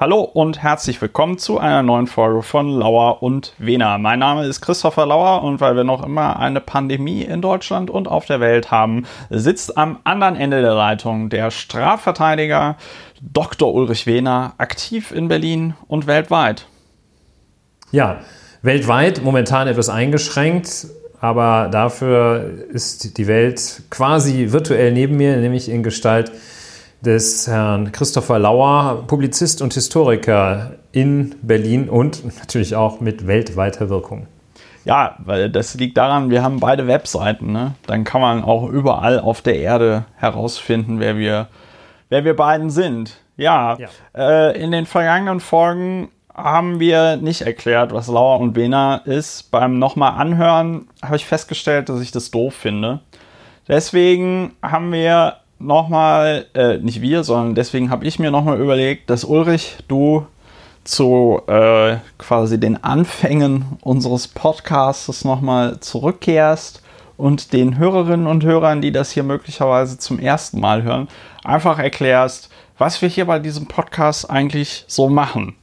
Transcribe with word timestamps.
Hallo 0.00 0.20
und 0.20 0.62
herzlich 0.62 1.02
willkommen 1.02 1.38
zu 1.38 1.58
einer 1.58 1.82
neuen 1.82 2.06
Folge 2.06 2.44
von 2.44 2.70
Lauer 2.70 3.20
und 3.20 3.54
Wena. 3.58 3.98
Mein 3.98 4.20
Name 4.20 4.46
ist 4.46 4.60
Christopher 4.60 5.06
Lauer 5.06 5.42
und 5.42 5.60
weil 5.60 5.74
wir 5.74 5.82
noch 5.82 6.06
immer 6.06 6.38
eine 6.38 6.60
Pandemie 6.60 7.22
in 7.22 7.42
Deutschland 7.42 7.90
und 7.90 8.06
auf 8.06 8.24
der 8.24 8.38
Welt 8.38 8.70
haben, 8.70 9.06
sitzt 9.28 9.76
am 9.76 9.98
anderen 10.04 10.36
Ende 10.36 10.60
der 10.60 10.76
Leitung 10.76 11.30
der 11.30 11.50
Strafverteidiger 11.50 12.76
Dr. 13.20 13.74
Ulrich 13.74 14.06
Wehner, 14.06 14.54
aktiv 14.58 15.10
in 15.10 15.26
Berlin 15.26 15.74
und 15.88 16.06
weltweit. 16.06 16.66
Ja, 17.90 18.20
weltweit 18.62 19.24
momentan 19.24 19.66
etwas 19.66 19.88
eingeschränkt, 19.88 20.86
aber 21.20 21.70
dafür 21.72 22.52
ist 22.70 23.18
die 23.18 23.26
Welt 23.26 23.82
quasi 23.90 24.52
virtuell 24.52 24.92
neben 24.92 25.16
mir, 25.16 25.38
nämlich 25.38 25.68
in 25.68 25.82
Gestalt 25.82 26.30
des 27.00 27.46
Herrn 27.46 27.92
Christopher 27.92 28.38
Lauer, 28.38 29.04
Publizist 29.06 29.62
und 29.62 29.74
Historiker 29.74 30.72
in 30.92 31.34
Berlin 31.42 31.88
und 31.88 32.24
natürlich 32.38 32.74
auch 32.74 33.00
mit 33.00 33.26
weltweiter 33.26 33.88
Wirkung. 33.88 34.26
Ja, 34.84 35.16
weil 35.18 35.50
das 35.50 35.74
liegt 35.74 35.96
daran, 35.96 36.30
wir 36.30 36.42
haben 36.42 36.60
beide 36.60 36.86
Webseiten. 36.86 37.52
Ne? 37.52 37.74
Dann 37.86 38.04
kann 38.04 38.20
man 38.20 38.42
auch 38.42 38.68
überall 38.68 39.20
auf 39.20 39.42
der 39.42 39.56
Erde 39.56 40.06
herausfinden, 40.16 40.98
wer 40.98 41.18
wir, 41.18 41.48
wer 42.08 42.24
wir 42.24 42.34
beiden 42.34 42.70
sind. 42.70 43.18
Ja, 43.36 43.76
ja. 43.78 43.88
Äh, 44.16 44.60
in 44.60 44.72
den 44.72 44.86
vergangenen 44.86 45.40
Folgen 45.40 46.08
haben 46.34 46.80
wir 46.80 47.16
nicht 47.16 47.42
erklärt, 47.42 47.92
was 47.92 48.08
Lauer 48.08 48.40
und 48.40 48.52
Bena 48.52 48.96
ist. 48.96 49.50
Beim 49.50 49.78
nochmal 49.78 50.18
anhören 50.18 50.88
habe 51.02 51.16
ich 51.16 51.26
festgestellt, 51.26 51.88
dass 51.88 52.00
ich 52.00 52.10
das 52.10 52.30
doof 52.30 52.54
finde. 52.54 53.00
Deswegen 53.66 54.52
haben 54.62 54.92
wir 54.92 55.37
nochmal, 55.58 56.46
äh, 56.54 56.78
nicht 56.78 57.00
wir, 57.00 57.24
sondern 57.24 57.54
deswegen 57.54 57.90
habe 57.90 58.06
ich 58.06 58.18
mir 58.18 58.30
nochmal 58.30 58.60
überlegt, 58.60 59.10
dass 59.10 59.24
Ulrich, 59.24 59.76
du 59.88 60.26
zu 60.84 61.42
äh, 61.46 61.96
quasi 62.16 62.58
den 62.58 62.82
Anfängen 62.82 63.64
unseres 63.82 64.28
Podcasts 64.28 65.24
nochmal 65.24 65.80
zurückkehrst 65.80 66.82
und 67.18 67.52
den 67.52 67.76
Hörerinnen 67.76 68.26
und 68.26 68.44
Hörern, 68.44 68.80
die 68.80 68.92
das 68.92 69.10
hier 69.10 69.24
möglicherweise 69.24 69.98
zum 69.98 70.18
ersten 70.18 70.60
Mal 70.60 70.84
hören, 70.84 71.08
einfach 71.44 71.78
erklärst, 71.78 72.48
was 72.78 73.02
wir 73.02 73.08
hier 73.08 73.26
bei 73.26 73.38
diesem 73.38 73.66
Podcast 73.66 74.30
eigentlich 74.30 74.84
so 74.86 75.08
machen. 75.08 75.56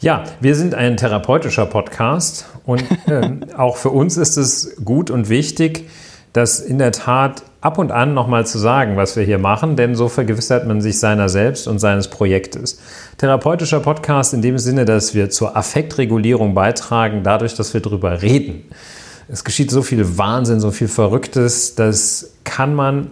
Ja, 0.00 0.24
wir 0.40 0.56
sind 0.56 0.74
ein 0.74 0.96
therapeutischer 0.96 1.66
Podcast 1.66 2.46
und 2.64 2.82
äh, 3.06 3.30
auch 3.56 3.76
für 3.76 3.90
uns 3.90 4.16
ist 4.16 4.36
es 4.36 4.74
gut 4.84 5.10
und 5.10 5.28
wichtig, 5.28 5.88
dass 6.32 6.60
in 6.60 6.78
der 6.78 6.92
Tat 6.92 7.42
ab 7.60 7.78
und 7.78 7.92
an 7.92 8.14
nochmal 8.14 8.46
zu 8.46 8.58
sagen, 8.58 8.96
was 8.96 9.16
wir 9.16 9.22
hier 9.22 9.38
machen, 9.38 9.76
denn 9.76 9.94
so 9.94 10.08
vergewissert 10.08 10.66
man 10.66 10.80
sich 10.80 10.98
seiner 10.98 11.28
selbst 11.28 11.68
und 11.68 11.78
seines 11.78 12.08
Projektes. 12.08 12.80
Therapeutischer 13.18 13.80
Podcast 13.80 14.34
in 14.34 14.42
dem 14.42 14.58
Sinne, 14.58 14.84
dass 14.84 15.14
wir 15.14 15.30
zur 15.30 15.56
Affektregulierung 15.56 16.54
beitragen, 16.54 17.22
dadurch, 17.22 17.54
dass 17.54 17.72
wir 17.74 17.80
darüber 17.80 18.22
reden. 18.22 18.64
Es 19.28 19.44
geschieht 19.44 19.70
so 19.70 19.82
viel 19.82 20.18
Wahnsinn, 20.18 20.60
so 20.60 20.70
viel 20.72 20.88
Verrücktes, 20.88 21.74
das 21.74 22.32
kann 22.44 22.74
man 22.74 23.10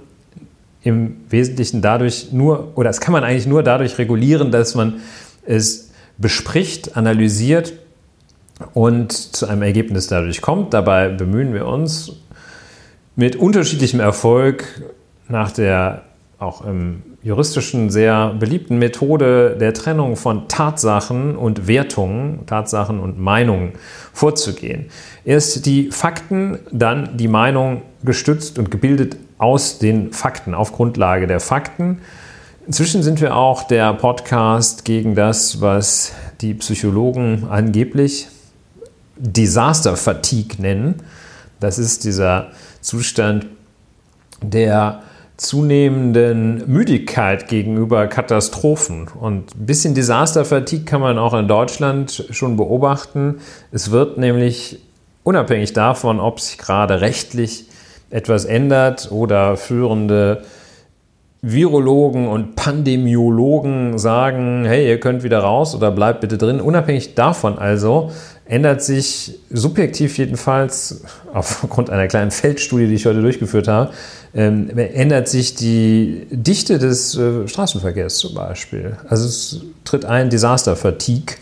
im 0.82 1.18
Wesentlichen 1.28 1.82
dadurch 1.82 2.32
nur, 2.32 2.72
oder 2.74 2.88
das 2.88 3.00
kann 3.00 3.12
man 3.12 3.22
eigentlich 3.22 3.46
nur 3.46 3.62
dadurch 3.62 3.98
regulieren, 3.98 4.50
dass 4.50 4.74
man 4.74 5.00
es 5.46 5.90
bespricht, 6.18 6.96
analysiert 6.96 7.74
und 8.74 9.12
zu 9.12 9.46
einem 9.46 9.62
Ergebnis 9.62 10.06
dadurch 10.06 10.42
kommt. 10.42 10.74
Dabei 10.74 11.08
bemühen 11.08 11.54
wir 11.54 11.66
uns, 11.66 12.12
mit 13.16 13.36
unterschiedlichem 13.36 14.00
Erfolg 14.00 14.64
nach 15.28 15.50
der 15.50 16.02
auch 16.38 16.64
im 16.64 17.02
juristischen 17.22 17.90
sehr 17.90 18.34
beliebten 18.38 18.78
Methode 18.78 19.56
der 19.60 19.74
Trennung 19.74 20.16
von 20.16 20.48
Tatsachen 20.48 21.36
und 21.36 21.68
Wertungen, 21.68 22.46
Tatsachen 22.46 22.98
und 22.98 23.18
Meinungen 23.18 23.72
vorzugehen. 24.14 24.86
Erst 25.24 25.66
die 25.66 25.90
Fakten, 25.90 26.58
dann 26.72 27.18
die 27.18 27.28
Meinung 27.28 27.82
gestützt 28.02 28.58
und 28.58 28.70
gebildet 28.70 29.16
aus 29.36 29.78
den 29.78 30.12
Fakten, 30.12 30.54
auf 30.54 30.72
Grundlage 30.72 31.26
der 31.26 31.40
Fakten. 31.40 32.00
Inzwischen 32.66 33.02
sind 33.02 33.20
wir 33.20 33.36
auch 33.36 33.64
der 33.64 33.92
Podcast 33.92 34.86
gegen 34.86 35.14
das, 35.14 35.60
was 35.60 36.12
die 36.40 36.54
Psychologen 36.54 37.48
angeblich 37.50 38.28
Disaster 39.16 39.96
Fatigue 39.96 40.60
nennen. 40.62 41.02
Das 41.58 41.78
ist 41.78 42.04
dieser 42.04 42.52
Zustand 42.80 43.46
der 44.42 45.02
zunehmenden 45.36 46.70
Müdigkeit 46.70 47.48
gegenüber 47.48 48.06
Katastrophen. 48.06 49.08
Und 49.08 49.54
ein 49.54 49.66
bisschen 49.66 49.94
Disaster-Fatigue 49.94 50.84
kann 50.84 51.00
man 51.00 51.18
auch 51.18 51.32
in 51.32 51.48
Deutschland 51.48 52.26
schon 52.30 52.56
beobachten. 52.56 53.40
Es 53.72 53.90
wird 53.90 54.18
nämlich 54.18 54.80
unabhängig 55.22 55.72
davon, 55.72 56.20
ob 56.20 56.40
sich 56.40 56.58
gerade 56.58 57.00
rechtlich 57.00 57.66
etwas 58.10 58.44
ändert 58.44 59.10
oder 59.10 59.56
führende 59.56 60.42
Virologen 61.42 62.28
und 62.28 62.54
Pandemiologen 62.54 63.98
sagen, 63.98 64.66
hey, 64.66 64.86
ihr 64.86 65.00
könnt 65.00 65.22
wieder 65.22 65.38
raus 65.38 65.74
oder 65.74 65.90
bleibt 65.90 66.20
bitte 66.20 66.36
drin. 66.36 66.60
Unabhängig 66.60 67.14
davon 67.14 67.58
also 67.58 68.10
ändert 68.50 68.82
sich 68.82 69.38
subjektiv 69.50 70.18
jedenfalls, 70.18 71.02
aufgrund 71.32 71.88
einer 71.88 72.08
kleinen 72.08 72.32
Feldstudie, 72.32 72.88
die 72.88 72.94
ich 72.94 73.06
heute 73.06 73.22
durchgeführt 73.22 73.68
habe, 73.68 73.92
ähm, 74.34 74.76
ändert 74.76 75.28
sich 75.28 75.54
die 75.54 76.26
Dichte 76.30 76.78
des 76.78 77.16
äh, 77.16 77.46
Straßenverkehrs 77.46 78.18
zum 78.18 78.34
Beispiel. 78.34 78.96
Also 79.08 79.26
es 79.26 79.60
tritt 79.84 80.04
ein 80.04 80.30
Disaster-Fatigue 80.30 81.36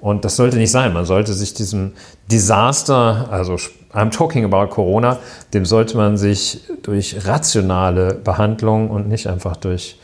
und 0.00 0.24
das 0.24 0.36
sollte 0.36 0.56
nicht 0.56 0.70
sein. 0.70 0.92
Man 0.92 1.06
sollte 1.06 1.34
sich 1.34 1.54
diesem 1.54 1.92
Desaster, 2.30 3.28
also 3.32 3.56
I'm 3.92 4.10
talking 4.10 4.44
about 4.44 4.68
Corona, 4.72 5.18
dem 5.54 5.64
sollte 5.64 5.96
man 5.96 6.16
sich 6.16 6.60
durch 6.82 7.26
rationale 7.26 8.14
Behandlung 8.14 8.90
und 8.90 9.08
nicht 9.08 9.26
einfach 9.26 9.56
durch 9.56 9.98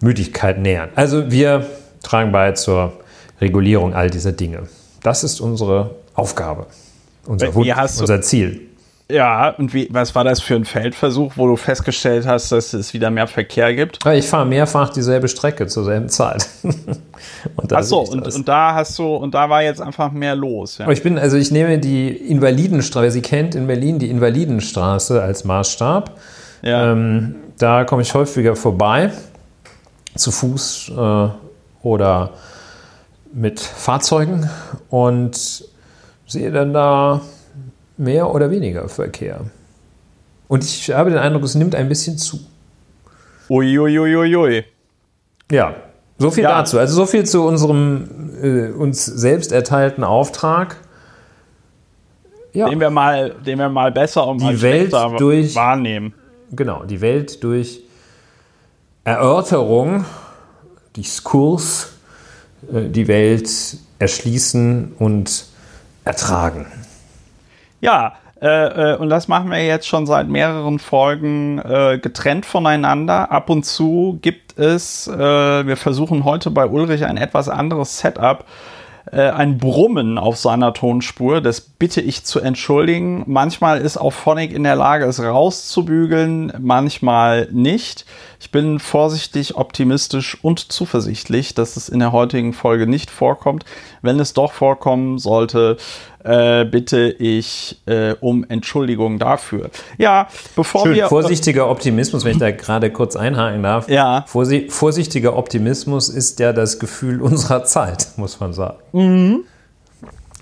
Müdigkeit 0.00 0.58
nähern. 0.58 0.90
Also 0.94 1.32
wir 1.32 1.66
tragen 2.02 2.30
bei 2.30 2.52
zur 2.52 2.92
Regulierung 3.40 3.92
all 3.92 4.08
dieser 4.08 4.32
Dinge. 4.32 4.68
Das 5.06 5.22
ist 5.22 5.40
unsere 5.40 5.90
Aufgabe, 6.14 6.66
unser, 7.26 7.54
Wunsch, 7.54 7.70
unser 8.00 8.20
Ziel. 8.22 8.62
Ja, 9.08 9.50
und 9.50 9.72
wie, 9.72 9.86
was 9.92 10.16
war 10.16 10.24
das 10.24 10.40
für 10.40 10.56
ein 10.56 10.64
Feldversuch, 10.64 11.34
wo 11.36 11.46
du 11.46 11.54
festgestellt 11.54 12.26
hast, 12.26 12.50
dass 12.50 12.72
es 12.72 12.92
wieder 12.92 13.08
mehr 13.12 13.28
Verkehr 13.28 13.72
gibt? 13.72 14.04
Ich 14.04 14.26
fahre 14.26 14.46
mehrfach 14.46 14.90
dieselbe 14.90 15.28
Strecke 15.28 15.68
zur 15.68 15.84
selben 15.84 16.08
Zeit. 16.08 16.48
und 16.64 17.72
Ach 17.72 17.84
so, 17.84 18.00
und, 18.00 18.34
und, 18.34 18.48
da 18.48 18.74
hast 18.74 18.98
du, 18.98 19.14
und 19.14 19.32
da 19.32 19.48
war 19.48 19.62
jetzt 19.62 19.80
einfach 19.80 20.10
mehr 20.10 20.34
los. 20.34 20.78
Ja. 20.78 20.90
Ich 20.90 21.04
bin, 21.04 21.20
also 21.20 21.36
ich 21.36 21.52
nehme 21.52 21.78
die 21.78 22.08
Invalidenstraße, 22.08 23.12
Sie 23.12 23.22
kennt 23.22 23.54
in 23.54 23.68
Berlin 23.68 24.00
die 24.00 24.10
Invalidenstraße 24.10 25.22
als 25.22 25.44
Maßstab. 25.44 26.18
Ja. 26.62 26.90
Ähm, 26.90 27.36
da 27.58 27.84
komme 27.84 28.02
ich 28.02 28.12
häufiger 28.12 28.56
vorbei, 28.56 29.12
zu 30.16 30.32
Fuß 30.32 30.90
äh, 30.98 31.28
oder 31.84 32.32
mit 33.36 33.60
Fahrzeugen 33.60 34.48
und 34.88 35.64
sehe 36.26 36.50
dann 36.50 36.72
da 36.72 37.20
mehr 37.98 38.34
oder 38.34 38.50
weniger 38.50 38.88
Verkehr. 38.88 39.40
Und 40.48 40.64
ich 40.64 40.90
habe 40.90 41.10
den 41.10 41.18
Eindruck, 41.18 41.42
es 41.42 41.54
nimmt 41.54 41.74
ein 41.74 41.88
bisschen 41.88 42.16
zu. 42.16 42.40
Uiuiuiui. 43.50 44.16
Ui, 44.16 44.36
ui, 44.36 44.36
ui. 44.36 44.64
Ja, 45.52 45.74
so 46.16 46.30
viel 46.30 46.44
ja. 46.44 46.58
dazu. 46.58 46.78
Also 46.78 46.94
so 46.94 47.04
viel 47.04 47.24
zu 47.26 47.44
unserem 47.46 48.30
äh, 48.42 48.70
uns 48.70 49.04
selbst 49.04 49.52
erteilten 49.52 50.02
Auftrag. 50.02 50.76
Ja. 52.54 52.70
Den 52.70 52.80
wir 52.80 52.88
mal, 52.88 53.34
den 53.44 53.58
wir 53.58 53.68
mal 53.68 53.92
besser 53.92 54.26
und 54.26 54.40
die 54.40 54.44
mal 54.44 54.62
Welt 54.62 54.94
durch, 55.18 55.54
wahrnehmen. 55.54 56.14
Genau, 56.52 56.84
die 56.84 57.02
Welt 57.02 57.44
durch 57.44 57.82
Erörterung, 59.04 60.06
Diskurs, 60.96 61.95
die 62.62 63.08
Welt 63.08 63.48
erschließen 63.98 64.94
und 64.98 65.46
ertragen. 66.04 66.66
Ja, 67.80 68.14
äh, 68.40 68.92
äh, 68.92 68.96
und 68.96 69.08
das 69.08 69.28
machen 69.28 69.50
wir 69.50 69.64
jetzt 69.64 69.86
schon 69.86 70.06
seit 70.06 70.28
mehreren 70.28 70.78
Folgen 70.78 71.58
äh, 71.58 71.98
getrennt 71.98 72.44
voneinander. 72.44 73.30
Ab 73.30 73.48
und 73.48 73.64
zu 73.64 74.18
gibt 74.20 74.58
es, 74.58 75.08
äh, 75.08 75.66
wir 75.66 75.76
versuchen 75.76 76.24
heute 76.24 76.50
bei 76.50 76.66
Ulrich 76.66 77.04
ein 77.04 77.16
etwas 77.16 77.48
anderes 77.48 77.98
Setup, 77.98 78.44
äh, 79.12 79.30
ein 79.30 79.58
Brummen 79.58 80.18
auf 80.18 80.36
seiner 80.36 80.72
Tonspur. 80.72 81.40
Das 81.40 81.60
bitte 81.60 82.00
ich 82.00 82.24
zu 82.24 82.40
entschuldigen. 82.40 83.24
Manchmal 83.26 83.80
ist 83.80 83.96
auch 83.96 84.12
Phonic 84.12 84.52
in 84.52 84.64
der 84.64 84.76
Lage, 84.76 85.04
es 85.04 85.22
rauszubügeln, 85.22 86.52
manchmal 86.58 87.48
nicht. 87.52 88.04
Ich 88.40 88.50
bin 88.50 88.78
vorsichtig, 88.78 89.56
optimistisch 89.56 90.36
und 90.42 90.72
zuversichtlich, 90.72 91.54
dass 91.54 91.76
es 91.76 91.88
in 91.88 92.00
der 92.00 92.12
heutigen 92.12 92.52
Folge 92.52 92.86
nicht 92.86 93.10
vorkommt. 93.10 93.64
Wenn 94.02 94.20
es 94.20 94.34
doch 94.34 94.52
vorkommen 94.52 95.18
sollte, 95.18 95.76
äh, 96.26 96.64
bitte 96.64 97.08
ich 97.08 97.80
äh, 97.86 98.14
um 98.20 98.44
Entschuldigung 98.48 99.18
dafür. 99.18 99.70
Ja, 99.96 100.28
bevor 100.56 100.82
Schön, 100.82 100.94
wir. 100.94 101.08
Vorsichtiger 101.08 101.70
Optimismus, 101.70 102.24
wenn 102.24 102.32
ich 102.32 102.38
da 102.38 102.50
gerade 102.50 102.90
kurz 102.90 103.14
einhaken 103.16 103.62
darf. 103.62 103.88
Ja. 103.88 104.24
Vorsi 104.26 104.66
vorsichtiger 104.68 105.36
Optimismus 105.36 106.08
ist 106.08 106.40
ja 106.40 106.52
das 106.52 106.78
Gefühl 106.78 107.22
unserer 107.22 107.64
Zeit, 107.64 108.08
muss 108.16 108.40
man 108.40 108.52
sagen. 108.52 108.78
Mhm. 108.92 109.44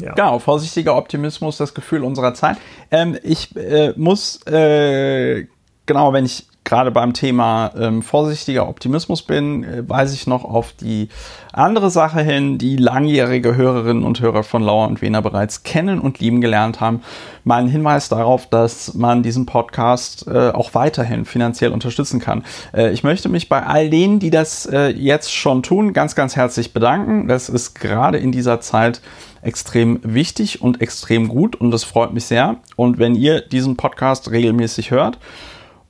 Ja. 0.01 0.15
Genau, 0.15 0.39
vorsichtiger 0.39 0.97
Optimismus, 0.97 1.57
das 1.57 1.75
Gefühl 1.75 2.03
unserer 2.03 2.35
Zeit. 2.35 2.57
Ähm, 2.91 3.17
ich 3.23 3.55
äh, 3.55 3.93
muss, 3.97 4.45
äh, 4.47 5.47
genau, 5.87 6.13
wenn 6.13 6.25
ich 6.25 6.47
gerade 6.65 6.91
beim 6.91 7.13
Thema 7.13 7.71
ähm, 7.79 8.03
vorsichtiger 8.03 8.69
Optimismus 8.69 9.23
bin, 9.23 9.65
äh, 9.65 9.89
weise 9.89 10.15
ich 10.15 10.27
noch 10.27 10.45
auf 10.45 10.73
die 10.73 11.09
andere 11.53 11.91
Sache 11.91 12.21
hin, 12.21 12.59
die 12.59 12.77
langjährige 12.77 13.55
Hörerinnen 13.55 14.03
und 14.03 14.21
Hörer 14.21 14.43
von 14.43 14.63
Lauer 14.63 14.89
und 14.89 15.03
Wiener 15.03 15.23
bereits 15.23 15.63
kennen 15.63 16.01
und 16.01 16.19
lieben 16.19 16.41
gelernt 16.41 16.81
haben. 16.81 17.03
Mein 17.45 17.69
Hinweis 17.69 18.09
darauf, 18.09 18.49
dass 18.49 18.95
man 18.95 19.23
diesen 19.23 19.47
Podcast 19.47 20.27
äh, 20.27 20.51
auch 20.51 20.75
weiterhin 20.75 21.27
finanziell 21.27 21.73
unterstützen 21.73 22.19
kann. 22.19 22.45
Äh, 22.73 22.93
ich 22.93 23.05
möchte 23.05 23.29
mich 23.29 23.49
bei 23.49 23.65
all 23.65 23.91
denen, 23.91 24.19
die 24.19 24.31
das 24.31 24.67
äh, 24.67 24.89
jetzt 24.89 25.33
schon 25.33 25.63
tun, 25.63 25.93
ganz, 25.93 26.15
ganz 26.15 26.35
herzlich 26.35 26.73
bedanken. 26.73 27.29
Das 27.29 27.49
ist 27.49 27.75
gerade 27.75 28.19
in 28.19 28.33
dieser 28.33 28.61
Zeit 28.61 29.03
extrem 29.43 30.01
wichtig 30.03 30.63
und 30.63 30.81
extrem 30.81 31.29
gut 31.29 31.55
und 31.57 31.71
das 31.71 31.85
freut 31.85 32.15
mich 32.15 32.25
sehr. 32.25 32.57
Und 32.77 32.99
wenn 32.99 33.15
ihr 33.15 33.43
diesen 33.43 33.77
Podcast 33.77 34.31
regelmäßig 34.31 34.91
hört, 34.91 35.19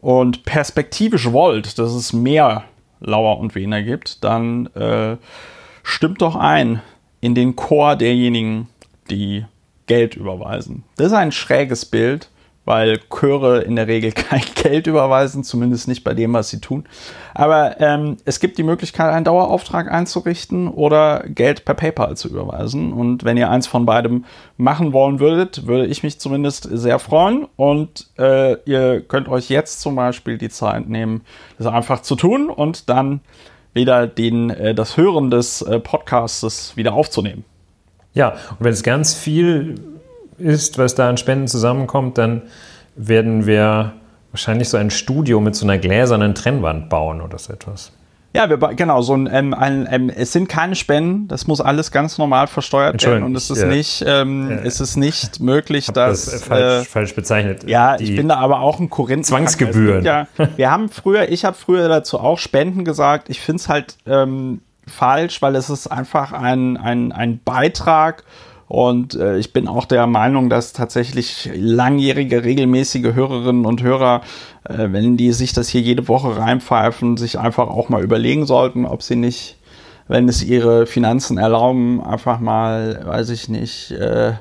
und 0.04 0.44
perspektivisch 0.44 1.32
wollt, 1.32 1.78
dass 1.78 1.94
es 1.94 2.12
mehr 2.12 2.64
Lauer 3.00 3.38
und 3.38 3.54
Wener 3.54 3.82
gibt, 3.82 4.22
dann 4.22 4.66
äh, 4.74 5.16
stimmt 5.82 6.20
doch 6.20 6.36
ein 6.36 6.82
in 7.22 7.34
den 7.34 7.56
Chor 7.56 7.96
derjenigen, 7.96 8.68
die 9.08 9.46
Geld 9.86 10.14
überweisen. 10.14 10.84
Das 10.96 11.06
ist 11.06 11.12
ein 11.14 11.32
schräges 11.32 11.86
Bild, 11.86 12.28
weil 12.64 12.98
Chöre 13.10 13.60
in 13.62 13.76
der 13.76 13.86
Regel 13.86 14.12
kein 14.12 14.42
Geld 14.54 14.86
überweisen, 14.86 15.44
zumindest 15.44 15.88
nicht 15.88 16.04
bei 16.04 16.14
dem, 16.14 16.32
was 16.32 16.48
sie 16.48 16.60
tun. 16.60 16.84
Aber 17.34 17.80
ähm, 17.80 18.16
es 18.24 18.40
gibt 18.40 18.58
die 18.58 18.62
Möglichkeit, 18.62 19.12
einen 19.12 19.24
Dauerauftrag 19.24 19.90
einzurichten 19.90 20.68
oder 20.68 21.24
Geld 21.26 21.64
per 21.64 21.74
PayPal 21.74 22.16
zu 22.16 22.28
überweisen. 22.28 22.92
Und 22.92 23.24
wenn 23.24 23.36
ihr 23.36 23.50
eins 23.50 23.66
von 23.66 23.86
beidem 23.86 24.24
machen 24.56 24.92
wollen 24.92 25.20
würdet, 25.20 25.66
würde 25.66 25.86
ich 25.86 26.02
mich 26.02 26.18
zumindest 26.18 26.68
sehr 26.70 26.98
freuen. 26.98 27.46
Und 27.56 28.08
äh, 28.18 28.54
ihr 28.64 29.00
könnt 29.00 29.28
euch 29.28 29.48
jetzt 29.48 29.80
zum 29.80 29.96
Beispiel 29.96 30.38
die 30.38 30.48
Zeit 30.48 30.88
nehmen, 30.88 31.22
das 31.58 31.66
einfach 31.66 32.02
zu 32.02 32.16
tun 32.16 32.50
und 32.50 32.88
dann 32.88 33.20
wieder 33.74 34.06
den, 34.06 34.50
äh, 34.50 34.74
das 34.74 34.96
Hören 34.96 35.30
des 35.30 35.60
äh, 35.62 35.80
Podcasts 35.80 36.76
wieder 36.76 36.94
aufzunehmen. 36.94 37.44
Ja, 38.14 38.30
und 38.30 38.60
wenn 38.60 38.72
es 38.72 38.84
ganz 38.84 39.14
viel 39.14 39.74
ist, 40.38 40.78
was 40.78 40.94
da 40.94 41.08
an 41.08 41.16
Spenden 41.16 41.48
zusammenkommt, 41.48 42.18
dann 42.18 42.42
werden 42.96 43.46
wir 43.46 43.92
wahrscheinlich 44.30 44.68
so 44.68 44.76
ein 44.76 44.90
Studio 44.90 45.40
mit 45.40 45.54
so 45.54 45.64
einer 45.66 45.78
gläsernen 45.78 46.34
Trennwand 46.34 46.88
bauen 46.88 47.20
oder 47.20 47.38
so 47.38 47.52
etwas. 47.52 47.92
Ja, 48.36 48.50
wir, 48.50 48.58
genau, 48.74 49.00
so 49.00 49.14
ein, 49.14 49.28
ähm, 49.32 49.54
ein 49.54 49.86
ähm, 49.88 50.10
es 50.10 50.32
sind 50.32 50.48
keine 50.48 50.74
Spenden, 50.74 51.28
das 51.28 51.46
muss 51.46 51.60
alles 51.60 51.92
ganz 51.92 52.18
normal 52.18 52.48
versteuert 52.48 53.00
werden 53.06 53.22
und 53.22 53.36
es 53.36 53.48
ist, 53.48 53.62
äh, 53.62 53.66
nicht, 53.66 54.04
ähm, 54.04 54.50
äh, 54.50 54.54
es 54.66 54.80
ist 54.80 54.96
nicht 54.96 55.38
möglich, 55.38 55.86
dass. 55.86 56.24
Das 56.24 56.42
falsch, 56.42 56.82
äh, 56.82 56.84
falsch 56.84 57.14
bezeichnet. 57.14 57.68
Ja, 57.68 57.94
ich 57.96 58.16
bin 58.16 58.26
da 58.26 58.38
aber 58.38 58.58
auch 58.58 58.80
ein 58.80 58.90
Korinth. 58.90 59.26
Zwangsgebühren. 59.26 60.04
Ja, 60.04 60.26
wir 60.56 60.68
haben 60.68 60.88
früher, 60.88 61.28
ich 61.28 61.44
habe 61.44 61.56
früher 61.56 61.88
dazu 61.88 62.18
auch 62.18 62.38
Spenden 62.38 62.84
gesagt. 62.84 63.30
Ich 63.30 63.38
finde 63.40 63.60
es 63.60 63.68
halt 63.68 63.98
ähm, 64.04 64.62
falsch, 64.84 65.40
weil 65.40 65.54
es 65.54 65.70
ist 65.70 65.86
einfach 65.86 66.32
ein, 66.32 66.76
ein, 66.76 67.12
ein 67.12 67.38
Beitrag 67.44 68.24
und 68.74 69.14
äh, 69.14 69.38
ich 69.38 69.52
bin 69.52 69.68
auch 69.68 69.84
der 69.84 70.08
Meinung, 70.08 70.50
dass 70.50 70.72
tatsächlich 70.72 71.48
langjährige, 71.54 72.42
regelmäßige 72.42 73.14
Hörerinnen 73.14 73.66
und 73.66 73.84
Hörer, 73.84 74.22
äh, 74.64 74.88
wenn 74.90 75.16
die 75.16 75.32
sich 75.32 75.52
das 75.52 75.68
hier 75.68 75.80
jede 75.80 76.08
Woche 76.08 76.36
reinpfeifen, 76.36 77.16
sich 77.16 77.38
einfach 77.38 77.68
auch 77.68 77.88
mal 77.88 78.02
überlegen 78.02 78.46
sollten, 78.46 78.84
ob 78.84 79.04
sie 79.04 79.14
nicht, 79.14 79.58
wenn 80.08 80.28
es 80.28 80.42
ihre 80.42 80.86
Finanzen 80.86 81.38
erlauben, 81.38 82.02
einfach 82.02 82.40
mal, 82.40 83.00
weiß 83.06 83.28
ich 83.28 83.48
nicht, 83.48 83.92
äh, 83.92 84.32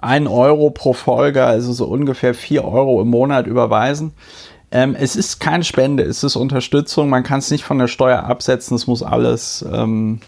ein 0.00 0.26
Euro 0.26 0.68
pro 0.68 0.92
Folge, 0.92 1.44
also 1.44 1.72
so 1.72 1.86
ungefähr 1.86 2.34
vier 2.34 2.66
Euro 2.66 3.00
im 3.00 3.08
Monat 3.08 3.46
überweisen. 3.46 4.12
Ähm, 4.70 4.94
es 5.00 5.16
ist 5.16 5.40
keine 5.40 5.64
Spende, 5.64 6.02
es 6.02 6.22
ist 6.22 6.36
Unterstützung. 6.36 7.08
Man 7.08 7.22
kann 7.22 7.38
es 7.38 7.50
nicht 7.50 7.64
von 7.64 7.78
der 7.78 7.88
Steuer 7.88 8.24
absetzen. 8.24 8.74
Es 8.74 8.86
muss 8.86 9.02
alles 9.02 9.64
ähm, 9.72 10.20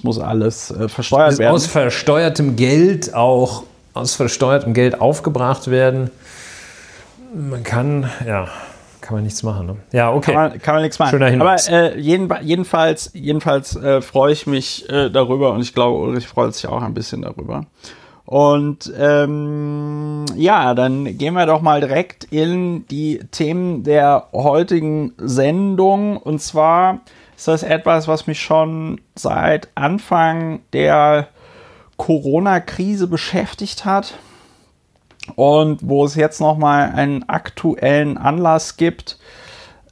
es 0.00 0.04
muss 0.04 0.18
alles 0.18 0.70
äh, 0.70 0.88
versteuert 0.88 1.38
werden. 1.38 1.54
Aus 1.54 1.66
versteuertem 1.66 2.56
Geld 2.56 3.12
auch 3.12 3.64
aus 3.92 4.14
versteuertem 4.14 4.72
Geld 4.72 4.98
aufgebracht 4.98 5.70
werden. 5.70 6.10
Man 7.34 7.62
kann, 7.64 8.08
ja, 8.26 8.48
kann 9.02 9.16
man 9.16 9.24
nichts 9.24 9.42
machen. 9.42 9.66
Ne? 9.66 9.76
Ja, 9.92 10.10
okay. 10.10 10.32
Kann 10.32 10.50
man, 10.50 10.58
kann 10.58 10.74
man 10.76 10.82
nichts 10.84 10.98
machen. 10.98 11.10
Schöner 11.10 11.28
Hinweis. 11.28 11.68
Aber 11.68 11.96
äh, 11.96 12.00
jeden, 12.00 12.32
jedenfalls, 12.40 13.10
jedenfalls 13.12 13.76
äh, 13.76 14.00
freue 14.00 14.32
ich 14.32 14.46
mich 14.46 14.88
äh, 14.88 15.10
darüber 15.10 15.52
und 15.52 15.60
ich 15.60 15.74
glaube, 15.74 15.98
Ulrich 15.98 16.26
freut 16.26 16.54
sich 16.54 16.66
auch 16.66 16.80
ein 16.80 16.94
bisschen 16.94 17.20
darüber. 17.20 17.66
Und 18.24 18.90
ähm, 18.98 20.24
ja, 20.34 20.72
dann 20.72 21.18
gehen 21.18 21.34
wir 21.34 21.44
doch 21.44 21.60
mal 21.60 21.80
direkt 21.80 22.24
in 22.24 22.86
die 22.86 23.20
Themen 23.32 23.82
der 23.82 24.28
heutigen 24.32 25.12
Sendung. 25.18 26.16
Und 26.16 26.40
zwar 26.40 27.00
ist 27.40 27.48
das 27.48 27.62
etwas, 27.62 28.06
was 28.06 28.26
mich 28.26 28.38
schon 28.38 29.00
seit 29.14 29.68
Anfang 29.74 30.60
der 30.74 31.28
Corona-Krise 31.96 33.06
beschäftigt 33.06 33.86
hat? 33.86 34.12
Und 35.36 35.80
wo 35.82 36.04
es 36.04 36.16
jetzt 36.16 36.42
noch 36.42 36.58
mal 36.58 36.90
einen 36.90 37.26
aktuellen 37.30 38.18
Anlass 38.18 38.76
gibt, 38.76 39.18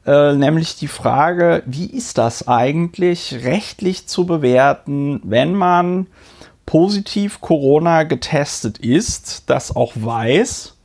äh, 0.04 0.34
nämlich 0.34 0.76
die 0.76 0.88
Frage, 0.88 1.62
wie 1.64 1.86
ist 1.86 2.18
das 2.18 2.46
eigentlich 2.46 3.42
rechtlich 3.42 4.06
zu 4.06 4.26
bewerten, 4.26 5.22
wenn 5.24 5.54
man 5.54 6.06
positiv 6.66 7.40
Corona 7.40 8.02
getestet 8.02 8.76
ist, 8.76 9.48
das 9.48 9.74
auch 9.74 9.92
weiß 9.94 10.76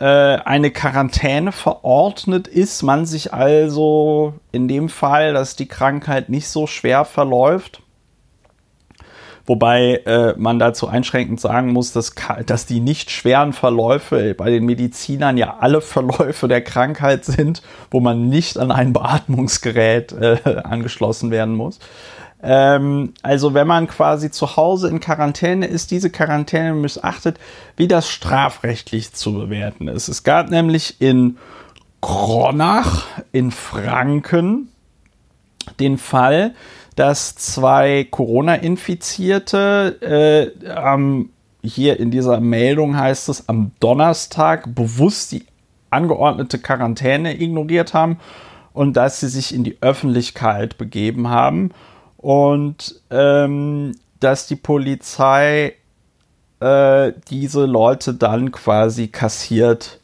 äh, 0.00 0.04
eine 0.04 0.70
Quarantäne 0.70 1.52
verordnet 1.52 2.48
ist, 2.48 2.82
man 2.82 3.06
sich 3.06 3.32
also 3.32 4.34
in 4.50 4.66
dem 4.66 4.88
Fall, 4.88 5.34
dass 5.34 5.56
die 5.56 5.68
Krankheit 5.68 6.28
nicht 6.28 6.48
so 6.48 6.66
schwer 6.66 7.04
verläuft, 7.04 7.82
Wobei 9.50 10.02
äh, 10.06 10.34
man 10.36 10.60
dazu 10.60 10.86
einschränkend 10.86 11.40
sagen 11.40 11.72
muss, 11.72 11.92
dass, 11.92 12.14
dass 12.46 12.66
die 12.66 12.78
nicht 12.78 13.10
schweren 13.10 13.52
Verläufe 13.52 14.32
bei 14.34 14.48
den 14.48 14.64
Medizinern 14.64 15.36
ja 15.36 15.56
alle 15.58 15.80
Verläufe 15.80 16.46
der 16.46 16.62
Krankheit 16.62 17.24
sind, 17.24 17.60
wo 17.90 17.98
man 17.98 18.28
nicht 18.28 18.58
an 18.58 18.70
ein 18.70 18.92
Beatmungsgerät 18.92 20.12
äh, 20.12 20.36
angeschlossen 20.62 21.32
werden 21.32 21.56
muss. 21.56 21.80
Ähm, 22.42 23.12
also 23.22 23.54
wenn 23.54 23.66
man 23.66 23.86
quasi 23.86 24.30
zu 24.30 24.56
Hause 24.56 24.88
in 24.88 25.00
Quarantäne 25.00 25.66
ist, 25.66 25.90
diese 25.90 26.10
Quarantäne 26.10 26.74
missachtet, 26.74 27.38
wie 27.76 27.88
das 27.88 28.08
strafrechtlich 28.08 29.12
zu 29.12 29.34
bewerten 29.34 29.88
ist. 29.88 30.08
Es 30.08 30.22
gab 30.22 30.50
nämlich 30.50 31.00
in 31.00 31.36
Kronach 32.00 33.06
in 33.32 33.50
Franken 33.50 34.68
den 35.78 35.98
Fall, 35.98 36.54
dass 36.96 37.34
zwei 37.36 38.06
Corona-Infizierte 38.10 39.98
äh, 40.00 40.44
ähm, 40.66 41.30
hier 41.62 42.00
in 42.00 42.10
dieser 42.10 42.40
Meldung 42.40 42.96
heißt 42.96 43.28
es 43.28 43.48
am 43.48 43.72
Donnerstag 43.80 44.74
bewusst 44.74 45.32
die 45.32 45.44
angeordnete 45.90 46.58
Quarantäne 46.58 47.38
ignoriert 47.38 47.92
haben 47.92 48.18
und 48.72 48.96
dass 48.96 49.20
sie 49.20 49.28
sich 49.28 49.54
in 49.54 49.62
die 49.64 49.76
Öffentlichkeit 49.82 50.78
begeben 50.78 51.28
haben 51.28 51.72
und 52.20 53.00
ähm, 53.10 53.92
dass 54.20 54.46
die 54.46 54.56
Polizei 54.56 55.74
äh, 56.60 57.12
diese 57.30 57.64
Leute 57.64 58.12
dann 58.12 58.52
quasi 58.52 59.08
kassiert 59.08 60.00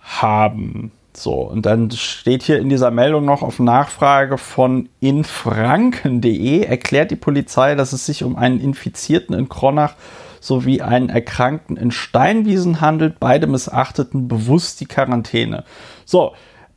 haben. 0.00 0.92
So, 1.12 1.34
und 1.42 1.66
dann 1.66 1.90
steht 1.90 2.44
hier 2.44 2.58
in 2.58 2.68
dieser 2.68 2.92
Meldung 2.92 3.24
noch 3.24 3.42
auf 3.42 3.58
Nachfrage 3.58 4.38
von 4.38 4.88
infranken.de 5.00 6.62
erklärt 6.62 7.10
die 7.10 7.16
Polizei, 7.16 7.74
dass 7.74 7.92
es 7.92 8.06
sich 8.06 8.22
um 8.22 8.36
einen 8.36 8.60
Infizierten 8.60 9.34
in 9.34 9.48
Kronach 9.48 9.94
sowie 10.40 10.82
einen 10.82 11.08
Erkrankten 11.08 11.76
in 11.76 11.90
Steinwiesen 11.90 12.80
handelt. 12.80 13.18
Beide 13.18 13.46
missachteten 13.46 14.28
bewusst 14.28 14.80
die 14.80 14.86
Quarantäne. 14.86 15.64
So, 16.04 16.34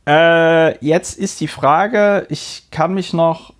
äh, 0.08 0.84
jetzt 0.84 1.18
ist 1.18 1.40
die 1.40 1.48
Frage, 1.48 2.26
ich 2.28 2.68
kann 2.70 2.94
mich 2.94 3.12
noch 3.12 3.52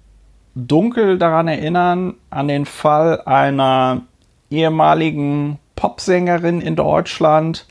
dunkel 0.67 1.19
daran 1.19 1.49
erinnern, 1.49 2.15
an 2.31 2.49
den 2.49 2.67
Fall 2.67 3.21
einer 3.23 4.03
ehemaligen 4.50 5.59
Popsängerin 5.77 6.61
in 6.61 6.75
Deutschland, 6.75 7.67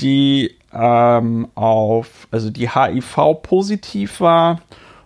die 0.00 0.54
ähm, 0.72 1.48
auf, 1.54 2.28
also 2.30 2.50
die 2.50 2.70
HIV 2.70 3.42
positiv 3.42 4.20
war 4.20 4.60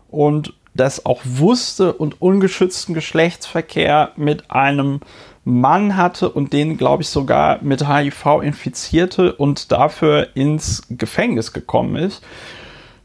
und 0.08 0.52
das 0.74 1.06
auch 1.06 1.20
wusste 1.24 1.94
und 1.94 2.20
ungeschützten 2.20 2.94
Geschlechtsverkehr 2.94 4.12
mit 4.16 4.50
einem 4.50 5.00
Mann 5.44 5.96
hatte 5.96 6.28
und 6.28 6.52
den, 6.52 6.76
glaube 6.76 7.02
ich, 7.02 7.08
sogar 7.08 7.62
mit 7.62 7.88
HIV 7.88 8.42
infizierte 8.42 9.32
und 9.32 9.72
dafür 9.72 10.28
ins 10.34 10.82
Gefängnis 10.90 11.52
gekommen 11.52 11.96
ist. 11.96 12.22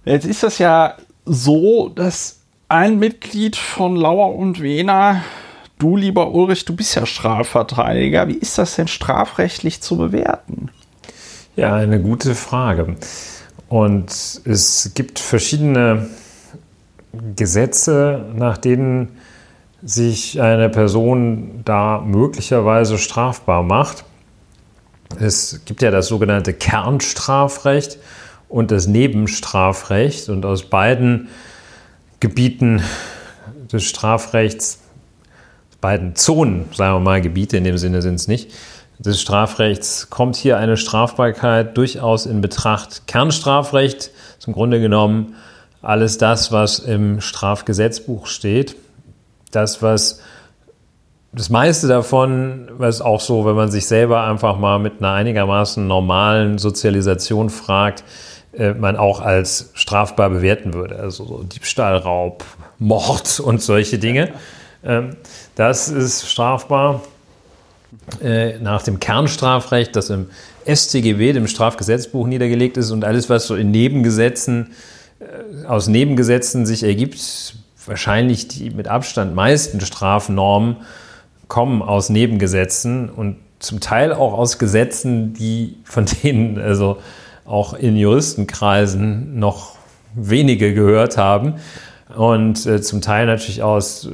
Jetzt 0.04 0.26
ist 0.26 0.44
das 0.44 0.58
ja 0.58 0.96
so, 1.24 1.88
dass 1.88 2.41
ein 2.72 3.00
Mitglied 3.00 3.58
von 3.58 3.98
Lauer 3.98 4.34
und 4.34 4.62
Wena, 4.62 5.24
du 5.78 5.98
lieber 5.98 6.32
Ulrich, 6.32 6.64
du 6.64 6.74
bist 6.74 6.96
ja 6.96 7.06
Strafverteidiger. 7.06 8.30
Wie 8.30 8.38
ist 8.38 8.58
das 8.58 8.78
denn 8.78 8.88
strafrechtlich 8.88 9.82
zu 9.82 9.98
bewerten? 9.98 10.70
Ja, 11.58 11.76
eine 11.76 12.00
gute 12.00 12.34
Frage. 12.34 12.96
Und 13.68 14.10
es 14.46 14.92
gibt 14.96 15.20
verschiedene 15.20 16.08
Gesetze, 17.36 18.24
nach 18.36 18.58
denen 18.58 19.18
sich 19.84 20.40
eine 20.42 20.70
Person 20.70 21.64
da 21.66 22.00
möglicherweise 22.00 22.98
strafbar 22.98 23.64
macht. 23.64 24.06
Es 25.20 25.60
gibt 25.66 25.82
ja 25.82 25.92
das 25.92 26.08
sogenannte 26.08 26.54
Kernstrafrecht 26.54 27.98
und 28.48 28.72
das 28.72 28.88
Nebenstrafrecht. 28.88 30.30
Und 30.30 30.46
aus 30.46 30.64
beiden 30.64 31.28
Gebieten 32.22 32.82
des 33.74 33.84
Strafrechts, 33.84 34.80
beiden 35.82 36.16
Zonen, 36.16 36.66
sagen 36.72 36.98
wir 36.98 37.00
mal, 37.00 37.20
Gebiete 37.20 37.58
in 37.58 37.64
dem 37.64 37.78
Sinne 37.80 38.02
sind 38.02 38.16
es 38.16 38.28
nicht, 38.28 38.52
des 39.00 39.20
Strafrechts 39.20 40.12
kommt 40.12 40.36
hier 40.36 40.58
eine 40.58 40.78
Strafbarkeit 40.78 41.76
durchaus 41.76 42.28
in 42.28 42.40
Betracht. 42.40 43.08
Kernstrafrecht, 43.08 44.12
zum 44.38 44.54
Grunde 44.54 44.80
genommen 44.80 45.36
alles 45.82 46.20
das, 46.20 46.52
was 46.52 46.78
im 46.78 47.22
Strafgesetzbuch 47.22 48.28
steht, 48.28 48.76
das, 49.50 49.82
was 49.82 50.22
das 51.34 51.50
meiste 51.50 51.88
davon, 51.88 52.70
was 52.78 53.02
auch 53.02 53.22
so, 53.22 53.46
wenn 53.46 53.56
man 53.56 53.72
sich 53.72 53.88
selber 53.88 54.24
einfach 54.26 54.60
mal 54.60 54.78
mit 54.78 55.00
einer 55.00 55.14
einigermaßen 55.14 55.88
normalen 55.88 56.60
Sozialisation 56.60 57.50
fragt, 57.50 58.04
äh, 58.54 58.74
man 58.74 58.98
auch 58.98 59.22
als 59.22 59.72
strafbar 59.74 60.30
bewerten 60.30 60.74
würde. 60.74 60.98
Also 60.98 61.26
so 61.26 61.44
Diebstahl, 61.44 61.98
Raub, 61.98 62.44
Mord 62.80 63.40
und 63.44 63.62
solche 63.62 64.00
Dinge. 64.00 64.34
Ähm, 64.84 65.16
das 65.56 65.90
ist 65.90 66.30
strafbar 66.30 67.02
äh, 68.22 68.58
nach 68.60 68.84
dem 68.84 69.00
Kernstrafrecht, 69.00 69.96
das 69.96 70.10
im 70.10 70.30
StGB, 70.66 71.34
dem 71.34 71.48
Strafgesetzbuch 71.48 72.28
niedergelegt 72.28 72.78
ist 72.78 72.92
und 72.92 73.04
alles, 73.04 73.30
was 73.30 73.48
so 73.48 73.56
in 73.56 73.72
Nebengesetzen, 73.72 74.72
äh, 75.20 75.66
aus 75.66 75.88
Nebengesetzen 75.88 76.66
sich 76.66 76.84
ergibt, 76.84 77.56
wahrscheinlich 77.86 78.48
die 78.48 78.70
mit 78.70 78.88
Abstand 78.88 79.34
meisten 79.36 79.80
Strafnormen 79.82 80.78
kommen 81.48 81.82
aus 81.82 82.10
Nebengesetzen 82.10 83.10
und 83.10 83.38
zum 83.60 83.80
Teil 83.80 84.14
auch 84.14 84.34
aus 84.34 84.58
Gesetzen, 84.58 85.34
die 85.34 85.78
von 85.84 86.06
denen 86.24 86.60
also 86.60 86.98
auch 87.46 87.74
in 87.74 87.96
Juristenkreisen 87.96 89.40
noch 89.40 89.76
wenige 90.16 90.74
gehört 90.74 91.18
haben 91.18 91.56
und 92.16 92.66
äh, 92.66 92.82
zum 92.82 93.02
Teil 93.02 93.26
natürlich 93.26 93.64
aus 93.64 94.06
äh, 94.06 94.10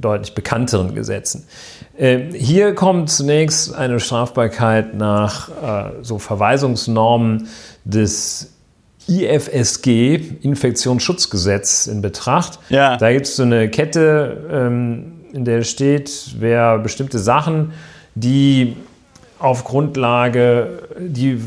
deutlich 0.00 0.34
bekannteren 0.34 0.94
Gesetzen. 0.94 1.46
Äh, 1.96 2.32
hier 2.32 2.74
kommt 2.74 3.10
zunächst 3.10 3.74
eine 3.74 4.00
Strafbarkeit 4.00 4.94
nach 4.94 5.48
äh, 5.48 5.92
so 6.02 6.18
Verweisungsnormen 6.18 7.48
des 7.84 8.52
IFSG, 9.08 10.20
Infektionsschutzgesetz, 10.42 11.86
in 11.86 12.02
Betracht. 12.02 12.58
Ja. 12.68 12.96
Da 12.96 13.12
gibt 13.12 13.26
es 13.26 13.36
so 13.36 13.44
eine 13.44 13.70
Kette, 13.70 14.48
ähm, 14.50 15.12
in 15.32 15.44
der 15.44 15.62
steht, 15.62 16.34
wer 16.38 16.78
bestimmte 16.78 17.18
Sachen, 17.18 17.72
die 18.14 18.76
auf 19.38 19.64
Grundlage, 19.64 20.82
die 20.98 21.40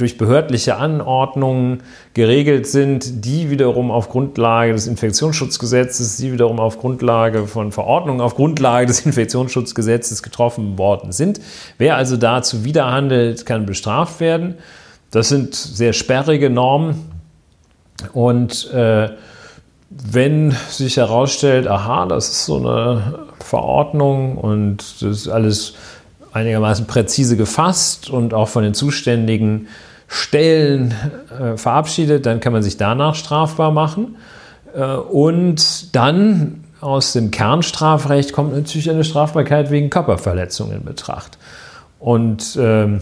durch 0.00 0.16
behördliche 0.18 0.76
Anordnungen 0.76 1.82
geregelt 2.14 2.66
sind, 2.66 3.24
die 3.24 3.50
wiederum 3.50 3.90
auf 3.90 4.08
Grundlage 4.08 4.72
des 4.72 4.86
Infektionsschutzgesetzes, 4.86 6.16
die 6.16 6.32
wiederum 6.32 6.58
auf 6.58 6.78
Grundlage 6.78 7.46
von 7.46 7.70
Verordnungen, 7.70 8.20
auf 8.20 8.34
Grundlage 8.34 8.86
des 8.86 9.00
Infektionsschutzgesetzes 9.06 10.22
getroffen 10.22 10.78
worden 10.78 11.12
sind. 11.12 11.40
Wer 11.78 11.96
also 11.96 12.16
dazu 12.16 12.64
widerhandelt, 12.64 13.46
kann 13.46 13.66
bestraft 13.66 14.20
werden. 14.20 14.56
Das 15.10 15.28
sind 15.28 15.54
sehr 15.54 15.92
sperrige 15.92 16.50
Normen 16.50 17.10
und 18.12 18.70
äh, 18.72 19.10
wenn 19.90 20.52
sich 20.68 20.96
herausstellt, 20.96 21.66
aha, 21.66 22.06
das 22.06 22.28
ist 22.28 22.46
so 22.46 22.58
eine 22.58 23.26
Verordnung 23.40 24.38
und 24.38 25.02
das 25.02 25.02
ist 25.02 25.28
alles 25.28 25.74
einigermaßen 26.32 26.86
präzise 26.86 27.36
gefasst 27.36 28.08
und 28.08 28.34
auch 28.34 28.48
von 28.48 28.62
den 28.62 28.74
zuständigen 28.74 29.66
Stellen 30.12 30.92
äh, 31.40 31.56
verabschiedet, 31.56 32.26
dann 32.26 32.40
kann 32.40 32.52
man 32.52 32.64
sich 32.64 32.76
danach 32.76 33.14
strafbar 33.14 33.70
machen. 33.70 34.16
Äh, 34.74 34.96
und 34.96 35.94
dann 35.94 36.64
aus 36.80 37.12
dem 37.12 37.30
Kernstrafrecht 37.30 38.32
kommt 38.32 38.52
natürlich 38.52 38.90
eine 38.90 39.04
Strafbarkeit 39.04 39.70
wegen 39.70 39.88
Körperverletzung 39.88 40.72
in 40.72 40.84
Betracht. 40.84 41.38
Und 42.00 42.56
äh, 42.56 42.98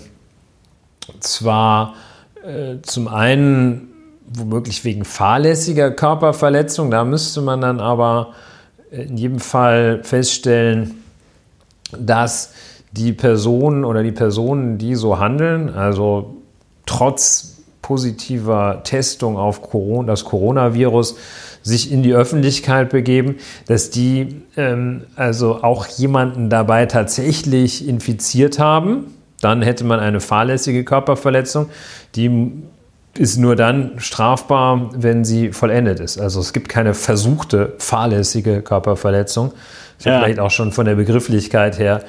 zwar 1.21 1.95
äh, 2.45 2.83
zum 2.83 3.09
einen 3.09 3.89
womöglich 4.27 4.85
wegen 4.85 5.07
fahrlässiger 5.07 5.91
Körperverletzung, 5.91 6.91
da 6.91 7.05
müsste 7.05 7.41
man 7.41 7.63
dann 7.63 7.81
aber 7.81 8.35
in 8.91 9.17
jedem 9.17 9.41
Fall 9.41 10.01
feststellen, 10.03 11.03
dass 11.99 12.53
die 12.93 13.15
Personen 13.15 13.87
oder 13.87 14.03
die 14.03 14.13
Personen, 14.13 14.77
die 14.77 14.95
so 14.95 15.19
handeln, 15.19 15.71
also 15.71 16.38
trotz 16.89 17.59
positiver 17.83 18.83
Testung 18.85 19.37
auf 19.37 19.63
Corona, 19.63 20.09
das 20.09 20.25
Coronavirus 20.25 21.17
sich 21.63 21.93
in 21.93 22.03
die 22.03 22.15
Öffentlichkeit 22.15 22.91
begeben, 22.91 23.37
dass 23.67 23.91
die 23.91 24.43
ähm, 24.57 25.03
also 25.17 25.63
auch 25.63 25.87
jemanden 25.87 26.51
dabei 26.51 26.87
tatsächlich 26.87 27.87
infiziert 27.87 28.59
haben. 28.59 29.15
Dann 29.41 29.63
hätte 29.63 29.85
man 29.85 30.01
eine 30.01 30.21
fahrlässige 30.21 30.85
Körperverletzung, 30.85 31.69
die 32.15 32.53
ist 33.17 33.37
nur 33.37 33.57
dann 33.57 33.93
strafbar, 33.99 34.91
wenn 34.95 35.25
sie 35.25 35.53
vollendet 35.53 36.01
ist. 36.01 36.19
Also 36.19 36.41
es 36.41 36.53
gibt 36.53 36.69
keine 36.69 36.95
versuchte 36.95 37.75
fahrlässige 37.79 38.63
Körperverletzung. 38.63 39.53
Das 39.99 40.07
ja. 40.07 40.19
vielleicht 40.19 40.39
auch 40.41 40.51
schon 40.51 40.73
von 40.73 40.87
der 40.87 40.95
Begrifflichkeit 40.95 41.79
her 41.79 42.03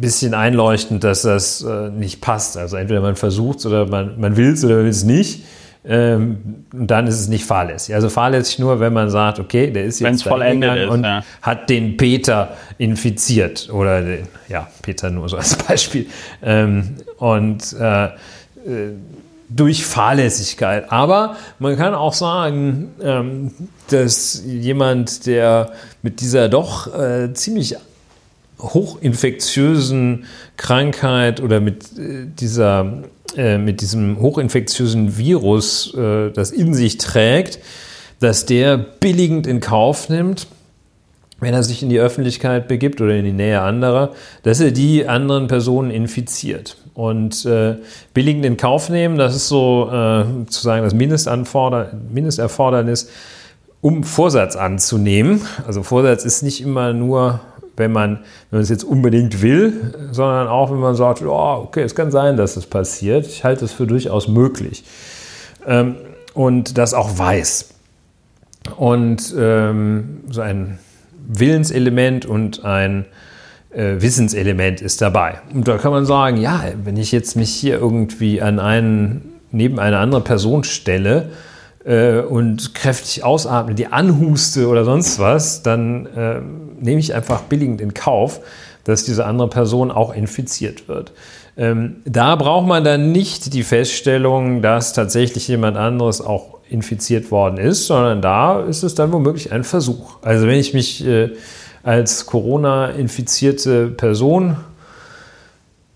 bisschen 0.00 0.34
einleuchtend, 0.34 1.04
dass 1.04 1.22
das 1.22 1.62
äh, 1.62 1.90
nicht 1.90 2.20
passt. 2.20 2.56
Also 2.56 2.76
entweder 2.76 3.00
man 3.00 3.16
versucht 3.16 3.58
es 3.58 3.66
oder 3.66 3.86
man, 3.86 4.20
man 4.20 4.36
will 4.36 4.52
es 4.52 4.64
oder 4.64 4.78
will 4.78 4.88
es 4.88 5.04
nicht. 5.04 5.44
Ähm, 5.86 6.64
und 6.72 6.90
dann 6.90 7.06
ist 7.06 7.20
es 7.20 7.28
nicht 7.28 7.44
fahrlässig. 7.44 7.94
Also 7.94 8.08
fahrlässig 8.08 8.58
nur, 8.58 8.80
wenn 8.80 8.94
man 8.94 9.10
sagt, 9.10 9.38
okay, 9.38 9.70
der 9.70 9.84
ist 9.84 10.00
jetzt 10.00 10.22
vollendet 10.22 10.84
ist, 10.84 10.88
und 10.88 11.04
ja. 11.04 11.22
hat 11.42 11.68
den 11.68 11.96
Peter 11.96 12.56
infiziert. 12.78 13.68
Oder 13.70 14.00
den, 14.00 14.28
ja, 14.48 14.68
Peter 14.80 15.10
nur 15.10 15.28
so 15.28 15.36
als 15.36 15.56
Beispiel. 15.68 16.06
Ähm, 16.42 16.94
und 17.18 17.74
äh, 17.78 18.04
äh 18.06 18.10
durch 19.48 19.84
Fahrlässigkeit. 19.84 20.90
Aber 20.90 21.36
man 21.58 21.76
kann 21.76 21.94
auch 21.94 22.14
sagen, 22.14 22.94
ähm, 23.02 23.52
dass 23.88 24.42
jemand, 24.44 25.26
der 25.26 25.72
mit 26.02 26.20
dieser 26.20 26.48
doch 26.48 26.92
äh, 26.98 27.32
ziemlich 27.34 27.76
hochinfektiösen 28.58 30.24
Krankheit 30.56 31.40
oder 31.40 31.60
mit 31.60 31.84
äh, 31.98 32.26
dieser 32.38 33.02
äh, 33.36 33.58
mit 33.58 33.80
diesem 33.80 34.20
hochinfektiösen 34.20 35.18
Virus, 35.18 35.92
äh, 35.94 36.30
das 36.30 36.50
in 36.52 36.74
sich 36.74 36.98
trägt, 36.98 37.58
dass 38.20 38.46
der 38.46 38.76
billigend 38.76 39.46
in 39.46 39.60
Kauf 39.60 40.08
nimmt, 40.08 40.46
wenn 41.40 41.52
er 41.52 41.64
sich 41.64 41.82
in 41.82 41.88
die 41.88 41.98
Öffentlichkeit 41.98 42.68
begibt 42.68 43.00
oder 43.00 43.14
in 43.16 43.24
die 43.24 43.32
Nähe 43.32 43.60
anderer, 43.60 44.12
dass 44.44 44.60
er 44.60 44.70
die 44.70 45.06
anderen 45.08 45.48
Personen 45.48 45.90
infiziert. 45.90 46.76
Und 46.94 47.46
billigend 48.14 48.44
in 48.46 48.56
Kauf 48.56 48.88
nehmen, 48.88 49.18
das 49.18 49.34
ist 49.34 49.48
so 49.48 49.90
äh, 49.92 50.24
sozusagen 50.44 50.84
das 50.84 50.94
Mindestanforder 50.94 51.92
Mindesterfordernis, 52.08 53.10
um 53.80 54.04
Vorsatz 54.04 54.54
anzunehmen. 54.54 55.42
Also 55.66 55.82
Vorsatz 55.82 56.24
ist 56.24 56.42
nicht 56.42 56.62
immer 56.62 56.92
nur 56.92 57.40
wenn 57.76 57.92
man, 57.92 58.18
wenn 58.50 58.58
man 58.58 58.60
es 58.62 58.68
jetzt 58.68 58.84
unbedingt 58.84 59.42
will, 59.42 59.94
sondern 60.12 60.48
auch, 60.48 60.70
wenn 60.70 60.78
man 60.78 60.94
sagt, 60.94 61.22
oh, 61.22 61.64
okay, 61.64 61.82
es 61.82 61.94
kann 61.94 62.10
sein, 62.10 62.36
dass 62.36 62.56
es 62.56 62.66
passiert. 62.66 63.26
Ich 63.26 63.44
halte 63.44 63.64
es 63.64 63.72
für 63.72 63.86
durchaus 63.86 64.28
möglich. 64.28 64.84
Ähm, 65.66 65.96
und 66.34 66.78
das 66.78 66.94
auch 66.94 67.18
weiß. 67.18 67.70
Und 68.76 69.34
ähm, 69.36 70.20
so 70.30 70.40
ein 70.40 70.78
Willenselement 71.26 72.26
und 72.26 72.64
ein 72.64 73.06
äh, 73.70 73.96
Wissenselement 73.98 74.80
ist 74.80 75.02
dabei. 75.02 75.40
Und 75.52 75.68
da 75.68 75.78
kann 75.78 75.90
man 75.90 76.06
sagen, 76.06 76.36
ja, 76.36 76.64
wenn 76.82 76.96
ich 76.96 77.12
jetzt 77.12 77.36
mich 77.36 77.50
hier 77.50 77.78
irgendwie 77.78 78.40
an 78.40 78.58
einen, 78.58 79.40
neben 79.50 79.78
eine 79.78 79.98
andere 79.98 80.20
Person 80.20 80.64
stelle, 80.64 81.30
äh, 81.84 82.18
und 82.20 82.74
kräftig 82.74 83.24
ausatme, 83.24 83.74
die 83.74 83.86
anhuste 83.86 84.68
oder 84.68 84.84
sonst 84.84 85.18
was, 85.18 85.62
dann 85.62 86.06
äh, 86.06 86.40
nehme 86.80 87.00
ich 87.00 87.14
einfach 87.14 87.42
billigend 87.42 87.80
in 87.80 87.94
Kauf, 87.94 88.40
dass 88.84 89.04
diese 89.04 89.24
andere 89.24 89.48
Person 89.48 89.90
auch 89.90 90.14
infiziert 90.14 90.88
wird. 90.88 91.12
Ähm, 91.56 91.96
da 92.04 92.36
braucht 92.36 92.66
man 92.66 92.84
dann 92.84 93.12
nicht 93.12 93.54
die 93.54 93.62
Feststellung, 93.62 94.60
dass 94.60 94.92
tatsächlich 94.92 95.46
jemand 95.48 95.76
anderes 95.76 96.20
auch 96.20 96.58
infiziert 96.68 97.30
worden 97.30 97.58
ist, 97.58 97.86
sondern 97.86 98.20
da 98.20 98.60
ist 98.60 98.82
es 98.82 98.94
dann 98.94 99.12
womöglich 99.12 99.52
ein 99.52 99.64
Versuch. 99.64 100.16
Also 100.22 100.46
wenn 100.46 100.58
ich 100.58 100.74
mich 100.74 101.06
äh, 101.06 101.30
als 101.82 102.26
Corona-infizierte 102.26 103.88
Person 103.88 104.56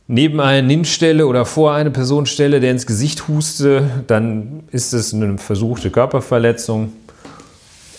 neben 0.09 0.41
einen 0.41 0.69
hinstelle 0.69 1.27
oder 1.27 1.45
vor 1.45 1.75
eine 1.75 1.91
Person 1.91 2.27
stelle, 2.27 2.61
der 2.61 2.73
ins 2.73 2.87
Gesicht 2.87 3.29
huste, 3.29 3.89
dann 4.07 4.65
ist 4.73 4.93
es 4.95 5.15
eine 5.15 5.39
versuchte 5.39 5.91
Körperverletzung. 5.91 6.93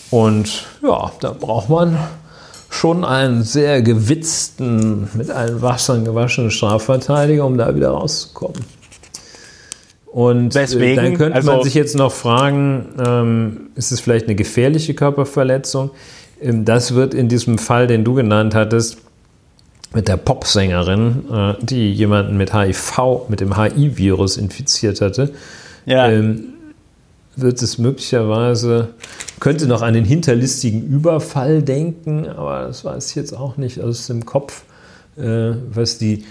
Und 0.09 0.65
ja, 0.83 1.11
da 1.21 1.35
braucht 1.39 1.69
man 1.69 1.97
schon 2.71 3.05
einen 3.05 3.43
sehr 3.43 3.83
gewitzten, 3.83 5.07
mit 5.13 5.29
allen 5.29 5.61
Wassern 5.61 6.03
gewaschenen 6.03 6.51
Strafverteidiger, 6.51 7.45
um 7.45 7.57
da 7.57 7.75
wieder 7.75 7.89
rauszukommen. 7.89 8.59
Und 10.07 10.55
äh, 10.55 10.61
Deswegen, 10.61 10.95
dann 10.95 11.17
könnte 11.17 11.35
also 11.35 11.51
man 11.51 11.63
sich 11.63 11.75
jetzt 11.75 11.95
noch 11.95 12.11
fragen, 12.11 12.87
ähm, 13.05 13.69
ist 13.75 13.91
es 13.91 13.99
vielleicht 13.99 14.25
eine 14.25 14.35
gefährliche 14.35 14.95
Körperverletzung? 14.95 15.91
Ähm, 16.41 16.65
das 16.65 16.95
wird 16.95 17.13
in 17.13 17.27
diesem 17.27 17.59
Fall, 17.59 17.85
den 17.85 18.03
du 18.03 18.15
genannt 18.15 18.55
hattest, 18.55 18.97
mit 19.93 20.07
der 20.07 20.17
Popsängerin, 20.17 21.25
äh, 21.31 21.53
die 21.61 21.91
jemanden 21.91 22.37
mit 22.37 22.53
HIV, 22.53 23.27
mit 23.27 23.39
dem 23.39 23.57
HIV-Virus 23.57 24.37
infiziert 24.37 25.01
hatte, 25.01 25.31
ja. 25.85 26.09
ähm, 26.09 26.53
wird 27.35 27.61
es 27.61 27.77
möglicherweise, 27.77 28.89
könnte 29.39 29.67
noch 29.67 29.81
an 29.81 29.93
den 29.93 30.05
hinterlistigen 30.05 30.83
Überfall 30.83 31.61
denken, 31.61 32.27
aber 32.27 32.67
das 32.67 32.83
weiß 32.85 33.09
ich 33.09 33.15
jetzt 33.15 33.33
auch 33.33 33.57
nicht 33.57 33.81
aus 33.81 34.07
dem 34.07 34.25
Kopf, 34.25 34.63
äh, 35.17 35.53
was 35.71 35.97
die 35.97 36.25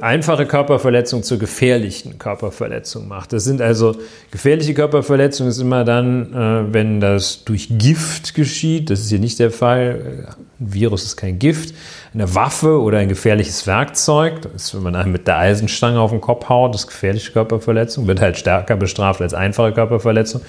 einfache 0.00 0.46
Körperverletzung 0.46 1.22
zur 1.22 1.38
gefährlichen 1.38 2.18
Körperverletzung 2.18 3.08
macht. 3.08 3.34
Das 3.34 3.44
sind 3.44 3.60
also 3.60 3.94
gefährliche 4.30 4.72
Körperverletzungen 4.72 5.50
ist 5.50 5.58
immer 5.58 5.84
dann, 5.84 6.32
äh, 6.32 6.72
wenn 6.72 7.00
das 7.00 7.44
durch 7.44 7.68
Gift 7.70 8.34
geschieht. 8.34 8.88
Das 8.88 9.00
ist 9.00 9.10
hier 9.10 9.18
nicht 9.18 9.38
der 9.38 9.50
Fall. 9.50 10.34
Ein 10.58 10.72
Virus 10.72 11.04
ist 11.04 11.16
kein 11.18 11.38
Gift. 11.38 11.74
Eine 12.14 12.34
Waffe 12.34 12.80
oder 12.80 12.98
ein 12.98 13.08
gefährliches 13.10 13.66
Werkzeug, 13.66 14.40
das 14.40 14.54
ist, 14.54 14.74
wenn 14.74 14.82
man 14.82 14.94
einem 14.94 15.12
mit 15.12 15.26
der 15.26 15.36
Eisenstange 15.36 16.00
auf 16.00 16.10
den 16.10 16.22
Kopf 16.22 16.48
haut, 16.48 16.72
das 16.72 16.82
ist 16.82 16.86
gefährliche 16.86 17.32
Körperverletzung, 17.32 18.06
wird 18.06 18.22
halt 18.22 18.38
stärker 18.38 18.76
bestraft 18.76 19.20
als 19.20 19.34
einfache 19.34 19.72
Körperverletzung. 19.72 20.40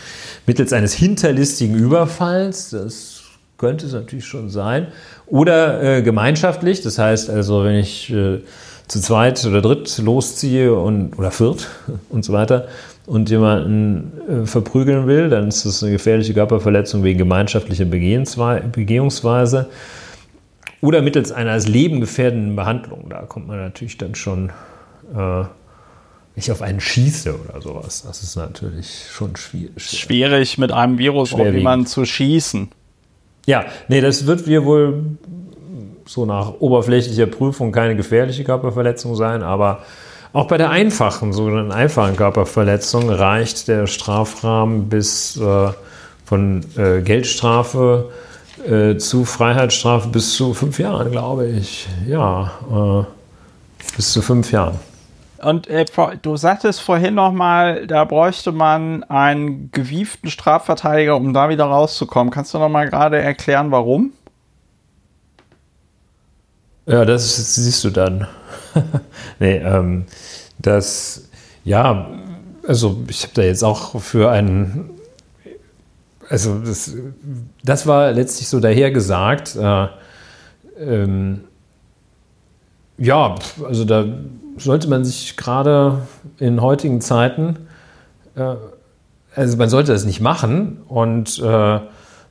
Mittels 0.45 0.71
eines 0.71 0.93
hinterlistigen 0.93 1.75
Überfalls, 1.75 2.69
das 2.69 3.23
könnte 3.57 3.87
es 3.87 3.91
natürlich 3.91 4.25
schon 4.25 4.49
sein. 4.49 4.87
Oder 5.25 5.97
äh, 5.97 6.01
gemeinschaftlich, 6.01 6.81
das 6.81 6.97
heißt 6.97 7.29
also, 7.29 7.65
wenn 7.65 7.75
ich 7.75 8.09
äh, 8.13 8.39
zu 8.87 9.01
zweit 9.01 9.45
oder 9.45 9.61
dritt 9.61 9.97
losziehe 9.97 10.73
und, 10.73 11.17
oder 11.17 11.31
viert 11.31 11.67
und 12.09 12.23
so 12.23 12.33
weiter 12.33 12.67
und 13.05 13.29
jemanden 13.29 14.11
äh, 14.29 14.45
verprügeln 14.45 15.07
will, 15.07 15.29
dann 15.29 15.47
ist 15.47 15.65
das 15.65 15.81
eine 15.81 15.93
gefährliche 15.93 16.33
Körperverletzung 16.33 17.03
wegen 17.03 17.17
gemeinschaftlicher 17.17 17.85
Begehungsweise 17.85 19.69
oder 20.81 21.01
mittels 21.01 21.31
einer 21.31 21.51
als 21.51 21.67
lebengefährdenden 21.67 22.55
Behandlung. 22.55 23.07
Da 23.09 23.21
kommt 23.21 23.47
man 23.47 23.57
natürlich 23.57 23.97
dann 23.97 24.13
schon 24.13 24.51
äh, 25.15 25.43
nicht 26.35 26.51
auf 26.51 26.61
einen 26.61 26.79
schieße 26.79 27.35
oder 27.39 27.61
sowas. 27.61 28.03
Das 28.05 28.21
ist 28.21 28.35
natürlich 28.35 29.07
schon 29.09 29.35
schwierig. 29.35 29.71
Schwierig 29.77 30.57
mit 30.57 30.71
einem 30.71 30.97
Virus 30.97 31.33
auf 31.33 31.47
jemanden 31.47 31.87
zu 31.87 32.05
schießen. 32.05 32.69
Ja, 33.47 33.65
nee, 33.87 34.01
das 34.01 34.27
wird 34.27 34.45
wir 34.45 34.65
wohl 34.65 35.17
so 36.07 36.25
nach 36.25 36.53
oberflächlicher 36.59 37.27
Prüfung 37.27 37.71
keine 37.71 37.95
gefährliche 37.95 38.43
Körperverletzung 38.43 39.15
sein, 39.15 39.43
aber 39.43 39.79
auch 40.33 40.47
bei 40.47 40.57
der 40.57 40.69
einfachen, 40.69 41.33
sogenannten 41.33 41.71
einfachen 41.71 42.15
Körperverletzung 42.15 43.09
reicht 43.09 43.67
der 43.67 43.87
Strafrahmen 43.87 44.89
bis 44.89 45.37
äh, 45.37 45.69
von 46.25 46.65
äh, 46.77 47.01
Geldstrafe 47.01 48.09
äh, 48.65 48.97
zu 48.97 49.25
Freiheitsstrafe 49.25 50.09
bis 50.09 50.33
zu 50.33 50.53
fünf 50.53 50.79
Jahren, 50.79 51.11
glaube 51.11 51.47
ich. 51.47 51.87
Ja, 52.07 52.51
äh, 52.71 53.95
bis 53.95 54.11
zu 54.11 54.21
fünf 54.21 54.51
Jahren. 54.51 54.79
Und 55.41 55.67
äh, 55.67 55.85
du 56.21 56.35
sagtest 56.35 56.81
vorhin 56.81 57.15
nochmal, 57.15 57.87
da 57.87 58.03
bräuchte 58.03 58.51
man 58.51 59.03
einen 59.03 59.71
gewieften 59.71 60.29
Strafverteidiger, 60.29 61.15
um 61.15 61.33
da 61.33 61.49
wieder 61.49 61.65
rauszukommen. 61.65 62.31
Kannst 62.31 62.53
du 62.53 62.59
nochmal 62.59 62.89
gerade 62.89 63.19
erklären, 63.19 63.71
warum? 63.71 64.11
Ja, 66.87 67.03
das 67.03 67.55
siehst 67.55 67.83
du 67.83 67.89
dann. 67.89 68.27
nee, 69.39 69.57
ähm, 69.57 70.05
das, 70.57 71.27
ja, 71.65 72.09
also 72.65 73.03
ich 73.09 73.23
habe 73.23 73.33
da 73.33 73.41
jetzt 73.41 73.61
auch 73.61 73.99
für 74.01 74.31
einen, 74.31 74.91
also 76.29 76.59
das, 76.59 76.95
das 77.61 77.87
war 77.87 78.13
letztlich 78.13 78.47
so 78.47 78.61
dahergesagt. 78.61 79.57
Äh, 79.57 79.87
ähm, 80.79 81.41
ja, 82.97 83.35
also 83.65 83.83
da 83.83 84.05
sollte 84.55 84.87
man 84.87 85.03
sich 85.03 85.35
gerade 85.35 86.03
in 86.39 86.61
heutigen 86.61 87.01
Zeiten, 87.01 87.67
äh, 88.35 88.55
also 89.35 89.57
man 89.57 89.69
sollte 89.69 89.91
das 89.91 90.05
nicht 90.05 90.21
machen 90.21 90.83
und 90.87 91.37
äh, 91.39 91.79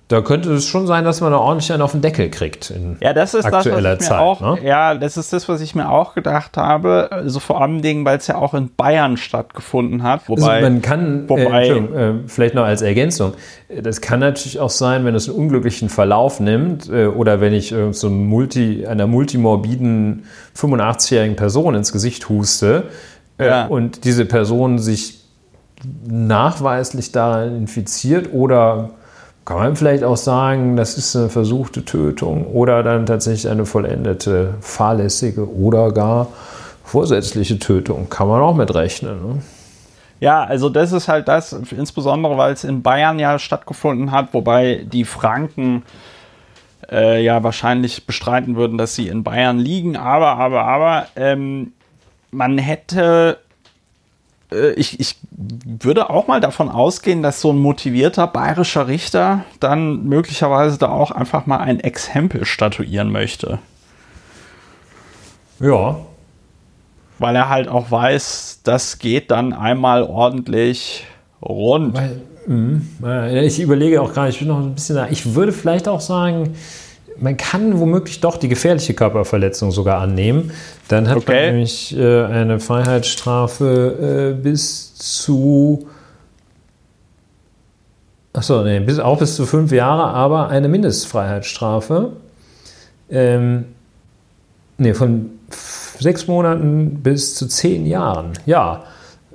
da 0.08 0.20
könnte 0.20 0.52
es 0.52 0.66
schon 0.66 0.86
sein, 0.86 1.04
dass 1.04 1.20
man 1.20 1.32
da 1.32 1.38
ordentlich 1.38 1.72
einen 1.72 1.82
auf 1.82 1.90
den 1.90 2.00
Deckel 2.00 2.30
kriegt 2.30 2.70
in 2.70 2.96
ja, 3.00 3.12
das 3.12 3.34
ist 3.34 3.44
aktueller 3.44 3.96
das, 3.96 3.98
was 3.98 4.02
ich 4.02 4.08
Zeit. 4.08 4.18
Mir 4.18 4.24
auch, 4.24 4.40
ne? 4.40 4.64
Ja, 4.64 4.94
das 4.94 5.16
ist 5.16 5.32
das, 5.32 5.48
was 5.48 5.60
ich 5.60 5.74
mir 5.74 5.90
auch 5.90 6.14
gedacht 6.14 6.56
habe. 6.56 7.08
Also 7.10 7.40
vor 7.40 7.60
allem 7.60 7.82
Dingen, 7.82 8.04
weil 8.04 8.18
es 8.18 8.28
ja 8.28 8.36
auch 8.36 8.54
in 8.54 8.70
Bayern 8.76 9.16
stattgefunden 9.16 10.04
hat. 10.04 10.20
Also 10.28 10.42
wobei, 10.42 10.58
also 10.58 10.70
man 10.70 10.80
kann, 10.80 11.24
äh, 11.24 11.28
wobei, 11.28 11.68
äh, 11.68 12.14
vielleicht 12.28 12.54
noch 12.54 12.62
als 12.62 12.82
Ergänzung, 12.82 13.34
das 13.82 14.00
kann 14.00 14.20
natürlich 14.20 14.60
auch 14.60 14.70
sein, 14.70 15.04
wenn 15.04 15.16
es 15.16 15.28
einen 15.28 15.38
unglücklichen 15.38 15.88
Verlauf 15.88 16.38
nimmt 16.38 16.88
äh, 16.88 17.06
oder 17.06 17.40
wenn 17.40 17.52
ich 17.52 17.72
äh, 17.72 17.92
so 17.92 18.06
ein 18.06 18.28
Multi, 18.28 18.86
einer 18.86 19.08
multimorbiden 19.08 20.26
85-jährigen 20.56 21.34
Person 21.34 21.74
ins 21.74 21.90
Gesicht 21.90 22.28
huste 22.28 22.84
äh, 23.38 23.46
ja. 23.46 23.66
und 23.66 24.04
diese 24.04 24.24
Person 24.24 24.78
sich 24.78 25.24
nachweislich 26.06 27.10
daran 27.10 27.56
infiziert 27.56 28.32
oder 28.32 28.90
kann 29.46 29.58
man 29.58 29.76
vielleicht 29.76 30.02
auch 30.02 30.16
sagen, 30.16 30.76
das 30.76 30.98
ist 30.98 31.14
eine 31.14 31.28
versuchte 31.28 31.84
Tötung 31.84 32.46
oder 32.48 32.82
dann 32.82 33.06
tatsächlich 33.06 33.48
eine 33.48 33.64
vollendete, 33.64 34.54
fahrlässige 34.60 35.48
oder 35.48 35.92
gar 35.92 36.26
vorsätzliche 36.84 37.58
Tötung. 37.58 38.08
Kann 38.10 38.26
man 38.26 38.42
auch 38.42 38.56
mitrechnen. 38.56 39.22
Ne? 39.22 39.42
Ja, 40.18 40.42
also 40.42 40.68
das 40.68 40.90
ist 40.90 41.06
halt 41.06 41.28
das, 41.28 41.52
insbesondere 41.52 42.36
weil 42.36 42.54
es 42.54 42.64
in 42.64 42.82
Bayern 42.82 43.20
ja 43.20 43.38
stattgefunden 43.38 44.10
hat, 44.10 44.34
wobei 44.34 44.84
die 44.84 45.04
Franken 45.04 45.84
äh, 46.90 47.22
ja 47.22 47.44
wahrscheinlich 47.44 48.04
bestreiten 48.04 48.56
würden, 48.56 48.78
dass 48.78 48.96
sie 48.96 49.06
in 49.06 49.22
Bayern 49.22 49.58
liegen. 49.58 49.96
Aber, 49.96 50.38
aber, 50.38 50.64
aber, 50.64 51.06
ähm, 51.14 51.72
man 52.32 52.58
hätte 52.58 53.38
ich, 54.50 55.00
ich 55.00 55.16
würde 55.32 56.10
auch 56.10 56.28
mal 56.28 56.40
davon 56.40 56.68
ausgehen, 56.68 57.22
dass 57.22 57.40
so 57.40 57.52
ein 57.52 57.58
motivierter 57.58 58.26
bayerischer 58.26 58.86
Richter 58.86 59.44
dann 59.60 60.04
möglicherweise 60.04 60.78
da 60.78 60.88
auch 60.88 61.10
einfach 61.10 61.46
mal 61.46 61.58
ein 61.58 61.80
Exempel 61.80 62.44
statuieren 62.44 63.10
möchte. 63.10 63.58
Ja. 65.58 65.98
Weil 67.18 67.34
er 67.34 67.48
halt 67.48 67.68
auch 67.68 67.90
weiß, 67.90 68.60
das 68.62 68.98
geht 68.98 69.30
dann 69.30 69.52
einmal 69.52 70.02
ordentlich 70.02 71.06
rund. 71.42 71.96
Weil, 71.96 72.20
mh, 72.46 73.42
ich 73.42 73.58
überlege 73.58 74.02
auch 74.02 74.12
gerade, 74.12 74.28
ich 74.30 74.38
bin 74.38 74.48
noch 74.48 74.60
ein 74.60 74.74
bisschen 74.74 74.96
da. 74.96 75.08
Ich 75.08 75.34
würde 75.34 75.52
vielleicht 75.52 75.88
auch 75.88 76.00
sagen, 76.00 76.54
man 77.18 77.36
kann 77.36 77.78
womöglich 77.80 78.20
doch 78.20 78.36
die 78.36 78.48
gefährliche 78.48 78.94
Körperverletzung 78.94 79.70
sogar 79.70 80.00
annehmen. 80.00 80.50
Dann 80.88 81.08
hat 81.08 81.18
okay. 81.18 81.46
man 81.46 81.54
nämlich 81.54 81.96
äh, 81.96 82.24
eine 82.24 82.60
Freiheitsstrafe 82.60 84.34
äh, 84.36 84.42
bis 84.42 84.94
zu 84.94 85.86
Achso, 88.36 88.62
nee, 88.62 88.80
bis, 88.80 88.98
auch 88.98 89.18
bis 89.18 89.34
zu 89.34 89.46
fünf 89.46 89.72
Jahre, 89.72 90.12
aber 90.12 90.50
eine 90.50 90.68
Mindestfreiheitsstrafe. 90.68 92.12
Ähm, 93.08 93.64
nee, 94.76 94.92
von 94.92 95.30
sechs 95.98 96.26
Monaten 96.26 97.00
bis 97.02 97.34
zu 97.34 97.46
zehn 97.46 97.86
Jahren. 97.86 98.32
Ja, 98.44 98.84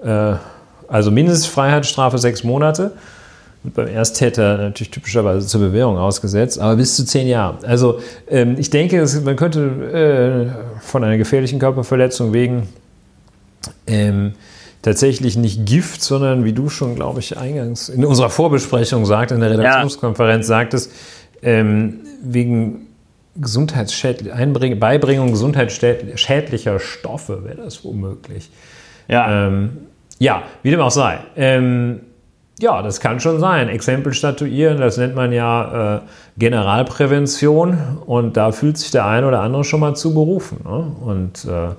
äh, 0.03 0.35
also 0.87 1.09
Mindestfreiheitsstrafe 1.09 2.19
sechs 2.19 2.43
Monate 2.43 2.91
wird 3.63 3.75
beim 3.75 3.87
Ersttäter 3.87 4.57
natürlich 4.57 4.91
typischerweise 4.91 5.45
zur 5.45 5.61
Bewährung 5.61 5.97
ausgesetzt, 5.97 6.59
aber 6.59 6.75
bis 6.77 6.95
zu 6.95 7.05
zehn 7.05 7.27
Jahre. 7.27 7.59
Also 7.65 7.99
ähm, 8.29 8.55
ich 8.57 8.69
denke, 8.69 9.05
man 9.23 9.35
könnte 9.35 10.53
äh, 10.79 10.81
von 10.81 11.03
einer 11.03 11.17
gefährlichen 11.17 11.59
Körperverletzung 11.59 12.33
wegen 12.33 12.69
ähm, 13.87 14.33
tatsächlich 14.81 15.37
nicht 15.37 15.65
Gift, 15.65 16.01
sondern 16.01 16.43
wie 16.43 16.53
du 16.53 16.69
schon, 16.69 16.95
glaube 16.95 17.19
ich, 17.19 17.37
eingangs 17.37 17.89
in 17.89 18.03
unserer 18.03 18.29
Vorbesprechung 18.29 19.05
sagt, 19.05 19.31
in 19.31 19.39
der 19.39 19.51
Redaktionskonferenz 19.51 20.47
ja. 20.47 20.57
sagtest, 20.57 20.91
ähm, 21.43 21.99
wegen 22.23 22.87
Gesundheitsschädlich, 23.35 24.79
Beibringung 24.79 25.31
gesundheitsschädlicher 25.31 26.79
Stoffe 26.79 27.45
wäre 27.45 27.57
das 27.63 27.85
womöglich. 27.85 28.49
Ja. 29.07 29.47
Ähm, 29.47 29.77
ja, 30.19 30.43
wie 30.63 30.71
dem 30.71 30.81
auch 30.81 30.91
sei. 30.91 31.19
Ähm, 31.35 32.01
ja, 32.61 32.81
das 32.83 32.99
kann 32.99 33.19
schon 33.19 33.39
sein. 33.39 33.69
Exempel 33.69 34.13
statuieren, 34.13 34.79
das 34.79 34.97
nennt 34.97 35.15
man 35.15 35.33
ja 35.33 35.97
äh, 35.97 35.99
Generalprävention 36.37 37.99
und 38.05 38.37
da 38.37 38.51
fühlt 38.51 38.77
sich 38.77 38.91
der 38.91 39.05
eine 39.05 39.27
oder 39.27 39.41
andere 39.41 39.63
schon 39.63 39.79
mal 39.79 39.95
zu 39.95 40.13
berufen. 40.13 40.59
Ne? 40.63 40.95
Und 41.01 41.45
äh, 41.45 41.75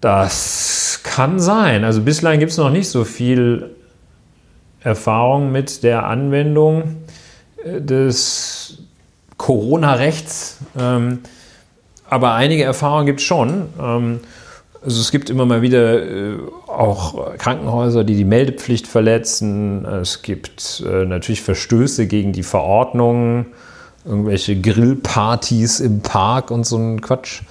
das 0.00 1.00
kann 1.04 1.38
sein. 1.38 1.84
Also 1.84 2.02
bislang 2.02 2.40
gibt 2.40 2.52
es 2.52 2.58
noch 2.58 2.70
nicht 2.70 2.88
so 2.88 3.04
viel 3.04 3.70
Erfahrung 4.80 5.52
mit 5.52 5.82
der 5.84 6.06
Anwendung 6.06 6.96
äh, 7.64 7.80
des 7.80 8.78
Corona-Rechts. 9.36 10.58
Ähm, 10.78 11.20
aber 12.08 12.34
einige 12.34 12.64
Erfahrungen 12.64 13.06
gibt 13.06 13.20
es 13.20 13.26
schon. 13.26 13.68
Ähm, 13.80 14.20
also 14.82 15.00
es 15.00 15.10
gibt 15.10 15.28
immer 15.28 15.44
mal 15.44 15.62
wieder 15.62 16.02
äh, 16.02 16.38
auch 16.66 17.36
Krankenhäuser, 17.36 18.04
die 18.04 18.14
die 18.14 18.24
Meldepflicht 18.24 18.86
verletzen. 18.86 19.84
Es 19.84 20.22
gibt 20.22 20.82
äh, 20.86 21.04
natürlich 21.04 21.42
Verstöße 21.42 22.06
gegen 22.06 22.32
die 22.32 22.42
Verordnungen, 22.42 23.46
irgendwelche 24.04 24.58
Grillpartys 24.58 25.80
im 25.80 26.00
Park 26.00 26.50
und 26.50 26.64
so 26.64 26.78
ein 26.78 27.00
Quatsch. 27.02 27.42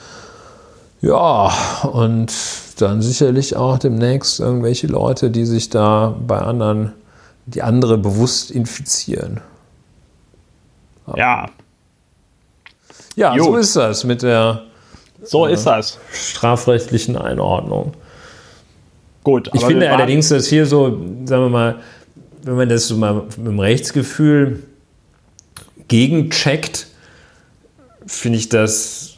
Ja, 1.02 1.52
und 1.92 2.34
dann 2.80 3.02
sicherlich 3.02 3.56
auch 3.56 3.78
demnächst 3.78 4.40
irgendwelche 4.40 4.88
Leute, 4.88 5.30
die 5.30 5.46
sich 5.46 5.70
da 5.70 6.16
bei 6.28 6.40
anderen, 6.40 6.94
die 7.46 7.62
andere 7.62 7.98
bewusst 7.98 8.52
infizieren. 8.52 9.42
Ja. 11.16 11.50
Ja, 13.16 13.36
jo. 13.36 13.44
so 13.44 13.56
ist 13.58 13.76
das 13.76 14.04
mit 14.04 14.22
der 14.22 14.64
so 15.24 15.46
ist 15.46 15.66
das. 15.66 16.00
strafrechtlichen 16.12 17.16
Einordnung. 17.18 17.94
Gut. 19.24 19.50
Ich 19.54 19.64
finde 19.64 19.92
allerdings, 19.92 20.30
dass 20.30 20.48
hier 20.48 20.66
so, 20.66 20.90
sagen 21.26 21.44
wir 21.44 21.50
mal, 21.50 21.76
wenn 22.44 22.56
man 22.56 22.70
das 22.70 22.88
so 22.88 22.96
mal 22.96 23.14
mit 23.14 23.38
dem 23.38 23.60
Rechtsgefühl 23.60 24.64
gegencheckt, 25.88 26.88
finde 28.06 28.40
ich 28.40 28.50
das 28.50 29.18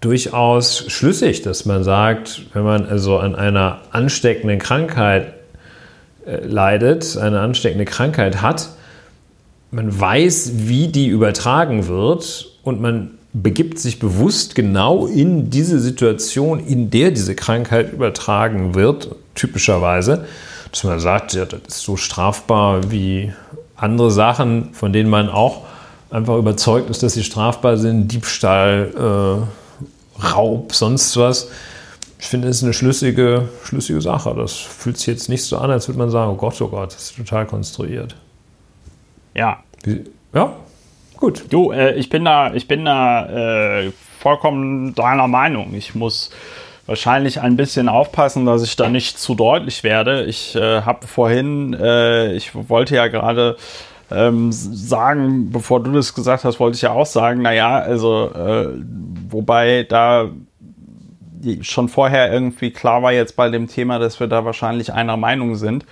durchaus 0.00 0.84
schlüssig, 0.88 1.42
dass 1.42 1.64
man 1.64 1.84
sagt, 1.84 2.42
wenn 2.52 2.64
man 2.64 2.86
also 2.86 3.18
an 3.18 3.34
einer 3.34 3.80
ansteckenden 3.92 4.58
Krankheit 4.58 5.34
äh, 6.26 6.44
leidet, 6.44 7.16
eine 7.16 7.40
ansteckende 7.40 7.84
Krankheit 7.84 8.42
hat, 8.42 8.70
man 9.70 9.98
weiß, 9.98 10.52
wie 10.54 10.88
die 10.88 11.06
übertragen 11.06 11.86
wird 11.88 12.46
und 12.62 12.80
man 12.80 13.15
begibt 13.42 13.78
sich 13.78 13.98
bewusst 13.98 14.54
genau 14.54 15.06
in 15.06 15.50
diese 15.50 15.78
Situation, 15.78 16.60
in 16.60 16.90
der 16.90 17.10
diese 17.10 17.34
Krankheit 17.34 17.92
übertragen 17.92 18.74
wird, 18.74 19.14
typischerweise, 19.34 20.26
dass 20.70 20.84
man 20.84 21.00
sagt, 21.00 21.34
ja, 21.34 21.44
das 21.44 21.60
ist 21.68 21.82
so 21.82 21.96
strafbar 21.96 22.90
wie 22.90 23.32
andere 23.76 24.10
Sachen, 24.10 24.72
von 24.72 24.92
denen 24.92 25.10
man 25.10 25.28
auch 25.28 25.64
einfach 26.10 26.36
überzeugt 26.36 26.88
ist, 26.88 27.02
dass 27.02 27.12
sie 27.12 27.24
strafbar 27.24 27.76
sind, 27.76 28.08
Diebstahl, 28.08 28.92
äh, 28.96 30.22
Raub, 30.24 30.74
sonst 30.74 31.16
was. 31.18 31.48
Ich 32.18 32.28
finde, 32.28 32.48
das 32.48 32.58
ist 32.58 32.62
eine 32.62 32.72
schlüssige, 32.72 33.50
schlüssige 33.64 34.00
Sache. 34.00 34.34
Das 34.34 34.54
fühlt 34.54 34.96
sich 34.96 35.08
jetzt 35.08 35.28
nicht 35.28 35.44
so 35.44 35.58
an, 35.58 35.70
als 35.70 35.88
würde 35.88 35.98
man 35.98 36.08
sagen, 36.08 36.30
oh 36.32 36.36
Gott, 36.36 36.58
oh 36.62 36.68
Gott, 36.68 36.94
das 36.94 37.10
ist 37.10 37.16
total 37.16 37.46
konstruiert. 37.46 38.16
Ja. 39.34 39.62
Wie, 39.82 40.04
ja, 40.32 40.54
Gut. 41.16 41.44
Du, 41.50 41.72
äh, 41.72 41.94
ich 41.94 42.08
bin 42.08 42.24
da, 42.24 42.52
ich 42.52 42.68
bin 42.68 42.84
da 42.84 43.80
äh, 43.80 43.92
vollkommen 44.18 44.94
deiner 44.94 45.28
Meinung. 45.28 45.74
Ich 45.74 45.94
muss 45.94 46.30
wahrscheinlich 46.86 47.40
ein 47.40 47.56
bisschen 47.56 47.88
aufpassen, 47.88 48.46
dass 48.46 48.62
ich 48.62 48.76
da 48.76 48.88
nicht 48.88 49.18
zu 49.18 49.34
deutlich 49.34 49.82
werde. 49.82 50.24
Ich 50.24 50.54
äh, 50.54 50.82
habe 50.82 51.06
vorhin, 51.06 51.74
äh, 51.74 52.32
ich 52.34 52.52
wollte 52.54 52.94
ja 52.94 53.08
gerade 53.08 53.56
ähm, 54.10 54.52
sagen, 54.52 55.50
bevor 55.50 55.82
du 55.82 55.90
das 55.92 56.14
gesagt 56.14 56.44
hast, 56.44 56.60
wollte 56.60 56.76
ich 56.76 56.82
ja 56.82 56.92
auch 56.92 57.06
sagen, 57.06 57.42
naja, 57.42 57.78
also, 57.78 58.30
äh, 58.32 58.68
wobei 59.28 59.84
da 59.88 60.30
schon 61.60 61.88
vorher 61.88 62.32
irgendwie 62.32 62.70
klar 62.70 63.02
war 63.02 63.12
jetzt 63.12 63.36
bei 63.36 63.48
dem 63.48 63.68
Thema, 63.68 63.98
dass 63.98 64.20
wir 64.20 64.26
da 64.26 64.44
wahrscheinlich 64.44 64.92
einer 64.92 65.16
Meinung 65.16 65.56
sind. 65.56 65.84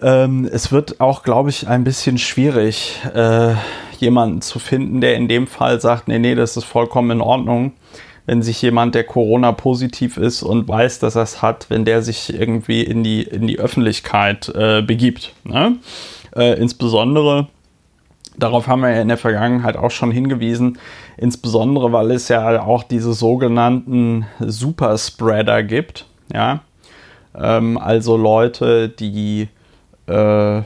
Ähm, 0.00 0.48
es 0.50 0.72
wird 0.72 1.00
auch, 1.00 1.22
glaube 1.22 1.50
ich, 1.50 1.68
ein 1.68 1.84
bisschen 1.84 2.18
schwierig, 2.18 3.00
äh, 3.14 3.54
jemanden 3.98 4.40
zu 4.40 4.58
finden, 4.58 5.00
der 5.00 5.16
in 5.16 5.28
dem 5.28 5.46
Fall 5.46 5.80
sagt, 5.80 6.08
nee, 6.08 6.18
nee, 6.18 6.34
das 6.34 6.56
ist 6.56 6.64
vollkommen 6.64 7.10
in 7.10 7.20
Ordnung. 7.20 7.72
Wenn 8.24 8.40
sich 8.40 8.62
jemand, 8.62 8.94
der 8.94 9.04
Corona 9.04 9.52
positiv 9.52 10.16
ist 10.16 10.42
und 10.42 10.68
weiß, 10.68 11.00
dass 11.00 11.16
er 11.16 11.22
es 11.22 11.42
hat, 11.42 11.66
wenn 11.70 11.84
der 11.84 12.02
sich 12.02 12.32
irgendwie 12.32 12.82
in 12.82 13.02
die, 13.02 13.22
in 13.22 13.46
die 13.48 13.58
Öffentlichkeit 13.58 14.48
äh, 14.54 14.80
begibt. 14.80 15.34
Ne? 15.44 15.76
Äh, 16.34 16.56
insbesondere, 16.58 17.48
darauf 18.38 18.68
haben 18.68 18.82
wir 18.82 18.90
ja 18.90 19.02
in 19.02 19.08
der 19.08 19.18
Vergangenheit 19.18 19.76
auch 19.76 19.90
schon 19.90 20.12
hingewiesen, 20.12 20.78
insbesondere 21.16 21.92
weil 21.92 22.12
es 22.12 22.28
ja 22.28 22.62
auch 22.62 22.84
diese 22.84 23.12
sogenannten 23.12 24.26
Superspreader 24.38 25.64
gibt. 25.64 26.06
Ja? 26.32 26.60
Ähm, 27.34 27.76
also 27.76 28.16
Leute, 28.16 28.88
die 28.88 29.48
äh, 30.06 30.62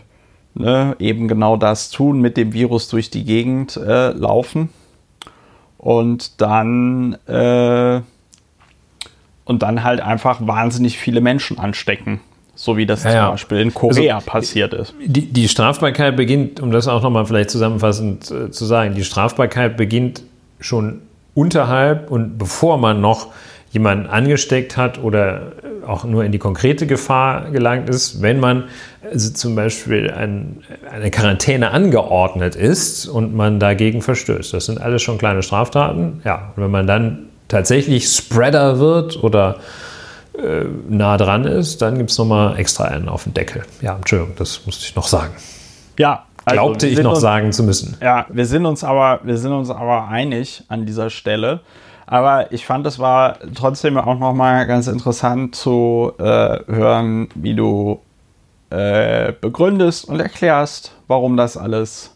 ne, 0.54 0.96
eben 0.98 1.28
genau 1.28 1.56
das 1.56 1.90
tun, 1.90 2.20
mit 2.20 2.36
dem 2.36 2.52
Virus 2.52 2.88
durch 2.88 3.10
die 3.10 3.24
Gegend 3.24 3.76
äh, 3.76 4.10
laufen 4.10 4.70
und 5.78 6.40
dann 6.40 7.14
äh, 7.26 8.00
und 9.44 9.62
dann 9.62 9.84
halt 9.84 10.00
einfach 10.00 10.44
wahnsinnig 10.46 10.98
viele 10.98 11.20
Menschen 11.20 11.58
anstecken. 11.58 12.20
So 12.56 12.76
wie 12.76 12.86
das 12.86 13.04
ja, 13.04 13.10
zum 13.10 13.18
ja. 13.18 13.30
Beispiel 13.30 13.58
in 13.58 13.74
Korea 13.74 14.16
also, 14.16 14.26
passiert 14.26 14.74
ist. 14.74 14.94
Die, 15.04 15.30
die, 15.30 15.46
Strafbarkeit 15.46 16.16
beginnt, 16.16 16.58
um 16.58 16.70
das 16.70 16.88
auch 16.88 17.02
nochmal 17.02 17.26
vielleicht 17.26 17.50
zusammenfassend 17.50 18.30
äh, 18.30 18.50
zu 18.50 18.64
sagen, 18.64 18.94
die 18.94 19.04
Strafbarkeit 19.04 19.76
beginnt 19.76 20.22
schon 20.58 21.02
unterhalb 21.34 22.10
und 22.10 22.38
bevor 22.38 22.78
man 22.78 23.00
noch 23.02 23.28
jemanden 23.76 24.06
angesteckt 24.06 24.78
hat 24.78 24.98
oder 25.02 25.52
auch 25.86 26.04
nur 26.04 26.24
in 26.24 26.32
die 26.32 26.38
konkrete 26.38 26.86
Gefahr 26.86 27.50
gelangt 27.50 27.90
ist, 27.90 28.22
wenn 28.22 28.40
man 28.40 28.64
also 29.12 29.30
zum 29.34 29.54
Beispiel 29.54 30.10
ein, 30.10 30.62
eine 30.90 31.10
Quarantäne 31.10 31.72
angeordnet 31.72 32.56
ist 32.56 33.06
und 33.06 33.34
man 33.34 33.60
dagegen 33.60 34.00
verstößt. 34.00 34.54
Das 34.54 34.64
sind 34.64 34.80
alles 34.80 35.02
schon 35.02 35.18
kleine 35.18 35.42
Straftaten. 35.42 36.22
Ja, 36.24 36.52
und 36.56 36.62
wenn 36.62 36.70
man 36.70 36.86
dann 36.86 37.26
tatsächlich 37.48 38.08
Spreader 38.08 38.78
wird 38.78 39.22
oder 39.22 39.56
äh, 40.38 40.64
nah 40.88 41.18
dran 41.18 41.44
ist, 41.44 41.82
dann 41.82 41.98
gibt 41.98 42.10
es 42.10 42.16
nochmal 42.16 42.58
extra 42.58 42.84
einen 42.84 43.10
auf 43.10 43.24
den 43.24 43.34
Deckel. 43.34 43.62
Ja, 43.82 43.94
Entschuldigung, 43.96 44.34
das 44.38 44.64
musste 44.64 44.86
ich 44.86 44.96
noch 44.96 45.06
sagen. 45.06 45.34
Ja, 45.98 46.24
also 46.46 46.62
glaubte 46.62 46.86
ich 46.86 46.98
noch 47.02 47.12
uns, 47.12 47.20
sagen 47.20 47.52
zu 47.52 47.62
müssen. 47.62 47.98
Ja, 48.00 48.24
wir 48.30 48.46
sind 48.46 48.64
uns 48.64 48.82
aber, 48.82 49.20
wir 49.24 49.36
sind 49.36 49.52
uns 49.52 49.68
aber 49.68 50.08
einig 50.08 50.64
an 50.68 50.86
dieser 50.86 51.10
Stelle. 51.10 51.60
Aber 52.06 52.52
ich 52.52 52.64
fand, 52.64 52.86
es 52.86 52.98
war 53.00 53.38
trotzdem 53.54 53.98
auch 53.98 54.18
nochmal 54.18 54.66
ganz 54.66 54.86
interessant 54.86 55.56
zu 55.56 56.12
äh, 56.18 56.22
hören, 56.66 57.28
wie 57.34 57.54
du 57.54 58.00
äh, 58.70 59.32
begründest 59.32 60.08
und 60.08 60.20
erklärst, 60.20 60.92
warum 61.08 61.36
das 61.36 61.56
alles 61.56 62.14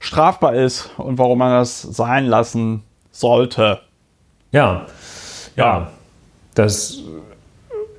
strafbar 0.00 0.54
ist 0.54 0.90
und 0.96 1.18
warum 1.18 1.38
man 1.38 1.52
das 1.52 1.82
sein 1.82 2.26
lassen 2.26 2.82
sollte. 3.12 3.80
Ja, 4.50 4.86
ja, 5.54 5.92
das 6.54 6.98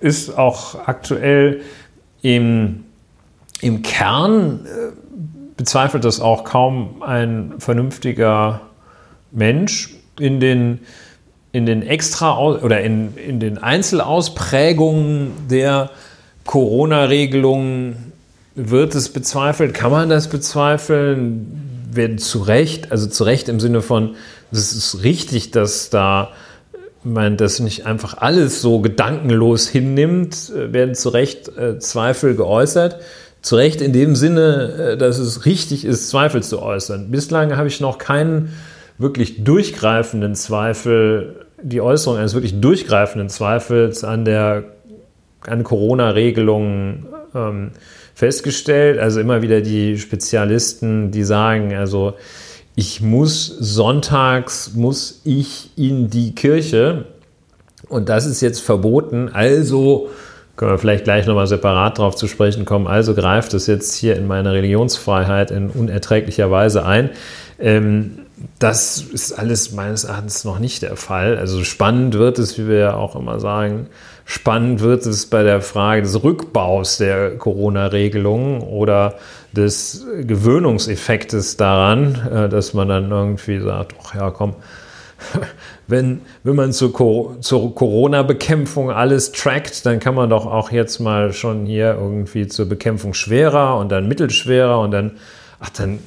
ist 0.02 0.38
auch 0.38 0.88
aktuell 0.88 1.62
im, 2.22 2.84
im 3.62 3.82
Kern 3.82 4.66
äh, 4.66 4.92
bezweifelt 5.56 6.04
das 6.04 6.20
auch 6.20 6.44
kaum 6.44 7.02
ein 7.02 7.54
vernünftiger 7.60 8.62
Mensch 9.32 9.96
in 10.20 10.40
den 10.42 10.82
in 11.54 11.66
den 11.68 11.84
extra 11.84 12.38
oder 12.38 12.82
in, 12.82 13.16
in 13.16 13.40
den 13.40 13.60
Einzelausprägungen 13.60 15.32
der 15.50 15.92
Corona-Regelungen 16.46 18.12
wird 18.56 18.96
es 18.96 19.10
bezweifelt? 19.10 19.74
Kann 19.74 19.92
man 19.92 20.10
das 20.10 20.28
bezweifeln? 20.28 21.70
Werden 21.94 22.18
zu 22.18 22.42
Recht, 22.42 22.92
also 22.92 23.06
zu 23.06 23.24
Recht 23.24 23.50
im 23.50 23.60
Sinne 23.60 23.84
von, 23.84 24.16
es 24.52 24.74
ist 24.74 25.04
richtig, 25.04 25.52
dass 25.52 25.92
da 25.92 26.32
man 27.04 27.38
das 27.38 27.60
nicht 27.60 27.86
einfach 27.86 28.18
alles 28.18 28.62
so 28.62 28.80
gedankenlos 28.80 29.68
hinnimmt, 29.68 30.52
werden 30.56 30.96
zu 30.96 31.10
Recht 31.10 31.56
äh, 31.56 31.78
Zweifel 31.78 32.36
geäußert. 32.36 32.98
Zu 33.44 33.58
Recht 33.58 33.82
in 33.82 33.94
dem 33.94 34.16
Sinne, 34.16 34.94
äh, 34.94 34.98
dass 34.98 35.20
es 35.20 35.46
richtig 35.46 35.86
ist, 35.86 36.10
Zweifel 36.10 36.42
zu 36.42 36.64
äußern. 36.64 37.12
Bislang 37.12 37.56
habe 37.58 37.68
ich 37.68 37.80
noch 37.80 38.00
keinen 38.00 38.54
wirklich 38.98 39.44
durchgreifenden 39.44 40.36
Zweifel, 40.36 41.46
die 41.62 41.82
Äußerung 41.82 42.18
eines 42.18 42.34
wirklich 42.34 42.60
durchgreifenden 42.60 43.30
Zweifels 43.30 44.04
an 44.04 44.26
der 44.26 44.66
an 45.46 45.64
Corona-Regelungen 45.64 47.06
ähm, 47.36 47.72
festgestellt. 48.14 49.00
Also 49.00 49.20
immer 49.20 49.42
wieder 49.42 49.62
die 49.62 49.98
Spezialisten, 49.98 51.12
die 51.12 51.24
sagen, 51.24 51.74
also 51.74 52.14
ich 52.76 53.02
muss 53.02 53.46
sonntags, 53.48 54.74
muss 54.74 55.22
ich 55.26 55.72
in 55.78 56.10
die 56.10 56.34
Kirche 56.34 57.06
und 57.90 58.10
das 58.10 58.26
ist 58.26 58.42
jetzt 58.42 58.62
verboten. 58.62 59.30
Also 59.32 60.10
können 60.56 60.72
wir 60.72 60.78
vielleicht 60.78 61.04
gleich 61.04 61.26
nochmal 61.26 61.48
separat 61.48 61.98
darauf 61.98 62.16
zu 62.16 62.28
sprechen 62.28 62.66
kommen. 62.66 62.88
Also 62.88 63.14
greift 63.14 63.54
es 63.54 63.68
jetzt 63.68 63.96
hier 63.96 64.16
in 64.16 64.28
meine 64.28 64.54
Religionsfreiheit 64.54 65.52
in 65.52 65.70
unerträglicher 65.70 66.50
Weise 66.50 66.86
ein. 66.86 67.10
Ähm, 67.60 68.20
das 68.60 68.98
ist 69.00 69.34
alles 69.34 69.72
meines 69.72 70.04
Erachtens 70.06 70.44
noch 70.44 70.60
nicht 70.60 70.82
der 70.82 70.96
Fall. 70.96 71.38
Also 71.38 71.64
spannend 71.64 72.16
wird 72.16 72.40
es, 72.40 72.58
wie 72.58 72.68
wir 72.68 72.80
ja 72.80 72.94
auch 72.96 73.16
immer 73.16 73.40
sagen, 73.40 73.88
spannend 74.26 74.82
wird 74.82 75.06
es 75.06 75.28
bei 75.28 75.44
der 75.44 75.62
Frage 75.62 76.02
des 76.02 76.24
Rückbaus 76.24 76.98
der 76.98 77.38
Corona-Regelungen 77.38 78.62
oder 78.62 79.16
des 79.52 80.06
Gewöhnungseffektes 80.22 81.58
daran, 81.58 82.28
äh, 82.32 82.50
dass 82.50 82.74
man 82.74 82.88
dann 82.88 83.12
irgendwie 83.12 83.60
sagt, 83.60 83.96
ach 84.04 84.16
ja, 84.16 84.32
komm, 84.32 84.56
wenn, 85.88 86.22
wenn 86.44 86.56
man 86.56 86.74
zur, 86.74 87.38
zur 87.40 87.76
Corona-Bekämpfung 87.76 88.92
alles 88.92 89.32
trackt, 89.32 89.86
dann 89.86 90.00
kann 90.00 90.16
man 90.16 90.30
doch 90.30 90.46
auch 90.46 90.72
jetzt 90.72 91.00
mal 91.00 91.34
schon 91.34 91.66
hier 91.66 91.96
irgendwie 92.00 92.48
zur 92.48 92.68
Bekämpfung 92.68 93.14
schwerer 93.14 93.78
und 93.78 93.90
dann 93.92 94.08
mittelschwerer 94.08 94.80
und 94.80 94.92
dann, 94.92 95.12
ach, 95.60 95.70
dann 95.70 96.00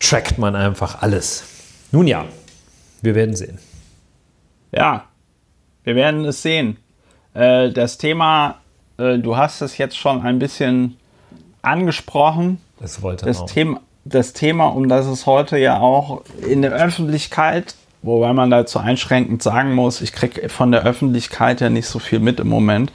trackt 0.00 0.38
man 0.38 0.54
einfach 0.56 1.02
alles. 1.02 1.44
Nun 1.92 2.06
ja, 2.06 2.24
wir 3.02 3.14
werden 3.14 3.36
sehen. 3.36 3.58
Ja, 4.72 5.04
wir 5.84 5.94
werden 5.94 6.24
es 6.24 6.42
sehen. 6.42 6.76
Äh, 7.34 7.70
das 7.70 7.98
Thema, 7.98 8.56
äh, 8.98 9.18
du 9.18 9.36
hast 9.36 9.60
es 9.60 9.78
jetzt 9.78 9.96
schon 9.96 10.22
ein 10.22 10.38
bisschen 10.38 10.96
angesprochen. 11.62 12.60
Das 12.80 13.02
wollte 13.02 13.26
das 13.26 13.40
auch. 13.40 13.46
Thema, 13.46 13.80
das 14.04 14.32
Thema, 14.32 14.66
um 14.66 14.88
das 14.88 15.06
es 15.06 15.26
heute 15.26 15.58
ja 15.58 15.78
auch 15.78 16.22
in 16.46 16.62
der 16.62 16.72
Öffentlichkeit 16.72 17.74
Wobei 18.02 18.32
man 18.32 18.50
dazu 18.50 18.78
einschränkend 18.78 19.42
sagen 19.42 19.74
muss, 19.74 20.00
ich 20.00 20.12
kriege 20.12 20.48
von 20.48 20.70
der 20.70 20.84
Öffentlichkeit 20.84 21.60
ja 21.60 21.68
nicht 21.68 21.86
so 21.86 21.98
viel 21.98 22.20
mit 22.20 22.38
im 22.38 22.48
Moment, 22.48 22.92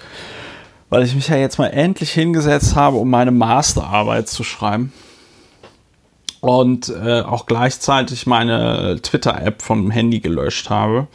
weil 0.89 1.03
ich 1.03 1.13
mich 1.13 1.27
ja 1.27 1.35
jetzt 1.35 1.57
mal 1.57 1.67
endlich 1.67 2.11
hingesetzt 2.11 2.75
habe, 2.75 2.97
um 2.97 3.09
meine 3.09 3.31
Masterarbeit 3.31 4.29
zu 4.29 4.43
schreiben. 4.43 4.93
Und 6.43 6.89
äh, 6.89 7.21
auch 7.21 7.45
gleichzeitig 7.45 8.27
meine 8.27 8.99
Twitter-App 9.01 9.61
vom 9.61 9.91
Handy 9.91 10.19
gelöscht 10.19 10.69
habe, 10.69 11.07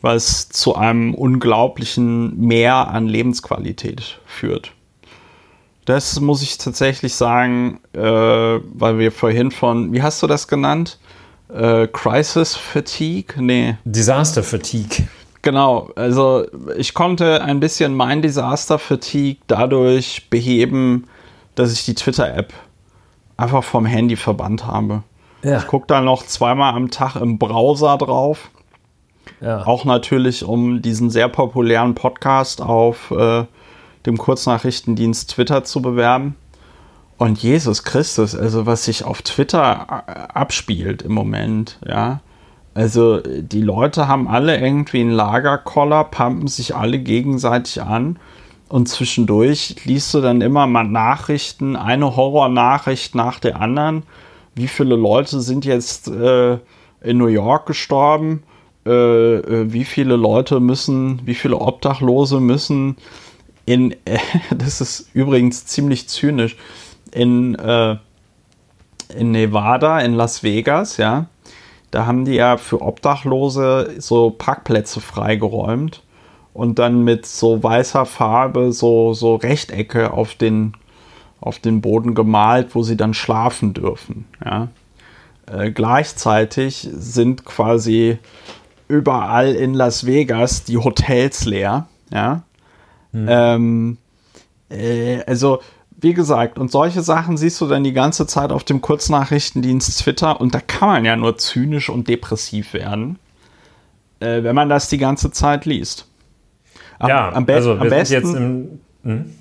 weil 0.00 0.16
es 0.16 0.48
zu 0.48 0.74
einem 0.74 1.12
unglaublichen 1.12 2.38
Mehr 2.40 2.88
an 2.88 3.06
Lebensqualität 3.06 4.18
führt. 4.24 4.72
Das 5.84 6.18
muss 6.20 6.40
ich 6.40 6.56
tatsächlich 6.56 7.14
sagen, 7.14 7.80
äh, 7.92 8.00
weil 8.00 8.98
wir 8.98 9.12
vorhin 9.12 9.50
von, 9.50 9.92
wie 9.92 10.02
hast 10.02 10.22
du 10.22 10.26
das 10.26 10.48
genannt? 10.48 10.98
äh, 11.54 11.86
Crisis 11.88 12.54
Fatigue? 12.54 13.34
Nee. 13.42 13.76
Disaster 13.84 14.42
Fatigue. 14.42 15.08
Genau, 15.42 15.90
also 15.96 16.46
ich 16.76 16.92
konnte 16.92 17.42
ein 17.42 17.60
bisschen 17.60 17.94
mein 17.94 18.20
Disaster 18.22 18.78
Fatigue 18.78 19.40
dadurch 19.46 20.28
beheben, 20.28 21.06
dass 21.54 21.72
ich 21.72 21.84
die 21.84 21.94
Twitter-App 21.94 22.52
einfach 23.40 23.64
vom 23.64 23.86
Handy 23.86 24.16
verbannt 24.16 24.66
habe. 24.66 25.02
Ja. 25.42 25.58
Ich 25.58 25.66
gucke 25.66 25.86
da 25.86 26.00
noch 26.00 26.24
zweimal 26.24 26.74
am 26.74 26.90
Tag 26.90 27.16
im 27.16 27.38
Browser 27.38 27.96
drauf. 27.98 28.50
Ja. 29.40 29.66
Auch 29.66 29.84
natürlich, 29.84 30.44
um 30.44 30.82
diesen 30.82 31.10
sehr 31.10 31.28
populären 31.28 31.94
Podcast 31.94 32.60
auf 32.60 33.10
äh, 33.10 33.44
dem 34.06 34.18
Kurznachrichtendienst 34.18 35.30
Twitter 35.30 35.64
zu 35.64 35.80
bewerben. 35.82 36.36
Und 37.16 37.42
Jesus 37.42 37.84
Christus, 37.84 38.34
also 38.34 38.66
was 38.66 38.84
sich 38.84 39.04
auf 39.04 39.22
Twitter 39.22 40.04
äh, 40.06 40.12
abspielt 40.32 41.02
im 41.02 41.12
Moment, 41.12 41.78
ja. 41.86 42.20
Also 42.72 43.20
die 43.20 43.62
Leute 43.62 44.06
haben 44.06 44.28
alle 44.28 44.58
irgendwie 44.58 45.00
einen 45.00 45.10
Lagerkoller, 45.10 46.04
pumpen 46.04 46.46
sich 46.46 46.76
alle 46.76 47.00
gegenseitig 47.00 47.82
an 47.82 48.18
und 48.70 48.88
zwischendurch 48.88 49.74
liest 49.84 50.14
du 50.14 50.20
dann 50.20 50.40
immer 50.40 50.68
mal 50.68 50.84
Nachrichten, 50.84 51.74
eine 51.74 52.14
Horrornachricht 52.14 53.16
nach 53.16 53.40
der 53.40 53.60
anderen. 53.60 54.04
Wie 54.54 54.68
viele 54.68 54.94
Leute 54.94 55.40
sind 55.40 55.64
jetzt 55.64 56.06
äh, 56.06 56.52
in 57.00 57.18
New 57.18 57.26
York 57.26 57.66
gestorben? 57.66 58.44
Äh, 58.86 58.90
äh, 58.90 59.72
wie 59.72 59.84
viele 59.84 60.14
Leute 60.14 60.60
müssen, 60.60 61.20
wie 61.24 61.34
viele 61.34 61.56
Obdachlose 61.58 62.38
müssen 62.38 62.96
in, 63.66 63.92
äh, 64.04 64.18
das 64.56 64.80
ist 64.80 65.10
übrigens 65.14 65.66
ziemlich 65.66 66.08
zynisch, 66.08 66.56
in, 67.10 67.56
äh, 67.56 67.96
in 69.16 69.32
Nevada, 69.32 69.98
in 69.98 70.14
Las 70.14 70.44
Vegas, 70.44 70.96
ja. 70.96 71.26
Da 71.90 72.06
haben 72.06 72.24
die 72.24 72.34
ja 72.34 72.56
für 72.56 72.80
Obdachlose 72.82 73.96
so 73.98 74.30
Parkplätze 74.30 75.00
freigeräumt 75.00 76.04
und 76.52 76.78
dann 76.78 77.04
mit 77.04 77.26
so 77.26 77.62
weißer 77.62 78.06
Farbe 78.06 78.72
so, 78.72 79.14
so 79.14 79.36
Rechtecke 79.36 80.12
auf 80.12 80.34
den, 80.34 80.74
auf 81.40 81.58
den 81.58 81.80
Boden 81.80 82.14
gemalt, 82.14 82.74
wo 82.74 82.82
sie 82.82 82.96
dann 82.96 83.14
schlafen 83.14 83.74
dürfen. 83.74 84.26
Ja. 84.44 84.68
Äh, 85.46 85.70
gleichzeitig 85.70 86.88
sind 86.92 87.44
quasi 87.44 88.18
überall 88.88 89.54
in 89.54 89.74
Las 89.74 90.06
Vegas 90.06 90.64
die 90.64 90.78
Hotels 90.78 91.44
leer. 91.44 91.86
Ja. 92.12 92.42
Hm. 93.12 93.26
Ähm, 93.28 93.98
äh, 94.68 95.22
also 95.26 95.60
wie 96.02 96.14
gesagt, 96.14 96.58
und 96.58 96.70
solche 96.70 97.02
Sachen 97.02 97.36
siehst 97.36 97.60
du 97.60 97.66
dann 97.66 97.84
die 97.84 97.92
ganze 97.92 98.26
Zeit 98.26 98.52
auf 98.52 98.64
dem 98.64 98.80
Kurznachrichtendienst 98.80 100.00
Twitter 100.00 100.40
und 100.40 100.54
da 100.54 100.60
kann 100.60 100.88
man 100.88 101.04
ja 101.04 101.14
nur 101.14 101.36
zynisch 101.36 101.90
und 101.90 102.08
depressiv 102.08 102.72
werden, 102.72 103.18
äh, 104.20 104.42
wenn 104.42 104.54
man 104.54 104.68
das 104.68 104.88
die 104.88 104.98
ganze 104.98 105.30
Zeit 105.30 105.66
liest. 105.66 106.09
Am, 107.00 107.08
ja, 107.08 107.32
am, 107.32 107.46
be 107.46 107.54
also 107.54 107.72
am 107.72 107.88
besten. 107.88 108.80
Hm? 109.02 109.32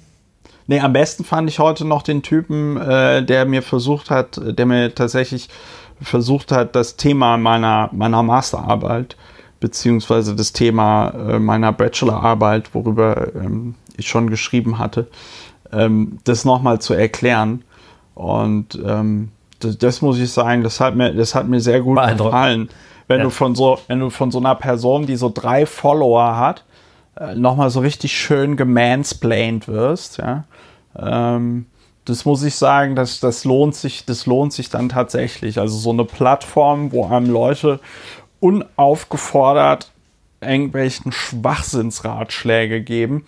Nee, 0.66 0.80
am 0.80 0.94
besten 0.94 1.24
fand 1.24 1.50
ich 1.50 1.60
heute 1.60 1.86
noch 1.86 2.02
den 2.02 2.22
Typen, 2.22 2.78
äh, 2.78 3.24
der 3.24 3.46
mir 3.46 3.62
versucht 3.62 4.10
hat, 4.10 4.40
der 4.44 4.66
mir 4.66 4.94
tatsächlich 4.94 5.50
versucht 6.02 6.52
hat, 6.52 6.76
das 6.76 6.96
Thema 6.96 7.38
meiner, 7.38 7.90
meiner 7.92 8.24
Masterarbeit 8.24 9.16
beziehungsweise 9.60 10.36
das 10.36 10.54
Thema 10.54 11.10
äh, 11.10 11.40
meiner 11.40 11.72
Bachelorarbeit, 11.72 12.74
worüber 12.74 13.34
ähm, 13.36 13.76
ich 13.98 14.08
schon 14.08 14.30
geschrieben 14.30 14.80
hatte, 14.80 15.08
ähm, 15.72 16.20
das 16.24 16.46
nochmal 16.46 16.80
zu 16.80 16.94
erklären. 16.94 17.64
Und 18.16 18.80
ähm, 18.86 19.30
das, 19.60 19.78
das, 19.78 20.02
muss 20.02 20.18
ich 20.20 20.32
sagen, 20.32 20.64
das 20.64 20.80
hat 20.80 20.96
mir, 20.96 21.14
das 21.14 21.36
hat 21.36 21.48
mir 21.48 21.60
sehr 21.60 21.82
gut 21.82 22.00
gefallen. 22.18 22.70
Wenn 23.08 23.18
ja. 23.18 23.24
du 23.24 23.30
von 23.30 23.56
so, 23.56 23.80
wenn 23.88 24.00
du 24.00 24.10
von 24.10 24.32
so 24.32 24.40
einer 24.40 24.56
Person, 24.56 25.06
die 25.06 25.16
so 25.16 25.32
drei 25.34 25.66
Follower 25.66 26.38
hat, 26.38 26.64
äh, 27.20 27.36
nochmal 27.36 27.70
so 27.70 27.80
richtig 27.80 28.18
schön 28.18 28.56
gemansplained 28.56 29.68
wirst, 29.68 30.18
ja. 30.18 30.46
Ähm, 30.98 31.66
das 32.06 32.26
muss 32.26 32.42
ich 32.44 32.56
sagen, 32.56 32.96
das, 32.96 33.20
das 33.20 33.46
lohnt 33.46 33.76
sich, 33.76 34.06
das 34.06 34.26
lohnt 34.26 34.54
sich 34.54 34.70
dann 34.70 34.90
tatsächlich. 34.90 35.60
Also 35.60 35.78
so 35.78 35.92
eine 35.92 36.06
Plattform, 36.06 36.92
wo 36.92 37.06
einem 37.06 37.30
Leute 37.30 37.80
unaufgefordert 38.40 39.92
irgendwelchen 40.42 41.12
Schwachsinnsratschläge 41.12 42.82
geben, 42.82 43.26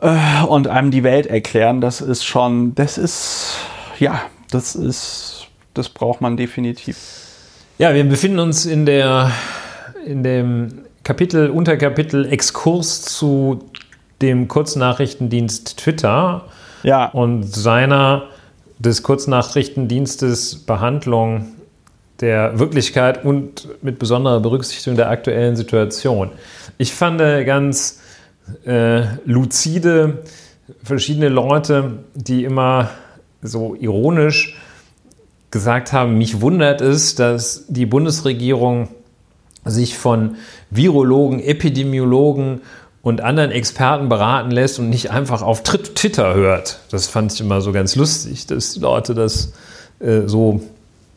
äh, 0.00 0.44
und 0.46 0.68
einem 0.68 0.90
die 0.90 1.02
Welt 1.02 1.26
erklären, 1.26 1.80
das 1.80 2.00
ist 2.00 2.24
schon, 2.24 2.74
das 2.74 2.98
ist, 2.98 3.56
ja, 3.98 4.22
das 4.50 4.74
ist, 4.74 5.48
das 5.74 5.88
braucht 5.88 6.20
man 6.20 6.36
definitiv. 6.36 6.96
Ja, 7.78 7.94
wir 7.94 8.04
befinden 8.04 8.38
uns 8.38 8.66
in 8.66 8.86
der, 8.86 9.30
in 10.04 10.22
dem 10.22 10.83
Kapitel, 11.04 11.50
Unterkapitel 11.50 12.26
Exkurs 12.26 13.02
zu 13.02 13.62
dem 14.22 14.48
Kurznachrichtendienst 14.48 15.76
Twitter 15.76 16.46
ja. 16.82 17.06
und 17.10 17.44
seiner 17.44 18.24
des 18.78 19.02
Kurznachrichtendienstes 19.02 20.56
Behandlung 20.64 21.54
der 22.20 22.58
Wirklichkeit 22.58 23.24
und 23.24 23.68
mit 23.82 23.98
besonderer 23.98 24.40
Berücksichtigung 24.40 24.96
der 24.96 25.10
aktuellen 25.10 25.56
Situation. 25.56 26.30
Ich 26.78 26.94
fand 26.94 27.18
ganz 27.18 28.00
äh, 28.64 29.02
luzide, 29.26 30.22
verschiedene 30.82 31.28
Leute, 31.28 31.98
die 32.14 32.44
immer 32.44 32.90
so 33.42 33.74
ironisch 33.74 34.58
gesagt 35.50 35.92
haben, 35.92 36.18
mich 36.18 36.40
wundert 36.40 36.80
es, 36.80 37.14
dass 37.14 37.66
die 37.68 37.86
Bundesregierung 37.86 38.88
sich 39.64 39.96
von 39.96 40.36
Virologen, 40.70 41.40
Epidemiologen 41.40 42.60
und 43.02 43.20
anderen 43.20 43.50
Experten 43.50 44.08
beraten 44.08 44.50
lässt 44.50 44.78
und 44.78 44.88
nicht 44.88 45.10
einfach 45.10 45.42
auf 45.42 45.62
Twitter 45.62 46.34
hört. 46.34 46.80
Das 46.90 47.06
fand 47.06 47.32
ich 47.32 47.40
immer 47.40 47.60
so 47.60 47.72
ganz 47.72 47.96
lustig, 47.96 48.46
dass 48.46 48.74
die 48.74 48.80
Leute 48.80 49.14
das 49.14 49.52
äh, 50.00 50.22
so 50.26 50.62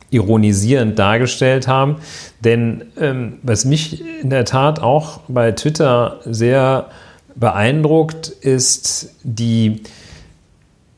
ironisierend 0.10 0.98
dargestellt 0.98 1.68
haben. 1.68 1.98
Denn 2.44 2.86
ähm, 3.00 3.40
was 3.44 3.66
mich 3.66 4.04
in 4.22 4.30
der 4.30 4.46
Tat 4.46 4.80
auch 4.82 5.22
bei 5.28 5.52
Twitter 5.52 6.20
sehr 6.26 6.88
beeindruckt, 7.36 8.30
ist 8.30 9.16
die 9.24 9.84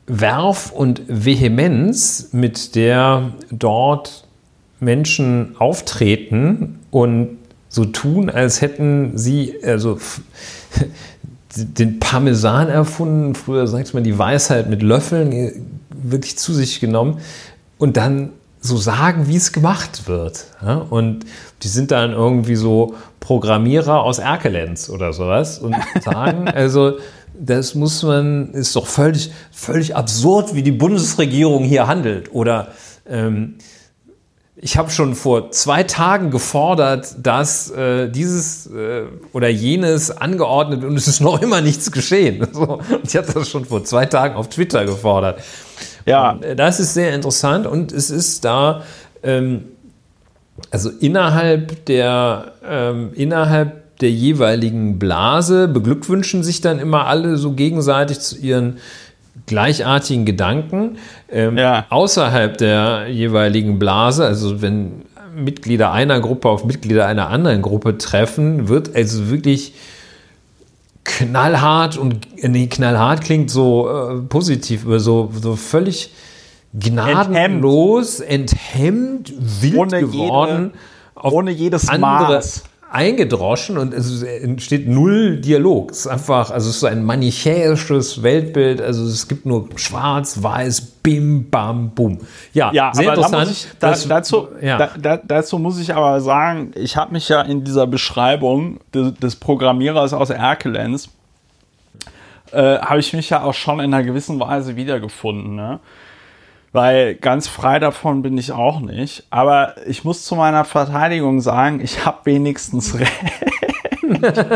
Werf 0.06 0.72
und 0.72 1.02
Vehemenz, 1.06 2.30
mit 2.32 2.74
der 2.74 3.32
dort 3.50 4.24
Menschen 4.80 5.54
auftreten 5.58 6.80
und 6.90 7.38
so 7.70 7.86
tun, 7.86 8.28
als 8.28 8.60
hätten 8.60 9.16
sie 9.16 9.54
also 9.64 9.98
den 11.56 11.98
Parmesan 12.00 12.68
erfunden, 12.68 13.34
früher 13.34 13.66
sagt 13.66 13.94
man 13.94 14.04
die 14.04 14.18
Weisheit 14.18 14.68
mit 14.68 14.82
Löffeln 14.82 15.52
wirklich 15.90 16.36
zu 16.36 16.52
sich 16.52 16.80
genommen 16.80 17.18
und 17.78 17.96
dann 17.96 18.30
so 18.60 18.76
sagen, 18.76 19.26
wie 19.26 19.36
es 19.36 19.52
gemacht 19.52 20.06
wird. 20.06 20.44
Und 20.90 21.24
die 21.62 21.68
sind 21.68 21.92
dann 21.92 22.12
irgendwie 22.12 22.56
so 22.56 22.94
Programmierer 23.20 24.02
aus 24.02 24.18
Erkelenz 24.18 24.90
oder 24.90 25.12
sowas 25.12 25.58
und 25.58 25.74
sagen, 26.02 26.48
also 26.48 26.98
das 27.38 27.74
muss 27.74 28.02
man, 28.02 28.52
ist 28.52 28.76
doch 28.76 28.86
völlig, 28.86 29.30
völlig 29.50 29.96
absurd, 29.96 30.54
wie 30.54 30.62
die 30.62 30.72
Bundesregierung 30.72 31.64
hier 31.64 31.86
handelt. 31.86 32.34
Oder 32.34 32.68
ähm, 33.08 33.54
ich 34.62 34.76
habe 34.76 34.90
schon 34.90 35.14
vor 35.14 35.50
zwei 35.52 35.84
Tagen 35.84 36.30
gefordert, 36.30 37.14
dass 37.22 37.70
äh, 37.70 38.10
dieses 38.10 38.66
äh, 38.66 39.04
oder 39.32 39.48
jenes 39.48 40.10
angeordnet 40.10 40.84
und 40.84 40.96
es 40.96 41.08
ist 41.08 41.20
noch 41.20 41.40
immer 41.40 41.60
nichts 41.60 41.90
geschehen. 41.90 42.46
So, 42.52 42.80
ich 43.02 43.16
habe 43.16 43.32
das 43.32 43.48
schon 43.48 43.64
vor 43.64 43.84
zwei 43.84 44.06
Tagen 44.06 44.34
auf 44.34 44.48
Twitter 44.48 44.84
gefordert. 44.84 45.40
Ja. 46.04 46.32
Und, 46.32 46.44
äh, 46.44 46.56
das 46.56 46.78
ist 46.78 46.92
sehr 46.94 47.14
interessant 47.14 47.66
und 47.66 47.92
es 47.92 48.10
ist 48.10 48.44
da, 48.44 48.82
ähm, 49.22 49.64
also 50.70 50.90
innerhalb 50.90 51.86
der, 51.86 52.52
ähm, 52.68 53.12
innerhalb 53.14 53.98
der 54.00 54.10
jeweiligen 54.10 54.98
Blase 54.98 55.68
beglückwünschen 55.68 56.42
sich 56.42 56.60
dann 56.60 56.80
immer 56.80 57.06
alle 57.06 57.36
so 57.36 57.52
gegenseitig 57.52 58.20
zu 58.20 58.36
ihren 58.36 58.78
gleichartigen 59.46 60.24
Gedanken. 60.24 60.98
Ähm, 61.30 61.56
ja. 61.58 61.86
Außerhalb 61.90 62.56
der 62.58 63.08
jeweiligen 63.08 63.78
Blase, 63.78 64.24
also 64.24 64.62
wenn 64.62 65.02
Mitglieder 65.34 65.92
einer 65.92 66.20
Gruppe 66.20 66.48
auf 66.48 66.64
Mitglieder 66.64 67.06
einer 67.06 67.28
anderen 67.28 67.62
Gruppe 67.62 67.98
treffen, 67.98 68.68
wird 68.68 68.94
also 68.94 69.30
wirklich 69.30 69.74
knallhart 71.04 71.96
und 71.96 72.20
nee, 72.42 72.66
knallhart 72.66 73.22
klingt 73.22 73.50
so 73.50 73.88
äh, 73.88 74.20
positiv, 74.22 74.84
aber 74.84 75.00
so, 75.00 75.30
so 75.40 75.56
völlig 75.56 76.12
gnadenlos, 76.72 78.20
enthemmt, 78.20 79.30
enthemmt 79.30 79.62
wild 79.62 79.76
ohne 79.76 80.00
geworden. 80.00 80.72
Jede, 81.16 81.34
ohne 81.34 81.50
jedes 81.50 81.88
andere, 81.88 82.34
Maß 82.34 82.64
eingedroschen 82.90 83.78
und 83.78 83.94
es 83.94 84.22
entsteht 84.22 84.88
null 84.88 85.36
Dialog. 85.36 85.92
Es 85.92 86.00
ist 86.00 86.06
einfach, 86.08 86.50
also 86.50 86.68
es 86.68 86.76
ist 86.76 86.80
so 86.80 86.86
ein 86.88 87.04
manichäisches 87.04 88.22
Weltbild. 88.22 88.80
Also 88.80 89.04
es 89.04 89.28
gibt 89.28 89.46
nur 89.46 89.68
schwarz, 89.76 90.42
weiß, 90.42 90.80
bim, 91.02 91.48
bam, 91.50 91.90
bum. 91.90 92.18
Ja, 92.52 92.72
ja 92.72 92.92
sehr 92.92 93.08
interessant. 93.10 93.50
Ich, 93.50 93.68
da, 93.78 93.90
das, 93.90 94.08
dazu, 94.08 94.48
ja. 94.60 94.88
Da, 95.00 95.18
dazu 95.18 95.58
muss 95.58 95.78
ich 95.78 95.94
aber 95.94 96.20
sagen, 96.20 96.72
ich 96.74 96.96
habe 96.96 97.12
mich 97.12 97.28
ja 97.28 97.42
in 97.42 97.62
dieser 97.62 97.86
Beschreibung 97.86 98.80
des, 98.92 99.14
des 99.14 99.36
Programmierers 99.36 100.12
aus 100.12 100.30
Erkelenz, 100.30 101.10
äh, 102.50 102.78
habe 102.78 102.98
ich 102.98 103.12
mich 103.12 103.30
ja 103.30 103.44
auch 103.44 103.54
schon 103.54 103.78
in 103.78 103.94
einer 103.94 104.02
gewissen 104.02 104.40
Weise 104.40 104.74
wiedergefunden. 104.74 105.54
Ne? 105.54 105.78
Weil 106.72 107.16
ganz 107.16 107.48
frei 107.48 107.78
davon 107.78 108.22
bin 108.22 108.38
ich 108.38 108.52
auch 108.52 108.80
nicht. 108.80 109.24
Aber 109.30 109.74
ich 109.86 110.04
muss 110.04 110.24
zu 110.24 110.36
meiner 110.36 110.64
Verteidigung 110.64 111.40
sagen, 111.40 111.80
ich 111.80 112.04
habe 112.04 112.18
wenigstens 112.24 112.94
recht 112.98 113.12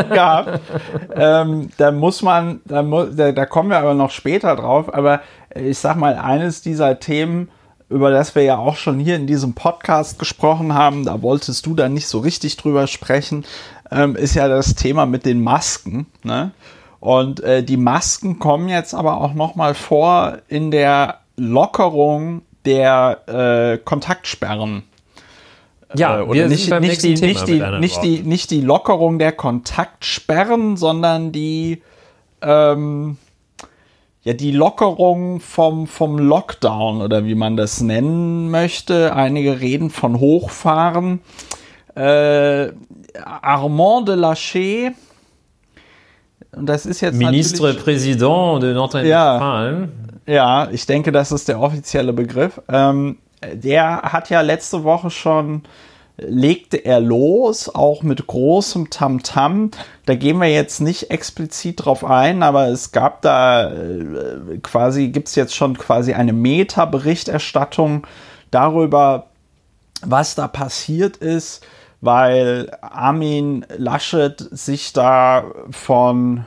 gehabt. 0.09 0.61
ähm, 1.15 1.69
da 1.77 1.91
muss 1.91 2.21
man, 2.21 2.61
da, 2.65 2.83
mu 2.83 3.05
da, 3.05 3.31
da 3.31 3.45
kommen 3.45 3.69
wir 3.69 3.79
aber 3.79 3.93
noch 3.93 4.11
später 4.11 4.55
drauf. 4.55 4.93
Aber 4.93 5.21
ich 5.53 5.77
sag 5.77 5.97
mal, 5.97 6.15
eines 6.15 6.61
dieser 6.61 6.99
Themen, 6.99 7.49
über 7.89 8.11
das 8.11 8.33
wir 8.33 8.43
ja 8.43 8.57
auch 8.57 8.77
schon 8.77 8.99
hier 8.99 9.15
in 9.15 9.27
diesem 9.27 9.53
Podcast 9.53 10.17
gesprochen 10.17 10.73
haben, 10.73 11.05
da 11.05 11.21
wolltest 11.21 11.65
du 11.65 11.75
dann 11.75 11.93
nicht 11.93 12.07
so 12.07 12.19
richtig 12.19 12.57
drüber 12.57 12.87
sprechen, 12.87 13.45
ähm, 13.91 14.15
ist 14.15 14.35
ja 14.35 14.47
das 14.47 14.75
Thema 14.75 15.05
mit 15.05 15.25
den 15.25 15.43
Masken. 15.43 16.07
Ne? 16.23 16.51
Und 16.99 17.41
äh, 17.41 17.61
die 17.61 17.77
Masken 17.77 18.39
kommen 18.39 18.69
jetzt 18.69 18.95
aber 18.95 19.17
auch 19.21 19.33
noch 19.33 19.55
mal 19.55 19.75
vor 19.75 20.39
in 20.47 20.71
der 20.71 21.19
Lockerung 21.37 22.41
der 22.65 23.21
äh, 23.27 23.77
Kontaktsperren. 23.77 24.83
Ja, 25.95 26.19
äh, 26.19 26.23
oder 26.23 26.47
nicht, 26.47 26.69
nicht, 26.69 27.03
die, 27.03 27.15
nicht, 27.15 27.47
die, 27.47 27.61
nicht, 27.79 28.03
die, 28.03 28.19
nicht 28.23 28.51
die 28.51 28.61
Lockerung 28.61 29.19
der 29.19 29.31
Kontaktsperren, 29.31 30.77
sondern 30.77 31.31
die, 31.31 31.81
ähm, 32.41 33.17
ja, 34.23 34.33
die 34.33 34.51
Lockerung 34.51 35.39
vom, 35.39 35.87
vom 35.87 36.17
Lockdown 36.17 37.01
oder 37.01 37.25
wie 37.25 37.35
man 37.35 37.55
das 37.55 37.81
nennen 37.81 38.49
möchte. 38.49 39.15
Einige 39.15 39.59
reden 39.61 39.89
von 39.89 40.19
Hochfahren. 40.19 41.21
Äh, 41.95 42.71
Armand 43.23 44.09
de 44.09 44.15
Lachey, 44.15 44.91
und 46.55 46.67
das 46.67 46.85
ist 46.85 47.01
jetzt 47.01 47.15
Ministre 47.15 47.73
Président 47.73 48.59
de 48.59 48.73
Nordrhein-Westfalen. 48.73 50.14
Ja, 50.25 50.69
ich 50.71 50.85
denke, 50.85 51.11
das 51.11 51.31
ist 51.31 51.47
der 51.47 51.59
offizielle 51.59 52.13
Begriff. 52.13 52.61
Ähm, 52.67 53.17
der 53.53 54.01
hat 54.01 54.29
ja 54.29 54.41
letzte 54.41 54.83
Woche 54.83 55.09
schon 55.09 55.63
legte 56.17 56.77
er 56.77 56.99
los, 56.99 57.73
auch 57.73 58.01
mit 58.01 58.25
großem 58.25 58.89
Tamtam. 58.89 59.69
-Tam. 59.69 59.71
Da 60.05 60.15
gehen 60.15 60.39
wir 60.39 60.49
jetzt 60.49 60.79
nicht 60.79 61.11
explizit 61.11 61.85
drauf 61.85 62.05
ein, 62.05 62.41
aber 62.41 62.67
es 62.67 62.91
gab 62.91 63.21
da 63.21 63.71
äh, 63.71 64.57
quasi, 64.61 65.09
gibt 65.09 65.27
es 65.27 65.35
jetzt 65.35 65.55
schon 65.55 65.77
quasi 65.77 66.13
eine 66.13 66.33
Meta-Berichterstattung 66.33 68.07
darüber, 68.49 69.27
was 70.01 70.35
da 70.35 70.47
passiert 70.47 71.17
ist, 71.17 71.65
weil 72.01 72.71
Armin 72.81 73.65
Laschet 73.77 74.39
sich 74.51 74.93
da 74.93 75.45
von 75.71 76.45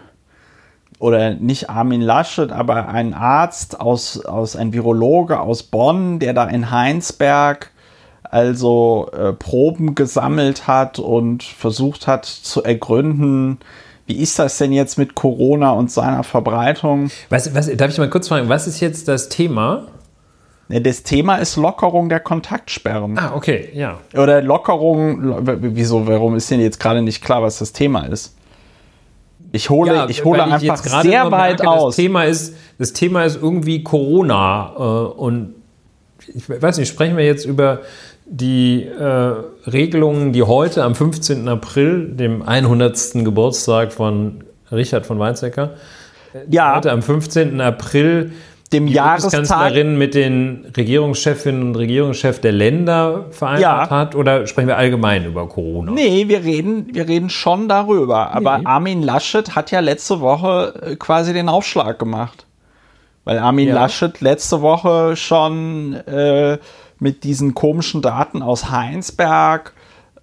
oder 0.98 1.34
nicht 1.34 1.70
Armin 1.70 2.00
Laschet, 2.00 2.50
aber 2.50 2.88
ein 2.88 3.14
Arzt 3.14 3.80
aus, 3.80 4.24
aus 4.24 4.56
ein 4.56 4.72
Virologe 4.72 5.40
aus 5.40 5.62
Bonn, 5.62 6.18
der 6.18 6.34
da 6.34 6.44
in 6.44 6.70
Heinsberg 6.70 7.70
also 8.30 9.10
äh, 9.16 9.32
Proben 9.32 9.94
gesammelt 9.94 10.66
hat 10.66 10.98
und 10.98 11.42
versucht 11.42 12.06
hat 12.06 12.26
zu 12.26 12.62
ergründen, 12.62 13.58
wie 14.06 14.16
ist 14.16 14.38
das 14.38 14.56
denn 14.56 14.72
jetzt 14.72 14.96
mit 14.96 15.14
Corona 15.14 15.72
und 15.72 15.90
seiner 15.90 16.24
Verbreitung? 16.24 17.10
Was, 17.28 17.54
was, 17.54 17.74
darf 17.76 17.90
ich 17.90 17.98
mal 17.98 18.08
kurz 18.08 18.28
fragen, 18.28 18.48
was 18.48 18.66
ist 18.66 18.80
jetzt 18.80 19.06
das 19.06 19.28
Thema? 19.28 19.86
Das 20.68 21.02
Thema 21.02 21.36
ist 21.36 21.56
Lockerung 21.56 22.08
der 22.08 22.20
Kontaktsperren. 22.20 23.18
Ah, 23.18 23.32
okay, 23.34 23.70
ja. 23.72 23.98
Oder 24.14 24.42
Lockerung, 24.42 25.46
wieso, 25.46 26.06
warum 26.06 26.36
ist 26.36 26.50
denn 26.50 26.60
jetzt 26.60 26.78
gerade 26.78 27.00
nicht 27.00 27.22
klar, 27.22 27.42
was 27.42 27.58
das 27.58 27.72
Thema 27.72 28.02
ist? 28.02 28.34
Ich 29.52 29.70
hole, 29.70 29.94
ja, 29.94 30.08
ich 30.08 30.24
hole 30.24 30.42
einfach 30.44 30.84
ich 30.84 30.90
sehr 30.90 31.30
weit 31.30 31.60
merke, 31.60 31.68
aus. 31.68 31.96
Das 31.96 31.96
Thema, 31.96 32.24
ist, 32.24 32.54
das 32.78 32.92
Thema 32.92 33.24
ist 33.24 33.40
irgendwie 33.40 33.82
Corona. 33.82 34.72
Äh, 34.76 34.80
und 35.18 35.54
ich 36.34 36.48
weiß 36.48 36.78
nicht, 36.78 36.88
sprechen 36.88 37.16
wir 37.16 37.24
jetzt 37.24 37.44
über 37.44 37.80
die 38.26 38.84
äh, 38.84 39.34
Regelungen, 39.70 40.32
die 40.32 40.42
heute 40.42 40.84
am 40.84 40.94
15. 40.94 41.48
April, 41.48 42.10
dem 42.12 42.42
100. 42.42 43.24
Geburtstag 43.24 43.92
von 43.92 44.44
Richard 44.70 45.06
von 45.06 45.18
Weizsäcker, 45.18 45.74
äh, 46.34 46.40
ja. 46.50 46.76
heute 46.76 46.92
am 46.92 47.00
15. 47.00 47.60
April 47.60 48.32
dem 48.72 48.86
die 48.86 48.94
Bundeskanzlerin 48.94 49.96
mit 49.96 50.14
den 50.14 50.66
Regierungschefinnen 50.76 51.62
und 51.62 51.76
Regierungschefs 51.76 52.40
der 52.40 52.52
Länder 52.52 53.26
vereinbart 53.30 53.90
ja. 53.90 53.96
hat? 53.96 54.14
Oder 54.14 54.46
sprechen 54.46 54.68
wir 54.68 54.76
allgemein 54.76 55.24
über 55.24 55.48
Corona? 55.48 55.92
Nee, 55.92 56.28
wir 56.28 56.44
reden, 56.44 56.88
wir 56.92 57.08
reden 57.08 57.30
schon 57.30 57.68
darüber. 57.68 58.34
Aber 58.34 58.58
nee. 58.58 58.66
Armin 58.66 59.02
Laschet 59.02 59.54
hat 59.54 59.70
ja 59.70 59.80
letzte 59.80 60.20
Woche 60.20 60.74
äh, 60.82 60.96
quasi 60.96 61.32
den 61.32 61.48
Aufschlag 61.48 61.98
gemacht. 61.98 62.46
Weil 63.24 63.38
Armin 63.38 63.68
ja. 63.68 63.74
Laschet 63.74 64.20
letzte 64.20 64.60
Woche 64.60 65.16
schon 65.16 65.94
äh, 65.94 66.58
mit 66.98 67.24
diesen 67.24 67.54
komischen 67.54 68.02
Daten 68.02 68.42
aus 68.42 68.70
Heinsberg 68.70 69.72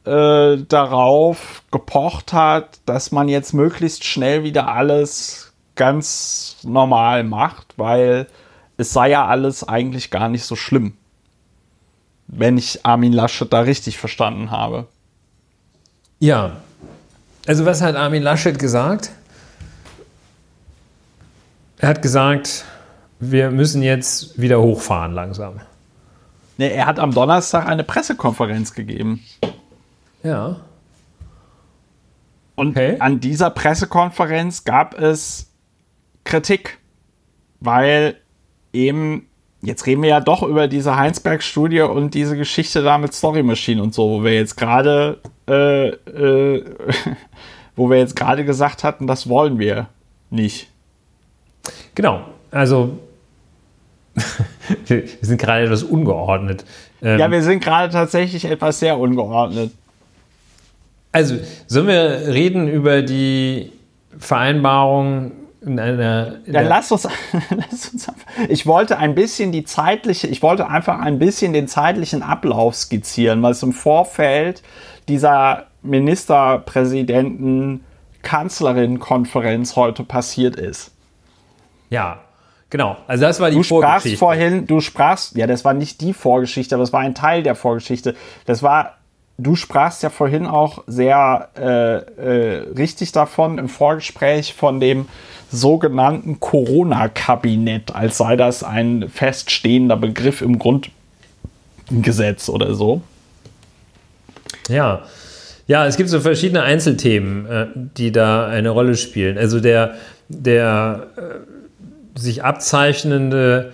äh, 0.06 0.58
darauf 0.68 1.64
gepocht 1.72 2.34
hat, 2.34 2.80
dass 2.86 3.12
man 3.12 3.28
jetzt 3.28 3.54
möglichst 3.54 4.04
schnell 4.04 4.44
wieder 4.44 4.68
alles 4.68 5.45
ganz 5.76 6.58
normal 6.64 7.24
macht, 7.24 7.74
weil 7.78 8.28
es 8.78 8.94
sei 8.94 9.10
ja 9.10 9.26
alles 9.26 9.68
eigentlich 9.68 10.12
gar 10.12 10.30
nicht 10.30 10.44
so 10.44 10.56
schlimm. 10.56 10.94
Wenn 12.28 12.58
ich 12.58 12.86
Armin 12.86 13.14
Laschet 13.14 13.52
da 13.52 13.62
richtig 13.62 13.98
verstanden 13.98 14.52
habe. 14.52 14.88
Ja. 16.20 16.58
Also 17.48 17.66
was 17.66 17.82
hat 17.82 17.96
Armin 17.96 18.24
Laschet 18.24 18.58
gesagt? 18.58 19.12
Er 21.78 21.90
hat 21.90 22.02
gesagt, 22.02 22.66
wir 23.20 23.52
müssen 23.52 23.84
jetzt 23.84 24.40
wieder 24.42 24.62
hochfahren 24.62 25.14
langsam. 25.14 25.62
Nee, 26.58 26.70
er 26.70 26.86
hat 26.86 27.00
am 27.00 27.14
Donnerstag 27.14 27.68
eine 27.68 27.84
Pressekonferenz 27.84 28.74
gegeben. 28.74 29.24
Ja. 30.24 30.58
Und 32.56 32.70
okay. 32.70 32.96
an 33.00 33.20
dieser 33.20 33.50
Pressekonferenz 33.50 34.64
gab 34.64 34.98
es 34.98 35.52
Kritik, 36.26 36.80
weil 37.62 38.18
eben, 38.74 39.28
jetzt 39.62 39.86
reden 39.86 40.02
wir 40.02 40.10
ja 40.10 40.20
doch 40.20 40.44
über 40.44 40.68
diese 40.68 40.98
Heinsberg-Studie 40.98 41.82
und 41.82 42.14
diese 42.14 42.36
Geschichte 42.36 42.84
da 42.84 42.98
mit 42.98 43.14
Story 43.14 43.44
Machine 43.44 43.82
und 43.82 43.94
so, 43.94 44.10
wo 44.10 44.24
wir 44.24 44.34
jetzt 44.34 44.58
gerade, 44.58 45.20
äh, 45.48 45.88
äh, 45.90 46.66
wo 47.76 47.90
wir 47.90 47.98
jetzt 47.98 48.16
gerade 48.16 48.44
gesagt 48.44 48.84
hatten, 48.84 49.08
das 49.08 49.30
wollen 49.30 49.60
wir 49.60 49.88
nicht. 50.30 50.68
Genau, 51.94 52.26
also 52.52 52.98
wir 54.88 55.04
sind 55.22 55.40
gerade 55.40 55.66
etwas 55.66 55.84
ungeordnet. 55.84 56.66
Ähm, 57.02 57.20
ja, 57.20 57.30
wir 57.30 57.42
sind 57.42 57.64
gerade 57.64 57.92
tatsächlich 57.92 58.46
etwas 58.46 58.80
sehr 58.80 58.98
ungeordnet. 58.98 59.72
Also, 61.12 61.38
sollen 61.68 61.88
wir 61.88 62.34
reden 62.34 62.68
über 62.68 63.02
die 63.02 63.72
Vereinbarung 64.18 65.32
in 65.66 65.80
einer. 65.80 66.36
In 66.46 66.54
Dann 66.54 66.68
lass 66.68 66.92
uns, 66.92 67.04
lass 67.50 67.90
uns. 67.90 68.08
Ich 68.50 68.68
wollte 68.68 68.98
ein 68.98 69.16
bisschen 69.16 69.52
die 69.52 69.64
zeitliche, 69.64 70.28
ich 70.28 70.42
wollte 70.42 70.70
einfach 70.70 71.00
ein 71.00 71.20
bisschen 71.20 71.54
den 71.54 71.68
zeitlichen 71.68 72.22
Ablauf 72.22 72.76
skizzieren, 72.76 73.42
was 73.42 73.64
im 73.64 73.74
Vorfeld 73.74 74.62
dieser 75.08 75.68
Ministerpräsidenten 75.82 77.84
Kanzlerin-Konferenz 78.22 79.76
heute 79.76 80.04
passiert 80.04 80.56
ist. 80.56 80.92
Ja, 81.90 82.20
genau. 82.70 82.98
Also 83.08 83.26
das 83.26 83.40
war 83.40 83.50
die 83.50 83.58
du 83.58 83.64
Vorgeschichte. 83.64 84.10
Sprachst 84.10 84.20
vorhin, 84.20 84.68
du 84.68 84.82
sprachst, 84.82 85.36
ja, 85.36 85.48
das 85.48 85.64
war 85.64 85.74
nicht 85.74 86.02
die 86.02 86.14
Vorgeschichte, 86.14 86.76
aber 86.76 86.84
es 86.84 86.94
war 86.94 87.02
ein 87.02 87.16
Teil 87.16 87.44
der 87.44 87.56
Vorgeschichte. 87.56 88.16
Das 88.46 88.64
war 88.64 88.98
du 89.38 89.56
sprachst 89.56 90.04
ja 90.04 90.10
vorhin 90.10 90.46
auch 90.46 90.84
sehr 90.88 91.50
äh, 91.58 91.96
äh, 91.96 92.70
richtig 92.78 93.12
davon 93.12 93.58
im 93.58 93.70
Vorgespräch 93.70 94.54
von 94.54 94.80
dem 94.80 95.08
sogenannten 95.52 96.40
Corona-Kabinett, 96.40 97.94
als 97.94 98.18
sei 98.18 98.36
das 98.36 98.64
ein 98.64 99.10
feststehender 99.10 99.98
Begriff 99.98 100.42
im 100.42 100.60
Grundgesetz 100.60 102.50
oder 102.50 102.76
so. 102.76 103.02
Ja. 104.70 105.04
Ja, 105.68 105.88
es 105.88 105.98
gibt 105.98 106.10
so 106.10 106.20
verschiedene 106.20 106.62
Einzelthemen, 106.62 107.46
äh, 107.48 107.68
die 107.98 108.12
da 108.12 108.48
eine 108.48 108.70
Rolle 108.70 108.96
spielen. 108.96 109.38
Also 109.38 109.60
der, 109.60 109.96
der 110.30 111.08
äh, 111.18 112.20
sich 112.20 112.44
abzeichnende 112.44 113.72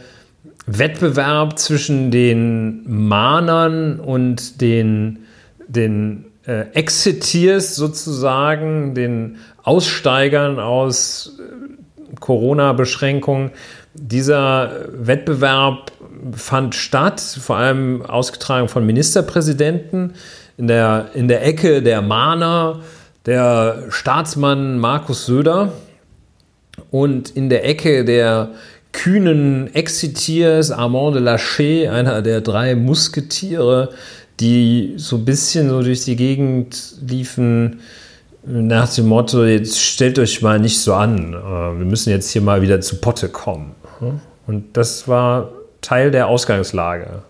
Wettbewerb 0.66 1.60
zwischen 1.60 2.10
den 2.12 2.84
Mahnern 2.88 4.00
und 4.00 4.62
den 4.62 5.20
den 5.76 6.26
äh, 6.46 6.66
Exiteers 6.74 7.76
sozusagen, 7.76 8.94
den 8.94 9.38
Aussteigern 9.64 10.60
aus 10.60 11.38
äh, 11.40 12.16
Corona-Beschränkungen. 12.20 13.52
Dieser 13.94 14.86
Wettbewerb 14.92 15.92
fand 16.34 16.76
statt, 16.76 17.20
vor 17.20 17.58
allem 17.58 18.06
ausgetragen 18.06 18.68
von 18.68 18.86
Ministerpräsidenten 18.86 20.14
in 20.58 20.68
der, 20.68 21.10
in 21.14 21.28
der 21.28 21.46
Ecke 21.46 21.82
der 21.82 22.02
Mahner, 22.02 22.82
der 23.26 23.86
Staatsmann 23.90 24.80
Markus 24.80 25.26
Söder 25.26 25.74
und 26.90 27.30
in 27.32 27.50
der 27.50 27.68
Ecke 27.68 28.06
der 28.06 28.52
kühnen 28.92 29.74
Exiteers 29.74 30.72
Armand 30.72 31.16
de 31.16 31.22
Lachey, 31.22 31.88
einer 31.88 32.22
der 32.22 32.42
drei 32.42 32.76
Musketiere 32.76 33.90
die 34.40 34.94
so 34.98 35.18
ein 35.18 35.26
bisschen 35.26 35.70
so 35.70 35.82
durch 35.82 36.06
die 36.06 36.16
Gegend 36.16 36.96
liefen 37.06 37.82
nach 38.44 38.92
dem 38.94 39.08
Motto, 39.08 39.46
jetzt 39.46 39.80
stellt 39.80 40.18
euch 40.18 40.42
mal 40.42 40.60
nicht 40.60 40.80
so 40.80 40.96
an, 40.96 41.34
äh, 41.34 41.38
wir 41.38 41.86
müssen 41.86 42.10
jetzt 42.10 42.32
hier 42.32 42.42
mal 42.42 42.62
wieder 42.62 42.82
zu 42.82 43.00
Potte 43.00 43.30
kommen. 43.30 43.76
Und 44.48 44.76
das 44.76 45.08
war 45.08 45.50
Teil 45.82 46.12
der 46.12 46.28
Ausgangslage. 46.28 47.24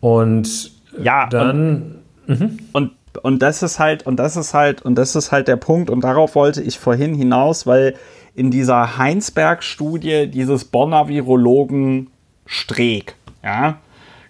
Und 0.00 0.70
ja, 1.00 1.26
dann. 1.28 2.02
Und, 2.26 2.40
mhm. 2.40 2.58
und, 2.72 2.92
und 3.22 3.42
das 3.42 3.62
ist 3.62 3.78
halt, 3.78 4.06
und 4.06 4.16
das 4.16 4.36
ist 4.36 4.54
halt, 4.54 4.82
und 4.82 4.94
das 4.94 5.16
ist 5.16 5.32
halt 5.32 5.48
der 5.48 5.56
Punkt, 5.56 5.90
und 5.90 6.02
darauf 6.02 6.34
wollte 6.34 6.62
ich 6.62 6.78
vorhin 6.78 7.14
hinaus, 7.14 7.66
weil 7.66 7.94
in 8.34 8.50
dieser 8.50 8.96
Heinsberg-Studie 8.98 10.28
dieses 10.28 10.64
Bonner 10.64 11.08
Virologen 11.08 12.08
Streeck, 12.46 13.14
ja, 13.42 13.78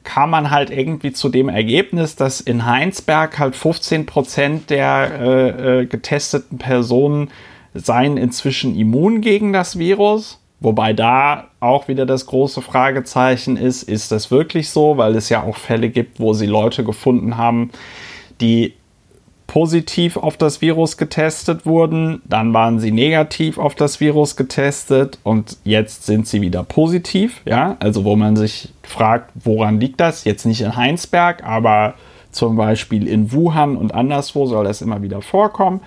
kam 0.04 0.30
man 0.30 0.50
halt 0.50 0.70
irgendwie 0.70 1.12
zu 1.12 1.28
dem 1.28 1.48
Ergebnis, 1.48 2.16
dass 2.16 2.40
in 2.40 2.66
Heinsberg 2.66 3.38
halt 3.38 3.56
15 3.56 4.06
Prozent 4.06 4.70
der 4.70 5.20
äh, 5.20 5.80
äh, 5.80 5.86
getesteten 5.86 6.58
Personen 6.58 7.30
seien 7.74 8.16
inzwischen 8.16 8.78
immun 8.78 9.20
gegen 9.20 9.52
das 9.52 9.78
Virus. 9.78 10.38
Wobei 10.60 10.92
da 10.92 11.48
auch 11.58 11.88
wieder 11.88 12.06
das 12.06 12.26
große 12.26 12.62
Fragezeichen 12.62 13.56
ist, 13.56 13.82
ist 13.82 14.12
das 14.12 14.30
wirklich 14.30 14.70
so? 14.70 14.96
Weil 14.96 15.16
es 15.16 15.28
ja 15.28 15.42
auch 15.42 15.56
Fälle 15.56 15.88
gibt, 15.88 16.20
wo 16.20 16.34
sie 16.34 16.46
Leute 16.46 16.84
gefunden 16.84 17.36
haben, 17.36 17.70
die 18.40 18.74
positiv 19.52 20.16
auf 20.16 20.38
das 20.38 20.62
Virus 20.62 20.96
getestet 20.96 21.66
wurden, 21.66 22.22
dann 22.24 22.54
waren 22.54 22.80
sie 22.80 22.90
negativ 22.90 23.58
auf 23.58 23.74
das 23.74 24.00
Virus 24.00 24.34
getestet 24.34 25.18
und 25.24 25.58
jetzt 25.62 26.06
sind 26.06 26.26
sie 26.26 26.40
wieder 26.40 26.64
positiv. 26.64 27.42
Ja, 27.44 27.76
also 27.78 28.06
wo 28.06 28.16
man 28.16 28.34
sich 28.34 28.70
fragt, 28.82 29.30
woran 29.34 29.78
liegt 29.78 30.00
das? 30.00 30.24
Jetzt 30.24 30.46
nicht 30.46 30.62
in 30.62 30.74
Heinsberg, 30.74 31.44
aber 31.44 31.96
zum 32.30 32.56
Beispiel 32.56 33.06
in 33.06 33.30
Wuhan 33.30 33.76
und 33.76 33.92
anderswo 33.92 34.46
soll 34.46 34.64
das 34.64 34.80
immer 34.80 35.02
wieder 35.02 35.20
vorkommen. 35.20 35.82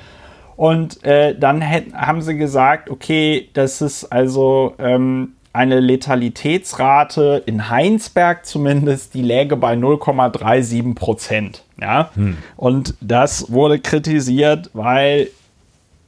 Und 0.55 1.03
äh, 1.03 1.35
dann 1.35 1.63
haben 1.65 2.21
sie 2.21 2.37
gesagt, 2.37 2.91
okay, 2.91 3.49
das 3.53 3.81
ist 3.81 4.05
also 4.05 4.75
ähm, 4.77 5.34
eine 5.55 5.79
Letalitätsrate 5.79 7.41
in 7.45 7.69
Heinsberg 7.69 8.45
zumindest, 8.45 9.13
die 9.13 9.21
läge 9.21 9.55
bei 9.55 9.73
0,37 9.73 10.95
Prozent. 10.95 11.63
Ja? 11.79 12.11
Hm. 12.15 12.37
Und 12.57 12.95
das 13.01 13.51
wurde 13.51 13.79
kritisiert, 13.79 14.69
weil 14.73 15.29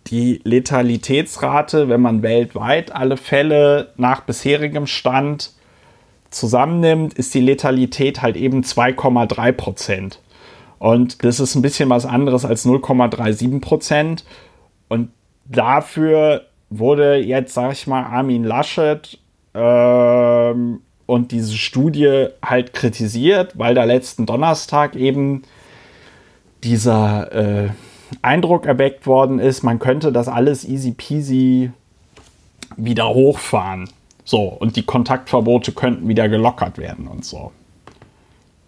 die 0.07 0.41
Letalitätsrate, 0.43 1.89
wenn 1.89 2.01
man 2.01 2.21
weltweit 2.23 2.91
alle 2.91 3.17
Fälle 3.17 3.93
nach 3.97 4.21
bisherigem 4.21 4.87
Stand 4.87 5.51
zusammennimmt, 6.29 7.13
ist 7.13 7.33
die 7.33 7.41
Letalität 7.41 8.21
halt 8.21 8.35
eben 8.35 8.61
2,3 8.61 9.51
Prozent. 9.53 10.19
Und 10.79 11.23
das 11.23 11.39
ist 11.39 11.55
ein 11.55 11.61
bisschen 11.61 11.89
was 11.89 12.05
anderes 12.05 12.45
als 12.45 12.65
0,37 12.65 13.61
Prozent. 13.61 14.25
Und 14.89 15.09
dafür 15.45 16.43
wurde 16.69 17.15
jetzt, 17.15 17.53
sag 17.53 17.71
ich 17.71 17.87
mal, 17.87 18.03
Armin 18.03 18.43
Laschet 18.43 19.17
ähm, 19.53 20.81
und 21.05 21.31
diese 21.31 21.55
Studie 21.55 22.27
halt 22.43 22.73
kritisiert, 22.73 23.57
weil 23.57 23.75
da 23.75 23.83
letzten 23.83 24.25
Donnerstag 24.25 24.95
eben 24.95 25.43
dieser 26.63 27.31
äh, 27.31 27.69
Eindruck 28.21 28.65
erweckt 28.65 29.07
worden 29.07 29.39
ist, 29.39 29.63
man 29.63 29.79
könnte 29.79 30.11
das 30.11 30.27
alles 30.27 30.65
easy 30.65 30.91
peasy 30.91 31.71
wieder 32.75 33.09
hochfahren. 33.09 33.89
So, 34.23 34.41
und 34.41 34.75
die 34.75 34.83
Kontaktverbote 34.83 35.71
könnten 35.71 36.07
wieder 36.07 36.27
gelockert 36.27 36.77
werden 36.77 37.07
und 37.07 37.23
so. 37.23 37.51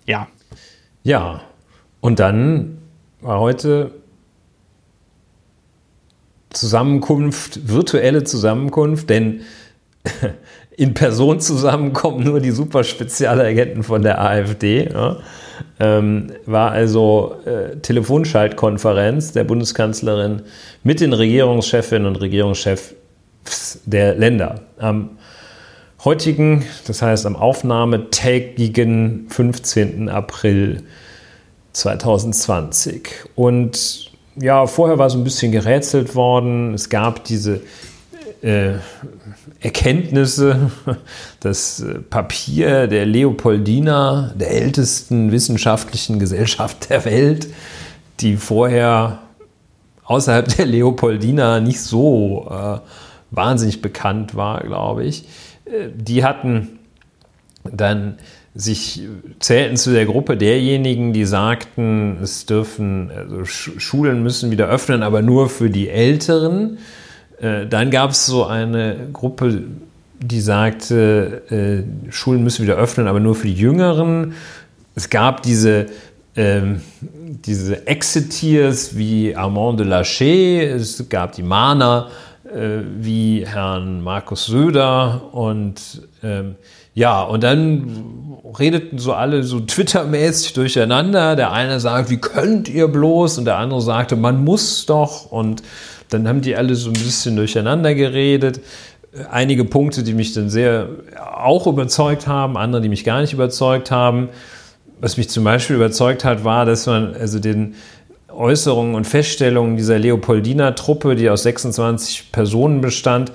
Ja. 0.05 0.27
Ja, 1.03 1.41
und 2.01 2.19
dann 2.19 2.77
war 3.21 3.39
heute 3.39 3.91
Zusammenkunft, 6.49 7.67
virtuelle 7.67 8.23
Zusammenkunft, 8.23 9.09
denn 9.09 9.41
in 10.79 10.93
Person 10.93 11.41
zusammenkommen 11.41 12.23
nur 12.23 12.39
die 12.39 12.51
super 12.51 12.85
Spezialagenten 12.85 13.83
von 13.83 14.01
der 14.01 14.21
AfD. 14.21 14.89
Ja. 14.89 15.17
Ähm, 15.77 16.31
war 16.45 16.71
also 16.71 17.35
äh, 17.45 17.75
Telefonschaltkonferenz 17.81 19.33
der 19.33 19.43
Bundeskanzlerin 19.43 20.43
mit 20.83 21.01
den 21.01 21.11
Regierungschefinnen 21.11 22.07
und 22.07 22.15
Regierungschefs 22.15 22.95
der 23.83 24.15
Länder. 24.15 24.61
Am 24.77 25.17
heutigen, 26.05 26.63
das 26.87 27.01
heißt 27.01 27.25
am 27.25 27.35
aufnahmetägigen 27.35 29.25
15. 29.27 30.07
April 30.07 30.83
2020. 31.73 33.09
Und 33.35 34.11
ja, 34.37 34.65
vorher 34.65 34.97
war 34.97 35.09
so 35.09 35.17
ein 35.17 35.25
bisschen 35.25 35.51
gerätselt 35.51 36.15
worden. 36.15 36.73
Es 36.73 36.87
gab 36.87 37.25
diese 37.25 37.59
äh, 38.41 38.73
Erkenntnisse, 39.59 40.71
das 41.39 41.81
äh, 41.81 41.99
Papier 41.99 42.87
der 42.87 43.05
Leopoldina, 43.05 44.33
der 44.35 44.51
ältesten 44.51 45.31
wissenschaftlichen 45.31 46.19
Gesellschaft 46.19 46.89
der 46.89 47.05
Welt, 47.05 47.47
die 48.19 48.37
vorher 48.37 49.19
außerhalb 50.03 50.55
der 50.55 50.65
Leopoldina 50.65 51.59
nicht 51.59 51.81
so 51.81 52.47
äh, 52.49 52.79
wahnsinnig 53.31 53.81
bekannt 53.81 54.35
war, 54.35 54.61
glaube 54.61 55.03
ich. 55.03 55.25
Äh, 55.65 55.89
die 55.95 56.23
hatten 56.23 56.79
dann 57.63 58.17
sich 58.55 59.01
zählten 59.39 59.77
zu 59.77 59.91
der 59.91 60.05
Gruppe 60.05 60.35
derjenigen, 60.35 61.13
die 61.13 61.25
sagten, 61.25 62.17
es 62.21 62.45
dürfen, 62.45 63.11
also 63.11 63.45
Schulen 63.45 64.23
müssen 64.23 64.49
wieder 64.51 64.67
öffnen, 64.67 65.03
aber 65.03 65.21
nur 65.21 65.49
für 65.49 65.69
die 65.69 65.87
Älteren. 65.87 66.79
Äh, 67.41 67.67
dann 67.67 67.91
gab 67.91 68.11
es 68.11 68.25
so 68.25 68.45
eine 68.45 69.07
Gruppe, 69.13 69.63
die 70.19 70.41
sagte, 70.41 71.43
äh, 71.49 72.11
Schulen 72.11 72.43
müssen 72.43 72.63
wieder 72.63 72.75
öffnen, 72.75 73.07
aber 73.07 73.19
nur 73.19 73.35
für 73.35 73.47
die 73.47 73.53
Jüngeren. 73.53 74.33
Es 74.95 75.09
gab 75.09 75.43
diese, 75.43 75.87
ähm, 76.35 76.81
diese 77.01 77.87
Exiteers 77.87 78.97
wie 78.97 79.35
Armand 79.35 79.79
de 79.79 79.87
Lachey, 79.87 80.59
es 80.59 81.07
gab 81.07 81.33
die 81.33 81.43
Mahner 81.43 82.09
äh, 82.45 82.79
wie 82.99 83.45
Herrn 83.47 84.01
Markus 84.01 84.47
Söder 84.47 85.21
und 85.31 86.01
ähm, 86.23 86.55
ja, 86.95 87.21
und 87.21 87.43
dann 87.43 88.39
redeten 88.57 88.97
so 88.97 89.13
alle 89.13 89.43
so 89.43 89.61
Twitter-mäßig 89.61 90.51
durcheinander. 90.53 91.37
Der 91.37 91.51
eine 91.53 91.79
sagt, 91.79 92.09
wie 92.09 92.17
könnt 92.17 92.67
ihr 92.67 92.89
bloß? 92.89 93.37
Und 93.37 93.45
der 93.45 93.57
andere 93.57 93.81
sagte, 93.81 94.17
man 94.17 94.43
muss 94.43 94.85
doch. 94.85 95.31
Und 95.31 95.63
dann 96.09 96.27
haben 96.27 96.41
die 96.41 96.55
alle 96.55 96.75
so 96.75 96.89
ein 96.89 96.93
bisschen 96.93 97.35
durcheinander 97.35 97.95
geredet. 97.95 98.61
Einige 99.31 99.65
Punkte, 99.65 100.03
die 100.03 100.13
mich 100.13 100.33
dann 100.33 100.49
sehr 100.49 100.89
auch 101.33 101.65
überzeugt 101.67 102.27
haben, 102.27 102.57
andere, 102.57 102.81
die 102.81 102.89
mich 102.89 103.03
gar 103.03 103.21
nicht 103.21 103.33
überzeugt 103.33 103.91
haben. 103.91 104.29
Was 104.99 105.17
mich 105.17 105.29
zum 105.29 105.43
Beispiel 105.43 105.77
überzeugt 105.77 106.25
hat, 106.25 106.43
war, 106.43 106.65
dass 106.65 106.85
man 106.85 107.15
also 107.15 107.39
den 107.39 107.75
Äußerungen 108.27 108.95
und 108.95 109.05
Feststellungen 109.05 109.77
dieser 109.77 109.97
Leopoldiner-Truppe, 109.97 111.15
die 111.15 111.29
aus 111.29 111.43
26 111.43 112.31
Personen 112.31 112.81
bestand, 112.81 113.31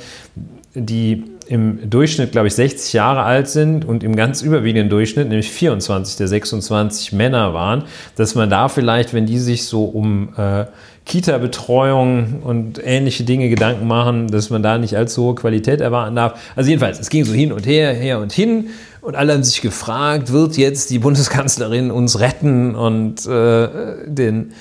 die 0.74 1.24
im 1.46 1.90
Durchschnitt, 1.90 2.32
glaube 2.32 2.48
ich, 2.48 2.54
60 2.54 2.92
Jahre 2.92 3.22
alt 3.22 3.48
sind 3.48 3.84
und 3.84 4.02
im 4.02 4.16
ganz 4.16 4.42
überwiegenden 4.42 4.88
Durchschnitt, 4.88 5.28
nämlich 5.28 5.50
24 5.50 6.16
der 6.16 6.28
26 6.28 7.12
Männer 7.12 7.54
waren, 7.54 7.84
dass 8.16 8.34
man 8.34 8.50
da 8.50 8.68
vielleicht, 8.68 9.14
wenn 9.14 9.26
die 9.26 9.38
sich 9.38 9.64
so 9.64 9.84
um 9.84 10.30
äh, 10.36 10.64
Kita-Betreuung 11.06 12.42
und 12.42 12.80
ähnliche 12.82 13.24
Dinge 13.24 13.48
Gedanken 13.48 13.86
machen, 13.86 14.28
dass 14.28 14.48
man 14.50 14.62
da 14.62 14.78
nicht 14.78 14.96
allzu 14.96 15.24
hohe 15.24 15.34
Qualität 15.34 15.80
erwarten 15.80 16.16
darf. 16.16 16.40
Also 16.56 16.70
jedenfalls, 16.70 16.98
es 16.98 17.10
ging 17.10 17.24
so 17.24 17.34
hin 17.34 17.52
und 17.52 17.66
her, 17.66 17.92
her 17.92 18.20
und 18.20 18.32
hin 18.32 18.68
und 19.02 19.14
alle 19.14 19.34
haben 19.34 19.44
sich 19.44 19.60
gefragt, 19.60 20.32
wird 20.32 20.56
jetzt 20.56 20.88
die 20.90 20.98
Bundeskanzlerin 20.98 21.90
uns 21.90 22.20
retten 22.20 22.74
und 22.74 23.26
äh, 23.26 23.68
den 24.06 24.52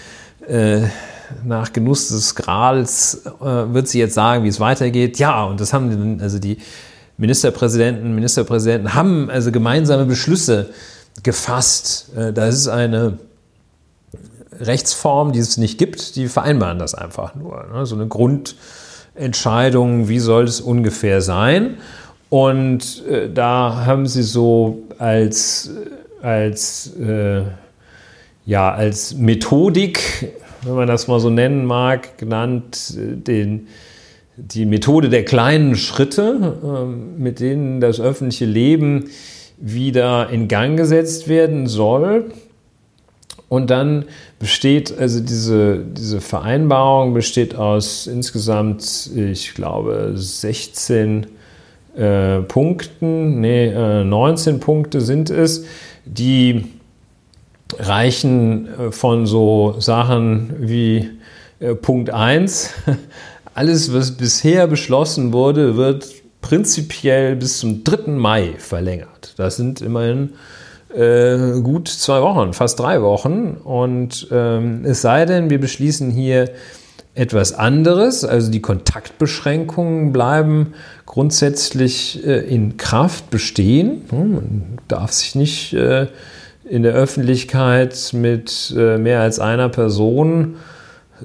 äh, 0.47 0.81
nach 1.43 1.73
Genuss 1.73 2.09
des 2.09 2.35
Grals 2.35 3.25
äh, 3.25 3.73
wird 3.73 3.87
sie 3.87 3.99
jetzt 3.99 4.13
sagen, 4.13 4.43
wie 4.43 4.49
es 4.49 4.59
weitergeht. 4.59 5.19
Ja, 5.19 5.45
und 5.45 5.59
das 5.59 5.73
haben 5.73 6.19
also 6.21 6.39
die 6.39 6.57
Ministerpräsidenten, 7.17 8.15
Ministerpräsidenten 8.15 8.93
haben 8.93 9.29
also 9.29 9.51
gemeinsame 9.51 10.05
Beschlüsse 10.05 10.69
gefasst. 11.21 12.15
Äh, 12.15 12.33
das 12.33 12.55
ist 12.55 12.67
eine 12.67 13.19
Rechtsform, 14.59 15.31
die 15.31 15.39
es 15.39 15.57
nicht 15.57 15.77
gibt, 15.77 16.15
die 16.15 16.27
vereinbaren 16.27 16.79
das 16.79 16.95
einfach 16.95 17.35
nur. 17.35 17.65
Ne? 17.73 17.85
So 17.85 17.95
eine 17.95 18.07
Grundentscheidung, 18.07 20.07
wie 20.07 20.19
soll 20.19 20.45
es 20.45 20.61
ungefähr 20.61 21.21
sein. 21.21 21.77
Und 22.29 23.05
äh, 23.07 23.29
da 23.31 23.83
haben 23.85 24.07
sie 24.07 24.23
so 24.23 24.79
als, 24.97 25.69
als, 26.21 26.93
äh, 26.97 27.43
ja, 28.45 28.71
als 28.71 29.15
Methodik 29.15 30.33
wenn 30.65 30.75
man 30.75 30.87
das 30.87 31.07
mal 31.07 31.19
so 31.19 31.29
nennen 31.29 31.65
mag, 31.65 32.17
genannt, 32.17 32.95
äh, 32.97 33.15
den, 33.15 33.67
die 34.37 34.65
Methode 34.65 35.09
der 35.09 35.25
kleinen 35.25 35.75
Schritte, 35.75 36.57
ähm, 36.63 37.17
mit 37.17 37.39
denen 37.39 37.79
das 37.79 37.99
öffentliche 37.99 38.45
Leben 38.45 39.09
wieder 39.57 40.29
in 40.29 40.47
Gang 40.47 40.77
gesetzt 40.77 41.27
werden 41.27 41.67
soll. 41.67 42.31
Und 43.49 43.69
dann 43.69 44.05
besteht, 44.39 44.97
also 44.97 45.19
diese, 45.19 45.83
diese 45.85 46.21
Vereinbarung 46.21 47.13
besteht 47.13 47.55
aus 47.55 48.07
insgesamt, 48.07 49.11
ich 49.15 49.53
glaube, 49.53 50.13
16 50.15 51.27
äh, 51.95 52.39
Punkten, 52.39 53.41
nee, 53.41 53.67
äh, 53.67 54.03
19 54.03 54.59
Punkte 54.59 55.01
sind 55.01 55.29
es, 55.29 55.65
die 56.05 56.65
reichen 57.79 58.67
äh, 58.67 58.91
von 58.91 59.25
so 59.25 59.75
Sachen 59.79 60.55
wie 60.59 61.09
äh, 61.59 61.75
Punkt 61.75 62.09
1, 62.09 62.71
alles, 63.53 63.93
was 63.93 64.11
bisher 64.11 64.67
beschlossen 64.67 65.33
wurde, 65.33 65.77
wird 65.77 66.07
prinzipiell 66.41 67.35
bis 67.35 67.59
zum 67.59 67.83
3. 67.83 68.11
Mai 68.11 68.53
verlängert. 68.57 69.33
Das 69.37 69.55
sind 69.55 69.81
immerhin 69.81 70.33
äh, 70.93 71.61
gut 71.61 71.87
zwei 71.87 72.21
Wochen, 72.21 72.53
fast 72.53 72.79
drei 72.79 73.01
Wochen. 73.01 73.57
Und 73.63 74.27
ähm, 74.31 74.85
es 74.85 75.01
sei 75.01 75.25
denn, 75.25 75.49
wir 75.49 75.59
beschließen 75.59 76.11
hier 76.11 76.51
etwas 77.15 77.53
anderes, 77.53 78.25
also 78.25 78.51
die 78.51 78.61
Kontaktbeschränkungen 78.61 80.11
bleiben 80.11 80.73
grundsätzlich 81.05 82.25
äh, 82.25 82.39
in 82.39 82.77
Kraft 82.77 83.29
bestehen. 83.29 84.01
Man 84.11 84.79
darf 84.87 85.11
sich 85.11 85.35
nicht 85.35 85.73
äh, 85.73 86.07
in 86.73 86.81
der 86.81 86.93
Öffentlichkeit 86.93 88.09
mit 88.13 88.73
äh, 88.75 88.97
mehr 88.97 89.21
als 89.21 89.39
einer 89.39 89.69
Person 89.69 90.55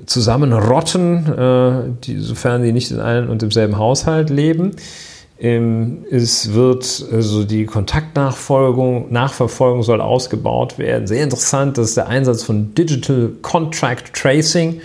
zusammenrotten, 0.05 1.26
äh, 2.07 2.18
sofern 2.18 2.62
sie 2.62 2.72
nicht 2.72 2.90
in 2.90 3.01
einem 3.01 3.30
und 3.30 3.40
demselben 3.40 3.78
Haushalt 3.78 4.28
leben. 4.28 4.72
Ähm, 5.40 6.05
es 6.11 6.53
wird 6.53 7.03
also 7.11 7.44
die 7.44 7.64
Kontaktnachfolgung, 7.64 9.11
Nachverfolgung 9.11 9.82
soll 9.82 10.03
ausgebaut 10.03 10.78
werden. 10.78 11.07
Sehr 11.07 11.24
interessant, 11.24 11.78
das 11.78 11.88
ist 11.88 11.96
der 11.96 12.09
Einsatz 12.09 12.42
von 12.42 12.74
Digital 12.74 13.30
Contract 13.40 14.12
Tracing 14.12 14.82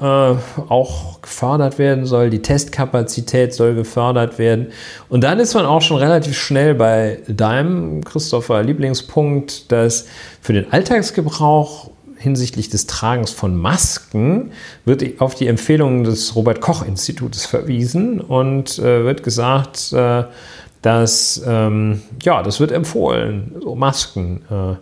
äh, 0.00 0.34
auch 0.68 1.20
gefördert 1.22 1.78
werden 1.78 2.06
soll. 2.06 2.30
Die 2.30 2.42
Testkapazität 2.42 3.52
soll 3.54 3.74
gefördert 3.74 4.38
werden. 4.38 4.68
Und 5.08 5.24
dann 5.24 5.38
ist 5.38 5.54
man 5.54 5.66
auch 5.66 5.82
schon 5.82 5.98
relativ 5.98 6.38
schnell 6.38 6.74
bei 6.74 7.18
deinem, 7.28 8.02
Christopher, 8.04 8.62
Lieblingspunkt, 8.62 9.70
dass 9.70 10.06
für 10.40 10.52
den 10.52 10.72
Alltagsgebrauch 10.72 11.90
hinsichtlich 12.16 12.68
des 12.68 12.86
Tragens 12.86 13.30
von 13.30 13.56
Masken 13.56 14.52
wird 14.84 15.20
auf 15.20 15.34
die 15.34 15.46
Empfehlungen 15.46 16.04
des 16.04 16.36
Robert 16.36 16.60
Koch 16.60 16.86
Institutes 16.86 17.46
verwiesen 17.46 18.20
und 18.20 18.78
äh, 18.78 19.04
wird 19.04 19.22
gesagt, 19.22 19.92
äh, 19.92 20.24
dass 20.82 21.42
ähm, 21.46 22.02
ja, 22.22 22.42
das 22.42 22.60
wird 22.60 22.72
empfohlen, 22.72 23.56
so 23.62 23.74
Masken. 23.74 24.42
Äh, 24.50 24.76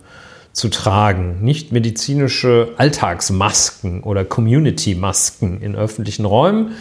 zu 0.58 0.68
tragen. 0.68 1.38
Nicht 1.40 1.72
medizinische 1.72 2.70
Alltagsmasken 2.76 4.02
oder 4.02 4.24
Community-Masken 4.24 5.62
in 5.62 5.76
öffentlichen 5.76 6.24
Räumen. 6.24 6.72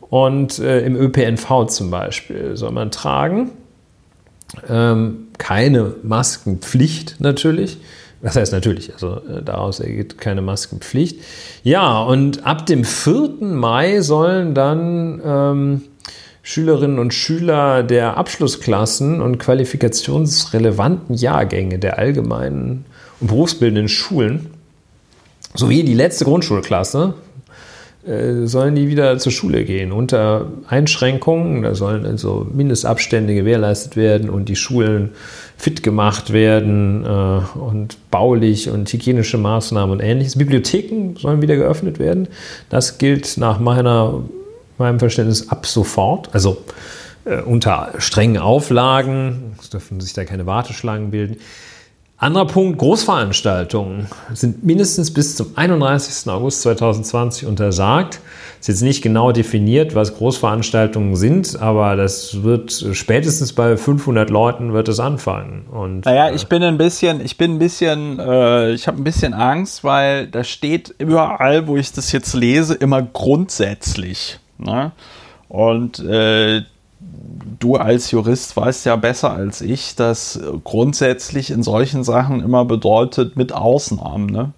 Und 0.00 0.60
äh, 0.60 0.86
im 0.86 0.94
ÖPNV 0.94 1.66
zum 1.66 1.90
Beispiel 1.90 2.56
soll 2.56 2.70
man 2.70 2.92
tragen. 2.92 3.50
Ähm, 4.68 5.26
keine 5.38 5.94
Maskenpflicht 6.04 7.16
natürlich. 7.18 7.78
Das 8.22 8.36
heißt 8.36 8.52
natürlich, 8.52 8.92
also 8.92 9.16
äh, 9.16 9.42
daraus 9.42 9.80
ergeht 9.80 10.18
keine 10.18 10.40
Maskenpflicht. 10.40 11.20
Ja, 11.64 12.00
und 12.02 12.46
ab 12.46 12.64
dem 12.66 12.84
4. 12.84 13.38
Mai 13.40 14.02
sollen 14.02 14.54
dann 14.54 15.20
ähm, 15.24 15.82
Schülerinnen 16.42 17.00
und 17.00 17.12
Schüler 17.12 17.82
der 17.82 18.16
Abschlussklassen 18.16 19.20
und 19.20 19.38
qualifikationsrelevanten 19.38 21.16
Jahrgänge 21.16 21.80
der 21.80 21.98
allgemeinen 21.98 22.84
und 23.20 23.28
berufsbildenden 23.28 23.88
Schulen 23.88 24.50
sowie 25.54 25.82
die 25.82 25.94
letzte 25.94 26.24
Grundschulklasse 26.24 27.14
äh, 28.06 28.46
sollen 28.46 28.76
die 28.76 28.88
wieder 28.88 29.18
zur 29.18 29.32
Schule 29.32 29.64
gehen 29.64 29.90
unter 29.90 30.46
Einschränkungen. 30.68 31.62
Da 31.62 31.74
sollen 31.74 32.06
also 32.06 32.46
Mindestabstände 32.52 33.34
gewährleistet 33.34 33.96
werden 33.96 34.30
und 34.30 34.48
die 34.48 34.54
Schulen 34.54 35.10
fit 35.56 35.82
gemacht 35.82 36.32
werden 36.32 37.04
äh, 37.04 37.58
und 37.58 37.96
baulich 38.12 38.70
und 38.70 38.92
hygienische 38.92 39.38
Maßnahmen 39.38 39.90
und 39.90 40.00
ähnliches. 40.00 40.36
Bibliotheken 40.36 41.18
sollen 41.18 41.42
wieder 41.42 41.56
geöffnet 41.56 41.98
werden. 41.98 42.28
Das 42.68 42.98
gilt 42.98 43.38
nach 43.38 43.58
meiner, 43.58 44.22
meinem 44.78 45.00
Verständnis 45.00 45.48
ab 45.48 45.66
sofort. 45.66 46.32
Also 46.32 46.58
äh, 47.24 47.40
unter 47.40 47.92
strengen 47.98 48.38
Auflagen. 48.38 49.56
Es 49.60 49.70
dürfen 49.70 50.00
sich 50.00 50.12
da 50.12 50.24
keine 50.24 50.46
Warteschlangen 50.46 51.10
bilden. 51.10 51.38
Anderer 52.18 52.46
Punkt, 52.46 52.78
Großveranstaltungen 52.78 54.06
sind 54.32 54.64
mindestens 54.64 55.12
bis 55.12 55.36
zum 55.36 55.48
31. 55.54 56.30
August 56.32 56.62
2020 56.62 57.46
untersagt. 57.46 58.20
Ist 58.58 58.68
jetzt 58.68 58.80
nicht 58.80 59.02
genau 59.02 59.32
definiert, 59.32 59.94
was 59.94 60.16
Großveranstaltungen 60.16 61.14
sind, 61.14 61.60
aber 61.60 61.94
das 61.94 62.42
wird 62.42 62.86
spätestens 62.92 63.52
bei 63.52 63.76
500 63.76 64.30
Leuten 64.30 64.72
wird 64.72 64.88
es 64.88 64.98
anfangen. 64.98 65.66
Und, 65.70 66.06
naja, 66.06 66.28
äh, 66.28 66.34
ich 66.34 66.46
bin 66.46 66.62
ein 66.62 66.78
bisschen, 66.78 67.20
ich 67.22 67.36
bin 67.36 67.56
ein 67.56 67.58
bisschen, 67.58 68.18
äh, 68.18 68.72
ich 68.72 68.88
habe 68.88 68.98
ein 68.98 69.04
bisschen 69.04 69.34
Angst, 69.34 69.84
weil 69.84 70.26
da 70.26 70.42
steht 70.42 70.94
überall, 70.96 71.66
wo 71.66 71.76
ich 71.76 71.92
das 71.92 72.12
jetzt 72.12 72.32
lese, 72.32 72.72
immer 72.74 73.02
grundsätzlich. 73.02 74.38
Ne? 74.56 74.92
Und 75.48 75.98
äh, 75.98 76.62
du 77.58 77.76
als 77.76 78.10
Jurist 78.10 78.56
weißt 78.56 78.86
ja 78.86 78.96
besser 78.96 79.32
als 79.32 79.60
ich, 79.60 79.96
dass 79.96 80.40
grundsätzlich 80.64 81.50
in 81.50 81.62
solchen 81.62 82.04
Sachen 82.04 82.40
immer 82.40 82.64
bedeutet 82.64 83.36
mit 83.36 83.52
Ausnahmen. 83.52 84.26
Ne? 84.26 84.52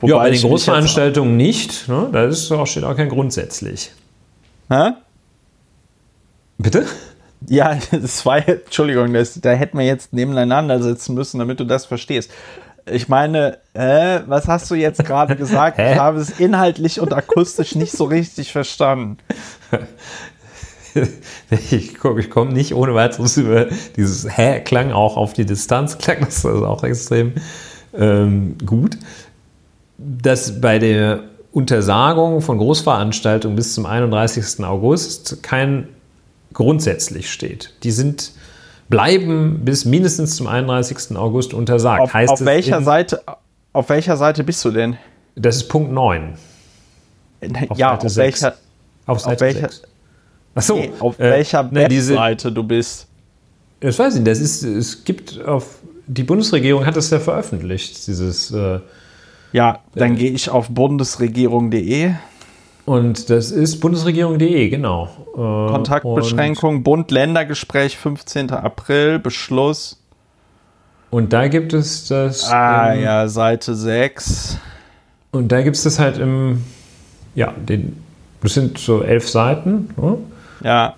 Wobei 0.00 0.12
ja, 0.12 0.18
bei 0.18 0.30
den 0.30 0.42
Großveranstaltungen 0.42 1.36
nicht. 1.36 1.88
Ne? 1.88 2.08
Da 2.12 2.24
ist 2.24 2.50
auch, 2.52 2.66
steht 2.66 2.84
auch 2.84 2.96
kein 2.96 3.08
grundsätzlich. 3.08 3.92
Hä? 4.68 4.92
Bitte? 6.58 6.86
Ja, 7.48 7.78
zwei, 8.06 8.40
Entschuldigung, 8.40 9.12
das, 9.12 9.40
da 9.40 9.50
hätten 9.52 9.78
wir 9.78 9.86
jetzt 9.86 10.12
nebeneinander 10.12 10.82
sitzen 10.82 11.14
müssen, 11.14 11.38
damit 11.38 11.60
du 11.60 11.64
das 11.64 11.86
verstehst. 11.86 12.30
Ich 12.86 13.08
meine, 13.08 13.58
äh, 13.72 14.20
was 14.26 14.46
hast 14.46 14.70
du 14.70 14.74
jetzt 14.74 15.04
gerade 15.04 15.36
gesagt? 15.36 15.78
ich 15.78 15.96
habe 15.96 16.18
es 16.18 16.38
inhaltlich 16.38 17.00
und 17.00 17.12
akustisch 17.12 17.74
nicht 17.74 17.92
so 17.92 18.04
richtig 18.04 18.52
verstanden. 18.52 19.18
ich, 21.50 21.94
ich 21.94 22.30
komme 22.30 22.52
nicht 22.52 22.74
ohne 22.74 22.94
weiteres 22.94 23.36
über 23.36 23.66
dieses 23.96 24.26
Hä 24.36 24.60
klang 24.60 24.92
auch 24.92 25.16
auf 25.16 25.32
die 25.32 25.44
Distanz, 25.44 25.98
klang 25.98 26.20
das 26.20 26.44
also 26.44 26.66
auch 26.66 26.82
extrem 26.84 27.32
ähm, 27.94 28.56
gut. 28.64 28.96
Dass 29.98 30.60
bei 30.60 30.78
der 30.78 31.24
Untersagung 31.52 32.40
von 32.40 32.58
Großveranstaltungen 32.58 33.56
bis 33.56 33.74
zum 33.74 33.86
31. 33.86 34.64
August 34.64 35.42
kein 35.42 35.88
grundsätzlich 36.52 37.30
steht. 37.30 37.74
Die 37.84 37.90
sind 37.90 38.32
bleiben 38.88 39.64
bis 39.64 39.84
mindestens 39.84 40.36
zum 40.36 40.46
31. 40.46 41.16
August 41.16 41.54
untersagt. 41.54 42.02
Auf, 42.02 42.14
heißt 42.14 42.32
auf 42.32 42.44
welcher 42.44 42.82
Seite 42.82 43.22
auf 43.72 43.88
welcher 43.88 44.16
Seite 44.16 44.44
bist 44.44 44.64
du 44.64 44.70
denn? 44.70 44.96
Das 45.34 45.56
ist 45.56 45.68
Punkt 45.68 45.92
9. 45.92 46.34
Auf 47.68 47.78
ja, 47.78 47.90
Seite 47.90 48.06
auf 48.06 48.12
6. 48.12 48.16
welcher 48.16 48.56
auf 49.06 49.20
Seite 49.20 49.34
auf 49.34 49.40
welcher, 49.40 49.68
6. 49.68 49.82
Achso, 50.54 50.76
nee, 50.76 50.92
auf 51.00 51.18
äh, 51.18 51.30
welcher 51.30 51.62
ne, 51.64 51.88
Webseite 51.90 52.52
du 52.52 52.62
bist. 52.62 53.08
Das 53.80 53.98
weiß 53.98 54.14
ich 54.14 54.20
nicht. 54.20 54.30
Das 54.30 54.40
ist, 54.40 54.62
es 54.62 55.04
gibt 55.04 55.44
auf, 55.44 55.78
die 56.06 56.22
Bundesregierung 56.22 56.86
hat 56.86 56.96
es 56.96 57.10
ja 57.10 57.20
veröffentlicht, 57.20 58.06
dieses. 58.06 58.50
Äh, 58.50 58.80
ja, 59.52 59.80
dann 59.94 60.14
äh, 60.14 60.16
gehe 60.16 60.30
ich 60.30 60.48
auf 60.48 60.68
bundesregierung.de. 60.68 62.12
Und 62.86 63.30
das 63.30 63.50
ist 63.50 63.80
bundesregierung.de, 63.80 64.68
genau. 64.68 65.08
Äh, 65.32 65.36
Kontaktbeschränkung, 65.36 66.82
Bund-Länder-Gespräch, 66.82 67.96
15. 67.96 68.50
April, 68.50 69.18
Beschluss. 69.18 70.00
Und 71.10 71.32
da 71.32 71.48
gibt 71.48 71.72
es 71.72 72.08
das. 72.08 72.50
Ah, 72.50 72.92
im, 72.92 73.02
ja, 73.02 73.28
Seite 73.28 73.74
6. 73.74 74.58
Und 75.30 75.52
da 75.52 75.62
gibt 75.62 75.76
es 75.76 75.84
das 75.84 75.98
halt 75.98 76.18
im. 76.18 76.62
Ja, 77.34 77.52
den, 77.52 78.02
das 78.42 78.54
sind 78.54 78.78
so 78.78 79.02
elf 79.02 79.28
Seiten. 79.28 79.90
Ne? 79.96 80.18
Ja. 80.64 80.94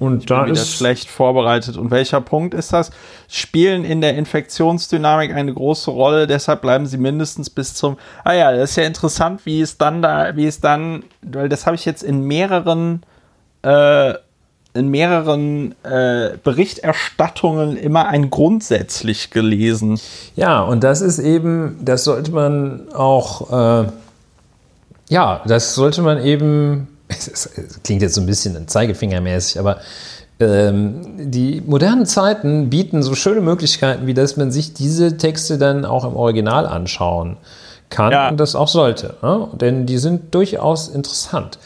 Und 0.00 0.20
ich 0.20 0.26
da 0.26 0.46
ist 0.46 0.72
schlecht 0.72 1.10
vorbereitet. 1.10 1.76
Und 1.76 1.90
welcher 1.90 2.22
Punkt 2.22 2.54
ist 2.54 2.72
das? 2.72 2.90
Spielen 3.28 3.84
in 3.84 4.00
der 4.00 4.16
Infektionsdynamik 4.16 5.34
eine 5.34 5.52
große 5.52 5.90
Rolle, 5.90 6.26
deshalb 6.26 6.62
bleiben 6.62 6.86
sie 6.86 6.96
mindestens 6.96 7.50
bis 7.50 7.74
zum. 7.74 7.98
Ah 8.24 8.32
ja, 8.32 8.50
das 8.50 8.70
ist 8.70 8.76
ja 8.76 8.84
interessant, 8.84 9.44
wie 9.44 9.60
es 9.60 9.76
dann 9.76 10.00
da, 10.00 10.34
wie 10.36 10.46
es 10.46 10.60
dann, 10.60 11.04
weil 11.20 11.50
das 11.50 11.66
habe 11.66 11.76
ich 11.76 11.84
jetzt 11.84 12.02
in 12.02 12.22
mehreren, 12.22 13.02
äh, 13.60 14.14
in 14.72 14.88
mehreren 14.88 15.74
äh, 15.82 16.30
Berichterstattungen 16.42 17.76
immer 17.76 18.08
ein 18.08 18.30
grundsätzlich 18.30 19.30
gelesen. 19.30 20.00
Ja, 20.34 20.62
und 20.62 20.82
das 20.82 21.02
ist 21.02 21.18
eben, 21.18 21.78
das 21.82 22.04
sollte 22.04 22.32
man 22.32 22.90
auch, 22.94 23.82
äh, 23.84 23.88
ja, 25.10 25.42
das 25.44 25.74
sollte 25.74 26.00
man 26.00 26.24
eben 26.24 26.88
es, 27.10 27.50
klingt 27.84 28.02
jetzt 28.02 28.14
so 28.14 28.20
ein 28.20 28.26
bisschen 28.26 28.68
zeigefingermäßig, 28.68 29.58
aber 29.58 29.80
ähm, 30.40 31.30
die 31.30 31.60
modernen 31.60 32.06
Zeiten 32.06 32.70
bieten 32.70 33.02
so 33.02 33.14
schöne 33.14 33.40
Möglichkeiten, 33.40 34.06
wie 34.06 34.14
dass 34.14 34.36
man 34.36 34.50
sich 34.50 34.72
diese 34.72 35.16
Texte 35.18 35.58
dann 35.58 35.84
auch 35.84 36.04
im 36.04 36.16
Original 36.16 36.66
anschauen 36.66 37.36
kann 37.90 38.12
ja. 38.12 38.28
und 38.30 38.38
das 38.38 38.54
auch 38.54 38.68
sollte. 38.68 39.16
Ne? 39.22 39.48
Denn 39.52 39.86
die 39.86 39.98
sind 39.98 40.34
durchaus 40.34 40.88
interessant. 40.88 41.58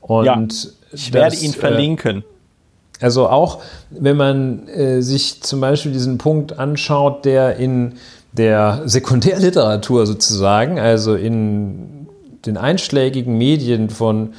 Und 0.00 0.26
ja, 0.26 0.46
ich 0.92 1.12
werde 1.12 1.36
ihn 1.36 1.52
äh, 1.52 1.56
verlinken. 1.56 2.18
Äh, 2.18 3.04
also 3.04 3.28
auch, 3.28 3.62
wenn 3.90 4.16
man 4.16 4.68
äh, 4.68 5.00
sich 5.00 5.42
zum 5.42 5.60
Beispiel 5.60 5.92
diesen 5.92 6.18
Punkt 6.18 6.58
anschaut, 6.58 7.24
der 7.24 7.56
in 7.56 7.94
der 8.32 8.82
Sekundärliteratur 8.84 10.06
sozusagen, 10.06 10.78
also 10.78 11.14
in 11.14 12.08
den 12.44 12.56
einschlägigen 12.56 13.38
Medien 13.38 13.88
von 13.88 14.34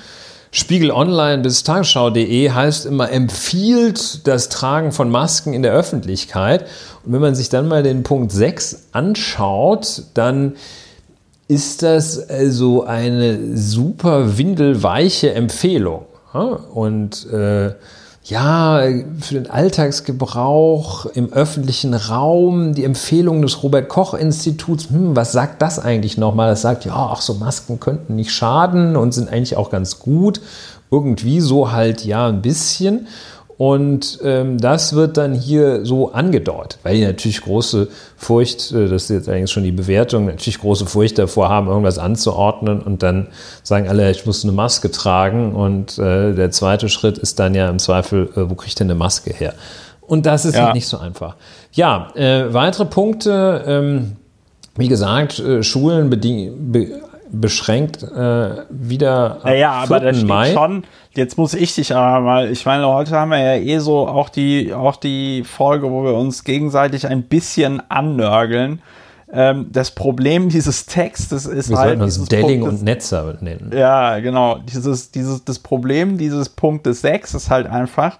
Spiegel 0.51 0.89
Online 0.91 1.43
bis 1.43 1.63
Tagesschau.de 1.63 2.49
heißt 2.49 2.87
immer, 2.87 3.11
empfiehlt 3.11 4.27
das 4.27 4.49
Tragen 4.49 4.91
von 4.91 5.11
Masken 5.11 5.53
in 5.53 5.61
der 5.61 5.73
Öffentlichkeit. 5.73 6.65
Und 7.05 7.13
wenn 7.13 7.21
man 7.21 7.35
sich 7.35 7.49
dann 7.49 7.67
mal 7.67 7.83
den 7.83 8.01
Punkt 8.01 8.31
6 8.31 8.87
anschaut, 8.91 10.03
dann 10.15 10.55
ist 11.47 11.83
das 11.83 12.29
also 12.29 12.83
eine 12.83 13.57
super 13.57 14.37
windelweiche 14.37 15.33
Empfehlung. 15.33 16.05
Und 16.73 17.27
äh, 17.31 17.73
ja, 18.29 18.81
für 19.19 19.33
den 19.33 19.49
Alltagsgebrauch 19.49 21.07
im 21.07 21.33
öffentlichen 21.33 21.93
Raum, 21.93 22.73
die 22.73 22.83
Empfehlung 22.83 23.41
des 23.41 23.63
Robert-Koch-Instituts, 23.63 24.89
hm, 24.89 25.15
was 25.15 25.31
sagt 25.31 25.61
das 25.61 25.79
eigentlich 25.79 26.17
nochmal? 26.17 26.49
Das 26.49 26.61
sagt, 26.61 26.85
ja, 26.85 26.93
ach 26.95 27.21
so, 27.21 27.33
Masken 27.33 27.79
könnten 27.79 28.15
nicht 28.15 28.31
schaden 28.31 28.95
und 28.95 29.13
sind 29.13 29.29
eigentlich 29.29 29.57
auch 29.57 29.71
ganz 29.71 29.99
gut. 29.99 30.41
Irgendwie 30.91 31.39
so 31.39 31.71
halt, 31.71 32.05
ja, 32.05 32.27
ein 32.27 32.41
bisschen. 32.41 33.07
Und 33.59 34.19
ähm, 34.23 34.57
das 34.57 34.93
wird 34.93 35.17
dann 35.17 35.33
hier 35.33 35.85
so 35.85 36.13
angedeutet, 36.13 36.79
weil 36.83 36.95
die 36.95 37.03
natürlich 37.03 37.41
große 37.41 37.89
Furcht, 38.15 38.71
äh, 38.71 38.87
das 38.87 39.03
ist 39.03 39.09
jetzt 39.09 39.27
eigentlich 39.27 39.51
schon 39.51 39.63
die 39.63 39.73
Bewertung, 39.73 40.27
natürlich 40.27 40.61
große 40.61 40.85
Furcht 40.85 41.17
davor 41.17 41.49
haben, 41.49 41.67
irgendwas 41.67 41.97
anzuordnen 41.97 42.81
und 42.81 43.03
dann 43.03 43.27
sagen 43.61 43.89
alle, 43.89 44.09
ich 44.11 44.25
muss 44.25 44.45
eine 44.45 44.53
Maske 44.53 44.91
tragen. 44.91 45.53
Und 45.55 45.99
äh, 45.99 46.33
der 46.33 46.51
zweite 46.51 46.87
Schritt 46.87 47.17
ist 47.17 47.37
dann 47.39 47.53
ja 47.53 47.69
im 47.69 47.79
Zweifel, 47.79 48.29
äh, 48.37 48.49
wo 48.49 48.55
kriege 48.55 48.69
ich 48.69 48.75
denn 48.75 48.89
eine 48.89 48.97
Maske 48.97 49.33
her? 49.33 49.53
Und 49.99 50.25
das 50.25 50.45
ist 50.45 50.55
ja. 50.55 50.67
halt 50.67 50.75
nicht 50.75 50.87
so 50.87 50.97
einfach. 50.97 51.35
Ja, 51.73 52.13
äh, 52.15 52.53
weitere 52.53 52.85
Punkte, 52.85 53.65
ähm, 53.67 54.15
wie 54.77 54.87
gesagt, 54.87 55.37
äh, 55.39 55.63
Schulen 55.63 56.09
beschränkt 57.31 58.03
äh, 58.03 58.65
wieder 58.69 59.35
ab 59.37 59.45
naja, 59.45 59.71
aber 59.71 59.99
da 59.99 60.13
steht 60.13 60.27
Mai. 60.27 60.53
schon, 60.53 60.83
jetzt 61.13 61.37
muss 61.37 61.53
ich 61.53 61.75
dich 61.75 61.95
aber 61.95 62.21
mal, 62.21 62.51
ich 62.51 62.65
meine, 62.65 62.87
heute 62.87 63.11
haben 63.11 63.31
wir 63.31 63.39
ja 63.39 63.55
eh 63.55 63.79
so 63.79 64.07
auch 64.07 64.29
die, 64.29 64.73
auch 64.73 64.95
die 64.95 65.43
Folge, 65.43 65.91
wo 65.91 66.03
wir 66.03 66.13
uns 66.13 66.43
gegenseitig 66.43 67.07
ein 67.07 67.23
bisschen 67.23 67.81
annörgeln. 67.89 68.81
Ähm, 69.31 69.67
das 69.71 69.91
Problem 69.91 70.49
dieses 70.49 70.85
Textes 70.85 71.45
ist 71.45 71.69
wir 71.69 71.77
halt. 71.77 72.01
Uns 72.01 72.23
Delling 72.25 72.63
und 72.63 72.83
Netzer 72.83 73.37
nennen. 73.41 73.71
Ja, 73.75 74.19
genau. 74.19 74.57
Dieses, 74.57 75.11
dieses, 75.11 75.45
das 75.45 75.59
Problem 75.59 76.17
dieses 76.17 76.49
Punktes 76.49 77.01
6 77.01 77.35
ist 77.35 77.49
halt 77.49 77.67
einfach, 77.67 78.17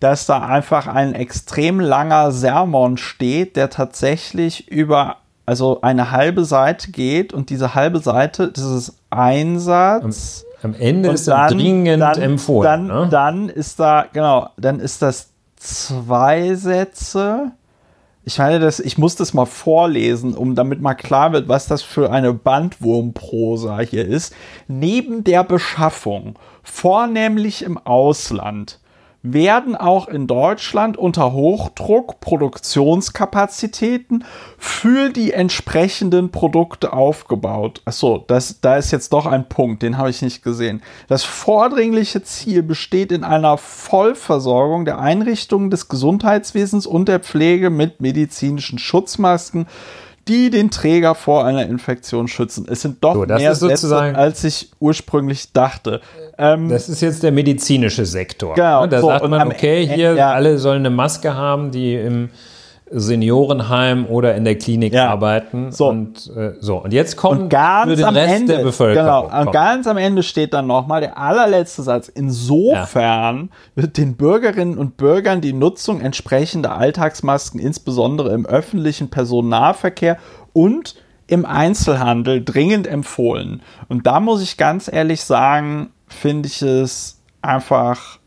dass 0.00 0.26
da 0.26 0.46
einfach 0.46 0.86
ein 0.86 1.14
extrem 1.14 1.80
langer 1.80 2.32
Sermon 2.32 2.96
steht, 2.96 3.56
der 3.56 3.70
tatsächlich 3.70 4.68
über 4.68 5.16
also 5.46 5.80
eine 5.80 6.10
halbe 6.10 6.44
Seite 6.44 6.90
geht 6.90 7.32
und 7.32 7.50
diese 7.50 7.74
halbe 7.74 8.00
Seite, 8.00 8.48
das 8.48 8.64
ist 8.64 8.98
Einsatz. 9.10 10.44
Am, 10.62 10.74
am 10.74 10.80
Ende 10.80 11.10
ist 11.10 11.28
dann 11.28 11.56
dringend 11.56 12.02
dann, 12.02 12.20
empfohlen. 12.20 12.64
Dann, 12.64 12.86
ne? 12.86 13.08
dann 13.08 13.48
ist 13.48 13.78
da, 13.78 14.06
genau, 14.12 14.50
dann 14.56 14.80
ist 14.80 15.02
das 15.02 15.30
zwei 15.56 16.54
Sätze. 16.54 17.52
Ich 18.24 18.38
meine, 18.38 18.58
das, 18.58 18.80
ich 18.80 18.98
muss 18.98 19.14
das 19.14 19.34
mal 19.34 19.46
vorlesen, 19.46 20.34
um 20.34 20.56
damit 20.56 20.80
mal 20.82 20.94
klar 20.94 21.32
wird, 21.32 21.46
was 21.46 21.66
das 21.66 21.82
für 21.82 22.10
eine 22.10 22.32
Bandwurmprosa 22.32 23.78
hier 23.78 24.04
ist. 24.04 24.34
Neben 24.66 25.22
der 25.22 25.44
Beschaffung, 25.44 26.36
vornehmlich 26.64 27.62
im 27.62 27.78
Ausland, 27.78 28.80
werden 29.32 29.76
auch 29.76 30.08
in 30.08 30.26
Deutschland 30.26 30.96
unter 30.96 31.32
Hochdruck 31.32 32.20
Produktionskapazitäten 32.20 34.24
für 34.58 35.10
die 35.10 35.32
entsprechenden 35.32 36.30
Produkte 36.30 36.92
aufgebaut. 36.92 37.82
Achso, 37.84 38.24
das, 38.26 38.60
da 38.60 38.76
ist 38.76 38.90
jetzt 38.90 39.12
doch 39.12 39.26
ein 39.26 39.48
Punkt, 39.48 39.82
den 39.82 39.98
habe 39.98 40.10
ich 40.10 40.22
nicht 40.22 40.42
gesehen. 40.42 40.82
Das 41.08 41.24
vordringliche 41.24 42.22
Ziel 42.22 42.62
besteht 42.62 43.12
in 43.12 43.24
einer 43.24 43.58
Vollversorgung 43.58 44.84
der 44.84 44.98
Einrichtungen 44.98 45.70
des 45.70 45.88
Gesundheitswesens 45.88 46.86
und 46.86 47.08
der 47.08 47.20
Pflege 47.20 47.70
mit 47.70 48.00
medizinischen 48.00 48.78
Schutzmasken 48.78 49.66
die 50.28 50.50
den 50.50 50.70
Träger 50.70 51.14
vor 51.14 51.44
einer 51.44 51.66
Infektion 51.66 52.28
schützen. 52.28 52.66
Es 52.68 52.82
sind 52.82 53.02
doch 53.02 53.14
so, 53.14 53.26
mehr 53.26 53.54
Sätze, 53.54 53.96
als 53.96 54.44
ich 54.44 54.70
ursprünglich 54.80 55.52
dachte. 55.52 56.00
Ähm, 56.38 56.68
das 56.68 56.88
ist 56.88 57.00
jetzt 57.00 57.22
der 57.22 57.32
medizinische 57.32 58.04
Sektor. 58.04 58.54
Genau. 58.54 58.86
Da 58.86 59.00
so, 59.00 59.06
sagt 59.06 59.28
man, 59.28 59.48
okay, 59.48 59.86
hier 59.86 60.14
ja. 60.14 60.32
alle 60.32 60.58
sollen 60.58 60.80
eine 60.80 60.90
Maske 60.90 61.34
haben, 61.34 61.70
die 61.70 61.94
im 61.94 62.30
Seniorenheim 62.90 64.06
oder 64.06 64.34
in 64.36 64.44
der 64.44 64.56
Klinik 64.56 64.92
Ja. 64.92 65.10
arbeiten. 65.10 65.72
So. 65.72 65.88
Und, 65.88 66.30
äh, 66.36 66.52
so. 66.60 66.76
und 66.82 66.92
jetzt 66.92 67.16
kommen 67.16 67.42
Und 67.42 67.48
ganz 67.48 67.90
für 67.90 67.96
den 67.96 68.04
am 68.04 68.14
Rest 68.14 68.34
Ende, 68.34 68.56
der 68.56 68.62
Bevölkerung. 68.62 69.04
genau, 69.06 69.24
und 69.24 69.30
kommt. 69.44 69.52
ganz 69.52 69.86
am 69.86 69.96
Ende 69.96 70.22
steht 70.22 70.54
dann 70.54 70.66
nochmal 70.66 71.00
der 71.00 71.18
allerletzte 71.18 71.82
Satz. 71.82 72.08
Insofern 72.08 73.50
wird 73.74 73.96
den 73.96 74.16
Bürgerinnen 74.16 74.78
und 74.78 74.96
Bürgern 74.96 75.40
die 75.40 75.52
Nutzung 75.52 76.00
entsprechender 76.00 76.76
Alltagsmasken, 76.76 77.58
insbesondere 77.60 78.32
im 78.32 78.46
öffentlichen 78.46 79.10
Personennahverkehr 79.10 80.18
und 80.52 80.94
im 81.26 81.44
Einzelhandel 81.44 82.44
dringend 82.44 82.86
empfohlen. 82.86 83.62
Und 83.88 84.06
da 84.06 84.20
muss 84.20 84.42
ich 84.42 84.56
ganz 84.56 84.88
ehrlich 84.92 85.22
sagen, 85.24 85.90
finde 86.06 86.46
ich 86.46 86.62
es 86.62 87.20
einfach 87.42 88.18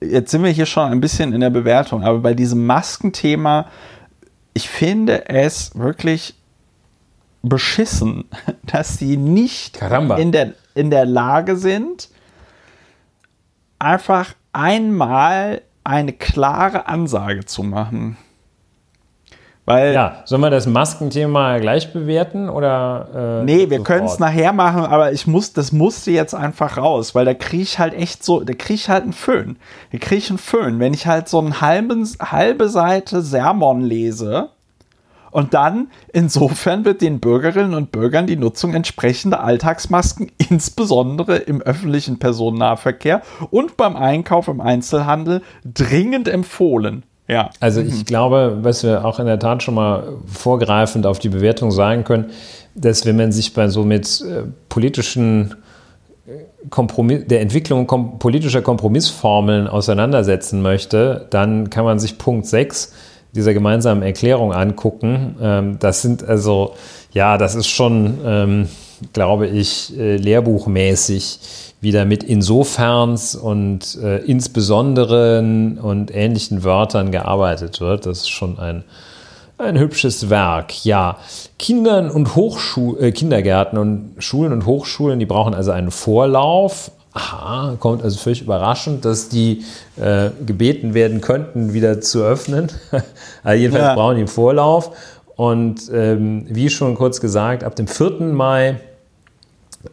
jetzt 0.00 0.30
sind 0.30 0.42
wir 0.42 0.50
hier 0.50 0.66
schon 0.66 0.90
ein 0.90 1.00
bisschen 1.00 1.32
in 1.32 1.40
der 1.40 1.50
Bewertung, 1.50 2.02
aber 2.02 2.18
bei 2.18 2.34
diesem 2.34 2.66
Maskenthema, 2.66 3.66
ich 4.54 4.68
finde 4.68 5.28
es 5.28 5.76
wirklich 5.76 6.34
beschissen, 7.42 8.24
dass 8.64 8.98
sie 8.98 9.16
nicht 9.16 9.78
Caramba. 9.78 10.16
in 10.16 10.32
der, 10.32 10.54
in 10.74 10.90
der 10.90 11.04
Lage 11.04 11.56
sind, 11.56 12.08
einfach 13.78 14.34
einmal 14.52 15.62
eine 15.84 16.12
klare 16.12 16.86
Ansage 16.86 17.44
zu 17.46 17.62
machen. 17.62 18.16
Weil 19.70 19.94
Ja, 19.94 20.22
sollen 20.24 20.42
wir 20.42 20.50
das 20.50 20.66
Maskenthema 20.66 21.58
gleich 21.58 21.92
bewerten 21.92 22.48
oder? 22.48 23.40
Äh, 23.40 23.44
Nee, 23.44 23.70
wir 23.70 23.82
können 23.82 24.06
es 24.06 24.18
nachher 24.18 24.52
machen, 24.52 24.84
aber 24.84 25.12
ich 25.12 25.26
muss, 25.26 25.52
das 25.52 25.72
musste 25.72 26.10
jetzt 26.10 26.34
einfach 26.34 26.76
raus, 26.76 27.14
weil 27.14 27.24
da 27.24 27.34
kriege 27.34 27.62
ich 27.62 27.78
halt 27.78 27.94
echt 27.94 28.24
so, 28.24 28.40
da 28.40 28.52
kriege 28.52 28.74
ich 28.74 28.88
halt 28.88 29.04
einen 29.04 29.12
Föhn. 29.12 29.56
Da 29.92 29.98
kriege 29.98 30.16
ich 30.16 30.30
einen 30.30 30.38
Föhn, 30.38 30.78
wenn 30.78 30.94
ich 30.94 31.06
halt 31.06 31.28
so 31.28 31.38
eine 31.38 31.60
halbe, 31.60 31.96
halbe 32.20 32.68
Seite 32.68 33.22
Sermon 33.22 33.80
lese 33.80 34.50
und 35.30 35.54
dann 35.54 35.88
insofern 36.12 36.84
wird 36.84 37.02
den 37.02 37.20
Bürgerinnen 37.20 37.74
und 37.74 37.92
Bürgern 37.92 38.26
die 38.26 38.36
Nutzung 38.36 38.74
entsprechender 38.74 39.42
Alltagsmasken, 39.42 40.32
insbesondere 40.50 41.36
im 41.36 41.62
öffentlichen 41.62 42.18
Personennahverkehr 42.18 43.22
und 43.50 43.76
beim 43.76 43.96
Einkauf 43.96 44.48
im 44.48 44.60
Einzelhandel, 44.60 45.42
dringend 45.64 46.28
empfohlen. 46.28 47.04
Ja. 47.30 47.50
Also 47.60 47.80
ich 47.80 48.06
glaube, 48.06 48.58
was 48.62 48.82
wir 48.82 49.04
auch 49.04 49.20
in 49.20 49.26
der 49.26 49.38
Tat 49.38 49.62
schon 49.62 49.74
mal 49.74 50.14
vorgreifend 50.26 51.06
auf 51.06 51.20
die 51.20 51.28
Bewertung 51.28 51.70
sagen 51.70 52.02
können, 52.02 52.30
dass 52.74 53.06
wenn 53.06 53.16
man 53.16 53.30
sich 53.30 53.54
bei 53.54 53.68
so 53.68 53.84
mit 53.84 54.20
äh, 54.20 54.42
politischen 54.68 55.54
äh, 56.26 56.66
Kompromiss, 56.70 57.26
der 57.26 57.40
Entwicklung 57.40 57.86
kom 57.86 58.18
politischer 58.18 58.62
Kompromissformeln 58.62 59.68
auseinandersetzen 59.68 60.60
möchte, 60.60 61.28
dann 61.30 61.70
kann 61.70 61.84
man 61.84 62.00
sich 62.00 62.18
Punkt 62.18 62.46
6 62.46 62.94
dieser 63.32 63.54
gemeinsamen 63.54 64.02
Erklärung 64.02 64.52
angucken. 64.52 65.36
Ähm, 65.40 65.76
das 65.78 66.02
sind 66.02 66.24
also, 66.24 66.74
ja, 67.12 67.38
das 67.38 67.54
ist 67.54 67.68
schon, 67.68 68.18
ähm, 68.24 68.68
glaube 69.12 69.46
ich, 69.46 69.96
äh, 69.96 70.16
lehrbuchmäßig 70.16 71.38
wieder 71.80 72.04
mit 72.04 72.22
Insoferns 72.22 73.34
und 73.34 73.96
äh, 74.02 74.18
insbesonderen 74.18 75.78
und 75.78 76.14
ähnlichen 76.14 76.62
Wörtern 76.62 77.10
gearbeitet 77.10 77.80
wird. 77.80 78.06
Das 78.06 78.18
ist 78.18 78.28
schon 78.30 78.58
ein, 78.58 78.84
ein 79.56 79.78
hübsches 79.78 80.28
Werk. 80.28 80.84
Ja, 80.84 81.16
Kindern 81.58 82.10
und 82.10 82.36
Hochschu 82.36 82.96
äh, 82.98 83.12
Kindergärten 83.12 83.78
und 83.78 84.14
Schulen 84.18 84.52
und 84.52 84.66
Hochschulen, 84.66 85.18
die 85.18 85.26
brauchen 85.26 85.54
also 85.54 85.70
einen 85.70 85.90
Vorlauf. 85.90 86.90
Aha, 87.12 87.76
kommt 87.80 88.04
also 88.04 88.18
völlig 88.18 88.42
überraschend, 88.42 89.04
dass 89.04 89.28
die 89.28 89.64
äh, 90.00 90.30
gebeten 90.46 90.94
werden 90.94 91.20
könnten, 91.20 91.72
wieder 91.72 92.00
zu 92.00 92.22
öffnen. 92.22 92.68
also 93.42 93.56
jedenfalls 93.58 93.84
Ja. 93.84 93.94
brauchen 93.94 94.14
die 94.16 94.20
einen 94.20 94.28
Vorlauf. 94.28 94.92
Und 95.34 95.90
ähm, 95.92 96.44
wie 96.50 96.68
schon 96.68 96.94
kurz 96.94 97.20
gesagt, 97.20 97.64
ab 97.64 97.74
dem 97.74 97.88
4. 97.88 98.20
Mai 98.20 98.78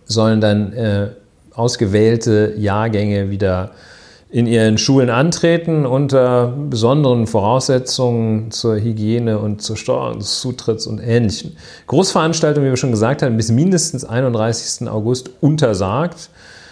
sollen 0.06 0.42
dann 0.42 0.74
äh, 0.74 1.10
ausgewählte 1.58 2.54
Jahrgänge 2.58 3.30
wieder 3.30 3.72
in 4.30 4.46
ihren 4.46 4.78
Schulen 4.78 5.10
antreten 5.10 5.86
unter 5.86 6.48
besonderen 6.48 7.28
Voraussetzungen 7.28 8.52
zur 8.52 8.76
Hygiene 8.76 9.40
und 9.40 9.62
zur 9.62 9.78
Steuerung 9.78 10.20
des 10.20 10.42
Zutritts 10.42 10.86
und 10.86 11.00
Ähnlichem. 11.00 11.54
Großveranstaltungen, 11.88 12.68
wie 12.68 12.72
wir 12.74 12.78
schon 12.78 12.92
gesagt 12.92 13.22
haben, 13.22 13.38
bis 13.38 13.50
mindestens 13.52 14.04
31. 14.04 14.90
August 14.90 15.30
untersagt. 15.40 16.30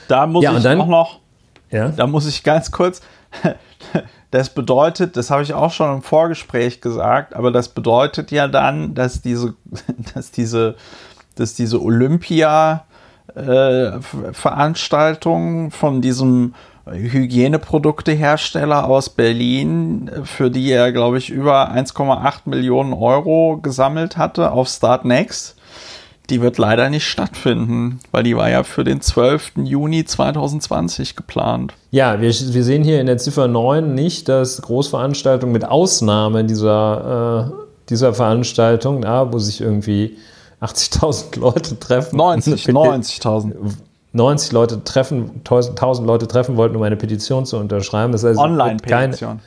Da 0.09 0.27
muss 0.27 0.43
Ja, 0.43 0.57
ich 0.57 0.63
dann- 0.63 0.81
auch 0.81 0.87
noch 0.87 1.19
Ja? 1.71 1.89
Da 1.89 2.07
muss 2.07 2.27
ich 2.27 2.43
ganz 2.43 2.71
kurz. 2.71 3.01
Das 4.31 4.49
bedeutet, 4.49 5.15
das 5.15 5.31
habe 5.31 5.43
ich 5.43 5.53
auch 5.53 5.71
schon 5.71 5.93
im 5.95 6.01
Vorgespräch 6.01 6.81
gesagt, 6.81 7.33
aber 7.35 7.51
das 7.51 7.69
bedeutet 7.69 8.31
ja 8.31 8.49
dann, 8.49 8.93
dass 8.93 9.21
diese, 9.21 9.53
dass 10.13 10.31
diese, 10.31 10.75
dass 11.35 11.53
diese 11.53 11.79
Olympia-Veranstaltung 13.35 15.71
von 15.71 16.01
diesem 16.01 16.53
Hygieneproduktehersteller 16.87 18.87
aus 18.87 19.09
Berlin, 19.09 20.11
für 20.23 20.51
die 20.51 20.71
er, 20.71 20.91
glaube 20.91 21.17
ich, 21.17 21.31
über 21.31 21.71
1,8 21.71 22.41
Millionen 22.45 22.93
Euro 22.93 23.57
gesammelt 23.61 24.17
hatte 24.17 24.51
auf 24.51 24.67
Start 24.67 25.03
Next, 25.03 25.55
die 26.29 26.41
wird 26.41 26.57
leider 26.57 26.89
nicht 26.89 27.07
stattfinden, 27.07 27.99
weil 28.11 28.23
die 28.23 28.35
war 28.35 28.49
ja 28.49 28.63
für 28.63 28.83
den 28.83 29.01
12. 29.01 29.53
Juni 29.63 30.05
2020 30.05 31.15
geplant. 31.15 31.73
Ja, 31.91 32.21
wir, 32.21 32.29
wir 32.29 32.63
sehen 32.63 32.83
hier 32.83 32.99
in 32.99 33.07
der 33.07 33.17
Ziffer 33.17 33.47
9 33.47 33.93
nicht, 33.93 34.29
dass 34.29 34.61
Großveranstaltungen 34.61 35.53
mit 35.53 35.65
Ausnahme 35.65 36.43
dieser, 36.43 37.51
äh, 37.51 37.53
dieser 37.89 38.13
Veranstaltung, 38.13 39.03
ja, 39.03 39.31
wo 39.33 39.39
sich 39.39 39.61
irgendwie 39.61 40.17
80.000 40.65 41.39
Leute 41.39 41.79
treffen. 41.79 42.17
90, 42.17 42.65
90.000. 42.65 43.53
90 44.15 44.51
Leute 44.53 44.83
treffen, 44.83 45.41
1000 45.43 46.07
Leute 46.07 46.27
treffen 46.27 46.55
wollten, 46.55 46.75
um 46.77 46.83
eine 46.83 46.95
Petition 46.95 47.45
zu 47.45 47.57
unterschreiben. 47.57 48.13
Das 48.13 48.23
heißt, 48.23 48.39
Online-Petition. 48.39 49.41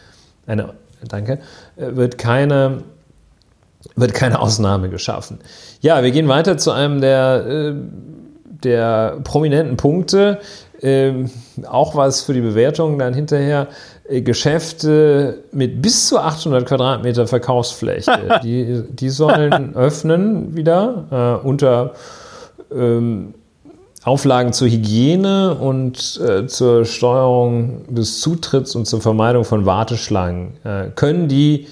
eine, 0.47 0.75
danke, 1.09 1.39
äh, 1.77 1.97
wird 1.97 2.19
keine, 2.19 2.83
wird 3.97 4.13
keine 4.13 4.41
Ausnahme 4.41 4.91
geschaffen. 4.91 5.39
Ja, 5.81 6.03
wir 6.03 6.11
gehen 6.11 6.29
weiter 6.29 6.59
zu 6.59 6.71
einem 6.73 7.01
der, 7.01 7.47
äh, 7.47 7.75
der 8.63 9.21
prominenten 9.25 9.79
Punkte. 9.79 10.39
Ähm, 10.81 11.31
auch 11.67 11.97
was 11.97 12.23
für 12.23 12.35
die 12.35 12.41
Bewertung 12.41 12.99
dann 12.99 13.15
hinterher. 13.15 13.69
Äh, 14.09 14.23
Geschäfte 14.23 15.45
mit 15.53 15.83
bis 15.83 16.09
zu 16.09 16.19
800 16.19 16.67
Quadratmeter 16.67 17.27
Verkaufsfläche, 17.27 18.41
die, 18.43 18.83
die 18.91 19.11
sollen 19.11 19.77
öffnen 19.77 20.57
wieder 20.57 21.41
äh, 21.43 21.47
unter 21.47 21.95
ähm, 22.75 23.35
Auflagen 24.05 24.53
zur 24.53 24.69
Hygiene 24.69 25.55
und 25.55 26.21
äh, 26.25 26.47
zur 26.47 26.85
Steuerung 26.85 27.83
des 27.95 28.21
Zutritts 28.21 28.75
und 28.75 28.87
zur 28.87 29.01
Vermeidung 29.01 29.45
von 29.45 29.67
Warteschlangen. 29.67 30.57
Äh, 30.65 30.91
können 30.95 31.29
die 31.29 31.67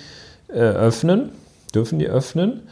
äh, 0.48 0.58
öffnen? 0.58 1.30
Dürfen 1.74 1.98
die 1.98 2.08
öffnen? 2.08 2.62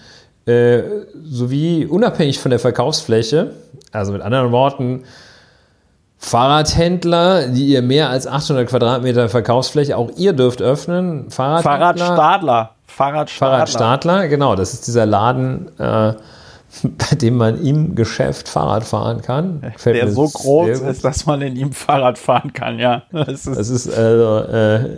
Äh, 0.47 0.83
sowie 1.25 1.87
unabhängig 1.87 2.39
von 2.39 2.51
der 2.51 2.59
Verkaufsfläche, 2.59 3.53
also 3.93 4.13
mit 4.13 4.21
anderen 4.21 4.53
Worten, 4.53 5.05
Fahrradhändler, 6.25 7.49
die 7.49 7.67
ihr 7.67 7.83
mehr 7.83 8.09
als 8.09 8.27
800 8.27 8.69
Quadratmeter 8.69 9.29
Verkaufsfläche, 9.29 9.97
auch 9.97 10.11
ihr 10.17 10.33
dürft 10.33 10.63
öffnen. 10.63 11.31
Fahrradhändler, 11.31 12.07
Fahrradstadler. 12.07 12.71
Fahrradstadler. 12.87 13.51
Fahrradstadler, 13.51 14.29
genau, 14.29 14.57
das 14.57 14.73
ist 14.73 14.87
dieser 14.87 15.05
Laden, 15.05 15.69
äh, 15.79 16.15
bei 16.83 17.17
dem 17.17 17.37
man 17.37 17.63
im 17.63 17.95
Geschäft 17.95 18.49
Fahrrad 18.49 18.85
fahren 18.85 19.21
kann. 19.21 19.61
Gefällt 19.75 19.97
Der 19.97 20.11
so 20.11 20.27
groß 20.29 20.81
ist, 20.81 21.05
dass 21.05 21.27
man 21.27 21.43
in 21.43 21.57
ihm 21.57 21.73
Fahrrad 21.73 22.17
fahren 22.19 22.53
kann, 22.55 22.79
ja. 22.79 23.03
Das 23.13 23.29
ist, 23.47 23.57
Das 23.57 23.69
ist 23.69 23.89
also, 23.95 24.51
äh, 24.51 24.89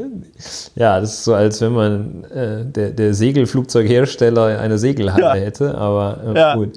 ja, 0.76 1.00
das 1.00 1.14
ist 1.14 1.24
so, 1.24 1.34
als 1.34 1.60
wenn 1.60 1.72
man 1.72 2.24
äh, 2.24 2.64
der, 2.64 2.90
der 2.90 3.14
Segelflugzeughersteller 3.14 4.60
eine 4.60 4.78
Segelhalle 4.78 5.22
Ja. 5.22 5.34
hätte, 5.34 5.76
aber 5.76 6.18
äh, 6.34 6.38
Ja. 6.38 6.54
gut. 6.54 6.74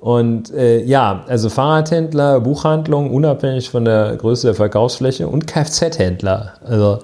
Und 0.00 0.50
äh, 0.54 0.82
ja, 0.82 1.24
also 1.28 1.50
Fahrradhändler, 1.50 2.40
Buchhandlung, 2.40 3.10
unabhängig 3.12 3.68
von 3.70 3.84
der 3.84 4.16
Größe 4.16 4.46
der 4.48 4.54
Verkaufsfläche 4.54 5.28
und 5.28 5.46
Kfz-Händler. 5.46 6.54
Also 6.64 7.00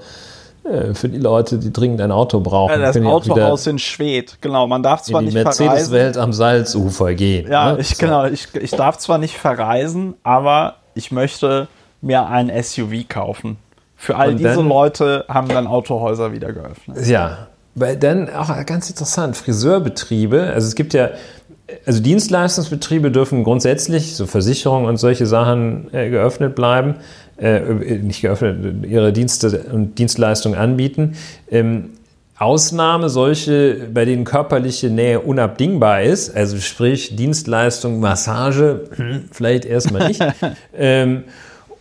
äh, 0.65 0.95
für 0.95 1.11
die 1.11 1.19
Leute, 1.19 1.59
die 1.59 1.71
dringend 1.73 2.01
ein 2.01 2.11
Auto 2.11 2.41
brauchen. 2.41 2.73
ja, 2.81 2.93
das 2.93 2.97
Autohaus 2.97 3.67
in 3.67 3.79
Schwedt. 3.79 4.39
Genau, 4.41 4.67
man 4.67 4.83
darf 4.83 5.03
zwar 5.03 5.21
in 5.21 5.29
die 5.29 5.35
nicht 5.35 5.43
verreisen. 5.43 5.67
Mercedes-Welt 5.67 6.17
am 6.17 6.33
Salzufer 6.33 7.15
gehen. 7.15 7.51
Ja, 7.51 7.73
ne? 7.75 7.81
ich, 7.81 7.97
So. 7.97 8.07
genau, 8.07 8.25
ich, 8.25 8.49
ich 8.55 8.71
darf 8.71 8.97
zwar 8.97 9.19
nicht 9.19 9.37
verreisen, 9.37 10.15
aber 10.23 10.77
ich 10.95 11.13
möchte 11.13 11.69
mir 12.01 12.27
ein 12.29 12.51
SUV 12.63 13.07
kaufen. 13.09 13.59
Für 13.95 14.17
all 14.17 14.31
Und 14.31 14.39
diese 14.39 14.57
dann- 14.57 14.69
Leute 14.69 15.25
haben 15.29 15.49
dann 15.49 15.67
Autohäuser 15.67 16.33
wieder 16.33 16.51
geöffnet. 16.53 17.07
Ja, 17.07 17.49
weil 17.75 17.97
dann 17.99 18.31
auch 18.35 18.49
ganz 18.65 18.89
interessant, 18.89 19.37
Friseurbetriebe, 19.37 20.51
also 20.55 20.67
es 20.67 20.75
gibt 20.75 20.95
ja, 20.95 21.11
also 21.85 22.01
Dienstleistungsbetriebe 22.01 23.11
dürfen 23.11 23.45
grundsätzlich, 23.45 24.15
so 24.15 24.27
Versicherungen 24.27 24.89
und 24.89 24.99
solche 24.99 25.27
Sachen 25.27 25.93
äh, 25.93 26.11
geöffnet 26.11 26.55
bleiben, 26.55 26.97
äh, 27.39 27.61
nicht 27.61 28.23
geöffnet, 28.23 28.87
ihre 28.87 29.13
Dienste 29.13 29.65
und 29.73 29.99
Dienstleistungen 29.99 30.59
anbieten. 30.59 31.17
Ähm, 31.51 31.91
Ausnahme 32.39 33.09
solche, 33.09 33.89
bei 33.93 34.05
denen 34.05 34.25
körperliche 34.25 34.91
Nähe 34.91 35.21
unabdingbar 35.21 36.03
ist, 36.03 36.37
also 36.37 36.59
sprich 36.59 37.17
Dienstleistung, 37.17 37.99
Massage, 37.99 38.91
vielleicht 39.33 39.65
erstmal 39.65 40.09
nicht. 40.09 40.23
ähm, 40.77 41.25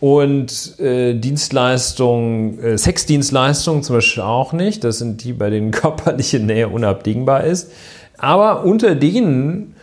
und 0.00 0.78
äh, 0.80 1.14
Dienstleistung, 1.14 2.58
äh, 2.60 2.78
Sexdienstleistungen 2.78 3.82
zum 3.82 3.96
Beispiel 3.96 4.22
auch 4.22 4.52
nicht. 4.52 4.82
Das 4.84 4.98
sind 4.98 5.24
die, 5.24 5.32
bei 5.32 5.50
denen 5.50 5.70
körperliche 5.72 6.38
Nähe 6.38 6.68
unabdingbar 6.68 7.44
ist. 7.44 7.70
Aber 8.18 8.64
unter 8.64 8.94
denen 8.94 9.75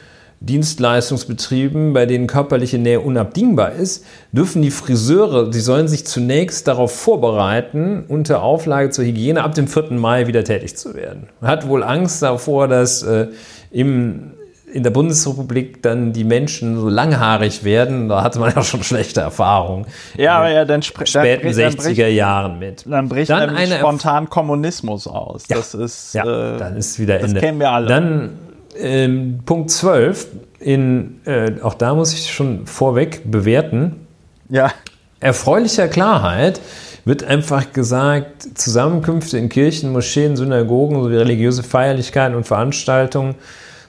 Dienstleistungsbetrieben, 0.43 1.93
bei 1.93 2.05
denen 2.05 2.27
körperliche 2.27 2.77
Nähe 2.77 2.99
unabdingbar 2.99 3.71
ist, 3.71 4.05
dürfen 4.33 4.61
die 4.61 4.71
Friseure, 4.71 5.49
die 5.49 5.61
sollen 5.61 5.87
sich 5.87 6.05
zunächst 6.05 6.67
darauf 6.67 6.93
vorbereiten, 6.93 8.03
unter 8.09 8.43
Auflage 8.43 8.89
zur 8.89 9.05
Hygiene 9.05 9.41
ab 9.41 9.55
dem 9.55 9.67
4. 9.69 9.93
Mai 9.93 10.27
wieder 10.27 10.43
tätig 10.43 10.75
zu 10.75 10.95
werden. 10.95 11.29
Man 11.39 11.49
hat 11.49 11.67
wohl 11.69 11.81
Angst 11.81 12.21
davor, 12.21 12.67
dass 12.67 13.03
äh, 13.03 13.27
im, 13.71 14.33
in 14.73 14.83
der 14.83 14.89
Bundesrepublik 14.89 15.81
dann 15.81 16.11
die 16.11 16.25
Menschen 16.25 16.77
so 16.77 16.89
langhaarig 16.89 17.63
werden. 17.63 18.09
Da 18.09 18.21
hatte 18.21 18.39
man 18.39 18.51
ja 18.55 18.63
schon 18.63 18.83
schlechte 18.83 19.21
Erfahrungen. 19.21 19.85
Ja, 20.17 20.39
aber 20.39 20.49
ja, 20.49 20.65
dann 20.65 20.81
späten 20.81 21.53
dann, 21.53 21.53
60er 21.53 21.77
bricht, 21.77 22.13
Jahren 22.15 22.59
mit. 22.59 22.83
Dann 22.85 23.07
bricht 23.07 23.29
dann 23.29 23.55
spontan 23.67 24.29
Kommunismus 24.29 25.07
aus. 25.07 25.43
Ja, 25.47 25.55
das 25.55 25.73
ist, 25.73 26.13
ja, 26.15 26.55
äh, 26.55 26.57
dann 26.57 26.75
ist 26.75 26.99
wieder 26.99 27.17
das 27.19 27.29
Ende. 27.29 27.39
kennen 27.39 27.59
wir 27.61 27.71
alle. 27.71 27.87
Dann 27.87 28.31
ähm, 28.77 29.39
Punkt 29.45 29.71
12, 29.71 30.27
in, 30.59 31.21
äh, 31.25 31.53
auch 31.61 31.73
da 31.73 31.93
muss 31.93 32.13
ich 32.13 32.31
schon 32.31 32.65
vorweg 32.65 33.29
bewerten. 33.29 34.07
Ja. 34.49 34.71
Erfreulicher 35.19 35.87
Klarheit 35.87 36.59
wird 37.05 37.23
einfach 37.23 37.73
gesagt, 37.73 38.57
Zusammenkünfte 38.57 39.37
in 39.37 39.49
Kirchen, 39.49 39.91
Moscheen, 39.91 40.37
Synagogen 40.37 41.01
sowie 41.01 41.17
religiöse 41.17 41.63
Feierlichkeiten 41.63 42.35
und 42.35 42.45
Veranstaltungen 42.45 43.35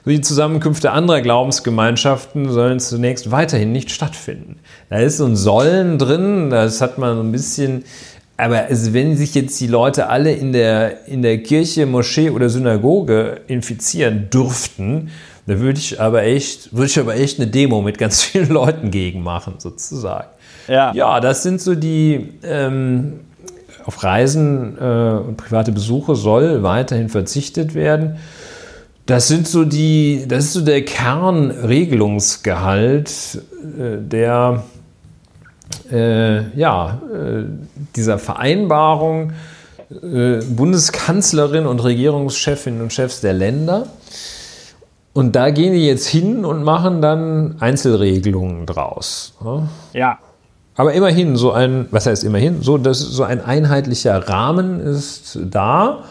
sowie 0.05 0.21
Zusammenkünfte 0.21 0.91
anderer 0.91 1.21
Glaubensgemeinschaften 1.21 2.51
sollen 2.51 2.79
zunächst 2.79 3.31
weiterhin 3.31 3.71
nicht 3.71 3.91
stattfinden. 3.91 4.59
Da 4.89 4.97
ist 4.97 5.17
so 5.17 5.25
ein 5.25 5.35
Sollen 5.35 5.97
drin, 5.97 6.49
das 6.51 6.79
hat 6.81 6.97
man 6.97 7.15
so 7.15 7.23
ein 7.23 7.31
bisschen 7.31 7.83
aber 8.37 8.65
also 8.65 8.93
wenn 8.93 9.15
sich 9.15 9.33
jetzt 9.33 9.59
die 9.61 9.67
Leute 9.67 10.07
alle 10.07 10.33
in 10.33 10.51
der, 10.51 11.07
in 11.07 11.21
der 11.21 11.41
Kirche, 11.41 11.85
Moschee 11.85 12.29
oder 12.29 12.49
Synagoge 12.49 13.41
infizieren 13.47 14.29
dürften, 14.29 15.09
dann 15.47 15.59
würde 15.59 15.79
ich 15.79 16.01
aber 16.01 16.23
echt, 16.23 16.75
würde 16.75 16.87
ich 16.87 16.99
aber 16.99 17.15
echt 17.15 17.39
eine 17.39 17.49
Demo 17.49 17.81
mit 17.81 17.97
ganz 17.97 18.23
vielen 18.23 18.49
Leuten 18.49 18.91
gegen 18.91 19.23
machen, 19.23 19.55
sozusagen. 19.57 20.27
Ja, 20.67 20.91
ja 20.93 21.19
das 21.19 21.43
sind 21.43 21.61
so 21.61 21.75
die, 21.75 22.33
ähm, 22.43 23.21
auf 23.85 24.03
Reisen 24.03 24.77
äh, 24.79 25.19
und 25.25 25.37
private 25.37 25.71
Besuche 25.71 26.15
soll 26.15 26.63
weiterhin 26.63 27.09
verzichtet 27.09 27.75
werden. 27.75 28.17
Das 29.05 29.27
sind 29.27 29.47
so 29.47 29.65
die, 29.65 30.25
das 30.27 30.45
ist 30.45 30.53
so 30.53 30.61
der 30.61 30.83
Kernregelungsgehalt, 30.83 33.43
äh, 33.77 33.97
der 33.99 34.63
äh, 35.91 36.57
ja, 36.57 37.01
äh, 37.13 37.43
dieser 37.95 38.17
Vereinbarung 38.19 39.33
äh, 39.91 40.41
Bundeskanzlerin 40.43 41.65
und 41.65 41.83
Regierungschefinnen 41.83 42.81
und 42.81 42.93
Chefs 42.93 43.21
der 43.21 43.33
Länder. 43.33 43.87
Und 45.13 45.35
da 45.35 45.49
gehen 45.49 45.73
die 45.73 45.85
jetzt 45.85 46.07
hin 46.07 46.43
und 46.43 46.63
machen 46.63 47.01
dann 47.01 47.55
Einzelregelungen 47.59 48.65
draus. 48.65 49.33
Ne? 49.43 49.69
Ja. 49.93 50.19
Aber 50.75 50.93
immerhin, 50.93 51.37
so 51.37 51.51
ein, 51.51 51.87
was 51.91 52.05
heißt 52.05 52.23
immerhin? 52.25 52.61
So, 52.61 52.77
das, 52.77 52.99
so 52.99 53.23
ein 53.23 53.43
einheitlicher 53.43 54.27
Rahmen 54.27 54.81
ist 54.81 55.39
da. 55.41 56.03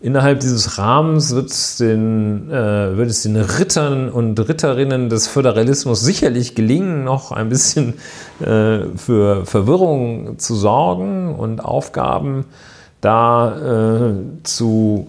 Innerhalb 0.00 0.40
dieses 0.40 0.76
Rahmens 0.76 1.34
wird 1.34 1.50
es, 1.50 1.76
den, 1.76 2.50
äh, 2.50 2.96
wird 2.96 3.08
es 3.08 3.22
den 3.22 3.36
Rittern 3.36 4.10
und 4.10 4.38
Ritterinnen 4.38 5.08
des 5.08 5.28
Föderalismus 5.28 6.00
sicherlich 6.00 6.54
gelingen, 6.54 7.04
noch 7.04 7.32
ein 7.32 7.48
bisschen 7.48 7.94
äh, 8.40 8.80
für 8.96 9.46
Verwirrung 9.46 10.38
zu 10.38 10.54
sorgen 10.56 11.34
und 11.34 11.64
Aufgaben 11.64 12.44
da 13.00 14.10
äh, 14.10 14.14
zu 14.42 15.08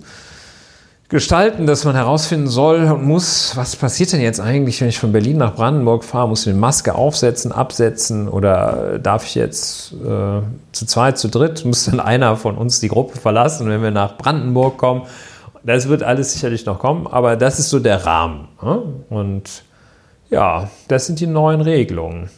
gestalten, 1.09 1.67
dass 1.67 1.85
man 1.85 1.95
herausfinden 1.95 2.47
soll 2.47 2.83
und 2.91 3.05
muss, 3.05 3.55
was 3.55 3.75
passiert 3.75 4.11
denn 4.13 4.21
jetzt 4.21 4.39
eigentlich, 4.39 4.81
wenn 4.81 4.89
ich 4.89 4.99
von 4.99 5.11
Berlin 5.11 5.37
nach 5.37 5.55
Brandenburg 5.55 6.03
fahre? 6.03 6.27
Muss 6.27 6.41
ich 6.41 6.49
eine 6.49 6.59
Maske 6.59 6.95
aufsetzen, 6.95 7.51
absetzen 7.51 8.27
oder 8.27 8.99
darf 8.99 9.25
ich 9.25 9.35
jetzt 9.35 9.93
äh, 9.93 10.41
zu 10.71 10.85
zweit, 10.85 11.17
zu 11.17 11.29
dritt, 11.29 11.63
muss 11.65 11.85
dann 11.85 11.99
einer 11.99 12.35
von 12.37 12.57
uns 12.57 12.79
die 12.79 12.87
Gruppe 12.87 13.19
verlassen, 13.19 13.69
wenn 13.69 13.83
wir 13.83 13.91
nach 13.91 14.17
Brandenburg 14.17 14.77
kommen? 14.77 15.03
Das 15.63 15.87
wird 15.89 16.03
alles 16.03 16.33
sicherlich 16.33 16.65
noch 16.65 16.79
kommen, 16.79 17.07
aber 17.07 17.35
das 17.35 17.59
ist 17.59 17.69
so 17.69 17.79
der 17.79 18.05
Rahmen. 18.05 18.47
Ne? 18.61 18.83
Und 19.09 19.63
ja, 20.29 20.69
das 20.87 21.07
sind 21.07 21.19
die 21.19 21.27
neuen 21.27 21.61
Regelungen. 21.61 22.29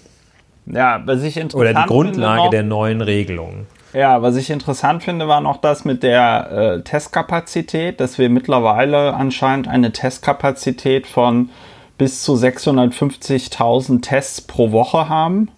Ja, 0.66 1.02
was 1.06 1.24
ich 1.24 1.38
interessant 1.38 1.56
Oder 1.56 1.82
die 1.82 1.88
Grundlage 1.88 2.50
der 2.50 2.64
neuen 2.64 3.02
Regelungen. 3.02 3.68
Ja, 3.98 4.22
was 4.22 4.36
ich 4.36 4.52
interessant 4.52 5.02
finde, 5.02 5.28
war 5.28 5.42
noch 5.42 5.58
das 5.58 5.84
mit 5.84 6.04
der 6.04 6.52
äh, 6.52 6.82
Testkapazität, 6.84 8.00
dass 8.00 8.20
wir 8.20 8.30
mittlerweile 8.30 9.16
anscheinend 9.16 9.68
eine 9.68 9.92
Testkapazität 9.92 11.08
von 11.08 11.50
bis 11.98 12.22
zu 12.22 12.36
650.000 12.36 14.04
Tests 14.04 14.42
pro 14.42 14.72
Woche 14.72 15.10
haben. 15.10 15.50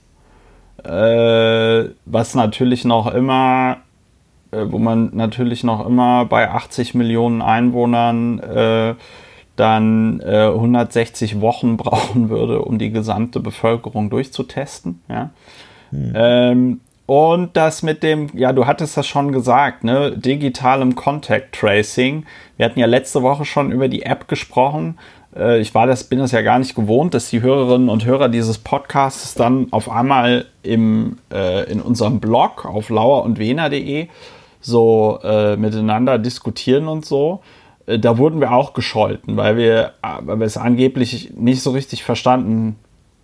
Äh, 0.86 1.90
was 2.06 2.34
natürlich 2.34 2.86
noch 2.86 3.14
immer, 3.14 3.80
äh, 4.52 4.64
wo 4.70 4.78
man 4.78 5.10
natürlich 5.14 5.66
noch 5.66 5.86
immer 5.86 6.24
bei 6.24 6.50
80 6.50 6.94
Millionen 6.94 7.42
Einwohnern 7.42 8.40
äh, 8.40 8.96
dann 9.58 10.22
160 10.22 11.34
äh, 11.34 11.42
Wochen 11.42 11.76
brauchen 11.78 12.30
würde, 12.30 12.62
um 12.62 12.80
die 12.80 12.92
gesamte 12.92 13.42
Bevölkerung 13.42 14.10
durchzutesten. 14.10 15.02
Ja. 15.10 15.32
Hm. 15.92 16.14
Ähm, 16.16 16.82
und 17.10 17.58
das 17.58 17.82
mit 17.82 18.04
dem, 18.04 18.30
ja, 18.36 18.54
du 18.54 18.68
hattest 18.68 18.96
das 18.96 19.08
schon 19.08 19.32
gesagt, 19.32 19.84
ne, 19.84 20.16
digitalem 20.16 20.94
Contact 20.94 21.56
Tracing. 21.56 22.24
Wir 22.56 22.68
hatten 22.68 22.80
ja 22.80 22.86
letzte 22.86 23.24
Woche 23.24 23.46
schon 23.46 23.72
über 23.72 23.88
die 23.88 24.04
App 24.04 24.28
gesprochen. 24.28 25.00
Äh, 25.36 25.60
ich 25.60 25.74
war 25.74 25.88
das, 25.88 26.04
bin 26.04 26.20
das 26.20 26.34
ja 26.34 26.44
gar 26.44 26.60
nicht 26.60 26.76
gewohnt, 26.76 27.16
dass 27.16 27.32
die 27.32 27.42
Hörerinnen 27.42 27.90
und 27.90 28.06
Hörer 28.06 28.30
dieses 28.30 28.60
Podcasts 28.60 29.34
dann 29.34 29.70
auf 29.72 29.90
einmal 29.90 30.46
im, 30.62 31.18
äh, 31.34 31.64
in 31.72 31.82
unserem 31.82 32.20
Blog 32.20 32.68
auf 32.68 32.90
lauerundwener.de 32.90 34.08
so 34.62 35.18
äh, 35.24 35.56
miteinander 35.56 36.20
diskutieren 36.20 36.88
und 36.88 37.08
so. 37.08 37.42
Äh, 37.88 37.98
da 37.98 38.20
wurden 38.20 38.40
wir 38.40 38.52
auch 38.52 38.74
gescholten, 38.74 39.36
weil 39.36 39.58
wir, 39.58 39.94
äh, 40.04 40.20
weil 40.20 40.38
wir 40.38 40.46
es 40.46 40.58
angeblich 40.58 41.32
nicht 41.36 41.64
so 41.64 41.72
richtig 41.72 42.04
verstanden 42.04 42.76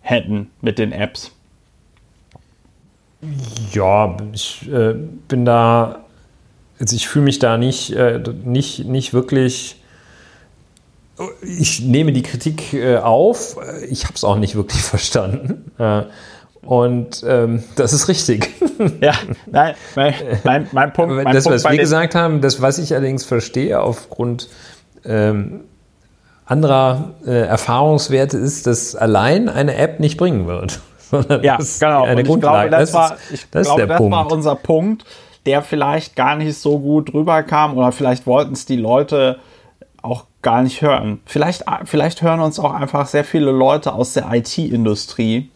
hätten 0.01 0.49
mit 0.61 0.79
den 0.79 0.91
Apps. 0.91 1.34
Ja, 3.73 4.17
ich 4.33 4.69
äh, 4.71 4.93
bin 5.27 5.45
da, 5.45 5.99
also 6.79 6.95
ich 6.95 7.07
fühle 7.07 7.25
mich 7.25 7.39
da 7.39 7.57
nicht, 7.57 7.91
äh, 7.91 8.21
nicht, 8.43 8.85
nicht 8.85 9.13
wirklich. 9.13 9.81
Ich 11.41 11.81
nehme 11.81 12.11
die 12.11 12.23
Kritik 12.23 12.73
äh, 12.73 12.97
auf. 12.97 13.57
Ich 13.89 14.03
habe 14.03 14.15
es 14.15 14.23
auch 14.23 14.37
nicht 14.37 14.55
wirklich 14.55 14.81
verstanden. 14.81 15.71
Äh, 15.77 16.03
und 16.61 17.23
ähm, 17.27 17.63
das 17.75 17.93
ist 17.93 18.07
richtig. 18.07 18.49
Ja, 18.99 19.13
nein, 19.45 19.73
mein, 19.95 20.13
mein, 20.43 20.67
mein 20.73 20.91
Punkt. 20.91 21.15
Mein 21.15 21.33
das, 21.33 21.45
Punkt 21.45 21.63
was 21.63 21.71
wir 21.71 21.77
gesagt 21.77 22.13
haben, 22.13 22.41
das, 22.41 22.61
was 22.61 22.77
ich 22.77 22.93
allerdings 22.93 23.23
verstehe 23.23 23.79
aufgrund 23.79 24.49
ähm, 25.05 25.61
anderer 26.45 27.13
äh, 27.25 27.47
Erfahrungswerte, 27.47 28.37
ist, 28.37 28.67
dass 28.67 28.93
allein 28.93 29.47
eine 29.47 29.75
App 29.75 30.01
nicht 30.01 30.17
bringen 30.17 30.45
wird 30.45 30.81
sondern 31.09 31.43
ja, 31.43 31.57
genau. 31.79 32.03
eine 32.03 32.21
Und 32.21 32.27
Grundlage. 32.27 32.65
Ich 32.65 32.69
glaube, 32.69 32.81
das, 32.81 32.91
das 32.91 32.93
war, 32.93 33.17
ich 33.31 33.49
das 33.51 33.67
glaube, 33.67 33.87
das 33.87 33.99
war 33.99 34.31
unser 34.31 34.55
Punkt, 34.55 35.05
der 35.45 35.61
vielleicht 35.61 36.15
gar 36.15 36.35
nicht 36.35 36.57
so 36.57 36.79
gut 36.79 37.13
rüberkam 37.13 37.77
oder 37.77 37.91
vielleicht 37.91 38.25
wollten 38.25 38.53
es 38.53 38.65
die 38.65 38.77
Leute 38.77 39.39
auch 40.01 40.25
gar 40.41 40.61
nicht 40.61 40.81
hören. 40.81 41.19
Vielleicht, 41.25 41.63
vielleicht 41.85 42.21
hören 42.21 42.39
uns 42.39 42.59
auch 42.59 42.73
einfach 42.73 43.07
sehr 43.07 43.23
viele 43.23 43.51
Leute 43.51 43.93
aus 43.93 44.13
der 44.13 44.31
IT-Industrie, 44.31 45.49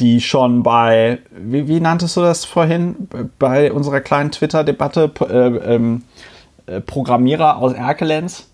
die 0.00 0.20
schon 0.20 0.62
bei, 0.62 1.18
wie, 1.30 1.68
wie, 1.68 1.80
nanntest 1.80 2.16
du 2.16 2.20
das 2.20 2.44
vorhin, 2.44 3.08
bei 3.38 3.72
unserer 3.72 4.00
kleinen 4.00 4.32
Twitter-Debatte, 4.32 5.12
äh, 5.28 5.74
ähm, 5.74 6.02
äh, 6.66 6.80
Programmierer 6.80 7.56
aus 7.58 7.72
Erkelenz, 7.72 8.47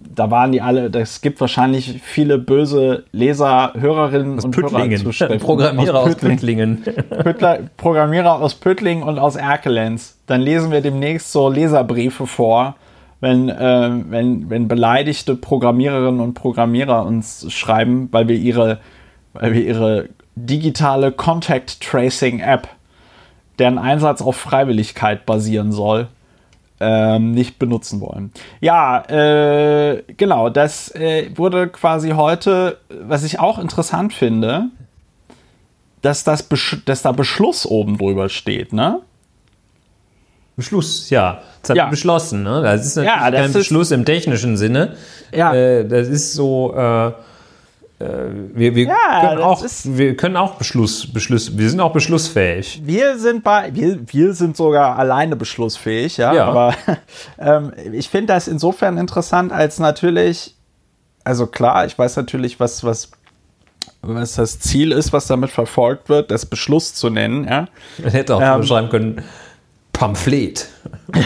da 0.00 0.30
waren 0.30 0.52
die 0.52 0.60
alle, 0.60 0.90
es 0.98 1.20
gibt 1.20 1.40
wahrscheinlich 1.40 2.00
viele 2.02 2.38
böse 2.38 3.04
Leser, 3.12 3.74
Hörerinnen 3.78 4.38
aus 4.38 4.44
und 4.44 4.52
Püttlingen. 4.52 5.00
Hörer 5.00 5.38
Programmierer 5.38 6.00
aus 6.00 6.14
Püttlingen. 6.16 6.82
Püttler, 7.22 7.58
Programmierer 7.76 8.40
aus 8.40 8.54
Püttlingen 8.54 9.04
und 9.04 9.18
aus 9.18 9.36
Erkelenz. 9.36 10.18
Dann 10.26 10.40
lesen 10.40 10.70
wir 10.70 10.80
demnächst 10.80 11.32
so 11.32 11.48
Leserbriefe 11.48 12.26
vor, 12.26 12.76
wenn, 13.20 13.48
äh, 13.48 13.90
wenn, 14.08 14.48
wenn 14.48 14.68
beleidigte 14.68 15.36
Programmiererinnen 15.36 16.20
und 16.20 16.34
Programmierer 16.34 17.04
uns 17.04 17.52
schreiben, 17.52 18.08
weil 18.10 18.28
wir 18.28 18.36
ihre, 18.36 18.78
weil 19.34 19.52
wir 19.52 19.64
ihre 19.64 20.08
digitale 20.34 21.12
Contact 21.12 21.80
Tracing 21.82 22.40
App, 22.40 22.68
deren 23.58 23.78
Einsatz 23.78 24.22
auf 24.22 24.36
Freiwilligkeit 24.36 25.26
basieren 25.26 25.72
soll, 25.72 26.08
ähm, 26.80 27.32
nicht 27.32 27.58
benutzen 27.58 28.00
wollen. 28.00 28.32
Ja, 28.60 29.02
äh, 29.08 30.02
genau, 30.16 30.48
das 30.48 30.94
äh, 30.94 31.30
wurde 31.36 31.68
quasi 31.68 32.10
heute, 32.10 32.78
was 32.88 33.22
ich 33.22 33.38
auch 33.38 33.58
interessant 33.58 34.12
finde, 34.14 34.66
dass, 36.02 36.24
das 36.24 36.48
dass 36.86 37.02
da 37.02 37.12
Beschluss 37.12 37.66
oben 37.66 37.98
drüber 37.98 38.28
steht, 38.30 38.72
ne? 38.72 39.00
Beschluss, 40.56 41.10
ja. 41.10 41.40
Das 41.62 41.70
hat 41.70 41.76
Ja. 41.76 41.86
beschlossen, 41.86 42.42
ne? 42.42 42.62
Das 42.62 42.84
ist 42.84 42.96
natürlich 42.96 43.20
Ja, 43.20 43.30
das 43.30 43.40
kein 43.40 43.52
Beschluss 43.52 43.90
im 43.90 44.04
technischen 44.04 44.56
Sinne. 44.56 44.96
Ja. 45.34 45.54
Äh, 45.54 45.86
das 45.86 46.08
ist 46.08 46.32
so, 46.34 46.74
äh, 46.74 47.12
wir, 48.00 48.74
wir, 48.74 48.84
Ja, 48.84 49.28
können 49.28 49.42
auch, 49.42 49.62
wir 49.84 50.16
können 50.16 50.36
auch 50.36 50.54
Beschluss, 50.54 51.12
Beschluss, 51.12 51.58
wir 51.58 51.68
sind 51.68 51.80
auch 51.80 51.92
beschlussfähig. 51.92 52.80
Wir 52.82 53.18
sind 53.18 53.44
bei, 53.44 53.74
wir, 53.74 54.00
wir 54.06 54.32
sind 54.32 54.56
sogar 54.56 54.98
alleine 54.98 55.36
beschlussfähig, 55.36 56.16
ja. 56.16 56.32
Ja. 56.32 56.46
Aber 56.46 56.74
ähm, 57.38 57.72
ich 57.92 58.08
finde 58.08 58.32
das 58.32 58.48
insofern 58.48 58.96
interessant, 58.96 59.52
als 59.52 59.78
natürlich, 59.78 60.56
also 61.24 61.46
klar, 61.46 61.84
ich 61.84 61.98
weiß 61.98 62.16
natürlich, 62.16 62.58
was, 62.58 62.82
was, 62.84 63.10
was 64.00 64.36
das 64.36 64.60
Ziel 64.60 64.92
ist, 64.92 65.12
was 65.12 65.26
damit 65.26 65.50
verfolgt 65.50 66.08
wird, 66.08 66.30
das 66.30 66.46
Beschluss 66.46 66.94
zu 66.94 67.10
nennen, 67.10 67.46
ja. 67.46 67.66
Man 67.98 68.12
hätte 68.12 68.34
auch 68.34 68.40
Ähm. 68.40 68.62
schreiben 68.62 68.88
können, 68.88 69.22
Pamphlet. 69.92 70.68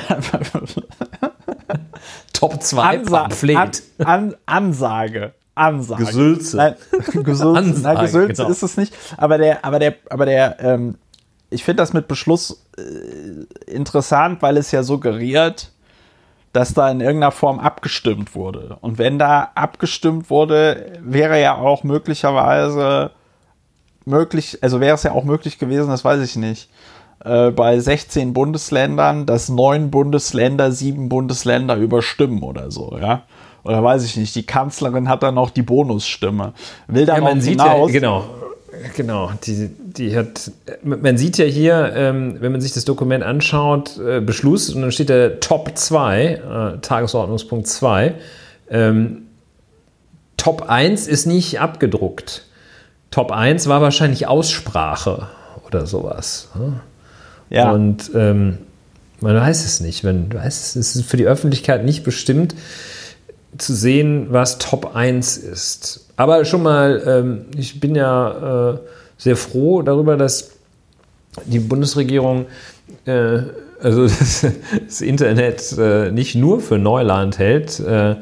Top 2.33 2.61
2 2.61 2.83
Ansa 2.83 3.21
Pamphlet. 3.21 3.57
An 3.57 3.71
An 4.05 4.35
Ansage. 4.47 5.35
Ansage. 5.55 6.05
Gesülze. 6.05 6.57
Nein, 6.57 6.75
Gesülze, 7.13 7.47
Ansage, 7.47 7.95
nein, 7.95 8.07
Gesülze 8.07 8.43
genau. 8.43 8.49
ist 8.49 8.63
es 8.63 8.77
nicht. 8.77 8.95
Aber 9.17 9.39
der, 9.39 9.65
aber 9.65 9.79
der, 9.79 9.95
aber 10.11 10.27
der, 10.27 10.61
ähm, 10.61 10.97
ich 11.51 11.65
finde 11.65 11.83
das 11.83 11.93
mit 11.93 12.09
Beschluss 12.09 12.67
äh, 12.77 13.71
interessant, 13.71 14.43
weil 14.43 14.57
es 14.57 14.73
ja 14.73 14.83
suggeriert, 14.83 15.71
dass 16.53 16.73
da 16.73 16.91
in 16.91 17.01
irgendeiner 17.01 17.33
Form 17.33 17.59
abgestimmt 17.59 18.35
wurde. 18.35 18.79
Und 18.81 18.99
wenn 18.99 19.19
da 19.19 19.51
abgestimmt 19.55 20.31
wurde, 20.31 20.99
wäre 21.01 21.41
ja 21.41 21.57
auch 21.57 21.83
möglicherweise 21.83 23.11
möglich, 24.05 24.59
also 24.63 24.81
wäre 24.81 24.95
es 24.95 25.03
ja 25.03 25.13
auch 25.13 25.25
möglich 25.25 25.59
gewesen, 25.59 25.89
das 25.89 26.05
weiß 26.05 26.23
ich 26.23 26.37
nicht, 26.37 26.71
äh, 27.25 27.51
bei 27.51 27.79
16 27.81 28.33
Bundesländern, 28.33 29.27
dass 29.27 29.49
neun 29.49 29.91
Bundesländer 29.91 30.71
sieben 30.73 31.09
Bundesländer 31.09 31.77
überstimmen 31.77 32.43
oder 32.43 32.71
so, 32.71 32.99
ja. 33.01 33.23
Oder 33.65 33.83
weiß 33.83 34.05
ich 34.05 34.17
nicht, 34.17 34.35
die 34.35 34.45
Kanzlerin 34.45 35.09
hat 35.09 35.23
dann 35.23 35.35
noch 35.35 35.51
die 35.51 35.63
Bonusstimme. 35.63 36.53
Will 36.87 37.07
Ja, 37.07 37.15
dann 37.15 37.25
man 37.25 37.39
auch 37.39 37.43
sieht 37.43 37.61
hinaus. 37.61 37.91
ja, 37.91 37.99
genau, 37.99 38.25
genau, 38.95 39.33
die, 39.45 39.71
die 39.79 40.17
hat, 40.17 40.51
man 40.83 41.17
sieht 41.17 41.39
ja 41.39 41.47
hier, 41.47 41.93
ähm, 41.97 42.37
wenn 42.41 42.53
man 42.53 42.61
sich 42.61 42.73
das 42.73 42.85
Dokument 42.85 43.25
anschaut, 43.25 43.99
äh, 43.99 44.21
Beschluss 44.21 44.69
und 44.69 44.83
dann 44.83 44.93
steht 44.93 45.09
da 45.09 45.31
Top 45.41 45.71
2, 45.75 46.25
äh, 46.25 46.81
Tagesordnungspunkt 46.81 47.67
2. 47.67 48.15
Ähm, 48.71 49.23
Top 50.37 50.69
1 50.69 51.07
ist 51.07 51.27
nicht 51.27 51.59
abgedruckt. 51.61 52.45
Top 53.11 53.33
1 53.33 53.67
war 53.67 53.81
wahrscheinlich 53.81 54.27
Aussprache 54.27 55.29
oder 55.67 55.87
sowas. 55.87 56.51
ne? 56.55 56.81
ja. 57.49 57.71
Und 57.71 58.11
ähm, 58.15 58.59
man 59.21 59.37
weiß 59.37 59.65
es 59.65 59.81
nicht. 59.81 60.05
Man 60.05 60.33
weiß, 60.35 60.77
es 60.77 60.97
ist 60.97 61.07
für 61.07 61.17
die 61.17 61.27
Öffentlichkeit 61.27 61.85
nicht 61.85 62.05
bestimmt 62.05 62.55
zu 63.59 63.75
sehen, 63.75 64.29
was 64.31 64.59
Top 64.59 64.95
1 64.95 65.37
ist. 65.37 66.07
Aber 66.17 66.45
schon 66.45 66.63
mal, 66.63 67.03
ähm, 67.07 67.47
ich 67.57 67.81
bin 67.81 67.95
ja 67.95 68.73
äh, 68.73 68.79
sehr 69.19 69.37
froh 69.37 69.83
darüber, 69.83 70.17
dass 70.17 70.51
die 71.47 71.59
Bundesregierung 71.59 72.47
äh, 73.07 73.43
also 73.85 74.03
das, 74.09 74.47
das 74.87 75.01
Internet 75.01 75.77
äh, 75.79 76.11
nicht 76.11 76.35
nur 76.35 76.61
für 76.61 76.79
Neuland 76.79 77.39
hält. 77.39 77.79
Äh, 77.81 78.17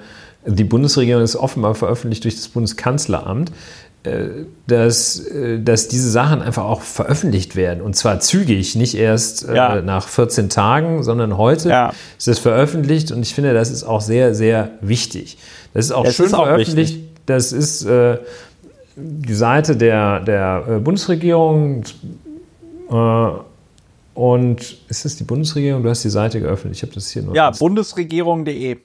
die 0.45 0.65
Bundesregierung 0.65 1.23
ist 1.23 1.37
offenbar 1.37 1.75
veröffentlicht 1.75 2.25
durch 2.25 2.35
das 2.35 2.49
Bundeskanzleramt, 2.49 3.53
dass, 4.67 5.21
äh, 5.27 5.61
dass 5.61 5.89
diese 5.89 6.11
Sachen 6.11 6.43
einfach 6.43 6.65
auch 6.65 6.83
veröffentlicht 6.83 7.55
werden. 7.57 7.81
Und 7.83 7.95
zwar 7.95 8.19
zügig, 8.21 8.75
nicht 8.75 8.95
erst 8.97 9.49
äh, 9.49 9.55
Ja. 9.55 9.81
nach 9.83 10.09
14 10.09 10.49
Tagen, 10.49 11.03
sondern 11.03 11.37
heute 11.39 11.69
Ja. 11.69 11.93
ist 12.19 12.29
es 12.29 12.39
veröffentlicht. 12.41 13.13
Und 13.13 13.23
ich 13.23 13.35
finde, 13.35 13.55
das 13.55 13.71
ist 13.71 13.85
auch 13.85 14.01
sehr, 14.01 14.35
sehr 14.35 14.71
wichtig. 14.81 15.39
Das 15.75 15.85
ist 15.87 15.93
auch 15.93 16.05
Es 16.05 16.17
schön 16.17 16.27
ist 16.27 16.35
auch 16.35 16.47
veröffentlicht. 16.47 16.95
wichtig. 16.95 17.09
Das 17.27 17.53
ist 17.53 17.85
äh, 17.85 18.19
die 18.97 19.35
Seite 19.35 19.77
der, 19.77 20.21
der 20.21 20.65
äh, 20.69 20.79
Bundesregierung. 20.81 21.85
Äh, 22.91 23.27
und 24.15 24.77
ist 24.89 25.05
das 25.05 25.17
die 25.17 25.25
Bundesregierung? 25.25 25.83
Du 25.83 25.89
hast 25.89 26.03
die 26.05 26.11
Seite 26.11 26.41
geöffnet. 26.41 26.75
Ich 26.75 26.83
habe 26.83 26.93
das 26.93 27.09
hier 27.11 27.23
noch. 27.23 27.35
ja, 27.35 27.51
bundesregierung.de. 27.51 28.79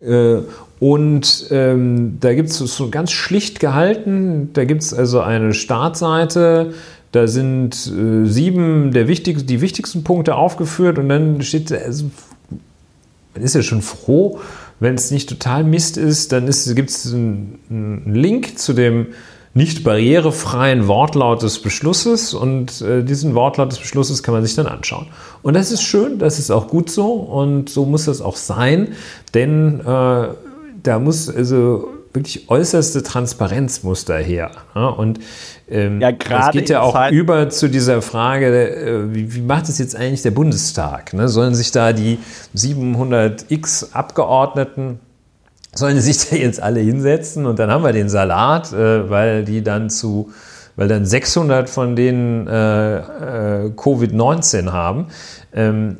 Äh, 0.00 0.38
und 0.78 1.46
ähm, 1.50 2.18
da 2.20 2.34
gibt 2.34 2.50
es 2.50 2.58
so 2.58 2.90
ganz 2.90 3.12
schlicht 3.12 3.60
gehalten, 3.60 4.50
da 4.52 4.64
gibt 4.64 4.82
es 4.82 4.92
also 4.92 5.20
eine 5.20 5.54
Startseite, 5.54 6.74
da 7.12 7.26
sind 7.26 7.74
äh, 7.74 8.26
sieben 8.26 8.92
der 8.92 9.08
wichtig, 9.08 9.46
die 9.46 9.60
wichtigsten 9.62 10.04
Punkte 10.04 10.34
aufgeführt 10.34 10.98
und 10.98 11.08
dann 11.08 11.40
steht, 11.42 11.72
also, 11.72 12.10
man 13.34 13.42
ist 13.42 13.54
ja 13.54 13.62
schon 13.62 13.80
froh, 13.80 14.40
wenn 14.80 14.94
es 14.94 15.10
nicht 15.10 15.28
total 15.28 15.64
Mist 15.64 15.96
ist, 15.96 16.32
dann 16.32 16.44
gibt 16.74 16.90
es 16.90 17.12
einen, 17.12 17.58
einen 17.70 18.14
Link 18.14 18.58
zu 18.58 18.74
dem 18.74 19.06
nicht 19.56 19.84
barrierefreien 19.84 20.86
Wortlaut 20.86 21.42
des 21.42 21.60
Beschlusses 21.60 22.34
und 22.34 22.82
äh, 22.82 23.02
diesen 23.02 23.34
Wortlaut 23.34 23.72
des 23.72 23.78
Beschlusses 23.78 24.22
kann 24.22 24.34
man 24.34 24.44
sich 24.44 24.54
dann 24.54 24.66
anschauen. 24.66 25.06
Und 25.42 25.54
das 25.54 25.72
ist 25.72 25.82
schön, 25.82 26.18
das 26.18 26.38
ist 26.38 26.50
auch 26.50 26.68
gut 26.68 26.90
so 26.90 27.14
und 27.14 27.70
so 27.70 27.86
muss 27.86 28.04
das 28.04 28.20
auch 28.20 28.36
sein, 28.36 28.88
denn 29.32 29.80
äh, 29.80 30.28
da 30.82 30.98
muss 30.98 31.30
also 31.34 31.88
wirklich 32.12 32.50
äußerste 32.50 33.02
Transparenz 33.02 33.82
muss 33.82 34.04
daher. 34.04 34.50
Ja? 34.74 34.88
Und 34.88 35.20
ähm, 35.70 36.02
Ja, 36.02 36.12
das 36.12 36.50
geht 36.50 36.68
ja 36.68 36.82
auch 36.82 36.92
Zeiten- 36.92 37.16
über 37.16 37.48
zu 37.48 37.68
dieser 37.70 38.02
Frage, 38.02 38.76
äh, 38.76 39.14
wie, 39.14 39.34
wie 39.34 39.40
macht 39.40 39.70
es 39.70 39.78
jetzt 39.78 39.96
eigentlich 39.96 40.22
der 40.22 40.32
Bundestag? 40.32 41.14
Ne? 41.14 41.28
Sollen 41.28 41.54
sich 41.54 41.72
da 41.72 41.94
die 41.94 42.18
700x 42.54 43.92
Abgeordneten 43.92 45.00
sollen 45.76 46.00
sich 46.00 46.28
da 46.28 46.36
jetzt 46.36 46.62
alle 46.62 46.80
hinsetzen 46.80 47.46
und 47.46 47.58
dann 47.58 47.70
haben 47.70 47.84
wir 47.84 47.92
den 47.92 48.08
Salat, 48.08 48.72
äh, 48.72 49.08
weil 49.10 49.44
die 49.44 49.62
dann 49.62 49.90
zu, 49.90 50.30
weil 50.76 50.88
dann 50.88 51.04
600 51.06 51.68
von 51.70 51.96
denen 51.96 52.46
äh, 52.46 52.96
äh, 52.98 53.70
Covid-19 53.76 54.72
haben. 54.72 55.06
Ähm, 55.54 55.98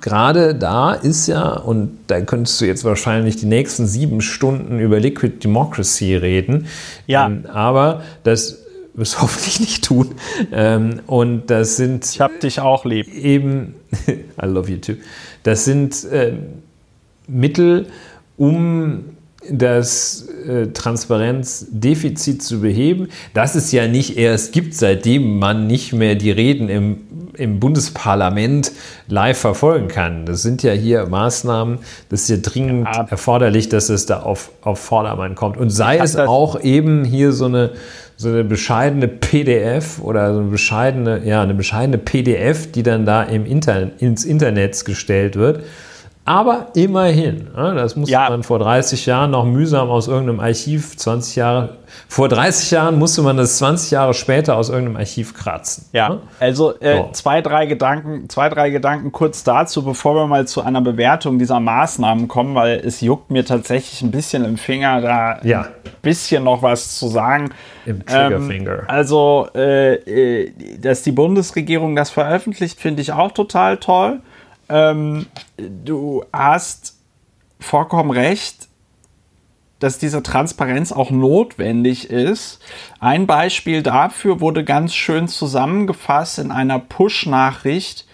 Gerade 0.00 0.54
da 0.54 0.92
ist 0.92 1.26
ja, 1.26 1.50
und 1.52 1.98
da 2.06 2.20
könntest 2.20 2.60
du 2.60 2.64
jetzt 2.64 2.84
wahrscheinlich 2.84 3.36
die 3.36 3.46
nächsten 3.46 3.86
sieben 3.86 4.20
Stunden 4.20 4.78
über 4.78 4.98
Liquid 5.00 5.42
Democracy 5.42 6.14
reden, 6.16 6.66
Ja. 7.06 7.26
ähm, 7.26 7.44
aber 7.52 8.02
das 8.24 8.58
wirst 8.94 9.14
du 9.14 9.18
hoffentlich 9.22 9.60
nicht 9.60 9.84
tun. 9.84 10.14
Ähm, 10.52 11.00
und 11.06 11.46
das 11.50 11.76
sind 11.76 12.04
Ich 12.06 12.20
hab 12.20 12.38
dich 12.40 12.60
auch 12.60 12.84
lieb. 12.84 13.12
eben, 13.14 13.74
I 14.08 14.46
love 14.46 14.70
you 14.70 14.78
too, 14.78 14.94
das 15.42 15.64
sind 15.64 16.06
ähm, 16.12 16.38
Mittel, 17.26 17.86
um 18.38 19.04
das 19.50 20.26
äh, 20.46 20.68
Transparenzdefizit 20.68 22.42
zu 22.42 22.60
beheben, 22.60 23.08
das 23.34 23.54
es 23.54 23.72
ja 23.72 23.86
nicht 23.86 24.16
erst 24.18 24.52
gibt, 24.52 24.74
seitdem 24.74 25.38
man 25.38 25.66
nicht 25.66 25.92
mehr 25.92 26.16
die 26.16 26.30
Reden 26.30 26.68
im, 26.68 26.98
im 27.34 27.60
Bundesparlament 27.60 28.72
live 29.06 29.38
verfolgen 29.38 29.88
kann. 29.88 30.26
Das 30.26 30.42
sind 30.42 30.62
ja 30.62 30.72
hier 30.72 31.06
Maßnahmen, 31.06 31.78
das 32.08 32.22
ist 32.22 32.28
ja 32.30 32.36
dringend 32.38 32.88
Ja. 32.92 33.06
erforderlich, 33.08 33.68
dass 33.68 33.88
es 33.90 34.06
da 34.06 34.20
auf, 34.20 34.50
auf 34.62 34.80
Vordermann 34.80 35.34
kommt. 35.34 35.56
Und 35.56 35.70
sei 35.70 35.98
es 35.98 36.16
auch 36.16 36.60
eben 36.60 37.04
hier 37.04 37.32
so 37.32 37.46
eine, 37.46 37.70
so 38.16 38.28
eine 38.28 38.44
bescheidene 38.44 39.06
PDF 39.08 40.00
oder 40.00 40.34
so 40.34 40.40
eine 40.40 40.48
bescheidene, 40.50 41.22
ja, 41.24 41.42
eine 41.42 41.54
bescheidene 41.54 41.98
PDF, 41.98 42.70
die 42.72 42.82
dann 42.82 43.06
da 43.06 43.22
im 43.22 43.46
Internet, 43.46 44.02
ins 44.02 44.24
Internet 44.24 44.84
gestellt 44.84 45.36
wird. 45.36 45.62
Aber 46.28 46.66
immerhin, 46.74 47.48
ja, 47.56 47.72
das 47.72 47.96
musste 47.96 48.12
Ja. 48.12 48.28
man 48.28 48.42
vor 48.42 48.58
30 48.58 49.06
Jahren 49.06 49.30
noch 49.30 49.46
mühsam 49.46 49.88
aus 49.88 50.08
irgendeinem 50.08 50.40
Archiv, 50.40 50.94
20 50.94 51.36
Jahre, 51.36 51.76
vor 52.06 52.28
30 52.28 52.70
Jahren 52.70 52.98
musste 52.98 53.22
man 53.22 53.38
das 53.38 53.56
20 53.56 53.92
Jahre 53.92 54.12
später 54.12 54.56
aus 54.56 54.68
irgendeinem 54.68 54.98
Archiv 54.98 55.32
kratzen. 55.32 55.86
Ja, 55.94 56.18
also 56.38 56.78
äh, 56.80 56.98
So. 56.98 57.08
zwei, 57.12 57.40
drei 57.40 57.64
Gedanken, 57.64 58.28
zwei, 58.28 58.50
drei 58.50 58.68
Gedanken 58.68 59.10
kurz 59.10 59.42
dazu, 59.42 59.82
bevor 59.82 60.14
wir 60.16 60.26
mal 60.26 60.46
zu 60.46 60.60
einer 60.60 60.82
Bewertung 60.82 61.38
dieser 61.38 61.60
Maßnahmen 61.60 62.28
kommen, 62.28 62.54
weil 62.54 62.82
es 62.84 63.00
juckt 63.00 63.30
mir 63.30 63.46
tatsächlich 63.46 64.02
ein 64.02 64.10
bisschen 64.10 64.44
im 64.44 64.58
Finger, 64.58 65.00
da 65.00 65.38
Ja. 65.44 65.62
ein 65.62 65.68
bisschen 66.02 66.44
noch 66.44 66.62
was 66.62 66.98
zu 66.98 67.08
sagen. 67.08 67.50
Im 67.86 68.04
Triggerfinger. 68.04 68.80
Ähm, 68.80 68.84
also, 68.86 69.48
äh, 69.54 69.94
äh, 69.94 70.52
dass 70.78 71.02
die 71.02 71.12
Bundesregierung 71.12 71.96
das 71.96 72.10
veröffentlicht, 72.10 72.78
finde 72.78 73.00
ich 73.00 73.12
auch 73.12 73.32
total 73.32 73.78
toll. 73.78 74.20
Ähm, 74.68 75.26
du 75.56 76.24
hast 76.32 76.96
vollkommen 77.60 78.10
recht, 78.10 78.68
dass 79.78 79.98
diese 79.98 80.22
Transparenz 80.22 80.92
auch 80.92 81.10
notwendig 81.10 82.10
ist. 82.10 82.60
Ein 83.00 83.26
Beispiel 83.26 83.82
dafür 83.82 84.40
wurde 84.40 84.64
ganz 84.64 84.94
schön 84.94 85.28
zusammengefasst 85.28 86.38
in 86.38 86.50
einer 86.50 86.78
Push-Nachricht 86.78 88.06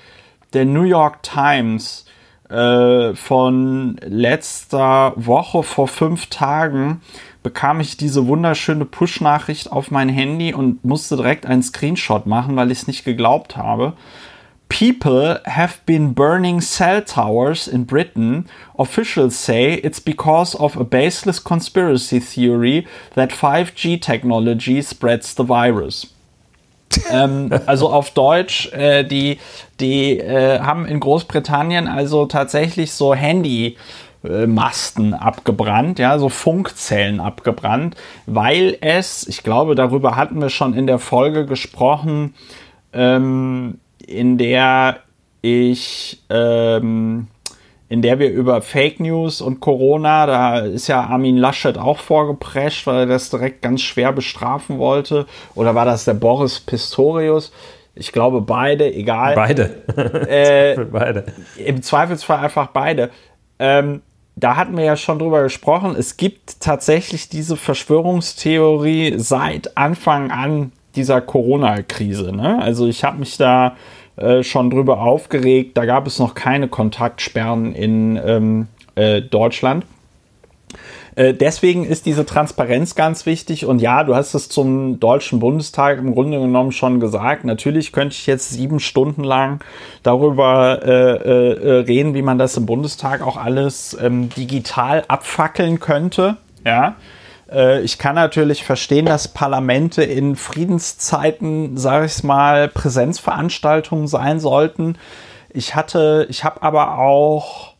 der 0.52 0.66
New 0.66 0.82
York 0.82 1.22
Times. 1.22 2.04
Äh, 2.50 3.14
von 3.14 3.96
letzter 4.04 5.14
Woche 5.16 5.62
vor 5.62 5.88
fünf 5.88 6.26
Tagen 6.26 7.00
bekam 7.42 7.80
ich 7.80 7.96
diese 7.96 8.26
wunderschöne 8.26 8.84
Push-Nachricht 8.84 9.72
auf 9.72 9.90
mein 9.90 10.10
Handy 10.10 10.52
und 10.52 10.84
musste 10.84 11.16
direkt 11.16 11.46
einen 11.46 11.62
Screenshot 11.62 12.26
machen, 12.26 12.56
weil 12.56 12.70
ich 12.70 12.80
es 12.80 12.86
nicht 12.86 13.04
geglaubt 13.04 13.56
habe. 13.56 13.94
People 14.74 15.38
have 15.44 15.80
been 15.86 16.14
burning 16.14 16.60
cell 16.60 17.00
towers 17.00 17.68
in 17.68 17.84
Britain. 17.84 18.48
Officials 18.76 19.36
say 19.36 19.74
it's 19.74 20.00
because 20.00 20.56
of 20.56 20.76
a 20.76 20.82
baseless 20.82 21.38
conspiracy 21.38 22.18
theory 22.18 22.84
that 23.14 23.30
5G 23.30 24.02
technology 24.02 24.82
spreads 24.82 25.32
the 25.36 25.44
virus. 25.44 26.12
ähm, 27.08 27.52
also 27.66 27.88
auf 27.88 28.10
Deutsch, 28.14 28.72
äh, 28.72 29.04
die, 29.04 29.38
die 29.78 30.18
äh, 30.18 30.58
haben 30.58 30.86
in 30.86 30.98
Großbritannien 30.98 31.86
also 31.86 32.26
tatsächlich 32.26 32.90
so 32.90 33.14
Handy. 33.14 33.76
Masten 34.46 35.12
abgebrannt, 35.12 35.98
ja, 35.98 36.18
so 36.18 36.30
Funkzellen 36.30 37.20
abgebrannt, 37.20 37.94
weil 38.24 38.78
es, 38.80 39.28
ich 39.28 39.42
glaube, 39.42 39.74
darüber 39.74 40.16
hatten 40.16 40.40
wir 40.40 40.48
schon 40.48 40.72
in 40.72 40.86
der 40.86 40.98
Folge 40.98 41.44
gesprochen, 41.44 42.32
ähm, 42.94 43.80
in 44.06 44.38
der 44.38 45.00
ich, 45.42 46.22
ähm, 46.30 47.26
in 47.88 48.02
der 48.02 48.18
wir 48.18 48.30
über 48.30 48.62
Fake 48.62 48.98
News 48.98 49.40
und 49.40 49.60
Corona, 49.60 50.26
da 50.26 50.58
ist 50.60 50.88
ja 50.88 51.02
Armin 51.02 51.36
Laschet 51.36 51.76
auch 51.76 51.98
vorgeprescht, 51.98 52.86
weil 52.86 53.00
er 53.00 53.06
das 53.06 53.30
direkt 53.30 53.60
ganz 53.60 53.82
schwer 53.82 54.12
bestrafen 54.12 54.78
wollte. 54.78 55.26
Oder 55.54 55.74
war 55.74 55.84
das 55.84 56.04
der 56.04 56.14
Boris 56.14 56.60
Pistorius? 56.60 57.52
Ich 57.94 58.10
glaube 58.10 58.40
beide, 58.40 58.92
egal. 58.92 59.34
Beide. 59.34 59.82
äh, 60.28 60.82
beide. 60.90 61.26
Im 61.56 61.82
Zweifelsfall 61.82 62.38
einfach 62.38 62.68
beide. 62.68 63.10
Ähm, 63.58 64.02
da 64.36 64.56
hatten 64.56 64.76
wir 64.76 64.84
ja 64.84 64.96
schon 64.96 65.18
drüber 65.18 65.42
gesprochen. 65.42 65.94
Es 65.96 66.16
gibt 66.16 66.60
tatsächlich 66.60 67.28
diese 67.28 67.56
Verschwörungstheorie 67.56 69.14
seit 69.18 69.76
Anfang 69.76 70.30
an 70.30 70.72
dieser 70.96 71.20
Corona-Krise. 71.20 72.34
Ne? 72.34 72.60
Also 72.60 72.86
ich 72.86 73.04
habe 73.04 73.18
mich 73.18 73.36
da 73.36 73.76
äh, 74.16 74.42
schon 74.42 74.70
drüber 74.70 75.00
aufgeregt. 75.00 75.76
Da 75.76 75.86
gab 75.86 76.06
es 76.06 76.18
noch 76.18 76.34
keine 76.34 76.68
Kontaktsperren 76.68 77.74
in 77.74 78.20
ähm, 78.24 78.68
äh, 78.94 79.20
Deutschland. 79.20 79.84
Äh, 81.16 81.34
deswegen 81.34 81.84
ist 81.84 82.06
diese 82.06 82.26
Transparenz 82.26 82.94
ganz 82.94 83.26
wichtig. 83.26 83.66
Und 83.66 83.80
ja, 83.80 84.04
du 84.04 84.14
hast 84.14 84.34
es 84.34 84.48
zum 84.48 85.00
Deutschen 85.00 85.40
Bundestag 85.40 85.98
im 85.98 86.14
Grunde 86.14 86.38
genommen 86.40 86.72
schon 86.72 87.00
gesagt. 87.00 87.44
Natürlich 87.44 87.92
könnte 87.92 88.14
ich 88.14 88.26
jetzt 88.26 88.50
sieben 88.50 88.80
Stunden 88.80 89.24
lang 89.24 89.62
darüber 90.02 90.80
äh, 90.84 90.90
äh, 90.90 91.70
reden, 91.80 92.14
wie 92.14 92.22
man 92.22 92.38
das 92.38 92.56
im 92.56 92.66
Bundestag 92.66 93.22
auch 93.22 93.36
alles 93.36 93.96
ähm, 94.00 94.28
digital 94.30 95.04
abfackeln 95.08 95.80
könnte. 95.80 96.36
Ja. 96.64 96.96
Äh, 97.50 97.82
ich 97.82 97.98
kann 97.98 98.14
natürlich 98.14 98.64
verstehen, 98.64 99.06
dass 99.06 99.28
Parlamente 99.28 100.02
in 100.02 100.36
Friedenszeiten, 100.36 101.76
sage 101.76 102.06
ich 102.06 102.22
mal, 102.22 102.68
Präsenzveranstaltungen 102.68 104.06
sein 104.06 104.40
sollten. 104.40 104.96
Ich 105.50 105.74
hatte, 105.74 106.26
ich 106.30 106.44
habe 106.44 106.62
aber 106.62 106.98
auch 106.98 107.74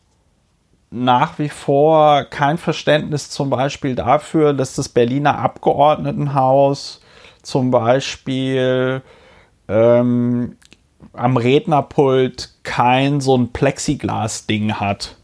nach 0.91 1.39
wie 1.39 1.49
vor 1.49 2.23
kein 2.25 2.57
Verständnis 2.57 3.29
zum 3.29 3.49
Beispiel 3.49 3.95
dafür, 3.95 4.53
dass 4.53 4.75
das 4.75 4.87
Berliner 4.87 5.39
Abgeordnetenhaus 5.39 7.01
zum 7.41 7.69
Beispiel 7.71 9.01
ähm, 9.67 10.55
am 11.13 11.37
Rednerpult 11.37 12.49
kein 12.63 13.19
so 13.19 13.37
ein 13.37 13.51
Plexiglas-Ding 13.51 14.75
hat, 14.75 15.15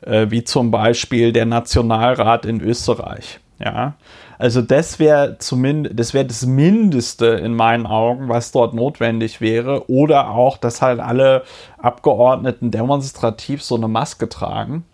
äh, 0.00 0.26
wie 0.30 0.44
zum 0.44 0.70
Beispiel 0.70 1.32
der 1.32 1.46
Nationalrat 1.46 2.44
in 2.44 2.60
Österreich. 2.60 3.40
Ja, 3.58 3.94
also 4.38 4.60
das 4.60 4.98
wäre 4.98 5.38
zumindest, 5.38 5.98
das 5.98 6.12
wäre 6.12 6.26
das 6.26 6.44
Mindeste 6.44 7.26
in 7.26 7.54
meinen 7.54 7.86
Augen, 7.86 8.28
was 8.28 8.52
dort 8.52 8.74
notwendig 8.74 9.40
wäre. 9.40 9.88
Oder 9.90 10.30
auch, 10.30 10.58
dass 10.58 10.82
halt 10.82 11.00
alle 11.00 11.42
Abgeordneten 11.78 12.70
demonstrativ 12.70 13.62
so 13.62 13.76
eine 13.76 13.88
Maske 13.88 14.28
tragen. 14.28 14.84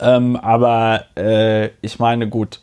Ähm, 0.00 0.36
aber 0.36 1.04
äh, 1.16 1.70
ich 1.82 1.98
meine, 1.98 2.28
gut, 2.28 2.60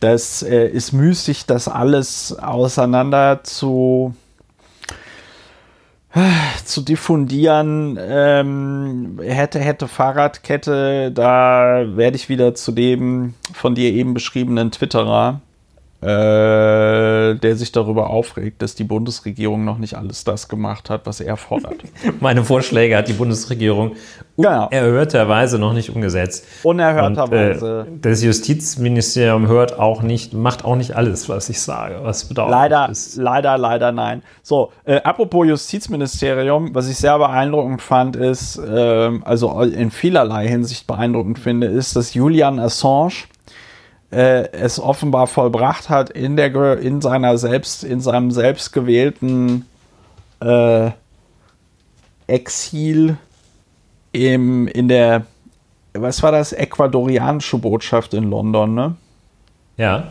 das 0.00 0.42
äh, 0.42 0.68
ist 0.68 0.92
müßig, 0.92 1.46
das 1.46 1.66
alles 1.66 2.38
auseinander 2.38 3.42
zu 3.42 4.14
zu 6.64 6.82
diffundieren, 6.82 7.98
ähm, 8.00 9.20
hätte, 9.22 9.58
hätte 9.58 9.88
Fahrradkette, 9.88 11.12
da 11.12 11.84
werde 11.96 12.16
ich 12.16 12.28
wieder 12.28 12.54
zu 12.54 12.72
dem 12.72 13.34
von 13.52 13.74
dir 13.74 13.92
eben 13.92 14.14
beschriebenen 14.14 14.70
Twitterer 14.70 15.40
äh, 16.00 17.34
der 17.34 17.56
sich 17.56 17.72
darüber 17.72 18.10
aufregt, 18.10 18.62
dass 18.62 18.76
die 18.76 18.84
Bundesregierung 18.84 19.64
noch 19.64 19.78
nicht 19.78 19.94
alles 19.94 20.22
das 20.22 20.48
gemacht 20.48 20.90
hat, 20.90 21.06
was 21.06 21.20
er 21.20 21.36
fordert. 21.36 21.82
Meine 22.20 22.44
Vorschläge 22.44 22.96
hat 22.96 23.08
die 23.08 23.14
Bundesregierung 23.14 23.96
genau. 24.36 24.68
unerhörterweise 24.68 25.58
noch 25.58 25.72
nicht 25.72 25.90
umgesetzt. 25.90 26.46
Unerhörterweise. 26.62 27.80
Und, 27.80 27.96
äh, 27.96 28.00
das 28.00 28.22
Justizministerium 28.22 29.48
hört 29.48 29.78
auch 29.80 30.02
nicht, 30.02 30.34
macht 30.34 30.64
auch 30.64 30.76
nicht 30.76 30.94
alles, 30.94 31.28
was 31.28 31.48
ich 31.48 31.60
sage. 31.60 31.98
Was 32.02 32.26
bedauert 32.26 32.52
leider, 32.52 32.88
ist. 32.90 33.16
leider, 33.16 33.58
leider 33.58 33.90
nein. 33.90 34.22
So, 34.44 34.70
äh, 34.84 35.00
apropos 35.02 35.48
Justizministerium, 35.48 36.76
was 36.76 36.88
ich 36.88 36.96
sehr 36.96 37.18
beeindruckend 37.18 37.82
fand, 37.82 38.14
ist, 38.14 38.56
äh, 38.56 39.10
also 39.24 39.60
in 39.62 39.90
vielerlei 39.90 40.46
Hinsicht 40.46 40.86
beeindruckend 40.86 41.40
finde, 41.40 41.66
ist, 41.66 41.96
dass 41.96 42.14
Julian 42.14 42.60
Assange 42.60 43.24
äh, 44.10 44.50
es 44.52 44.80
offenbar 44.80 45.26
vollbracht 45.26 45.90
hat 45.90 46.10
in 46.10 46.36
der 46.36 46.78
in 46.78 47.00
seiner 47.00 47.36
selbst 47.36 47.84
in 47.84 48.00
seinem 48.00 48.30
selbstgewählten 48.30 49.66
äh, 50.40 50.90
Exil 52.26 53.18
im 54.12 54.66
in 54.68 54.88
der 54.88 55.26
was 55.92 56.22
war 56.22 56.32
das? 56.32 56.52
Ecuadorianische 56.52 57.58
Botschaft 57.58 58.14
in 58.14 58.30
London 58.30 58.74
ne? 58.74 58.96
Ja. 59.76 60.08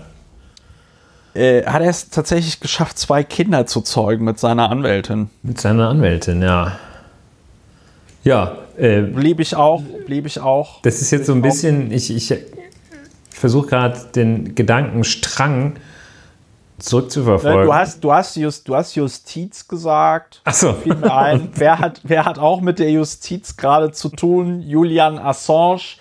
Äh, 1.33 1.65
hat 1.65 1.81
er 1.81 1.89
es 1.89 2.09
tatsächlich 2.09 2.59
geschafft 2.59 2.97
zwei 2.97 3.23
Kinder 3.23 3.65
zu 3.65 3.81
zeugen 3.81 4.25
mit 4.25 4.39
seiner 4.39 4.69
Anwältin. 4.69 5.29
Mit 5.43 5.59
seiner 5.59 5.89
Anwältin 5.89 6.41
ja. 6.41 6.77
Ja 8.23 8.57
äh, 8.77 9.01
blieb 9.01 9.39
ich 9.39 9.55
auch 9.55 9.81
blieb 10.05 10.25
ich 10.27 10.39
auch. 10.39 10.81
das 10.83 11.01
ist 11.01 11.09
jetzt 11.11 11.25
so 11.25 11.33
ein 11.33 11.41
bisschen 11.41 11.91
ich 11.91 12.15
ich 12.15 12.33
ich 13.37 13.41
versuche 13.41 13.67
gerade 13.67 13.99
den 14.15 14.55
Gedankenstrang 14.55 15.75
zurückzuverfolgen. 16.79 17.67
Du 17.67 17.73
hast, 17.73 18.03
du 18.03 18.11
hast, 18.11 18.35
Just, 18.35 18.67
du 18.67 18.75
hast 18.75 18.95
Justiz 18.95 19.67
gesagt. 19.67 20.41
Achso. 20.43 20.75
wer, 20.83 21.77
hat, 21.77 22.01
wer 22.03 22.25
hat 22.25 22.39
auch 22.39 22.61
mit 22.61 22.79
der 22.79 22.89
Justiz 22.89 23.55
gerade 23.55 23.91
zu 23.91 24.09
tun? 24.09 24.63
Julian 24.63 25.19
Assange. 25.19 25.97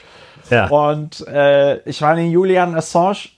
Ja. 0.48 0.68
Und 0.68 1.28
äh, 1.28 1.80
ich 1.86 2.00
meine, 2.00 2.24
Julian 2.24 2.74
Assange, 2.74 3.28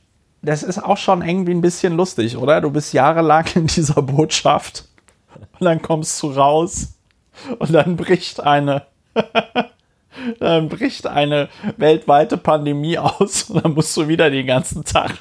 das 0.43 0.63
ist 0.63 0.79
auch 0.79 0.97
schon 0.97 1.23
irgendwie 1.23 1.55
ein 1.55 1.61
bisschen 1.61 1.97
lustig, 1.97 2.37
oder? 2.37 2.61
Du 2.61 2.71
bist 2.71 2.93
jahrelang 2.93 3.47
in 3.57 3.67
dieser 3.67 4.01
Botschaft 4.01 4.85
und 5.59 5.65
dann 5.65 5.83
kommst 5.83 6.23
du 6.23 6.31
raus 6.31 6.95
und 7.59 7.73
dann 7.73 7.97
bricht 7.97 8.39
eine 8.39 8.87
dann 10.41 10.69
bricht 10.69 11.07
eine 11.07 11.49
weltweite 11.77 12.37
Pandemie 12.37 12.99
aus 12.99 13.45
und 13.45 13.65
dann 13.65 13.73
musst 13.73 13.97
du 13.97 14.09
wieder 14.09 14.31
den 14.31 14.47
ganzen 14.47 14.85
Tag 14.85 15.13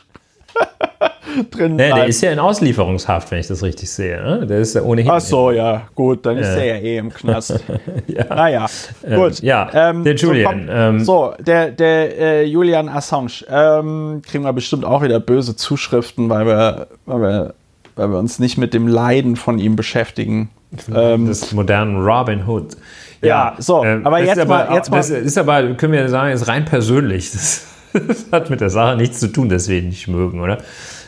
drin 1.51 1.77
bleiben. 1.77 1.89
Ja, 1.89 1.95
der 1.95 2.05
ist 2.07 2.21
ja 2.21 2.31
in 2.31 2.39
Auslieferungshaft, 2.39 3.31
wenn 3.31 3.39
ich 3.39 3.47
das 3.47 3.63
richtig 3.63 3.89
sehe. 3.89 4.21
Ne? 4.21 4.47
Der 4.47 4.59
ist 4.59 4.75
ja 4.75 4.81
ohnehin. 4.81 5.11
Ach 5.11 5.19
so, 5.19 5.51
ja, 5.51 5.83
gut, 5.95 6.25
dann 6.25 6.37
ist 6.37 6.47
äh. 6.47 6.67
er 6.67 6.77
ja 6.77 6.81
eh 6.81 6.97
im 6.97 7.13
Knast. 7.13 7.63
ja. 8.07 8.25
Naja, 8.25 8.65
ähm, 9.03 9.15
gut. 9.19 9.41
ja, 9.41 9.69
ähm, 9.73 10.03
der 10.03 10.15
Julian. 10.15 10.65
So, 10.67 10.73
ähm, 10.73 10.99
so 11.03 11.33
der, 11.39 11.71
der 11.71 12.17
äh, 12.17 12.43
Julian 12.45 12.89
Assange. 12.89 13.45
Ähm, 13.49 14.21
kriegen 14.25 14.43
wir 14.43 14.53
bestimmt 14.53 14.85
auch 14.85 15.03
wieder 15.03 15.19
böse 15.19 15.55
Zuschriften, 15.55 16.29
weil 16.29 16.45
wir, 16.45 16.87
weil 17.05 17.21
wir, 17.21 17.53
weil 17.95 18.09
wir 18.09 18.19
uns 18.19 18.39
nicht 18.39 18.57
mit 18.57 18.73
dem 18.73 18.87
Leiden 18.87 19.35
von 19.35 19.59
ihm 19.59 19.75
beschäftigen. 19.75 20.49
des 20.87 21.53
modernen 21.53 22.03
Robin 22.03 22.45
Hood. 22.45 22.75
Ja, 23.21 23.55
so, 23.57 23.83
ähm, 23.83 24.05
aber 24.05 24.23
jetzt, 24.23 24.39
aber, 24.39 24.65
mal, 24.65 24.75
jetzt 24.75 24.91
mal. 24.91 24.97
Das 24.97 25.09
ist 25.09 25.37
aber, 25.37 25.73
können 25.73 25.93
wir 25.93 26.07
sagen, 26.09 26.31
ist 26.31 26.47
rein 26.47 26.65
persönlich. 26.65 27.31
Das, 27.31 27.65
das, 28.07 28.25
hat 28.31 28.49
mit 28.49 28.61
der 28.61 28.69
Sache 28.69 28.97
nichts 28.97 29.19
zu 29.19 29.27
tun, 29.31 29.49
dass 29.49 29.67
wir 29.67 29.79
ihn 29.79 29.89
nicht 29.89 30.07
mögen, 30.07 30.39
oder? 30.39 30.59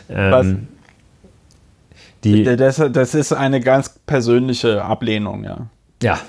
Ähm, 0.09 0.31
Was? 0.31 0.47
Die, 2.23 2.43
das, 2.43 2.81
das 2.91 3.15
ist 3.15 3.31
eine 3.31 3.61
ganz 3.61 3.89
persönliche 4.05 4.83
Ablehnung, 4.83 5.43
ja. 5.43 5.67
Ja, 6.01 6.19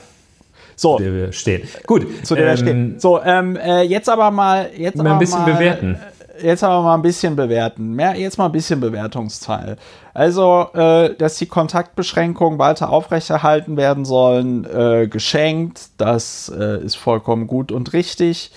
so. 0.81 0.97
Zu 0.97 1.03
der 1.03 1.13
wir 1.13 1.33
stehen. 1.33 1.69
Gut. 1.87 2.07
Zu 2.25 2.35
der 2.35 2.45
ähm, 2.45 2.51
wir 2.51 2.57
stehen. 2.57 2.95
So, 2.99 3.21
ähm, 3.23 3.57
äh, 3.57 3.83
jetzt 3.83 4.09
aber 4.09 4.31
mal. 4.31 4.71
Jetzt 4.75 4.97
mal 4.97 5.13
ein 5.13 5.19
bisschen 5.19 5.41
mal, 5.41 5.53
bewerten. 5.53 5.99
Jetzt 6.43 6.65
aber 6.65 6.83
mal 6.83 6.95
ein 6.95 7.03
bisschen 7.03 7.37
bewerten. 7.37 7.93
Mehr, 7.95 8.17
jetzt 8.17 8.39
mal 8.39 8.47
ein 8.47 8.53
bisschen 8.53 8.81
Bewertungsteil. 8.81 9.77
Also, 10.15 10.69
äh, 10.75 11.15
dass 11.15 11.37
die 11.37 11.47
Kontaktbeschränkungen 11.47 12.59
weiter 12.59 12.91
aufrechterhalten 12.91 13.77
werden 13.77 14.05
sollen, 14.05 14.65
äh, 14.65 15.09
geschenkt, 15.09 15.91
das 15.99 16.53
äh, 16.57 16.83
ist 16.85 16.97
vollkommen 16.97 17.47
gut 17.47 17.73
und 17.73 17.93
richtig. 17.93 18.53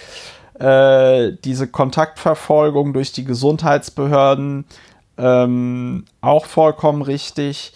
Äh, 0.60 1.34
diese 1.44 1.68
Kontaktverfolgung 1.68 2.94
durch 2.94 3.12
die 3.12 3.26
Gesundheitsbehörden 3.26 4.66
ähm, 5.18 6.06
auch 6.22 6.46
vollkommen 6.46 7.02
richtig. 7.02 7.74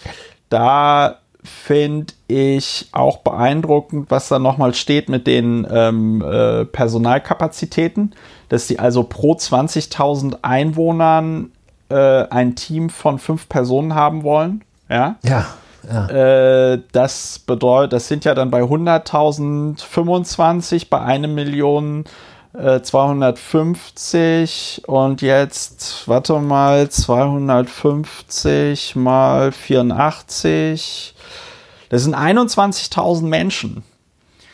Da 0.49 1.19
finde 1.47 2.13
ich 2.27 2.87
auch 2.91 3.17
beeindruckend, 3.17 4.11
was 4.11 4.27
da 4.27 4.39
nochmal 4.39 4.73
steht 4.73 5.09
mit 5.09 5.27
den 5.27 5.67
ähm, 5.69 6.21
äh, 6.21 6.65
Personalkapazitäten, 6.65 8.13
dass 8.49 8.67
sie 8.67 8.79
also 8.79 9.03
pro 9.03 9.33
20.000 9.33 10.39
Einwohnern 10.41 11.51
äh, 11.89 12.27
ein 12.29 12.55
Team 12.55 12.89
von 12.89 13.19
fünf 13.19 13.49
Personen 13.49 13.95
haben 13.95 14.23
wollen. 14.23 14.63
Ja. 14.89 15.15
Ja. 15.23 15.45
ja. 15.89 16.07
Äh, 16.73 16.81
das 16.91 17.39
bedeutet, 17.39 17.93
das 17.93 18.07
sind 18.07 18.25
ja 18.25 18.35
dann 18.35 18.51
bei 18.51 18.61
100.000 18.61 19.81
25, 19.81 20.89
bei 20.89 21.01
einer 21.01 21.27
Million 21.27 22.05
250 22.57 24.81
äh, 24.83 24.89
und 24.89 25.21
jetzt, 25.21 26.07
warte 26.07 26.39
mal, 26.39 26.89
250 26.89 28.95
mal 28.95 29.51
84. 29.51 31.13
Das 31.89 32.03
sind 32.03 32.15
21.000 32.15 33.23
Menschen. 33.23 33.83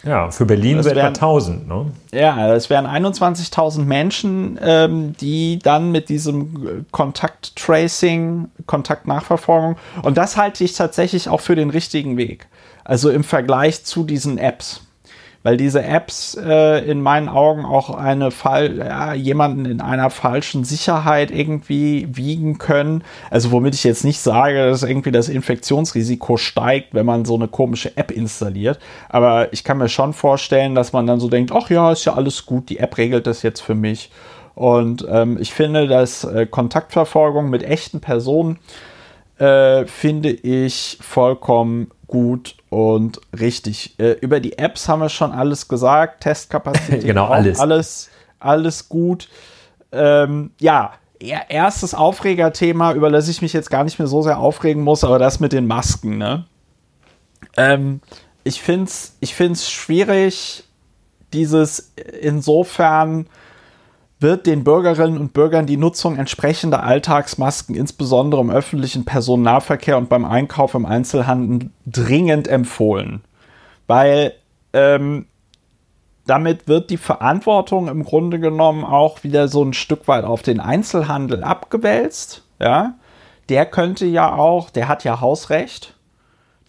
Ja, 0.04 0.32
für 0.32 0.46
Berlin 0.46 0.78
das 0.78 0.88
wären 0.88 1.14
1000, 1.14 1.66
ne? 1.66 1.92
Ja, 2.12 2.50
das 2.50 2.70
wären 2.70 2.86
21.000 2.86 3.86
Menschen, 3.86 4.60
ähm, 4.62 5.16
die 5.22 5.60
dann 5.60 5.92
mit 5.92 6.10
diesem 6.10 6.86
Kontakttracing, 6.92 8.50
Kontaktnachverfolgung, 8.66 9.78
und 10.02 10.18
das 10.18 10.36
halte 10.36 10.66
ich 10.66 10.74
tatsächlich 10.74 11.30
auch 11.30 11.40
für 11.40 11.56
den 11.56 11.70
richtigen 11.70 12.18
Weg. 12.18 12.48
Also 12.84 13.10
im 13.10 13.24
Vergleich 13.24 13.86
zu 13.86 14.04
diesen 14.04 14.38
Apps 14.38 14.82
weil 15.44 15.58
diese 15.58 15.84
Apps 15.84 16.36
äh, 16.36 16.90
in 16.90 17.02
meinen 17.02 17.30
Augen 17.30 17.66
auch 17.66 17.90
eine 17.90 18.32
Fall, 18.32 18.78
ja, 18.78 19.14
jemanden 19.14 19.66
in 19.66 19.82
einer 19.82 20.10
falschen 20.10 20.64
Sicherheit 20.64 21.32
irgendwie 21.32 22.08
wiegen 22.12 22.58
können. 22.58 23.04
Also 23.30 23.52
womit 23.52 23.76
ich 23.76 23.84
jetzt 23.84 24.06
nicht 24.06 24.20
sage, 24.20 24.66
dass 24.66 24.84
irgendwie 24.84 25.12
das 25.12 25.30
Infektionsrisiko 25.30 26.38
steigt, 26.38 26.94
wenn 26.94 27.06
man 27.06 27.26
so 27.26 27.36
eine 27.36 27.50
komische 27.50 27.96
App 27.98 28.10
installiert. 28.10 28.80
Aber 29.10 29.52
ich 29.52 29.64
kann 29.64 29.78
mir 29.78 29.90
schon 29.90 30.14
vorstellen, 30.14 30.76
dass 30.76 30.94
man 30.94 31.06
dann 31.06 31.20
so 31.20 31.28
denkt, 31.28 31.52
ach 31.52 31.70
ja, 31.70 31.92
ist 31.92 32.06
ja 32.06 32.14
alles 32.14 32.46
gut, 32.46 32.70
die 32.70 32.80
App 32.80 32.98
regelt 32.98 33.28
das 33.28 33.44
jetzt 33.44 33.60
für 33.60 33.76
mich. 33.76 34.10
Und 34.56 35.06
ähm, 35.10 35.38
ich 35.40 35.54
finde, 35.54 35.88
dass 35.88 36.24
äh, 36.24 36.46
Kontaktverfolgung 36.46 37.50
mit 37.50 37.64
echten 37.64 38.00
Personen 38.00 38.60
äh, 39.40 39.86
finde 39.86 40.30
ich 40.30 40.98
vollkommen 41.02 41.90
gut 42.14 42.58
und 42.70 43.20
richtig. 43.40 43.96
Äh, 44.00 44.12
über 44.22 44.40
die 44.40 44.60
Apps 44.60 44.88
haben 44.88 45.00
wir 45.00 45.10
schon 45.10 45.32
alles 45.32 45.68
gesagt. 45.68 46.22
Testkapazität. 46.22 47.04
genau, 47.04 47.26
alles. 47.26 47.60
alles. 47.60 48.10
Alles 48.40 48.88
gut. 48.88 49.30
Ähm, 49.92 50.52
ja, 50.60 50.94
erstes 51.50 51.96
Aufregerthema, 51.96 52.94
über 52.94 53.10
das 53.10 53.28
ich 53.30 53.42
mich 53.42 53.52
jetzt 53.52 53.72
gar 53.72 53.84
nicht 53.84 53.98
mehr 53.98 54.08
so 54.08 54.22
sehr 54.22 54.38
aufregen 54.38 54.84
muss, 54.84 55.04
aber 55.04 55.18
das 55.18 55.40
mit 55.40 55.54
den 55.54 55.66
Masken. 55.66 56.20
Ne? 56.20 56.46
Ähm, 57.58 58.00
ich 58.44 58.62
finde 58.62 58.86
es 58.86 59.18
ich 59.20 59.34
find's 59.34 59.72
schwierig, 59.72 60.66
dieses 61.34 61.94
insofern 62.22 63.28
wird 64.24 64.48
den 64.48 64.64
Bürgerinnen 64.64 65.20
und 65.20 65.34
Bürgern 65.34 65.68
die 65.68 65.78
Nutzung 65.78 66.18
entsprechender 66.18 66.82
Alltagsmasken, 66.82 67.76
insbesondere 67.76 68.42
im 68.42 68.50
öffentlichen 68.50 69.06
Personennahverkehr 69.06 69.98
und 69.98 70.10
beim 70.10 70.26
Einkauf 70.26 70.74
im 70.74 70.88
Einzelhandel, 70.88 71.70
dringend 71.86 72.48
empfohlen. 72.48 73.22
Weil 73.86 74.34
ähm, 74.74 75.28
damit 76.26 76.68
wird 76.68 76.90
die 76.90 76.98
Verantwortung 76.98 77.88
im 77.88 78.04
Grunde 78.04 78.40
genommen 78.40 78.84
auch 78.84 79.24
wieder 79.24 79.48
so 79.48 79.64
ein 79.64 79.74
Stück 79.74 80.08
weit 80.08 80.24
auf 80.24 80.42
den 80.42 80.60
Einzelhandel 80.60 81.44
abgewälzt. 81.44 82.44
Ja, 82.60 82.96
der 83.50 83.66
könnte 83.66 84.06
ja 84.06 84.34
auch, 84.34 84.70
der 84.70 84.88
hat 84.88 85.04
ja 85.04 85.20
Hausrecht. 85.20 85.93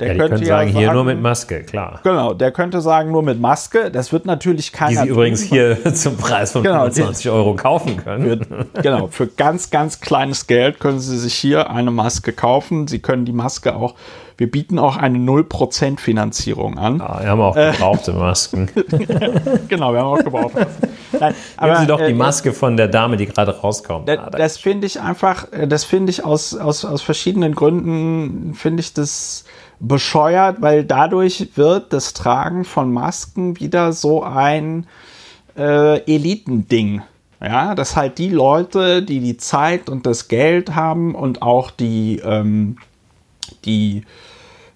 Der 0.01 0.09
ja, 0.09 0.15
könnte 0.19 0.43
ja 0.43 0.47
sagen, 0.47 0.71
hier 0.71 0.93
nur 0.93 1.05
mit 1.05 1.21
Maske, 1.23 1.63
klar. 1.63 2.01
Genau, 2.03 2.35
der 2.35 2.51
könnte 2.51 2.81
sagen, 2.81 3.13
nur 3.13 3.23
mit 3.23 3.41
Maske. 3.41 3.93
Das 3.93 4.13
wird 4.13 4.27
natürlich 4.27 4.73
keiner. 4.73 5.03
Die 5.03 5.07
Sie 5.07 5.09
übrigens 5.09 5.43
hier 5.43 5.79
zum 5.95 6.17
Preis 6.17 6.51
von 6.51 6.65
genau, 6.65 6.83
25 6.83 7.31
Euro 7.31 7.55
kaufen 7.55 7.97
können. 7.99 8.45
Für, 8.45 8.83
genau, 8.83 9.07
für 9.07 9.29
ganz, 9.29 9.71
ganz 9.71 10.01
kleines 10.01 10.49
Geld 10.49 10.81
können 10.81 10.99
Sie 10.99 11.17
sich 11.17 11.35
hier 11.35 11.71
eine 11.71 11.93
Maske 11.93 12.33
kaufen. 12.33 12.89
Sie 12.89 12.99
können 12.99 13.25
die 13.25 13.33
Maske 13.33 13.77
auch, 13.77 13.95
wir 14.37 14.51
bieten 14.51 14.81
auch 14.81 14.97
eine 14.97 15.19
0% 15.19 16.01
Finanzierung 16.01 16.77
an. 16.77 16.99
Ja, 16.99 17.21
wir 17.21 17.29
haben 17.29 17.41
auch 17.41 17.57
äh, 17.57 17.71
gebrauchte 17.71 18.13
Masken. 18.15 18.69
genau, 19.69 19.93
wir 19.93 20.01
haben 20.01 20.09
auch 20.09 20.25
gebrauchte 20.25 20.67
Nein, 21.21 21.35
aber, 21.57 21.67
Nehmen 21.69 21.81
Sie 21.81 21.87
doch 21.87 21.99
die 21.99 22.11
äh, 22.11 22.15
Maske 22.15 22.53
von 22.53 22.77
der 22.77 22.89
Dame, 22.89 23.17
die 23.17 23.27
gerade 23.27 23.57
rauskommt. 23.57 24.09
Das, 24.09 24.19
das 24.33 24.59
finde 24.59 24.89
ich 24.89 25.01
einfach, 25.01 25.53
äh, 25.53 25.69
das 25.69 25.85
finde 25.85 26.11
ich 26.11 26.25
aus, 26.25 26.57
aus, 26.57 26.85
aus 26.85 27.03
verschiedenen 27.03 27.55
Gründen, 27.55 28.55
finde 28.55 28.81
ich 28.81 28.93
das 28.93 29.45
bescheuert, 29.81 30.61
weil 30.61 30.85
dadurch 30.85 31.57
wird 31.57 31.93
das 31.93 32.15
Tragen 32.15 32.65
von 32.65 32.93
Masken 32.93 33.59
wieder 33.61 33.93
so 33.93 34.23
ein 34.23 34.87
äh, 35.57 36.01
Elitending. 36.13 37.03
Ja, 37.41 37.75
dass 37.75 37.95
halt 37.95 38.19
die 38.19 38.31
Leute, 38.31 39.03
die 39.03 39.21
die 39.21 39.37
Zeit 39.37 39.91
und 39.91 40.07
das 40.07 40.29
Geld 40.29 40.75
haben 40.75 41.15
und 41.15 41.43
auch 41.43 41.71
die, 41.71 42.21
ähm, 42.25 42.79
die 43.67 44.05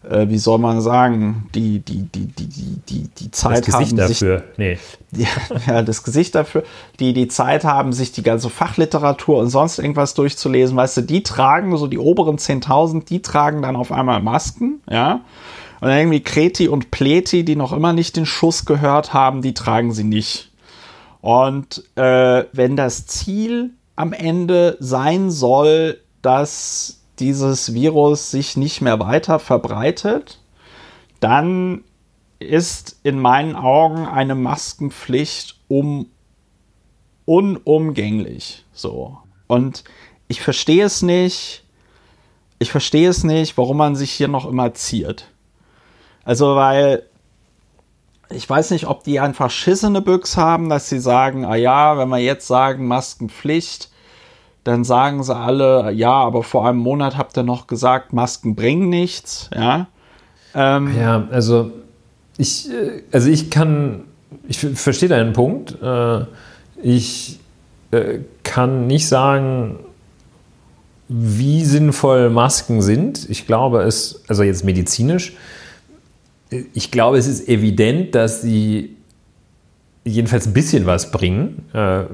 äh, 0.03 0.29
wie 0.29 0.39
soll 0.39 0.59
man 0.59 0.81
sagen, 0.81 1.49
die, 1.55 1.81
die, 1.81 2.03
die, 2.03 2.27
die, 2.27 2.47
die, 2.47 2.81
die, 2.89 3.09
die 3.09 3.31
Zeit 3.31 3.67
das 3.67 3.67
Gesicht 3.67 3.93
haben. 3.93 3.97
Dafür. 3.97 4.39
Sich, 4.39 4.59
nee. 4.59 4.79
Ja, 5.67 5.83
das 5.83 6.03
Gesicht 6.03 6.35
dafür, 6.35 6.65
die 7.01 7.15
die 7.15 7.29
Zeit 7.29 7.65
haben, 7.65 7.93
sich 7.93 8.13
die 8.13 8.23
ganze 8.23 8.51
Fachliteratur 8.51 9.39
und 9.39 9.49
sonst 9.49 9.79
irgendwas 9.79 10.15
durchzulesen, 10.15 10.77
weißt 10.77 10.99
du, 10.99 11.01
die 11.03 11.23
tragen 11.23 11.75
so 11.77 11.87
die 11.87 11.99
oberen 11.99 12.37
10.000, 12.37 13.07
die 13.07 13.23
tragen 13.23 13.63
dann 13.63 13.77
auf 13.77 13.91
einmal 13.91 14.23
Masken, 14.23 14.81
ja. 14.89 15.23
Und 15.81 15.91
irgendwie 15.91 16.21
Kreti 16.21 16.69
und 16.69 16.91
Pleti, 16.91 17.45
die 17.45 17.57
noch 17.57 17.73
immer 17.73 17.93
nicht 17.93 18.17
den 18.17 18.27
Schuss 18.27 18.65
gehört 18.65 19.15
haben, 19.15 19.43
die 19.43 19.55
tragen 19.55 19.93
sie 19.93 20.05
nicht. 20.05 20.51
Und 21.21 21.85
äh, 21.95 22.45
wenn 22.53 22.77
das 22.77 23.07
Ziel 23.07 23.71
am 23.97 24.13
Ende 24.13 24.77
sein 24.81 25.31
soll, 25.31 26.01
dass 26.23 26.98
dieses 27.21 27.75
Virus 27.75 28.31
sich 28.31 28.57
nicht 28.57 28.81
mehr 28.81 29.01
weiter 29.01 29.39
verbreitet, 29.39 30.41
dann 31.21 31.85
ist 32.39 33.01
in 33.03 33.19
meinen 33.19 33.57
Augen 33.57 34.07
eine 34.07 34.35
Maskenpflicht 34.35 35.57
um 35.69 36.11
unumgänglich. 37.25 38.65
So. 38.73 39.19
Und 39.49 39.85
ich 40.29 40.41
verstehe 40.41 40.85
es 40.85 41.03
nicht. 41.03 41.65
Ich 42.59 42.71
verstehe 42.71 43.09
es 43.09 43.25
nicht, 43.25 43.57
warum 43.59 43.77
man 43.77 43.97
sich 43.97 44.13
hier 44.13 44.29
noch 44.29 44.47
immer 44.47 44.73
ziert. 44.75 45.29
Also, 46.25 46.57
weil 46.57 47.05
ich 48.31 48.49
weiß 48.49 48.71
nicht, 48.73 48.87
ob 48.87 49.05
die 49.05 49.21
einfach 49.21 49.51
schissene 49.51 50.03
Büchs 50.03 50.37
haben, 50.37 50.69
dass 50.69 50.89
sie 50.89 51.01
sagen, 51.01 51.45
ah 51.45 51.55
ja, 51.55 51.97
wenn 51.97 52.09
wir 52.09 52.19
jetzt 52.19 52.47
sagen 52.47 52.87
Maskenpflicht, 52.87 53.91
dann 54.69 54.85
sagen 54.85 55.23
sie 55.23 55.35
alle, 55.35 55.91
ja, 55.93 56.13
aber 56.13 56.43
vor 56.43 56.69
einem 56.69 56.79
Monat 56.79 57.17
habt 57.17 57.37
ihr 57.37 57.43
noch 57.43 57.67
gesagt, 57.67 58.13
Masken 58.13 58.55
bringen 58.55 58.89
nichts, 58.89 59.51
ja. 59.55 59.89
Ähm, 60.55 60.97
ja, 60.99 61.27
also 61.31 61.73
ich, 62.39 62.71
äh, 62.71 63.03
also 63.13 63.29
ich 63.29 63.51
kann, 63.51 64.05
ich 64.47 64.59
verstehe 64.59 65.09
deinen 65.09 65.33
Punkt. 65.33 65.77
Äh, 65.83 66.25
ich 66.83 67.41
äh, 67.91 68.21
kann 68.45 68.87
nicht 68.87 69.09
sagen, 69.09 69.81
wie 71.09 71.65
sinnvoll 71.65 72.31
Masken 72.31 72.83
sind. 72.83 73.29
Ich 73.29 73.47
glaube 73.47 73.83
es, 73.83 74.23
also 74.29 74.43
jetzt 74.43 74.65
medizinisch, 74.65 75.35
ich 76.73 76.91
glaube, 76.91 77.19
es 77.19 77.27
ist 77.27 77.49
evident, 77.49 78.15
dass 78.15 78.43
sie 78.43 78.97
jedenfalls 80.05 80.47
ein 80.47 80.55
bisschen 80.55 80.87
was 80.87 81.11
bringen. 81.11 81.67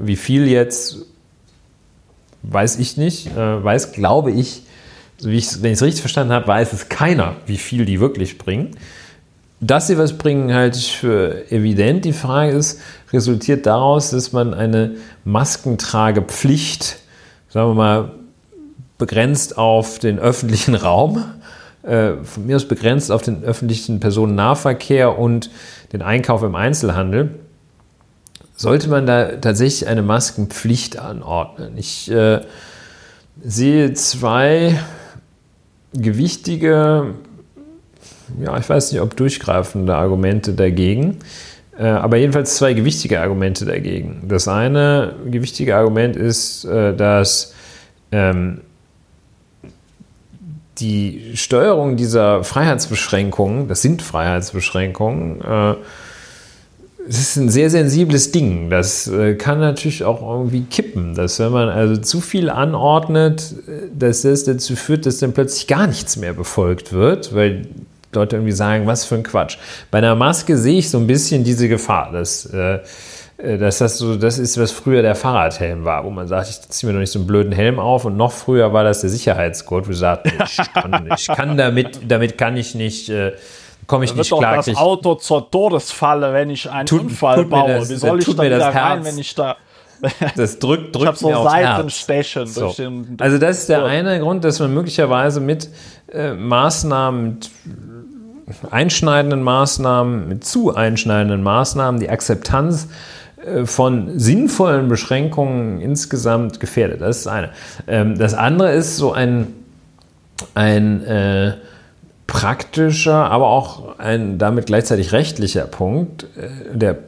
Wie 0.03 0.17
viel 0.17 0.49
jetzt 0.49 1.07
weiß 2.51 2.79
ich 2.79 2.97
nicht, 2.97 3.29
äh, 3.37 3.65
weiß, 3.65 3.93
glaube 3.93 4.31
ich, 4.31 4.63
wie 5.23 5.37
ich, 5.37 5.63
wenn 5.63 5.73
ich 5.73 5.79
es 5.79 5.83
richtig 5.83 6.01
verstanden 6.01 6.33
habe, 6.33 6.47
weiß 6.47 6.73
es 6.73 6.89
keiner, 6.89 7.37
wie 7.47 7.57
viel 7.57 7.85
die 7.85 8.01
wirklich 8.01 8.39
bringen. 8.39 8.73
Dass 9.61 9.87
sie 9.87 9.97
was 9.97 10.19
bringen, 10.19 10.53
halte 10.53 10.79
ich 10.79 10.97
für 10.97 11.51
evident. 11.51 12.05
Die 12.05 12.13
Frage 12.13 12.53
ist, 12.53 12.81
resultiert 13.13 13.67
daraus, 13.67 14.11
dass 14.11 14.33
man 14.33 14.53
eine 14.53 14.97
Maskentragepflicht, 15.25 16.99
sagen 17.49 17.71
wir 17.71 17.75
mal, 17.75 18.11
begrenzt 18.99 19.57
auf 19.57 19.99
den 19.99 20.19
öffentlichen 20.19 20.75
Raum, 20.75 21.25
äh, 21.83 22.15
von 22.23 22.47
mir 22.47 22.57
aus 22.57 22.67
begrenzt 22.67 23.11
auf 23.11 23.23
den 23.23 23.45
öffentlichen 23.45 24.01
Personennahverkehr 24.01 25.19
und 25.19 25.51
den 25.93 26.03
Einkauf 26.03 26.43
im 26.43 26.55
Einzelhandel, 26.55 27.31
sollte 28.57 28.89
man 28.89 29.07
da 29.07 29.37
tatsächlich 29.37 29.89
eine 29.89 30.03
Maskenpflicht 30.03 30.99
anordnen. 30.99 31.77
Ich 31.77 32.11
äh, 32.11 32.41
sehe 33.43 33.93
zwei 33.95 34.79
gewichtige, 35.93 37.15
ja, 38.41 38.59
ich 38.59 38.69
weiß 38.69 38.93
nicht, 38.93 39.01
ob 39.01 39.17
durchgreifende 39.17 39.95
Argumente 39.95 40.53
dagegen. 40.55 41.19
Äh, 41.77 41.87
aber 41.87 42.17
jedenfalls 42.17 42.57
zwei 42.57 42.73
gewichtige 42.73 43.21
Argumente 43.21 43.65
dagegen. 43.65 44.23
Das 44.29 44.47
eine 44.47 45.17
gewichtige 45.29 45.77
Argument 45.77 46.15
ist, 46.15 46.65
äh, 46.65 46.95
dass 46.95 47.53
ähm, 48.13 48.61
die 50.79 51.33
Steuerung 51.35 51.97
dieser 51.97 52.45
Freiheitsbeschränkungen, 52.45 53.69
das 53.69 53.83
sind 53.83 54.03
Freiheitsbeschränkungen, 54.03 55.41
äh, 55.41 55.75
es 57.07 57.19
ist 57.21 57.37
ein 57.37 57.49
sehr 57.51 57.71
sensibles 57.71 58.33
Ding. 58.33 58.71
Das 58.71 59.11
kann 59.39 59.61
natürlich 59.61 60.05
auch 60.05 60.23
irgendwie 60.23 60.63
kippen, 60.63 61.15
dass 61.15 61.39
wenn 61.39 61.53
man 61.53 61.69
also 61.69 61.97
zu 62.01 62.21
viel 62.21 62.49
anordnet, 62.49 63.55
dass 63.93 64.23
das 64.23 64.45
dazu 64.45 64.75
führt, 64.75 65.07
dass 65.07 65.19
dann 65.19 65.33
plötzlich 65.33 65.67
gar 65.67 65.87
nichts 65.87 66.17
mehr 66.17 66.33
befolgt 66.33 66.93
wird, 66.93 67.35
weil 67.35 67.67
Leute 68.15 68.37
irgendwie 68.37 68.53
sagen, 68.53 68.87
was 68.87 69.05
für 69.05 69.17
ein 69.17 69.23
Quatsch. 69.23 69.59
Bei 69.91 69.99
einer 69.99 70.15
Maske 70.15 70.57
sehe 70.57 70.79
ich 70.79 70.91
so 70.91 70.99
ein 70.99 71.07
bisschen 71.07 71.45
diese 71.45 71.69
Gefahr, 71.69 72.11
dass, 72.13 72.47
äh, 72.47 72.79
äh, 73.39 73.59
dass 73.59 73.79
das 73.79 73.99
so, 73.99 74.17
das 74.17 74.39
ist, 74.39 74.59
was 74.59 74.73
früher 74.73 75.03
der 75.03 75.15
Fahrradhelm 75.15 75.85
war, 75.85 76.05
wo 76.05 76.11
man 76.11 76.27
sagt, 76.29 76.49
ich 76.49 76.61
ziehe 76.69 76.89
mir 76.89 76.95
noch 76.95 77.01
nicht 77.01 77.13
so 77.13 77.19
einen 77.19 77.27
blöden 77.27 77.53
Helm 77.53 77.79
auf 77.79 78.05
und 78.05 78.17
noch 78.17 78.33
früher 78.33 78.73
war 78.73 78.85
das 78.85 79.01
der 79.01 79.11
Sicherheitsgurt, 79.11 79.87
wo 79.87 79.93
ich 79.93 79.99
sagte, 79.99 80.33
ich 80.45 80.73
kann, 80.73 81.09
ich 81.17 81.27
kann 81.27 81.57
damit, 81.57 82.01
damit 82.09 82.39
kann 82.39 82.57
ich 82.57 82.75
nicht, 82.75 83.11
äh, 83.11 83.33
komme 83.87 84.05
ich 84.05 84.13
da 84.13 84.17
nicht 84.19 84.31
wird 84.31 84.41
klar. 84.41 84.57
Doch 84.57 84.65
das 84.65 84.77
Auto 84.77 85.15
zur 85.17 85.51
Todesfalle, 85.51 86.33
wenn 86.33 86.51
ich 86.51 86.71
einen 86.71 86.87
Tut- 86.87 87.03
Unfall 87.03 87.37
tut 87.37 87.51
baue. 87.51 87.73
das- 87.75 87.91
Wie 87.91 87.97
soll 87.97 88.21
ich 88.21 88.27
da 88.35 88.43
wieder 88.43 88.75
rein, 88.75 89.05
wenn 89.05 89.19
ich 89.19 89.35
da... 89.35 89.57
das 90.37 90.59
drückt, 90.59 90.87
Ich 90.87 90.93
drückt 90.93 91.07
habe 91.07 91.17
so 91.17 91.29
mir 91.29 91.39
aufs 91.39 91.55
Herz. 91.55 91.77
Seitenstechen 91.77 92.47
So. 92.47 92.61
durch 92.63 92.77
den... 92.77 93.17
Also 93.21 93.39
das 93.39 93.59
ist 93.61 93.69
der 93.69 93.85
eine 93.85 94.19
Grund, 94.21 94.45
dass 94.45 94.59
man 94.61 94.75
möglicherweise 94.75 95.41
mit 95.41 95.69
äh, 96.13 96.35
Maßnahmen, 96.35 97.25
mit 97.35 97.51
einschneidenden 98.71 99.43
Maßnahmen, 99.43 100.29
mit 100.29 100.45
zu 100.45 100.75
einschneidenden 100.75 101.43
Maßnahmen 101.43 102.01
die 102.01 102.11
Akzeptanz 102.11 102.89
äh, 103.47 103.65
von 103.65 104.19
sinnvollen 104.19 104.89
Beschränkungen 104.89 105.81
insgesamt 105.81 106.61
gefährdet. 106.61 107.01
Das 107.01 107.19
ist 107.19 107.27
das 107.27 107.33
eine. 107.33 107.51
Ähm, 107.87 108.19
das 108.19 108.35
andere 108.35 108.73
ist 108.73 108.97
so 108.97 109.13
ein, 109.13 109.55
ein 110.55 111.03
äh, 111.05 111.55
praktischer, 112.27 113.31
aber 113.31 113.49
auch 113.49 113.99
ein 113.99 114.39
damit 114.39 114.67
gleichzeitig 114.67 115.13
rechtlicher 115.13 115.67
Punkt. 115.67 116.25
Äh, 116.37 116.77
der 116.77 116.99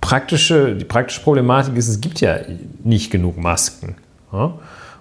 praktische, 0.00 0.74
die 0.74 0.84
praktische 0.84 1.20
Problematik 1.20 1.76
ist, 1.76 1.88
es 1.88 2.00
gibt 2.00 2.20
ja 2.20 2.38
nicht 2.82 3.10
genug 3.10 3.36
Masken. 3.36 3.96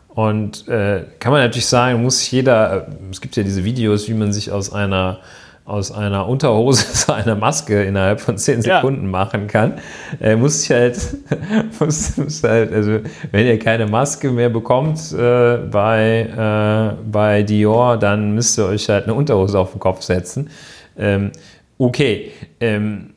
Und 0.10 0.68
äh, 0.68 1.04
kann 1.20 1.32
man 1.32 1.42
natürlich 1.42 1.68
sagen, 1.68 2.02
muss 2.02 2.30
jeder, 2.32 2.88
äh, 2.88 2.92
es 3.12 3.22
gibt 3.22 3.36
ja 3.36 3.44
diese 3.44 3.64
Videos, 3.64 4.08
wie 4.10 4.14
man 4.14 4.34
sich 4.34 4.52
aus 4.52 4.74
einer, 4.74 5.20
aus 5.68 5.92
einer 5.92 6.28
Unterhose 6.28 6.92
zu 6.94 7.14
einer 7.14 7.36
Maske 7.36 7.84
innerhalb 7.84 8.22
von 8.22 8.38
zehn 8.38 8.62
Ja. 8.62 8.78
Sekunden 8.78 9.12
machen 9.12 9.48
kann. 9.48 9.74
Äh, 10.22 10.38
muss 10.38 10.62
sich 10.62 10.72
halt, 10.72 10.98
muss, 11.80 12.18
muss 12.18 12.42
halt, 12.42 12.72
also 12.72 13.00
wenn 13.32 13.46
ihr 13.46 13.60
keine 13.60 13.86
Maske 13.86 14.32
mehr 14.32 14.50
bekommt 14.50 15.12
äh, 15.12 15.58
bei, 15.70 16.96
äh, 16.96 17.04
bei 17.12 17.44
Dior, 17.44 17.98
dann 17.98 18.34
müsst 18.34 18.58
ihr 18.58 18.66
euch 18.66 18.88
halt 18.90 19.04
eine 19.04 19.14
Unterhose 19.14 19.60
auf 19.60 19.72
den 19.72 19.80
Kopf 19.80 20.02
setzen. 20.02 20.50
Ähm, 20.98 21.32
okay, 21.78 22.32
ähm, 22.60 23.12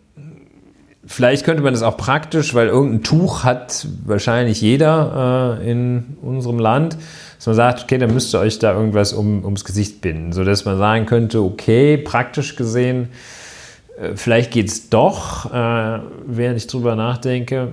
Vielleicht 1.06 1.44
könnte 1.44 1.64
man 1.64 1.72
das 1.72 1.82
auch 1.82 1.96
praktisch, 1.96 2.54
weil 2.54 2.68
irgendein 2.68 3.02
Tuch 3.02 3.42
hat 3.42 3.88
wahrscheinlich 4.06 4.60
jeder 4.60 5.58
äh, 5.60 5.68
in 5.68 6.16
unserem 6.22 6.60
Land, 6.60 6.96
dass 7.40 7.46
man 7.46 7.56
sagt, 7.56 7.84
okay, 7.84 7.96
dann 7.96 8.12
müsst 8.12 8.34
ihr 8.34 8.38
euch 8.38 8.58
da 8.58 8.74
irgendwas 8.74 9.14
um, 9.14 9.46
ums 9.46 9.64
Gesicht 9.64 10.02
binden, 10.02 10.34
sodass 10.34 10.66
man 10.66 10.76
sagen 10.76 11.06
könnte, 11.06 11.40
okay, 11.40 11.96
praktisch 11.96 12.54
gesehen, 12.54 13.08
äh, 13.98 14.10
vielleicht 14.14 14.50
geht 14.50 14.68
es 14.68 14.90
doch, 14.90 15.50
äh, 15.50 16.00
während 16.26 16.58
ich 16.58 16.66
drüber 16.66 16.96
nachdenke. 16.96 17.68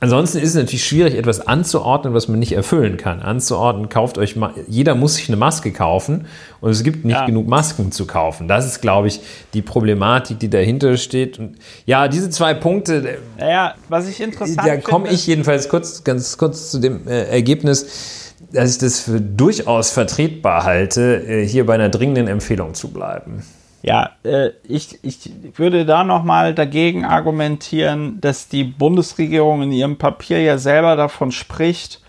Ansonsten 0.00 0.36
ist 0.36 0.50
es 0.50 0.54
natürlich 0.56 0.84
schwierig, 0.84 1.14
etwas 1.14 1.46
anzuordnen, 1.46 2.12
was 2.12 2.28
man 2.28 2.38
nicht 2.38 2.52
erfüllen 2.52 2.98
kann. 2.98 3.22
Anzuordnen, 3.22 3.88
kauft 3.88 4.18
euch 4.18 4.36
mal, 4.36 4.52
jeder 4.68 4.94
muss 4.94 5.14
sich 5.14 5.30
eine 5.30 5.38
Maske 5.38 5.72
kaufen 5.72 6.26
und 6.60 6.70
es 6.70 6.82
gibt 6.82 7.06
nicht 7.06 7.16
Ja. 7.16 7.24
genug 7.24 7.46
Masken 7.46 7.90
zu 7.92 8.06
kaufen. 8.06 8.48
Das 8.48 8.66
ist, 8.66 8.82
glaube 8.82 9.08
ich, 9.08 9.20
die 9.54 9.62
Problematik, 9.62 10.38
die 10.40 10.50
dahinter 10.50 10.98
steht. 10.98 11.38
Und 11.38 11.56
ja, 11.86 12.08
diese 12.08 12.28
zwei 12.28 12.52
Punkte, 12.52 13.16
Naja, 13.38 13.76
was 13.88 14.06
ich 14.10 14.20
interessant 14.20 14.68
da 14.68 14.76
komme 14.76 15.08
ich 15.08 15.26
jedenfalls 15.26 15.70
kurz, 15.70 16.04
ganz 16.04 16.36
kurz 16.36 16.70
zu 16.70 16.78
dem 16.78 17.08
äh, 17.08 17.22
Ergebnis, 17.30 18.25
dass 18.56 18.72
ich 18.72 18.78
das 18.78 19.00
für 19.00 19.20
durchaus 19.20 19.90
vertretbar 19.90 20.64
halte, 20.64 21.22
äh, 21.26 21.46
hier 21.46 21.66
bei 21.66 21.74
einer 21.74 21.88
dringenden 21.88 22.26
Empfehlung 22.26 22.74
zu 22.74 22.92
bleiben. 22.92 23.42
Ja, 23.82 24.10
äh, 24.24 24.50
ich, 24.66 24.98
ich 25.02 25.30
würde 25.54 25.86
da 25.86 26.02
nochmal 26.02 26.54
dagegen 26.54 27.04
argumentieren, 27.04 28.20
dass 28.20 28.48
die 28.48 28.64
Bundesregierung 28.64 29.62
in 29.62 29.72
ihrem 29.72 29.96
Papier 29.96 30.42
ja 30.42 30.58
selber 30.58 30.96
davon 30.96 31.30
spricht, 31.30 32.00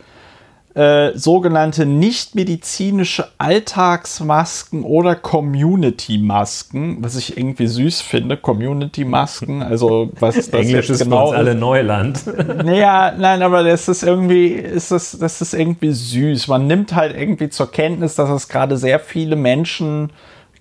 äh, 0.77 1.17
sogenannte 1.17 1.87
nichtmedizinische 1.87 3.29
Alltagsmasken 3.39 4.83
oder 4.83 5.15
Community-Masken, 5.15 6.97
was 7.03 7.15
ich 7.15 7.35
irgendwie 7.35 7.65
süß 7.65 8.01
finde, 8.01 8.37
Community-Masken, 8.37 9.63
also 9.63 10.11
was 10.19 10.35
das 10.35 10.49
Englisch 10.49 10.91
ist 10.91 10.99
genau 10.99 11.17
für 11.17 11.29
uns 11.29 11.37
alle 11.37 11.55
Neuland. 11.55 12.21
naja, 12.63 13.11
nein, 13.17 13.41
aber 13.41 13.63
das 13.63 13.87
ist 13.87 14.03
irgendwie, 14.03 14.49
ist 14.49 14.91
das, 14.91 15.17
das 15.17 15.41
ist 15.41 15.55
irgendwie 15.55 15.91
süß. 15.91 16.47
Man 16.47 16.67
nimmt 16.67 16.93
halt 16.93 17.17
irgendwie 17.17 17.49
zur 17.49 17.71
Kenntnis, 17.71 18.13
dass 18.13 18.29
es 18.29 18.47
gerade 18.47 18.77
sehr 18.77 18.99
viele 18.99 19.35
Menschen 19.35 20.11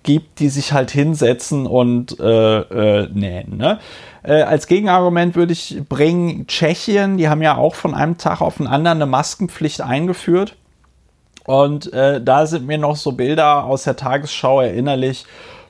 gibt, 0.01 0.39
die 0.39 0.49
sich 0.49 0.73
halt 0.73 0.89
hinsetzen 0.89 1.67
und 1.67 2.19
äh, 2.19 2.23
äh, 2.23 3.07
nähen. 3.13 3.57
Ne? 3.57 3.77
Äh, 4.27 4.41
als 4.41 4.67
Gegenargument 4.67 5.35
würde 5.35 5.53
ich 5.53 5.81
bringen, 5.87 6.47
Tschechien, 6.47 7.17
die 7.17 7.29
haben 7.29 7.41
ja 7.41 7.55
auch 7.55 7.75
von 7.75 7.95
einem 7.95 8.17
Tag 8.17 8.41
auf 8.41 8.57
den 8.57 8.67
anderen 8.67 8.97
eine 8.97 9.05
Maskenpflicht 9.05 9.79
eingeführt. 9.79 10.57
Und 11.45 11.93
äh, 11.93 12.21
da 12.21 12.45
sind 12.45 12.67
mir 12.67 12.77
noch 12.77 12.97
so 12.97 13.13
Bilder 13.13 13.63
aus 13.63 13.83
der 13.83 13.95
Tagesschau 13.95 14.59
erinnerlich, 14.59 15.25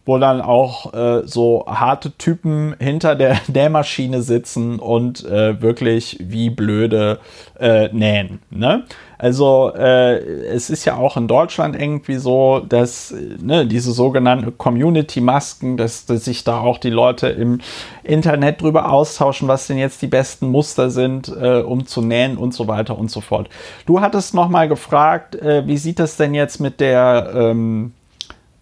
wo 0.08 0.18
dann 0.18 0.42
auch 0.42 0.94
äh, 0.94 1.28
so 1.28 1.66
harte 1.68 2.18
Typen 2.18 2.76
hinter 2.80 3.16
der 3.16 3.38
Nähmaschine 3.54 4.22
sitzen 4.22 4.80
und 4.80 5.26
äh, 5.26 5.62
wirklich 5.62 6.18
wie 6.22 6.50
blöde 6.50 7.20
äh, 7.60 7.90
nähen. 7.90 8.40
Ne? 8.50 8.86
Also 9.18 9.74
äh, 9.76 10.18
es 10.46 10.70
ist 10.70 10.86
ja 10.86 10.96
auch 10.96 11.18
in 11.18 11.28
Deutschland 11.28 11.76
irgendwie 11.80 12.18
so, 12.18 12.62
dass 12.68 13.14
ne, 13.42 13.66
diese 13.66 13.92
sogenannten 13.92 14.58
Community-Masken, 14.58 15.76
dass, 15.76 16.06
dass 16.06 16.26
sich 16.26 16.44
da 16.44 16.60
auch 16.60 16.78
die 16.78 16.92
Leute 16.92 17.28
im 17.28 17.60
Internet 18.04 18.62
drüber 18.62 18.92
austauschen, 18.92 19.48
was 19.48 19.68
denn 19.68 19.78
jetzt 19.78 20.02
die 20.02 20.08
besten 20.08 20.50
Muster 20.50 20.90
sind, 20.90 21.30
äh, 21.30 21.62
um 21.62 21.86
zu 21.86 22.02
nähen 22.02 22.38
und 22.38 22.54
so 22.54 22.68
weiter 22.68 22.98
und 22.98 23.12
so 23.12 23.22
fort. 23.22 23.50
Du 23.86 24.00
hattest 24.00 24.34
noch 24.34 24.50
mal 24.50 24.70
gefragt, 24.70 25.36
äh, 25.36 25.68
wie 25.68 25.78
sieht 25.78 26.00
das 26.00 26.16
denn 26.16 26.34
jetzt 26.34 26.62
mit 26.62 26.80
der 26.80 27.32
ähm, 27.34 27.92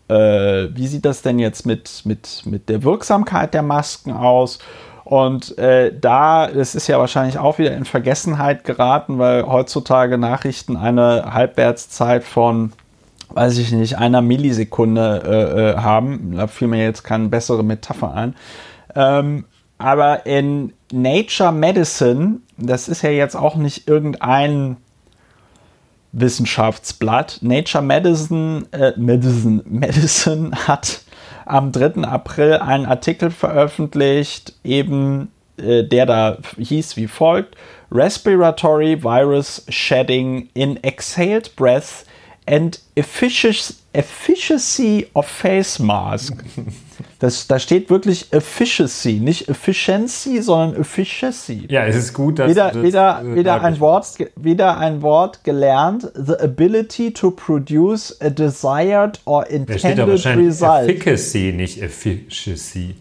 äh, 0.08 0.70
wie 0.76 0.88
sieht 0.88 1.06
das 1.06 1.22
denn 1.22 1.40
jetzt 1.40 1.66
mit, 1.66 2.02
mit, 2.06 2.44
mit 2.46 2.70
der 2.70 2.84
Wirksamkeit 2.84 3.54
der 3.54 3.64
Masken 3.64 4.12
aus? 4.12 4.60
Und 5.04 5.56
äh, 5.60 5.94
da, 5.98 6.48
das 6.48 6.74
ist 6.74 6.88
ja 6.88 6.98
wahrscheinlich 6.98 7.38
auch 7.38 7.60
wieder 7.60 7.76
in 7.76 7.86
Vergessenheit 7.86 8.64
geraten, 8.64 9.20
weil 9.20 9.46
heutzutage 9.46 10.18
Nachrichten 10.18 10.78
eine 10.78 11.32
Halbwertszeit 11.32 12.24
von, 12.24 12.74
weiß 13.30 13.60
ich 13.60 13.72
nicht, 13.72 14.00
einer 14.00 14.24
Millisekunde 14.24 15.22
äh, 15.24 15.62
äh, 15.62 15.78
haben. 15.78 16.34
Da 16.36 16.48
fiel 16.48 16.68
mir 16.68 16.84
jetzt 16.84 17.04
keine 17.04 17.30
bessere 17.30 17.64
Metapher 17.64 18.16
ein. 18.16 18.36
Ähm, 18.96 19.46
aber 19.78 20.26
in 20.26 20.74
Nature 20.92 21.52
Medicine, 21.52 22.40
das 22.58 22.88
ist 22.88 23.04
ja 23.04 23.12
jetzt 23.12 23.36
auch 23.36 23.58
nicht 23.58 23.88
irgendein 23.88 24.78
Wissenschaftsblatt. 26.16 27.40
Nature 27.42 27.84
Medicine, 27.84 28.66
äh, 28.72 28.94
Medicine, 28.98 29.62
Medicine 29.70 30.52
hat 30.68 31.02
am 31.46 31.72
3. 31.72 32.04
April 32.04 32.54
einen 32.54 32.86
Artikel 32.86 33.30
veröffentlicht, 33.30 34.54
eben 34.64 35.32
äh, 35.58 35.84
der 35.84 36.06
da 36.06 36.38
hieß 36.58 36.98
wie 36.98 37.08
folgt: 37.08 37.56
Respiratory 37.92 39.04
Virus 39.04 39.66
Shedding 39.70 40.50
in 40.54 40.82
Exhaled 40.84 41.56
Breath 41.56 42.06
and 42.48 42.80
Efficacy, 42.96 43.76
of 45.14 45.26
Face 45.28 45.80
Mask. 45.80 46.44
Das, 47.20 47.48
da 47.48 47.60
steht 47.60 47.90
wirklich 47.90 48.32
Efficacy, 48.32 49.14
nicht 49.14 49.50
Efficiency, 49.50 50.42
sondern 50.42 50.82
Efficacy 50.82 51.66
Ja, 51.70 51.86
es 51.86 51.96
ist 51.96 52.14
gut, 52.14 52.40
dass 52.40 52.50
wieder, 52.50 52.72
du 52.72 52.80
das, 52.80 52.88
wieder, 52.88 53.22
äh, 53.24 53.36
wieder, 53.36 53.62
ein 53.62 53.80
Wort, 53.80 54.08
wieder 54.36 54.78
ein 54.78 55.02
Wort 55.02 55.44
gelernt. 55.44 56.12
The 56.16 56.36
ability 56.40 57.12
to 57.14 57.32
produce 57.32 58.16
a 58.22 58.30
desired 58.30 59.20
or 59.26 59.44
Da 59.44 59.50
steht 59.50 59.66
da 59.66 59.90
intended 59.90 60.08
wahrscheinlich 60.08 60.48
result. 60.48 60.90
Efficacy, 60.90 61.54
nicht 61.56 61.82
Efficiency. 61.82 62.96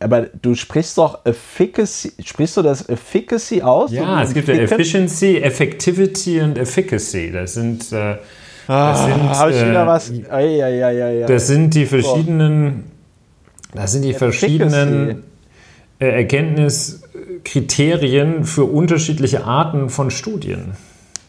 aber 0.00 0.22
du 0.42 0.54
sprichst 0.54 0.98
doch 0.98 1.24
Efficacy, 1.24 2.12
sprichst 2.24 2.56
du 2.56 2.62
das 2.62 2.88
Efficacy 2.88 3.62
aus? 3.62 3.90
Ja, 3.92 4.22
es 4.22 4.32
gibt 4.32 4.48
ja 4.48 4.54
Efficiency, 4.54 5.38
Effectivity 5.38 6.40
und 6.40 6.58
Efficacy. 6.58 7.32
Das 7.32 7.54
sind, 7.54 7.92
äh, 7.92 8.16
das 8.16 8.20
ah, 8.68 8.94
sind, 8.94 9.14
habe 9.14 9.50
ich 9.50 9.60
wieder 9.60 9.82
äh, 9.82 9.86
was? 9.86 10.10
Ja, 10.10 10.38
ja, 10.40 10.68
ja, 10.68 11.10
ja. 11.10 11.26
Das 11.26 11.46
sind 11.46 11.74
die 11.74 11.84
verschiedenen, 11.86 12.84
das 13.74 13.92
sind 13.92 14.02
die 14.02 14.14
verschiedenen 14.14 15.24
äh, 15.98 16.06
Erkenntniskriterien 16.06 18.44
für 18.44 18.64
unterschiedliche 18.64 19.44
Arten 19.44 19.90
von 19.90 20.10
Studien. 20.10 20.72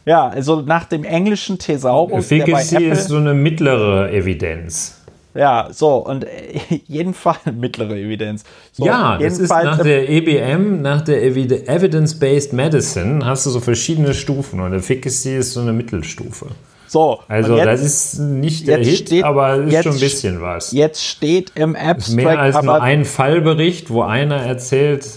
Ja, 0.06 0.28
also 0.28 0.62
nach 0.62 0.86
dem 0.86 1.04
englischen 1.04 1.60
Thesaurus. 1.60 2.32
Efficacy 2.32 2.86
ist 2.86 3.10
so 3.10 3.18
eine 3.18 3.34
mittlere 3.34 4.10
Evidenz. 4.12 4.96
Ja, 5.36 5.68
so, 5.72 5.98
und 5.98 6.26
jedenfalls 6.88 7.40
mittlere 7.46 7.96
Evidenz. 7.96 8.44
So, 8.72 8.86
ja, 8.86 9.18
das 9.18 9.38
ist 9.38 9.50
nach 9.50 9.82
der 9.82 10.10
EBM, 10.10 10.82
nach 10.82 11.02
der 11.02 11.24
Evidence-Based 11.24 12.54
Medicine, 12.54 13.24
hast 13.24 13.46
du 13.46 13.52
so 13.52 13.60
verschiedene 13.60 14.14
Stufen 14.14 14.60
und 14.60 14.74
Efficacy 14.74 15.38
ist 15.38 15.54
so 15.54 15.62
eine 15.62 15.74
Mittelstufe. 15.74 16.48
So, 16.90 17.20
also 17.28 17.56
jetzt, 17.56 17.68
das 17.68 17.82
ist 17.82 18.20
nicht 18.20 18.68
der 18.68 18.80
Hit, 18.80 19.08
steht, 19.08 19.24
aber 19.24 19.58
es 19.60 19.68
ist 19.68 19.74
jetzt, 19.74 19.84
schon 19.84 19.94
ein 19.94 20.00
bisschen 20.00 20.42
was. 20.42 20.72
Jetzt 20.72 21.06
steht 21.06 21.52
im 21.54 21.76
Abstract 21.76 22.16
mehr 22.16 22.40
als 22.40 22.62
nur 22.64 22.82
ein 22.82 23.06
Fallbericht, 23.06 23.92
wo 23.92 24.02
einer 24.02 24.38
erzählt, 24.38 25.08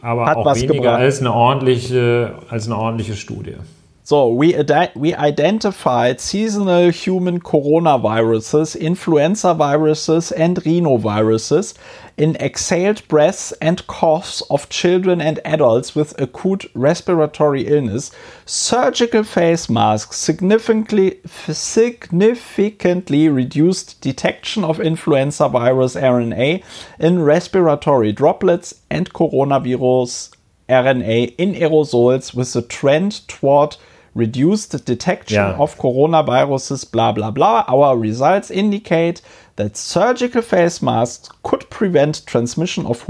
aber 0.00 0.34
auch 0.34 0.54
weniger 0.56 0.72
gebracht. 0.72 1.00
als 1.00 1.20
eine 1.20 1.34
ordentliche, 1.34 2.34
als 2.48 2.64
eine 2.64 2.78
ordentliche 2.78 3.14
Studie. 3.16 3.56
So, 4.04 4.30
we, 4.30 4.60
we 4.96 5.14
identified 5.14 6.20
seasonal 6.20 6.90
human 6.90 7.38
coronaviruses, 7.38 8.78
influenza 8.78 9.54
viruses, 9.54 10.32
and 10.32 10.56
rhinoviruses 10.56 11.74
in 12.16 12.36
exhaled 12.40 13.06
breaths 13.06 13.52
and 13.62 13.86
coughs 13.86 14.42
of 14.50 14.68
children 14.68 15.20
and 15.20 15.38
adults 15.44 15.94
with 15.94 16.20
acute 16.20 16.64
respiratory 16.74 17.68
illness. 17.68 18.10
Surgical 18.44 19.22
face 19.22 19.70
masks 19.70 20.16
significantly, 20.16 21.20
significantly 21.26 23.28
reduced 23.28 24.00
detection 24.00 24.64
of 24.64 24.80
influenza 24.80 25.48
virus 25.48 25.94
RNA 25.94 26.64
in 26.98 27.22
respiratory 27.22 28.10
droplets 28.10 28.74
and 28.90 29.12
coronavirus 29.12 30.34
RNA 30.68 31.36
in 31.38 31.54
aerosols 31.54 32.34
with 32.34 32.56
a 32.56 32.62
trend 32.62 33.26
toward 33.28 33.76
reduced 34.14 34.84
detection 34.84 35.36
yeah. 35.36 35.56
of 35.56 35.78
coronaviruses, 35.78 36.90
blah, 36.90 37.12
blah, 37.12 37.30
blah. 37.30 37.64
Our 37.68 37.96
results 37.96 38.50
indicate 38.50 39.22
that 39.56 39.76
surgical 39.76 40.42
face 40.42 40.82
masks 40.82 41.28
could 41.42 41.68
prevent 41.70 42.26
transmission 42.26 42.86
of, 42.86 43.08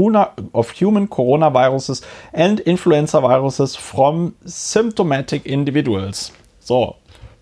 of 0.55 0.71
human 0.71 1.09
coronaviruses 1.09 2.05
and 2.33 2.61
influenza 2.61 3.21
viruses 3.21 3.77
from 3.77 4.35
symptomatic 4.45 5.47
individuals. 5.47 6.33
So, 6.61 6.97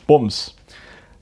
Bums. 0.07 0.55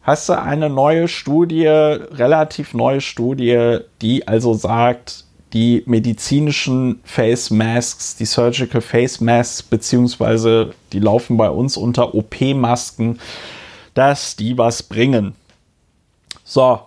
Hast 0.02 0.28
du 0.30 0.32
eine 0.32 0.70
neue 0.70 1.06
Studie, 1.06 1.66
relativ 1.66 2.72
neue 2.72 3.00
Studie, 3.00 3.80
die 4.00 4.26
also 4.26 4.54
sagt, 4.54 5.24
die 5.52 5.82
medizinischen 5.86 7.00
Face 7.04 7.50
Masks, 7.50 8.16
die 8.16 8.26
Surgical 8.26 8.80
Face 8.80 9.20
Masks, 9.20 9.62
beziehungsweise 9.62 10.74
die 10.92 11.00
laufen 11.00 11.36
bei 11.36 11.48
uns 11.48 11.76
unter 11.76 12.14
OP-Masken, 12.14 13.18
dass 13.94 14.36
die 14.36 14.58
was 14.58 14.82
bringen. 14.82 15.34
So. 16.44 16.80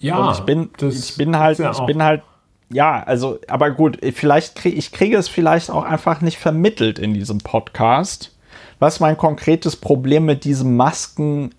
Ja, 0.00 0.18
Und 0.18 0.34
ich 0.34 0.40
bin, 0.40 0.70
ich 0.90 1.16
bin 1.16 1.38
halt, 1.38 1.58
ja 1.58 1.72
ich 1.72 1.80
bin 1.80 2.02
halt, 2.02 2.22
ja, 2.68 3.02
also, 3.02 3.38
aber 3.48 3.70
gut, 3.70 3.98
vielleicht 4.14 4.56
kriege 4.56 4.76
ich 4.76 4.92
kriege 4.92 5.16
es 5.16 5.28
vielleicht 5.28 5.70
auch 5.70 5.84
einfach 5.84 6.20
nicht 6.20 6.38
vermittelt 6.38 6.98
in 6.98 7.14
diesem 7.14 7.38
Podcast, 7.38 8.34
was 8.78 9.00
mein 9.00 9.16
konkretes 9.16 9.76
Problem 9.76 10.24
mit 10.24 10.44
diesem 10.44 10.76
Masken 10.76 11.54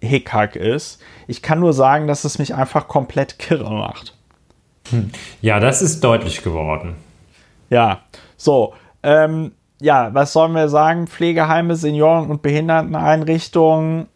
Hickhack 0.00 0.56
ist. 0.56 1.00
Ich 1.26 1.42
kann 1.42 1.60
nur 1.60 1.72
sagen, 1.72 2.06
dass 2.06 2.24
es 2.24 2.38
mich 2.38 2.54
einfach 2.54 2.88
komplett 2.88 3.38
kirre 3.38 3.70
macht. 3.70 4.14
Hm. 4.90 5.10
Ja, 5.40 5.60
das 5.60 5.82
ist 5.82 6.02
deutlich 6.02 6.42
geworden. 6.42 6.96
Ja, 7.70 8.00
so. 8.36 8.74
Ähm, 9.02 9.52
ja, 9.80 10.10
was 10.12 10.32
sollen 10.32 10.52
wir 10.52 10.68
sagen? 10.68 11.06
Pflegeheime, 11.06 11.74
Senioren- 11.74 12.30
und 12.30 12.42
Behinderteneinrichtungen. 12.42 14.06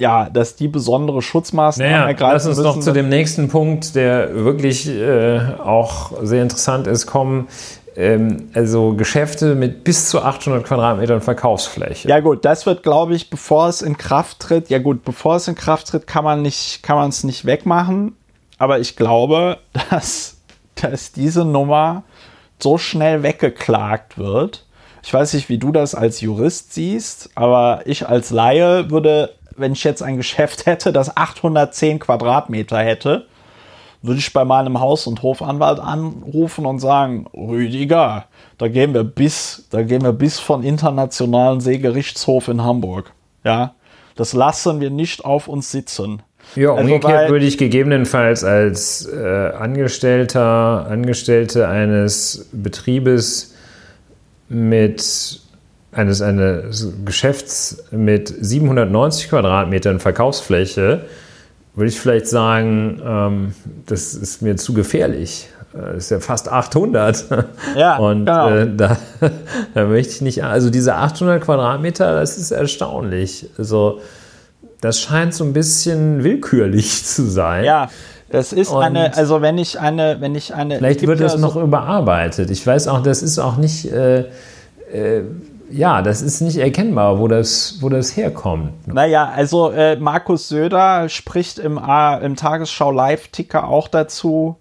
Ja, 0.00 0.30
dass 0.30 0.54
die 0.54 0.68
besondere 0.68 1.22
Schutzmaßnahmen 1.22 1.92
naja, 1.92 2.06
ergreifen 2.06 2.34
Lass 2.34 2.46
uns 2.46 2.56
müssen. 2.58 2.68
noch 2.68 2.80
zu 2.80 2.92
dem 2.92 3.08
nächsten 3.08 3.48
Punkt, 3.48 3.96
der 3.96 4.44
wirklich 4.44 4.88
äh, 4.88 5.40
auch 5.58 6.12
sehr 6.22 6.42
interessant 6.42 6.86
ist, 6.86 7.06
kommen. 7.06 7.48
Ähm, 7.96 8.50
also 8.54 8.94
Geschäfte 8.94 9.56
mit 9.56 9.82
bis 9.82 10.08
zu 10.08 10.22
800 10.22 10.64
Quadratmetern 10.64 11.20
Verkaufsfläche. 11.20 12.08
Ja 12.08 12.20
gut, 12.20 12.44
das 12.44 12.64
wird, 12.64 12.84
glaube 12.84 13.16
ich, 13.16 13.28
bevor 13.28 13.68
es 13.68 13.82
in 13.82 13.98
Kraft 13.98 14.38
tritt, 14.38 14.70
ja 14.70 14.78
gut, 14.78 15.04
bevor 15.04 15.34
es 15.34 15.48
in 15.48 15.56
Kraft 15.56 15.88
tritt, 15.88 16.06
kann 16.06 16.22
man 16.22 16.42
nicht, 16.42 16.84
kann 16.84 16.94
man 16.94 17.08
es 17.08 17.24
nicht 17.24 17.44
wegmachen. 17.44 18.14
Aber 18.58 18.80
ich 18.80 18.96
glaube, 18.96 19.58
dass, 19.90 20.38
dass 20.74 21.12
diese 21.12 21.44
Nummer 21.44 22.02
so 22.58 22.76
schnell 22.76 23.22
weggeklagt 23.22 24.18
wird. 24.18 24.66
Ich 25.02 25.14
weiß 25.14 25.34
nicht, 25.34 25.48
wie 25.48 25.58
du 25.58 25.72
das 25.72 25.94
als 25.94 26.20
Jurist 26.20 26.74
siehst, 26.74 27.30
aber 27.36 27.82
ich 27.86 28.08
als 28.08 28.30
Laie 28.30 28.90
würde, 28.90 29.34
wenn 29.56 29.72
ich 29.72 29.84
jetzt 29.84 30.02
ein 30.02 30.16
Geschäft 30.16 30.66
hätte, 30.66 30.92
das 30.92 31.16
810 31.16 32.00
Quadratmeter 32.00 32.78
hätte, 32.78 33.26
würde 34.02 34.20
ich 34.20 34.32
bei 34.32 34.44
meinem 34.44 34.80
Haus- 34.80 35.06
und 35.06 35.22
Hofanwalt 35.22 35.80
anrufen 35.80 36.66
und 36.66 36.78
sagen, 36.78 37.26
Rüdiger, 37.34 38.26
da 38.56 38.68
gehen 38.68 38.94
wir 38.94 39.04
bis, 39.04 39.66
da 39.70 39.82
gehen 39.82 40.02
wir 40.02 40.12
bis 40.12 40.38
von 40.38 40.62
internationalen 40.62 41.60
Seegerichtshof 41.60 42.48
in 42.48 42.62
Hamburg. 42.62 43.12
Ja, 43.44 43.74
das 44.14 44.32
lassen 44.32 44.80
wir 44.80 44.90
nicht 44.90 45.24
auf 45.24 45.48
uns 45.48 45.70
sitzen. 45.70 46.22
Ja, 46.56 46.72
also 46.72 46.82
umgekehrt 46.82 47.30
würde 47.30 47.44
ich 47.44 47.58
gegebenenfalls 47.58 48.44
als 48.44 49.06
äh, 49.06 49.52
Angestellter, 49.58 50.86
Angestellte 50.88 51.68
eines 51.68 52.48
Betriebes 52.52 53.54
mit 54.48 55.40
eines, 55.92 56.22
eines 56.22 56.92
Geschäfts 57.04 57.84
mit 57.90 58.32
790 58.40 59.30
Quadratmetern 59.30 60.00
Verkaufsfläche, 60.00 61.04
würde 61.74 61.88
ich 61.88 62.00
vielleicht 62.00 62.26
sagen, 62.26 63.00
ähm, 63.04 63.54
das 63.86 64.14
ist 64.14 64.42
mir 64.42 64.56
zu 64.56 64.74
gefährlich. 64.74 65.48
Das 65.72 65.96
ist 65.96 66.10
ja 66.10 66.20
fast 66.20 66.50
800. 66.50 67.26
Ja, 67.76 67.96
und 67.98 68.26
genau. 68.26 68.50
äh, 68.50 68.68
da, 68.74 68.96
da 69.74 69.84
möchte 69.86 70.12
ich 70.14 70.20
nicht. 70.22 70.44
Also 70.44 70.70
diese 70.70 70.94
800 70.94 71.42
Quadratmeter, 71.42 72.18
das 72.18 72.38
ist 72.38 72.50
erstaunlich. 72.50 73.50
Also 73.58 74.00
das 74.80 75.00
scheint 75.00 75.34
so 75.34 75.44
ein 75.44 75.52
bisschen 75.52 76.24
willkürlich 76.24 77.04
zu 77.04 77.24
sein. 77.24 77.64
Ja, 77.64 77.90
das 78.30 78.52
ist 78.52 78.70
und 78.70 78.82
eine, 78.82 79.16
also 79.16 79.40
wenn 79.40 79.56
ich 79.56 79.80
eine, 79.80 80.20
wenn 80.20 80.34
ich 80.34 80.54
eine. 80.54 80.76
Vielleicht 80.76 81.06
wird 81.06 81.20
das 81.20 81.38
noch 81.38 81.56
überarbeitet. 81.56 82.50
Ich 82.50 82.66
weiß 82.66 82.88
auch, 82.88 83.02
das 83.02 83.22
ist 83.22 83.38
auch 83.38 83.56
nicht, 83.56 83.90
äh, 83.90 84.26
äh, 84.92 85.22
ja, 85.70 86.02
das 86.02 86.22
ist 86.22 86.40
nicht 86.40 86.58
erkennbar, 86.58 87.18
wo 87.18 87.28
das, 87.28 87.78
wo 87.80 87.88
das 87.88 88.16
herkommt. 88.16 88.86
Naja, 88.86 89.32
also 89.34 89.70
äh, 89.70 89.96
Markus 89.96 90.48
Söder 90.48 91.08
spricht 91.08 91.58
im, 91.58 91.78
im 91.78 92.36
Tagesschau 92.36 92.90
Live-Ticker 92.90 93.68
auch 93.68 93.88
dazu, 93.88 94.56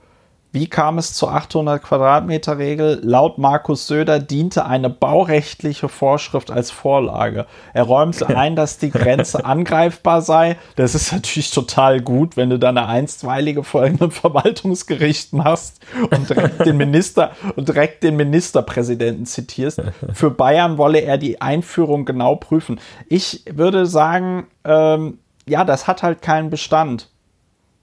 wie 0.51 0.67
kam 0.67 0.97
es 0.97 1.13
zur 1.13 1.33
800 1.33 1.83
Quadratmeter 1.83 2.57
Regel? 2.57 2.99
Laut 3.03 3.37
Markus 3.37 3.87
Söder 3.87 4.19
diente 4.19 4.65
eine 4.65 4.89
baurechtliche 4.89 5.89
Vorschrift 5.89 6.51
als 6.51 6.71
Vorlage. 6.71 7.45
Er 7.73 7.83
räumte 7.83 8.35
ein, 8.35 8.55
dass 8.55 8.77
die 8.77 8.89
Grenze 8.89 9.45
angreifbar 9.45 10.21
sei. 10.21 10.57
Das 10.75 10.95
ist 10.95 11.11
natürlich 11.11 11.51
total 11.51 12.01
gut, 12.01 12.37
wenn 12.37 12.49
du 12.49 12.57
dann 12.57 12.77
eine 12.77 12.87
einstweilige 12.87 13.63
vor 13.63 13.83
einem 13.83 14.11
Verwaltungsgericht 14.11 15.33
machst 15.33 15.81
und 16.11 16.29
direkt 16.29 16.65
den 16.65 16.77
Minister 16.77 17.31
und 17.55 17.67
direkt 17.67 18.03
den 18.03 18.15
Ministerpräsidenten 18.15 19.25
zitierst. 19.25 19.81
Für 20.13 20.31
Bayern 20.31 20.77
wolle 20.77 21.01
er 21.01 21.17
die 21.17 21.41
Einführung 21.41 22.05
genau 22.05 22.35
prüfen. 22.35 22.79
Ich 23.09 23.43
würde 23.51 23.85
sagen, 23.85 24.47
ähm, 24.63 25.19
ja, 25.47 25.63
das 25.65 25.87
hat 25.87 26.03
halt 26.03 26.21
keinen 26.21 26.49
Bestand. 26.49 27.09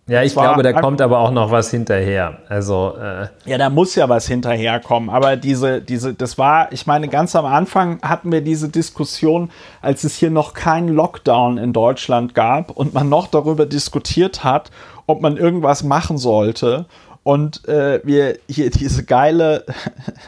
Ja, 0.06 0.22
ich 0.22 0.35
glaube, 0.35 0.62
da 0.62 0.74
kommt 0.74 1.01
aber 1.01 1.18
auch 1.18 1.31
noch 1.31 1.51
was 1.51 1.70
hinterher. 1.70 2.39
Also 2.48 2.94
äh 3.01 3.28
ja, 3.47 3.56
da 3.56 3.70
muss 3.70 3.94
ja 3.94 4.06
was 4.09 4.26
hinterherkommen. 4.26 5.09
Aber 5.09 5.36
diese, 5.36 5.81
diese, 5.81 6.12
das 6.12 6.36
war, 6.36 6.70
ich 6.72 6.86
meine, 6.86 7.09
ganz 7.09 7.35
am 7.35 7.47
Anfang 7.47 8.02
hatten 8.02 8.31
wir 8.31 8.43
diese 8.43 8.68
Diskussion, 8.68 9.51
als 9.81 10.05
es 10.05 10.14
hier 10.16 10.31
noch 10.31 10.52
keinen 10.52 10.89
Lockdown 10.89 11.56
in 11.56 11.72
Deutschland 11.72 12.35
gab 12.35 12.70
und 12.70 12.93
man 12.93 13.09
noch 13.09 13.28
darüber 13.28 13.64
diskutiert 13.64 14.44
hat, 14.44 14.70
ob 15.06 15.22
man 15.22 15.39
irgendwas 15.39 15.82
machen 15.82 16.18
sollte. 16.18 16.85
Und 17.22 17.66
äh, 17.66 18.01
wir 18.05 18.39
hier 18.47 18.68
diese 18.68 19.05
geile, 19.05 19.64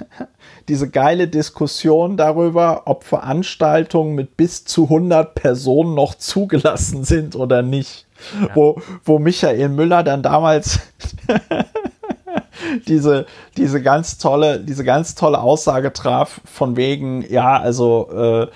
diese 0.69 0.89
geile 0.89 1.29
Diskussion 1.29 2.17
darüber, 2.17 2.83
ob 2.87 3.05
Veranstaltungen 3.05 4.15
mit 4.15 4.39
bis 4.39 4.65
zu 4.65 4.85
100 4.85 5.35
Personen 5.35 5.95
noch 5.95 6.15
zugelassen 6.15 7.05
sind 7.05 7.37
oder 7.37 7.61
nicht. 7.61 8.06
Ja. 8.41 8.49
Wo, 8.55 8.81
wo 9.05 9.19
Michael 9.19 9.69
Müller 9.69 10.03
dann 10.03 10.23
damals 10.23 10.81
diese, 12.89 13.27
diese 13.57 13.83
ganz 13.83 14.19
tolle, 14.19 14.61
diese 14.61 14.85
ganz 14.85 15.15
tolle 15.15 15.41
Aussage 15.41 15.93
traf 15.93 16.41
von 16.45 16.77
wegen, 16.77 17.25
ja, 17.31 17.59
also 17.59 18.11
äh, 18.11 18.47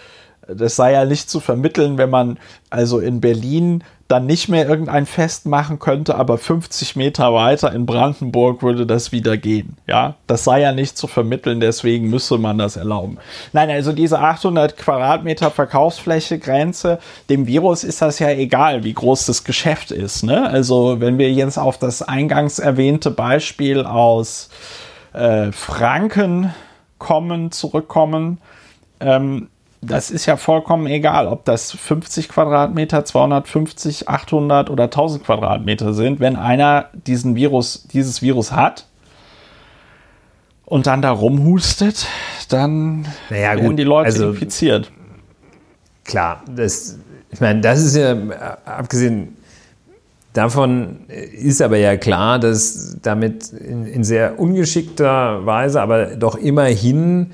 das 0.55 0.77
sei 0.77 0.93
ja 0.93 1.05
nicht 1.05 1.31
zu 1.31 1.41
vermitteln, 1.41 1.99
wenn 1.99 2.11
man 2.11 2.39
also 2.70 2.99
in 2.99 3.20
Berlin 3.20 3.85
dann 4.11 4.27
nicht 4.27 4.49
mehr 4.49 4.69
irgendein 4.69 5.07
Fest 5.07 5.47
machen 5.47 5.78
könnte, 5.78 6.16
aber 6.16 6.37
50 6.37 6.97
Meter 6.97 7.32
weiter 7.32 7.73
in 7.73 7.87
Brandenburg 7.87 8.61
würde 8.61 8.85
das 8.85 9.12
wieder 9.12 9.37
gehen. 9.37 9.77
Ja, 9.87 10.16
das 10.27 10.43
sei 10.43 10.62
ja 10.62 10.73
nicht 10.73 10.99
zu 10.99 11.07
vermitteln, 11.07 11.61
deswegen 11.61 12.11
müsse 12.11 12.37
man 12.37 12.59
das 12.59 12.74
erlauben. 12.74 13.19
Nein, 13.53 13.70
also 13.70 13.93
diese 13.93 14.19
800 14.19 14.77
Quadratmeter 14.77 15.53
Verkaufsfläche 15.53 16.41
Grenze, 16.41 16.99
dem 17.28 17.47
Virus 17.47 17.85
ist 17.85 18.03
das 18.03 18.19
ja 18.19 18.31
egal, 18.31 18.82
wie 18.82 18.95
groß 18.95 19.27
das 19.27 19.45
Geschäft 19.45 19.93
ist. 19.93 20.24
Ne? 20.24 20.51
Also 20.51 21.01
wenn 21.01 21.19
wir 21.19 21.31
jetzt 21.31 21.59
auf 21.59 21.78
das 21.78 22.03
eingangs 22.03 22.59
erwähnte 22.59 23.12
Beispiel 23.12 23.85
aus 23.85 24.51
äh, 25.12 25.53
Franken 25.53 26.53
kommen, 26.99 27.53
zurückkommen, 27.53 28.39
ähm, 28.99 29.51
das 29.82 30.11
ist 30.11 30.27
ja 30.27 30.36
vollkommen 30.36 30.86
egal, 30.86 31.27
ob 31.27 31.44
das 31.44 31.73
50 31.73 32.28
Quadratmeter, 32.28 33.05
250, 33.05 34.09
800 34.09 34.69
oder 34.69 34.85
1000 34.85 35.24
Quadratmeter 35.24 35.94
sind. 35.94 36.20
Wenn 36.20 36.36
einer 36.36 36.90
diesen 36.93 37.35
Virus, 37.35 37.85
dieses 37.93 38.20
Virus 38.20 38.52
hat 38.52 38.86
und 40.66 40.86
dann 40.86 41.01
da 41.01 41.11
rumhustet, 41.11 42.07
dann 42.51 43.07
naja, 43.31 43.57
werden 43.57 43.77
die 43.77 43.85
Leute 43.85 44.07
also, 44.07 44.31
infiziert. 44.31 44.93
Klar, 46.05 46.43
das, 46.55 46.98
ich 47.31 47.40
meine, 47.40 47.61
das 47.61 47.81
ist 47.81 47.97
ja 47.97 48.16
abgesehen 48.65 49.36
davon 50.32 51.07
ist 51.09 51.61
aber 51.61 51.77
ja 51.77 51.97
klar, 51.97 52.39
dass 52.39 52.98
damit 53.02 53.52
in, 53.52 53.86
in 53.86 54.05
sehr 54.05 54.39
ungeschickter 54.39 55.44
Weise, 55.44 55.81
aber 55.81 56.16
doch 56.16 56.36
immerhin 56.36 57.32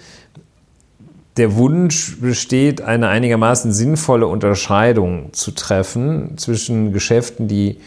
der 1.36 1.56
Wunsch 1.56 2.18
besteht, 2.20 2.80
eine 2.80 3.08
einigermaßen 3.08 3.72
sinnvolle 3.72 4.26
Unterscheidung 4.26 5.32
zu 5.32 5.50
treffen 5.50 6.38
zwischen 6.38 6.92
Geschäften, 6.92 7.46
die 7.48 7.78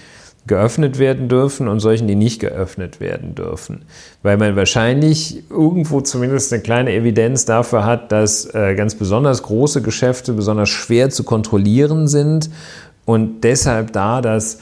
geöffnet 0.47 0.97
werden 0.97 1.29
dürfen 1.29 1.67
und 1.67 1.79
solchen, 1.79 2.07
die 2.07 2.15
nicht 2.15 2.39
geöffnet 2.39 2.99
werden 2.99 3.35
dürfen. 3.35 3.83
Weil 4.23 4.37
man 4.37 4.55
wahrscheinlich 4.55 5.43
irgendwo 5.49 6.01
zumindest 6.01 6.51
eine 6.51 6.61
kleine 6.61 6.93
Evidenz 6.93 7.45
dafür 7.45 7.85
hat, 7.85 8.11
dass 8.11 8.53
äh, 8.53 8.73
ganz 8.75 8.95
besonders 8.95 9.43
große 9.43 9.81
Geschäfte 9.81 10.33
besonders 10.33 10.69
schwer 10.69 11.09
zu 11.09 11.23
kontrollieren 11.23 12.07
sind 12.07 12.49
und 13.05 13.41
deshalb 13.43 13.93
da 13.93 14.21
das 14.21 14.59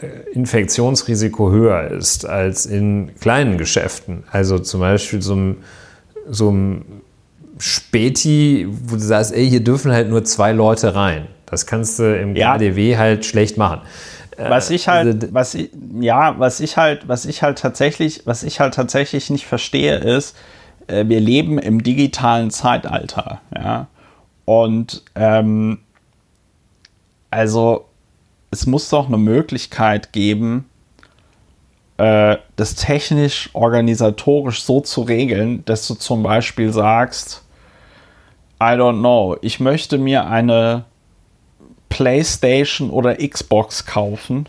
äh, 0.00 0.30
Infektionsrisiko 0.32 1.50
höher 1.50 1.90
ist 1.90 2.24
als 2.24 2.64
in 2.64 3.10
kleinen 3.20 3.58
Geschäften. 3.58 4.24
Also 4.30 4.58
zum 4.58 4.80
Beispiel 4.80 5.20
so 5.20 5.32
einem, 5.34 5.56
so 6.28 6.48
einem 6.48 6.84
Späti, 7.60 8.66
wo 8.68 8.96
du 8.96 9.02
sagst, 9.02 9.32
ey, 9.32 9.48
hier 9.48 9.62
dürfen 9.62 9.92
halt 9.92 10.08
nur 10.08 10.24
zwei 10.24 10.52
Leute 10.52 10.94
rein. 10.94 11.26
Das 11.46 11.66
kannst 11.66 11.98
du 11.98 12.18
im 12.18 12.34
ja. 12.34 12.52
KDW 12.52 12.96
halt 12.96 13.24
schlecht 13.26 13.56
machen. 13.56 13.82
Was 14.38 14.70
ich 14.70 14.88
halt, 14.88 15.22
also 15.22 15.34
was 15.34 15.54
ich, 15.54 15.70
ja, 16.00 16.38
was 16.38 16.60
ich 16.60 16.78
halt, 16.78 17.08
was 17.08 17.26
ich 17.26 17.42
halt 17.42 17.58
tatsächlich, 17.58 18.22
was 18.24 18.42
ich 18.42 18.60
halt 18.60 18.72
tatsächlich 18.74 19.28
nicht 19.28 19.46
verstehe, 19.46 19.96
ist, 19.96 20.34
äh, 20.86 21.04
wir 21.06 21.20
leben 21.20 21.58
im 21.58 21.82
digitalen 21.82 22.50
Zeitalter, 22.50 23.40
ja. 23.54 23.88
Und 24.46 25.02
ähm, 25.14 25.80
also 27.30 27.86
es 28.50 28.66
muss 28.66 28.88
doch 28.88 29.08
eine 29.08 29.18
Möglichkeit 29.18 30.12
geben, 30.12 30.70
äh, 31.98 32.38
das 32.56 32.74
technisch 32.74 33.50
organisatorisch 33.52 34.62
so 34.62 34.80
zu 34.80 35.02
regeln, 35.02 35.64
dass 35.66 35.86
du 35.86 35.94
zum 35.94 36.22
Beispiel 36.22 36.72
sagst, 36.72 37.44
I 38.62 38.76
don't 38.76 39.00
know. 39.00 39.38
Ich 39.40 39.58
möchte 39.58 39.96
mir 39.96 40.26
eine 40.26 40.84
PlayStation 41.88 42.90
oder 42.90 43.16
Xbox 43.16 43.86
kaufen 43.86 44.46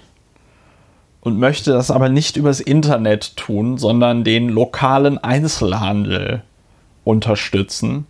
und 1.22 1.40
möchte 1.40 1.72
das 1.72 1.92
aber 1.92 2.10
nicht 2.10 2.36
übers 2.36 2.60
Internet 2.60 3.38
tun, 3.38 3.78
sondern 3.78 4.26
den 4.26 4.50
lokalen 4.50 5.18
Einzelhandel 5.18 6.42
unterstützen. 7.06 8.06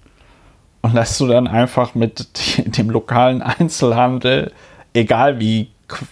Und 0.82 0.96
dass 0.96 1.20
du 1.20 1.28
dann 1.28 1.48
einfach 1.48 1.94
mit 1.94 2.30
dem 2.78 2.90
lokalen 2.90 3.44
Einzelhandel, 3.44 4.52
egal 4.94 5.40
wie 5.40 5.70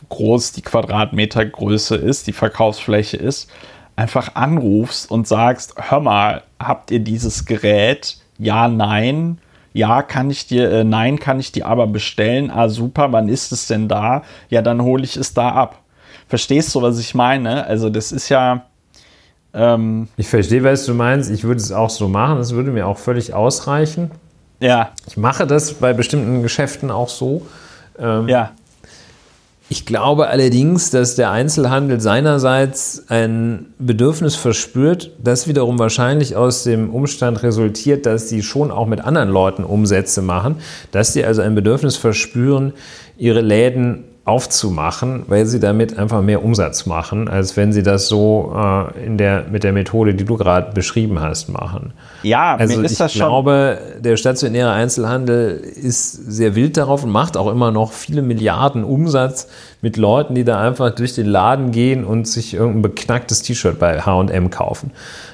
groß 0.09 0.51
die 0.51 0.61
Quadratmetergröße 0.61 1.95
ist, 1.95 2.27
die 2.27 2.33
Verkaufsfläche 2.33 3.17
ist, 3.17 3.49
einfach 3.95 4.35
anrufst 4.35 5.09
und 5.09 5.27
sagst, 5.27 5.73
hör 5.77 5.99
mal, 5.99 6.43
habt 6.59 6.91
ihr 6.91 6.99
dieses 6.99 7.45
Gerät? 7.45 8.17
Ja, 8.37 8.67
nein 8.67 9.39
ja, 9.73 10.01
kann 10.01 10.29
ich 10.29 10.47
dir, 10.47 10.71
äh, 10.71 10.83
nein, 10.83 11.19
kann 11.19 11.39
ich 11.39 11.51
dir 11.51 11.67
aber 11.67 11.87
bestellen. 11.87 12.51
Ah, 12.51 12.69
super, 12.69 13.11
wann 13.11 13.29
ist 13.29 13.51
es 13.51 13.67
denn 13.67 13.87
da? 13.87 14.23
Ja, 14.49 14.61
dann 14.61 14.81
hole 14.81 15.03
ich 15.03 15.15
es 15.17 15.33
da 15.33 15.49
ab. 15.49 15.79
Verstehst 16.27 16.73
du, 16.75 16.81
was 16.81 16.99
ich 16.99 17.15
meine? 17.15 17.65
Also, 17.65 17.89
das 17.89 18.11
ist 18.11 18.29
ja. 18.29 18.65
Ähm, 19.51 20.07
ich 20.15 20.27
verstehe, 20.27 20.63
was 20.63 20.85
du 20.85 20.93
meinst. 20.93 21.31
Ich 21.31 21.43
würde 21.43 21.59
es 21.59 21.71
auch 21.71 21.89
so 21.89 22.07
machen. 22.07 22.37
Das 22.37 22.53
würde 22.53 22.71
mir 22.71 22.85
auch 22.85 22.97
völlig 22.97 23.33
ausreichen. 23.33 24.11
Ja. 24.59 24.91
Ich 25.07 25.17
mache 25.17 25.47
das 25.47 25.73
bei 25.73 25.93
bestimmten 25.93 26.43
Geschäften 26.43 26.91
auch 26.91 27.09
so. 27.09 27.47
Ähm, 27.97 28.27
ja. 28.27 28.51
Ich 29.71 29.85
glaube 29.85 30.29
allerdings, 30.29 30.89
dass 30.89 31.13
der 31.13 31.29
Einzelhandel 31.29 32.01
seinerseits 32.01 33.03
ein 33.07 33.67
Bedürfnis 33.77 34.35
verspürt, 34.35 35.11
das 35.23 35.47
wiederum 35.47 35.77
wahrscheinlich 35.77 36.35
aus 36.35 36.63
dem 36.63 36.89
Umstand 36.89 37.43
resultiert, 37.43 38.07
dass 38.07 38.29
sie 38.29 38.41
schon 38.41 38.71
auch 38.71 38.87
mit 38.87 38.99
anderen 38.99 39.29
Leuten 39.29 39.63
Umsätze 39.63 40.23
machen, 40.23 40.55
dass 40.91 41.13
sie 41.13 41.23
also 41.23 41.43
ein 41.43 41.53
Bedürfnis 41.53 41.97
verspüren, 41.97 42.73
ihre 43.19 43.41
Läden 43.41 44.05
aufzumachen, 44.25 45.23
weil 45.27 45.45
sie 45.45 45.59
damit 45.59 45.97
einfach 45.97 46.21
mehr 46.21 46.43
Umsatz 46.43 46.85
machen, 46.85 47.27
als 47.27 47.57
wenn 47.57 47.73
sie 47.73 47.81
das 47.81 48.07
so 48.07 48.53
äh, 48.55 49.05
in 49.05 49.17
der, 49.17 49.45
mit 49.49 49.63
der 49.63 49.73
Methode, 49.73 50.13
die 50.13 50.23
du 50.23 50.37
gerade 50.37 50.71
beschrieben 50.73 51.19
hast, 51.19 51.49
machen. 51.49 51.93
Ja, 52.21 52.55
also 52.55 52.83
ich 52.83 53.13
glaube, 53.13 53.79
der 53.99 54.17
stationäre 54.17 54.71
Einzelhandel 54.71 55.57
ist 55.57 56.11
sehr 56.11 56.55
wild 56.55 56.77
darauf 56.77 57.03
und 57.03 57.09
macht 57.09 57.37
auch 57.37 57.51
immer 57.51 57.71
noch 57.71 57.91
viele 57.91 58.21
Milliarden 58.21 58.83
Umsatz 58.83 59.47
mit 59.81 59.97
Leuten, 59.97 60.35
die 60.35 60.43
da 60.43 60.61
einfach 60.61 60.91
durch 60.91 61.15
den 61.15 61.25
Laden 61.25 61.71
gehen 61.71 62.03
und 62.03 62.27
sich 62.27 62.53
irgendein 62.53 62.83
beknacktes 62.83 63.41
T-Shirt 63.41 63.79
bei 63.79 64.01
H&M 64.01 64.49
kaufen. 64.51 64.91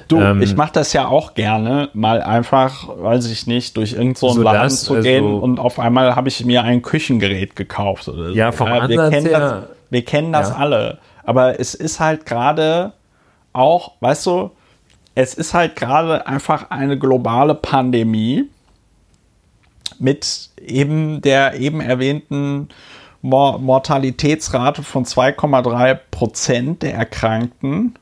Du, 0.08 0.20
ähm, 0.20 0.40
ich 0.40 0.54
mache 0.54 0.72
das 0.72 0.92
ja 0.92 1.08
auch 1.08 1.34
gerne, 1.34 1.90
mal 1.92 2.22
einfach, 2.22 2.88
weiß 2.88 3.30
ich 3.30 3.46
nicht, 3.46 3.76
durch 3.76 3.92
irgendeinen 3.92 4.34
so 4.34 4.42
Laden 4.42 4.62
das, 4.62 4.84
zu 4.84 5.00
gehen 5.00 5.24
also, 5.24 5.38
und 5.38 5.58
auf 5.58 5.78
einmal 5.78 6.14
habe 6.14 6.28
ich 6.28 6.44
mir 6.44 6.62
ein 6.62 6.82
Küchengerät 6.82 7.56
gekauft. 7.56 8.08
Oder 8.08 8.30
ja, 8.30 8.52
vom 8.52 8.68
ja, 8.68 8.88
wir 8.88 9.10
kennen 9.10 9.26
her, 9.26 9.38
das, 9.40 9.62
wir 9.90 10.04
kennen 10.04 10.32
das 10.32 10.50
ja. 10.50 10.56
alle. 10.56 10.98
Aber 11.24 11.58
es 11.58 11.74
ist 11.74 11.98
halt 11.98 12.24
gerade 12.24 12.92
auch, 13.52 13.92
weißt 14.00 14.26
du, 14.26 14.50
es 15.16 15.34
ist 15.34 15.54
halt 15.54 15.76
gerade 15.76 16.26
einfach 16.26 16.70
eine 16.70 16.98
globale 16.98 17.54
Pandemie 17.54 18.44
mit 19.98 20.50
eben 20.64 21.20
der 21.22 21.54
eben 21.54 21.80
erwähnten 21.80 22.68
Mortalitätsrate 23.22 24.82
von 24.82 25.04
2,3 25.04 25.98
Prozent 26.10 26.82
der 26.82 26.94
Erkrankten 26.94 27.94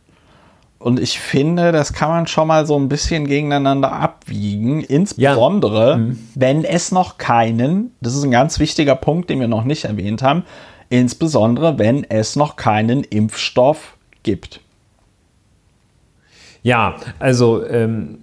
und 0.84 1.00
ich 1.00 1.18
finde, 1.18 1.72
das 1.72 1.94
kann 1.94 2.10
man 2.10 2.26
schon 2.26 2.46
mal 2.46 2.66
so 2.66 2.78
ein 2.78 2.90
bisschen 2.90 3.26
gegeneinander 3.26 3.90
abwiegen, 3.90 4.82
insbesondere 4.82 5.90
ja. 5.92 5.96
mhm. 5.96 6.18
wenn 6.34 6.62
es 6.62 6.92
noch 6.92 7.16
keinen, 7.16 7.92
das 8.02 8.14
ist 8.14 8.22
ein 8.22 8.30
ganz 8.30 8.58
wichtiger 8.58 8.94
Punkt, 8.94 9.30
den 9.30 9.40
wir 9.40 9.48
noch 9.48 9.64
nicht 9.64 9.86
erwähnt 9.86 10.20
haben, 10.20 10.42
insbesondere 10.90 11.78
wenn 11.78 12.04
es 12.04 12.36
noch 12.36 12.56
keinen 12.56 13.02
Impfstoff 13.02 13.96
gibt. 14.24 14.60
Ja, 16.62 16.96
also 17.18 17.64
ähm, 17.64 18.18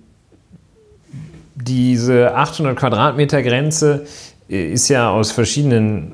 diese 1.55 2.35
800 2.35 2.77
Quadratmeter 2.77 3.41
Grenze 3.41 4.05
äh, 4.47 4.71
ist 4.71 4.87
ja 4.87 5.09
aus 5.09 5.31
verschiedenen 5.31 6.11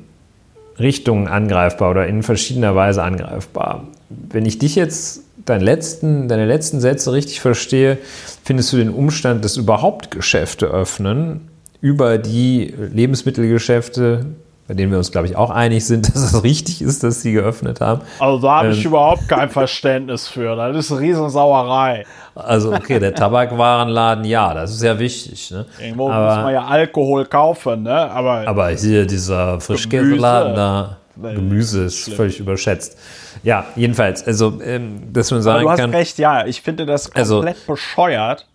Richtungen 0.78 1.28
angreifbar 1.28 1.90
oder 1.90 2.06
in 2.06 2.22
verschiedener 2.22 2.74
Weise 2.74 3.02
angreifbar. 3.02 3.84
Wenn 4.08 4.46
ich 4.46 4.58
dich 4.58 4.76
jetzt 4.76 5.27
deinen 5.48 5.62
letzten, 5.62 6.28
deine 6.28 6.46
letzten 6.46 6.80
Sätze 6.80 7.12
richtig 7.12 7.40
verstehe, 7.40 7.98
findest 8.44 8.72
du 8.72 8.76
den 8.76 8.90
Umstand, 8.90 9.44
dass 9.44 9.56
überhaupt 9.56 10.10
Geschäfte 10.10 10.66
öffnen, 10.66 11.48
über 11.80 12.18
die 12.18 12.74
Lebensmittelgeschäfte, 12.92 14.26
bei 14.66 14.74
denen 14.74 14.90
wir 14.90 14.98
uns, 14.98 15.10
glaube 15.10 15.26
ich, 15.26 15.36
auch 15.36 15.50
einig 15.50 15.86
sind, 15.86 16.08
dass 16.14 16.22
es 16.22 16.42
richtig 16.42 16.82
ist, 16.82 17.02
dass 17.02 17.22
sie 17.22 17.32
geöffnet 17.32 17.80
haben. 17.80 18.02
Also 18.18 18.38
da 18.38 18.56
habe 18.58 18.68
ähm, 18.68 18.74
ich 18.74 18.84
überhaupt 18.84 19.28
kein 19.28 19.48
Verständnis 19.48 20.28
für. 20.28 20.56
Das 20.56 20.76
ist 20.76 20.92
eine 20.92 21.00
Riesensauerei. 21.00 22.04
Also 22.34 22.72
okay, 22.72 23.00
der 23.00 23.14
Tabakwarenladen, 23.14 24.24
ja, 24.24 24.54
das 24.54 24.72
ist 24.72 24.82
ja 24.82 24.98
wichtig. 24.98 25.50
Ne? 25.50 25.66
Irgendwo 25.80 26.10
aber, 26.10 26.34
muss 26.34 26.44
man 26.44 26.52
ja 26.54 26.64
Alkohol 26.66 27.24
kaufen, 27.26 27.82
ne? 27.82 28.10
Aber, 28.10 28.46
aber 28.46 28.68
hier 28.70 29.06
dieser 29.06 29.60
Frischkäseladen 29.60 30.54
da. 30.54 30.96
Gemüse 31.20 31.84
ist 31.84 31.98
schlimm. 31.98 32.16
völlig 32.16 32.40
überschätzt. 32.40 32.96
Ja, 33.42 33.66
jedenfalls, 33.76 34.24
also, 34.26 34.60
ähm, 34.62 35.12
dass 35.12 35.30
man 35.30 35.42
sagen 35.42 35.56
Aber 35.60 35.64
du 35.64 35.70
hast 35.70 35.78
kann. 35.80 35.90
recht, 35.90 36.18
ja, 36.18 36.46
ich 36.46 36.62
finde 36.62 36.86
das 36.86 37.10
Also- 37.14 37.36
komplett 37.36 37.66
bescheuert. 37.66 38.46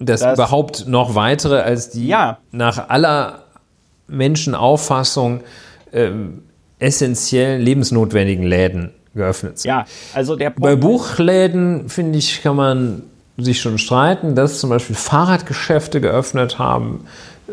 dass 0.00 0.20
Das- 0.20 0.38
überhaupt 0.38 0.86
noch 0.86 1.16
weitere 1.16 1.56
als 1.60 1.90
die 1.90 2.06
Ja. 2.08 2.38
nach 2.52 2.88
aller 2.88 3.42
Menschenauffassung 4.06 5.40
ähm, 5.92 6.42
essentiell 6.78 7.58
lebensnotwendigen 7.60 8.44
Läden 8.44 8.92
geöffnet 9.14 9.58
sind. 9.58 9.68
Ja, 9.70 9.86
also 10.14 10.36
der 10.36 10.50
Bei 10.50 10.70
Punkt, 10.76 10.80
Buchläden, 10.82 11.88
finde 11.88 12.18
ich, 12.18 12.42
kann 12.42 12.54
man 12.56 13.02
sich 13.38 13.60
schon 13.60 13.78
streiten, 13.78 14.34
dass 14.34 14.58
zum 14.58 14.70
Beispiel 14.70 14.96
Fahrradgeschäfte 14.96 16.00
geöffnet 16.00 16.58
haben, 16.58 17.04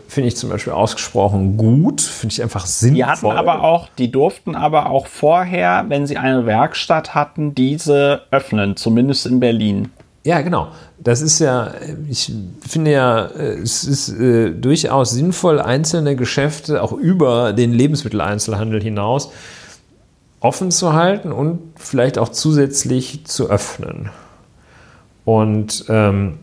finde 0.07 0.27
ich 0.27 0.35
zum 0.35 0.49
Beispiel 0.49 0.73
ausgesprochen 0.73 1.57
gut, 1.57 2.01
finde 2.01 2.33
ich 2.33 2.43
einfach 2.43 2.65
sinnvoll. 2.65 2.95
die 2.95 3.05
hatten 3.05 3.27
aber 3.27 3.63
auch, 3.63 3.87
die 3.97 4.11
durften 4.11 4.55
aber 4.55 4.89
auch 4.89 5.07
vorher, 5.07 5.85
wenn 5.87 6.05
sie 6.05 6.17
eine 6.17 6.45
Werkstatt 6.45 7.15
hatten, 7.15 7.55
diese 7.55 8.21
öffnen, 8.31 8.75
zumindest 8.75 9.25
in 9.25 9.39
Berlin. 9.39 9.91
Ja, 10.23 10.41
genau. 10.41 10.69
Das 10.97 11.21
ist 11.21 11.39
ja, 11.39 11.71
ich 12.09 12.33
finde 12.67 12.91
ja, 12.91 13.25
es 13.25 13.83
ist 13.83 14.09
äh, 14.09 14.49
durchaus 14.49 15.11
sinnvoll, 15.11 15.61
einzelne 15.61 16.15
Geschäfte 16.15 16.81
auch 16.81 16.93
über 16.93 17.53
den 17.53 17.71
Lebensmitteleinzelhandel 17.71 18.81
hinaus 18.81 19.31
offen 20.39 20.71
zu 20.71 20.93
halten 20.93 21.31
und 21.31 21.59
vielleicht 21.75 22.17
auch 22.17 22.29
zusätzlich 22.29 23.25
zu 23.25 23.49
öffnen. 23.49 24.09
Und 25.25 25.85
ähm, 25.89 26.37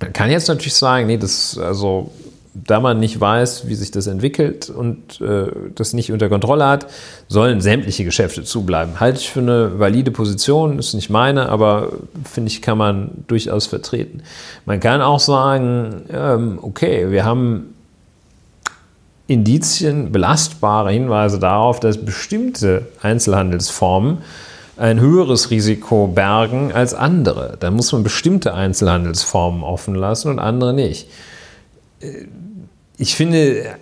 man 0.00 0.12
kann 0.12 0.30
jetzt 0.30 0.48
natürlich 0.48 0.74
sagen, 0.74 1.06
nee, 1.08 1.18
das, 1.18 1.58
also, 1.58 2.12
da 2.54 2.80
man 2.80 2.98
nicht 2.98 3.20
weiß, 3.20 3.68
wie 3.68 3.74
sich 3.74 3.90
das 3.90 4.06
entwickelt 4.06 4.70
und 4.70 5.20
äh, 5.20 5.46
das 5.74 5.92
nicht 5.92 6.12
unter 6.12 6.28
Kontrolle 6.28 6.66
hat, 6.66 6.86
sollen 7.28 7.60
sämtliche 7.60 8.04
Geschäfte 8.04 8.42
zubleiben. 8.42 9.00
Halte 9.00 9.20
ich 9.20 9.30
für 9.30 9.40
eine 9.40 9.78
valide 9.78 10.10
Position, 10.10 10.78
ist 10.78 10.94
nicht 10.94 11.10
meine, 11.10 11.48
aber 11.48 11.92
finde 12.24 12.50
ich, 12.50 12.62
kann 12.62 12.78
man 12.78 13.10
durchaus 13.26 13.66
vertreten. 13.66 14.22
Man 14.64 14.80
kann 14.80 15.02
auch 15.02 15.20
sagen, 15.20 16.02
ähm, 16.12 16.58
okay, 16.62 17.10
wir 17.10 17.24
haben 17.24 17.74
Indizien, 19.28 20.10
belastbare 20.10 20.90
Hinweise 20.90 21.38
darauf, 21.38 21.80
dass 21.80 21.98
bestimmte 21.98 22.86
Einzelhandelsformen 23.02 24.18
ein 24.78 25.00
höheres 25.00 25.50
Risiko 25.50 26.06
bergen 26.06 26.72
als 26.72 26.94
andere. 26.94 27.56
Dann 27.60 27.74
muss 27.74 27.92
man 27.92 28.02
bestimmte 28.02 28.54
Einzelhandelsformen 28.54 29.62
offen 29.62 29.94
lassen 29.94 30.30
und 30.30 30.38
andere 30.38 30.72
nicht. 30.72 31.08
Äh, 32.00 32.26
Ich 33.00 33.14
finde, 33.14 33.76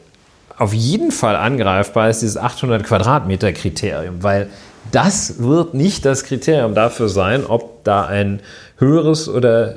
auf 0.58 0.74
jeden 0.74 1.10
Fall 1.10 1.36
angreifbar 1.36 2.10
ist 2.10 2.20
dieses 2.20 2.36
800 2.36 2.84
Quadratmeter 2.84 3.52
Kriterium, 3.52 4.22
weil 4.22 4.48
das 4.92 5.38
wird 5.42 5.74
nicht 5.74 6.04
das 6.04 6.24
Kriterium 6.24 6.74
dafür 6.74 7.08
sein, 7.08 7.44
ob 7.46 7.82
da 7.84 8.06
ein 8.06 8.40
höheres 8.78 9.28
oder 9.28 9.74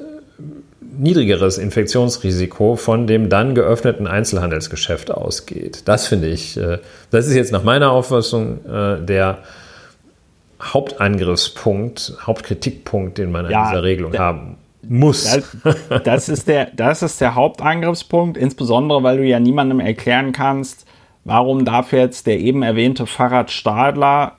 niedrigeres 0.98 1.58
Infektionsrisiko 1.58 2.76
von 2.76 3.08
dem 3.08 3.30
dann 3.30 3.56
geöffneten 3.56 4.08
Einzelhandelsgeschäft 4.08 5.12
ausgeht. 5.12 5.84
Das 5.86 6.08
finde 6.08 6.28
ich, 6.28 6.58
äh, 6.58 6.80
das 7.12 7.28
ist 7.28 7.36
jetzt 7.36 7.52
nach 7.52 7.64
meiner 7.64 7.92
Auffassung 7.92 8.66
äh, 8.66 9.00
der 9.06 9.40
Hauptangriffspunkt, 10.62 12.14
Hauptkritikpunkt, 12.26 13.18
den 13.18 13.32
man 13.32 13.46
an 13.46 13.52
Ja, 13.52 13.70
dieser 13.70 13.84
Regelung 13.84 14.12
der- 14.12 14.22
haben 14.22 14.58
muss. 14.88 15.24
Das, 15.64 16.02
das, 16.04 16.30
ist 16.30 16.48
der, 16.48 16.68
das 16.76 17.02
ist 17.02 17.20
der 17.22 17.36
Hauptangriffspunkt, 17.36 18.38
insbesondere 18.38 19.04
weil 19.04 19.18
du 19.18 19.26
ja 19.26 19.40
niemandem 19.40 19.80
erklären 19.80 20.32
kannst, 20.32 20.86
warum 21.26 21.66
darf 21.66 21.92
jetzt 21.92 22.28
der 22.28 22.40
eben 22.40 22.64
erwähnte 22.64 23.06
Fahrrad 23.06 23.52
Stadler, 23.52 24.34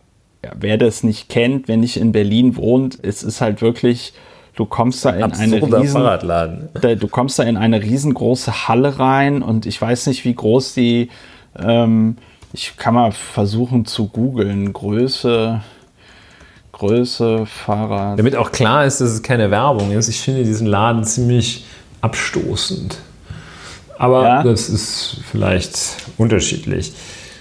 ja, 0.44 0.52
wer 0.58 0.78
das 0.78 1.02
nicht 1.02 1.28
kennt, 1.28 1.68
wenn 1.68 1.80
nicht 1.80 1.98
in 1.98 2.12
Berlin 2.12 2.56
wohnt, 2.56 2.98
es 3.02 3.22
ist 3.22 3.40
halt 3.42 3.60
wirklich, 3.60 4.14
du 4.56 4.64
kommst 4.64 5.04
da 5.04 5.10
in 5.10 5.22
eine 5.32 5.62
riesen, 5.62 5.88
Fahrradladen. 6.00 6.68
da- 6.80 6.94
du 6.94 7.08
kommst 7.08 7.38
da 7.38 7.42
in 7.42 7.56
eine 7.58 7.82
riesengroße 7.82 8.66
Halle 8.68 8.98
rein 8.98 9.42
und 9.42 9.66
ich 9.66 9.80
weiß 9.80 10.06
nicht, 10.06 10.24
wie 10.24 10.34
groß 10.34 10.74
die, 10.74 11.10
ähm, 11.58 12.16
ich 12.52 12.76
kann 12.78 12.94
mal 12.94 13.12
versuchen 13.12 13.84
zu 13.84 14.08
googeln, 14.08 14.72
Größe, 14.72 15.60
Größe, 16.80 17.44
Fahrrad. 17.46 18.18
Damit 18.18 18.34
auch 18.36 18.50
klar 18.52 18.86
ist, 18.86 19.00
dass 19.02 19.10
es 19.10 19.22
keine 19.22 19.50
Werbung 19.50 19.92
ist. 19.92 20.08
Ich 20.08 20.20
finde 20.20 20.44
diesen 20.44 20.66
Laden 20.66 21.04
ziemlich 21.04 21.66
abstoßend. 22.00 22.96
Aber 23.98 24.24
Ja. 24.24 24.42
das 24.42 24.70
ist 24.70 25.18
vielleicht 25.30 25.78
unterschiedlich. 26.16 26.94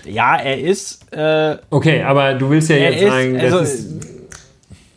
Ja, 0.06 0.36
er 0.36 0.60
ist 0.60 1.10
äh, 1.14 1.56
Okay, 1.70 2.04
aber 2.04 2.34
du 2.34 2.50
willst 2.50 2.70
ja 2.70 2.76
jetzt 2.76 3.02
ist- 3.02 3.08
sagen, 3.10 3.36
das 3.36 3.44
also- 3.44 3.60
ist 3.60 3.88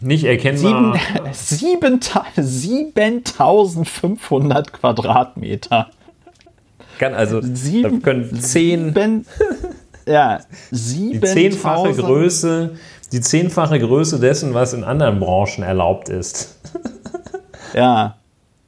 nicht 0.00 0.24
erkennbar. 0.24 0.98
sieben, 1.32 2.00
7500 2.34 4.72
Quadratmeter. 4.72 5.90
Kann 6.98 7.14
also 7.14 7.40
Sieben- 7.42 8.02
können 8.02 8.24
zehn, 8.40 8.86
Sieben, 8.88 9.24
ja, 10.06 10.40
die 10.70 10.76
sieben 10.76 11.24
zehnfache 11.26 11.92
Größe, 11.94 12.72
die 13.12 13.20
zehnfache 13.20 13.78
Größe 13.78 14.18
dessen, 14.18 14.54
was 14.54 14.72
in 14.72 14.84
anderen 14.84 15.20
Branchen 15.20 15.62
erlaubt 15.62 16.08
ist. 16.08 16.58
Ja, 17.74 18.16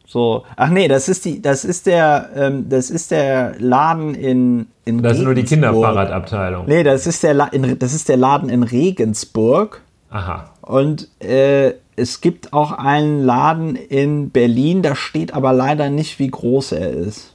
so. 0.06 0.44
Ach 0.56 0.70
nee, 0.70 0.88
das 0.88 1.10
ist 1.10 1.26
die, 1.26 1.42
das 1.42 1.66
ist 1.66 1.84
der, 1.86 2.30
ähm, 2.34 2.70
das 2.70 2.88
ist 2.88 3.10
der 3.10 3.54
Laden 3.58 4.14
in 4.14 4.66
in 4.84 5.02
Das 5.02 5.18
ist 5.18 5.24
nur 5.24 5.34
die. 5.34 5.44
Kinderfahrradabteilung. 5.44 6.66
Nee, 6.66 6.82
das 6.82 7.06
ist 7.06 7.22
der, 7.22 7.34
La 7.34 7.46
in, 7.48 7.78
das 7.78 7.94
ist 7.94 8.08
der 8.08 8.16
Laden 8.16 8.48
in 8.48 8.62
Regensburg. 8.62 9.82
Aha. 10.10 10.50
Und 10.62 11.08
äh, 11.20 11.74
es 11.96 12.20
gibt 12.20 12.52
auch 12.52 12.72
einen 12.72 13.24
Laden 13.24 13.76
in 13.76 14.30
Berlin, 14.30 14.82
da 14.82 14.94
steht 14.94 15.34
aber 15.34 15.52
leider 15.52 15.90
nicht, 15.90 16.18
wie 16.18 16.28
groß 16.28 16.72
er 16.72 16.90
ist. 16.90 17.34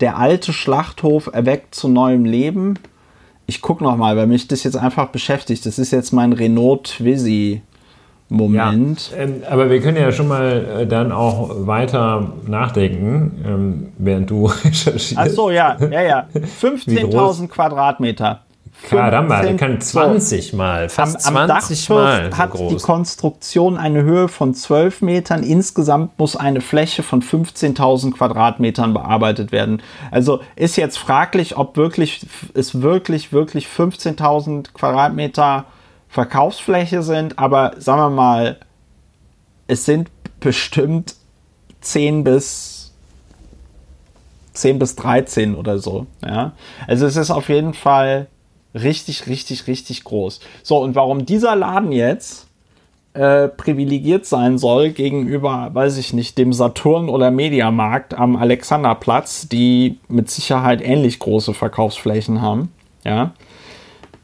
Der 0.00 0.18
alte 0.18 0.52
Schlachthof 0.52 1.30
erweckt 1.32 1.74
zu 1.74 1.88
neuem 1.88 2.24
Leben. 2.24 2.78
Ich 3.46 3.60
gucke 3.60 3.84
noch 3.84 3.96
mal, 3.96 4.16
weil 4.16 4.26
mich 4.26 4.48
das 4.48 4.64
jetzt 4.64 4.76
einfach 4.76 5.08
beschäftigt. 5.08 5.66
Das 5.66 5.78
ist 5.78 5.90
jetzt 5.90 6.12
mein 6.12 6.32
Renault 6.32 6.84
Twizy 6.84 7.62
Moment. 8.28 9.12
Ähm, 9.16 9.42
aber 9.48 9.70
wir 9.70 9.80
können 9.80 9.98
ja 9.98 10.10
schon 10.10 10.28
mal 10.28 10.80
äh, 10.80 10.86
dann 10.86 11.12
auch 11.12 11.66
weiter 11.66 12.32
nachdenken, 12.46 13.44
ähm, 13.46 13.92
während 13.98 14.30
du 14.30 14.46
recherchierst. 14.64 15.14
Ach 15.16 15.26
so, 15.26 15.50
ja, 15.50 15.76
ja, 15.90 16.02
ja. 16.02 16.28
Wie 16.32 16.40
groß? 16.96 17.40
15.000 17.40 17.48
Quadratmeter. 17.48 18.40
Caramba, 18.88 19.40
der 19.40 19.50
15 19.50 19.56
kann 19.56 19.80
20 19.80 20.52
Mal, 20.52 20.82
Am, 20.84 20.88
fast 20.90 21.26
am 21.26 21.34
20 21.34 21.48
Dachfirst 21.48 21.90
Mal 21.90 22.30
so 22.30 22.38
hat 22.38 22.52
die 22.54 22.58
groß. 22.58 22.82
Konstruktion 22.82 23.76
eine 23.76 24.02
Höhe 24.02 24.28
von 24.28 24.54
12 24.54 25.02
Metern. 25.02 25.42
Insgesamt 25.42 26.18
muss 26.18 26.36
eine 26.36 26.60
Fläche 26.60 27.02
von 27.02 27.22
15.000 27.22 28.12
Quadratmetern 28.12 28.94
bearbeitet 28.94 29.52
werden. 29.52 29.82
Also 30.10 30.40
ist 30.56 30.76
jetzt 30.76 30.98
fraglich, 30.98 31.56
ob 31.56 31.76
wirklich 31.76 32.26
es 32.54 32.82
wirklich 32.82 33.32
wirklich 33.32 33.66
15.000 33.66 34.72
Quadratmeter 34.74 35.64
Verkaufsfläche 36.08 37.02
sind. 37.02 37.38
Aber 37.38 37.72
sagen 37.78 38.00
wir 38.00 38.10
mal, 38.10 38.58
es 39.66 39.84
sind 39.84 40.10
bestimmt 40.40 41.14
10 41.80 42.24
bis 42.24 42.92
10 44.52 44.78
bis 44.78 44.94
13 44.96 45.56
oder 45.56 45.78
so. 45.78 46.06
Ja? 46.24 46.52
Also 46.86 47.06
es 47.06 47.16
ist 47.16 47.30
auf 47.30 47.48
jeden 47.48 47.74
Fall 47.74 48.28
richtig, 48.74 49.26
richtig, 49.26 49.66
richtig 49.66 50.04
groß. 50.04 50.40
So, 50.62 50.78
und 50.78 50.94
warum 50.94 51.26
dieser 51.26 51.56
Laden 51.56 51.92
jetzt 51.92 52.46
äh, 53.14 53.48
privilegiert 53.48 54.26
sein 54.26 54.58
soll 54.58 54.90
gegenüber, 54.90 55.70
weiß 55.72 55.98
ich 55.98 56.12
nicht, 56.12 56.36
dem 56.36 56.52
Saturn 56.52 57.08
oder 57.08 57.30
Mediamarkt 57.30 58.14
am 58.14 58.36
Alexanderplatz, 58.36 59.48
die 59.48 59.98
mit 60.08 60.30
Sicherheit 60.30 60.82
ähnlich 60.82 61.20
große 61.20 61.54
Verkaufsflächen 61.54 62.42
haben, 62.42 62.72
ja, 63.04 63.32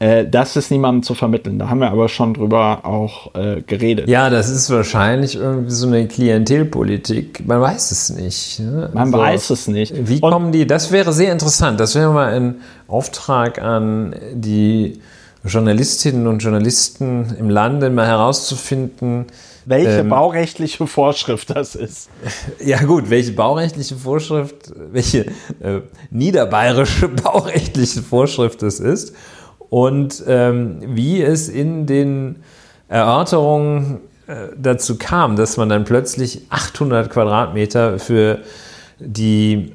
äh, 0.01 0.27
das 0.27 0.55
ist 0.55 0.71
niemandem 0.71 1.03
zu 1.03 1.13
vermitteln. 1.13 1.59
Da 1.59 1.69
haben 1.69 1.79
wir 1.79 1.91
aber 1.91 2.09
schon 2.09 2.33
drüber 2.33 2.79
auch 2.85 3.35
äh, 3.35 3.61
geredet. 3.61 4.09
Ja, 4.09 4.31
das 4.31 4.49
ist 4.49 4.69
wahrscheinlich 4.71 5.35
irgendwie 5.35 5.69
so 5.69 5.85
eine 5.85 6.07
Klientelpolitik. 6.07 7.45
Man 7.45 7.61
weiß 7.61 7.91
es 7.91 8.09
nicht. 8.09 8.59
Ne? 8.59 8.89
Man 8.93 9.13
Also, 9.13 9.17
weiß 9.19 9.49
es 9.51 9.67
nicht. 9.67 9.93
Wie 10.07 10.19
Und- 10.19 10.31
kommen 10.31 10.51
die? 10.51 10.65
Das 10.65 10.91
wäre 10.91 11.13
sehr 11.13 11.31
interessant. 11.31 11.79
Das 11.79 11.93
wäre 11.93 12.11
mal 12.11 12.33
ein 12.33 12.55
Auftrag 12.87 13.61
an 13.61 14.15
die 14.33 14.99
Journalistinnen 15.43 16.25
und 16.25 16.39
Journalisten 16.39 17.35
im 17.39 17.49
Lande, 17.51 17.89
mal 17.91 18.07
herauszufinden, 18.07 19.25
welche 19.65 19.99
ähm, 19.99 20.09
baurechtliche 20.09 20.87
Vorschrift 20.87 21.51
das 21.55 21.75
ist. 21.75 22.09
Ja 22.65 22.81
gut, 22.83 23.09
welche 23.11 23.33
baurechtliche 23.33 23.95
Vorschrift, 23.95 24.71
welche 24.91 25.25
äh, 25.61 25.81
niederbayerische 26.09 27.07
baurechtliche 27.23 28.01
Vorschrift 28.01 28.63
es 28.63 28.79
ist 28.79 29.13
und 29.71 30.21
ähm, 30.27 30.79
wie 30.81 31.21
es 31.21 31.47
in 31.47 31.85
den 31.85 32.43
Erörterungen 32.89 34.01
äh, 34.27 34.47
dazu 34.57 34.97
kam, 34.97 35.37
dass 35.37 35.55
man 35.55 35.69
dann 35.69 35.85
plötzlich 35.85 36.41
800 36.49 37.09
Quadratmeter 37.09 37.97
für 37.97 38.39
die 38.99 39.71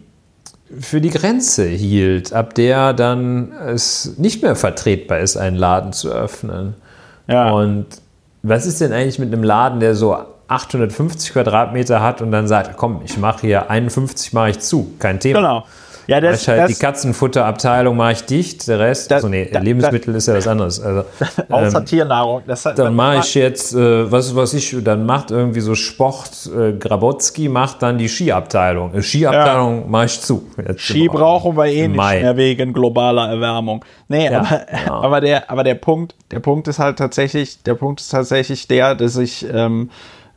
für 0.78 1.00
die 1.00 1.08
Grenze 1.08 1.64
hielt, 1.64 2.34
ab 2.34 2.54
der 2.54 2.92
dann 2.92 3.52
es 3.52 4.18
nicht 4.18 4.42
mehr 4.42 4.54
vertretbar 4.54 5.20
ist, 5.20 5.38
einen 5.38 5.56
Laden 5.56 5.94
zu 5.94 6.10
öffnen. 6.10 6.74
Ja. 7.26 7.52
Und 7.52 7.86
was 8.42 8.66
ist 8.66 8.82
denn 8.82 8.92
eigentlich 8.92 9.18
mit 9.18 9.32
einem 9.32 9.44
Laden, 9.44 9.80
der 9.80 9.94
so 9.94 10.14
850 10.48 11.32
Quadratmeter 11.32 12.02
hat 12.02 12.20
und 12.20 12.32
dann 12.32 12.48
sagt, 12.48 12.76
komm, 12.76 13.00
ich 13.02 13.16
mache 13.16 13.46
hier 13.46 13.70
51 13.70 14.34
mache 14.34 14.50
ich 14.50 14.58
zu, 14.58 14.92
kein 14.98 15.20
Thema. 15.20 15.38
Genau. 15.38 15.64
Ja, 16.06 16.20
das, 16.20 16.42
ich 16.42 16.48
halt 16.48 16.60
das, 16.60 16.68
die 16.68 16.78
Katzenfutterabteilung 16.78 17.96
mache 17.96 18.12
ich 18.12 18.24
dicht, 18.24 18.68
der 18.68 18.78
Rest, 18.78 19.10
das, 19.10 19.22
so 19.22 19.28
nee, 19.28 19.48
das, 19.52 19.62
Lebensmittel 19.62 20.14
ist 20.14 20.28
ja 20.28 20.34
was 20.34 20.46
anderes. 20.46 20.80
Also, 20.80 21.04
außer 21.50 21.78
ähm, 21.78 21.84
Tiernahrung. 21.84 22.42
dann 22.76 22.94
mache 22.94 23.18
ich 23.18 23.34
jetzt, 23.34 23.74
äh, 23.74 24.10
was 24.10 24.36
was 24.36 24.54
ich, 24.54 24.76
dann 24.84 25.04
macht 25.04 25.30
irgendwie 25.32 25.60
so 25.60 25.74
Sport, 25.74 26.48
äh, 26.56 26.72
Grabotski 26.74 27.48
macht 27.48 27.82
dann 27.82 27.98
die 27.98 28.08
Skiabteilung. 28.08 28.94
Äh, 28.94 29.02
Skiabteilung 29.02 29.80
ja. 29.80 29.86
mache 29.86 30.06
ich 30.06 30.20
zu. 30.20 30.46
Ski 30.76 31.08
brauchen 31.08 31.56
wir 31.56 31.66
eh 31.66 31.88
nicht 31.88 31.96
Mai. 31.96 32.20
mehr 32.20 32.36
wegen 32.36 32.72
globaler 32.72 33.28
Erwärmung. 33.30 33.84
Nee, 34.08 34.30
ja, 34.30 34.40
aber, 34.40 34.72
ja. 34.72 34.94
aber, 34.94 35.20
der, 35.20 35.50
aber 35.50 35.64
der 35.64 35.74
Punkt, 35.74 36.14
der 36.30 36.40
Punkt 36.40 36.68
ist 36.68 36.78
halt 36.78 36.98
tatsächlich, 36.98 37.62
der 37.64 37.74
Punkt 37.74 38.00
ist 38.00 38.10
tatsächlich 38.10 38.68
der, 38.68 38.94
dass 38.94 39.16
ich, 39.16 39.44
ähm, 39.52 39.90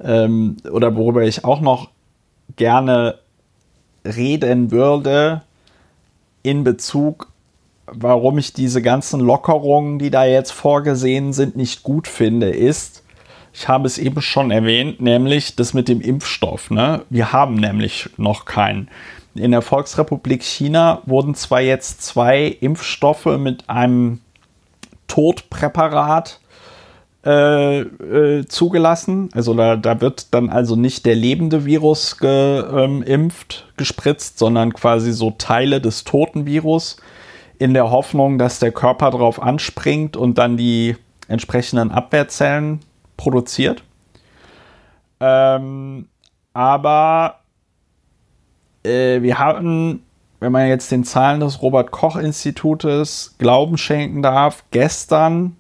ähm, 0.04 0.58
oder 0.72 0.96
worüber 0.96 1.24
ich 1.24 1.46
auch 1.46 1.62
noch 1.62 1.90
gerne 2.56 3.16
reden 4.06 4.72
würde, 4.72 5.44
in 6.44 6.64
Bezug, 6.64 7.32
warum 7.86 8.38
ich 8.38 8.54
diese 8.54 8.82
ganzen 8.82 9.20
Lockerungen, 9.20 10.00
die 10.00 10.10
da 10.10 10.26
jetzt 10.26 10.52
vorgesehen 10.52 11.34
sind, 11.34 11.56
nicht 11.56 11.84
gut 11.84 12.08
finde, 12.08 12.50
ist, 12.50 13.04
ich 13.54 13.68
habe 13.68 13.88
es 13.88 13.98
eben 13.98 14.22
schon 14.22 14.52
erwähnt, 14.52 15.02
nämlich 15.02 15.56
das 15.56 15.74
mit 15.74 15.88
dem 15.88 16.02
Impfstoff. 16.02 16.70
Ne? 16.70 17.04
Wir 17.10 17.34
haben 17.34 17.56
nämlich 17.56 18.10
noch 18.18 18.46
keinen. 18.46 18.90
In 19.36 19.52
der 19.52 19.62
Volksrepublik 19.62 20.44
China 20.44 21.02
wurden 21.06 21.36
zwar 21.36 21.62
jetzt 21.62 22.02
zwei 22.02 22.46
Impfstoffe 22.48 23.38
mit 23.38 23.70
einem 23.70 24.22
Todpräparat 25.08 26.40
äh, 27.26 27.80
äh, 27.82 28.46
zugelassen. 28.46 29.30
Also 29.34 29.54
da, 29.54 29.76
da, 29.76 30.00
wird 30.00 30.34
dann 30.34 30.50
also 30.50 30.76
nicht 30.76 31.06
der 31.06 31.16
lebende 31.16 31.66
Virus 31.66 32.18
geimpft, 32.18 33.66
ähm, 33.68 33.74
gespritzt, 33.76 34.40
sondern 34.40 34.74
quasi 34.74 35.12
so 35.12 35.32
Teile 35.32 35.82
des 35.82 36.06
toten 36.06 36.46
Virus 36.46 36.98
in 37.58 37.74
der 37.74 37.92
Hoffnung, 37.92 38.38
dass 38.38 38.60
der 38.60 38.72
Körper 38.72 39.12
darauf 39.12 39.42
anspringt 39.42 40.16
und 40.16 40.38
dann 40.38 40.56
die 40.56 40.96
entsprechenden 41.28 41.92
Abwehrzellen 41.92 42.80
produziert. 43.18 43.84
Ähm, 45.20 46.08
aber 46.54 47.42
äh, 48.84 49.22
wir 49.22 49.38
hatten, 49.38 50.04
wenn 50.40 50.54
man 50.54 50.70
jetzt 50.70 50.90
den 50.90 51.04
Zahlen 51.04 51.42
des 51.42 51.62
Robert 51.62 51.92
Koch 51.92 52.16
Institutes 52.16 53.36
Glauben 53.40 53.78
schenken 53.78 54.22
darf, 54.22 54.64
gestern 54.72 55.58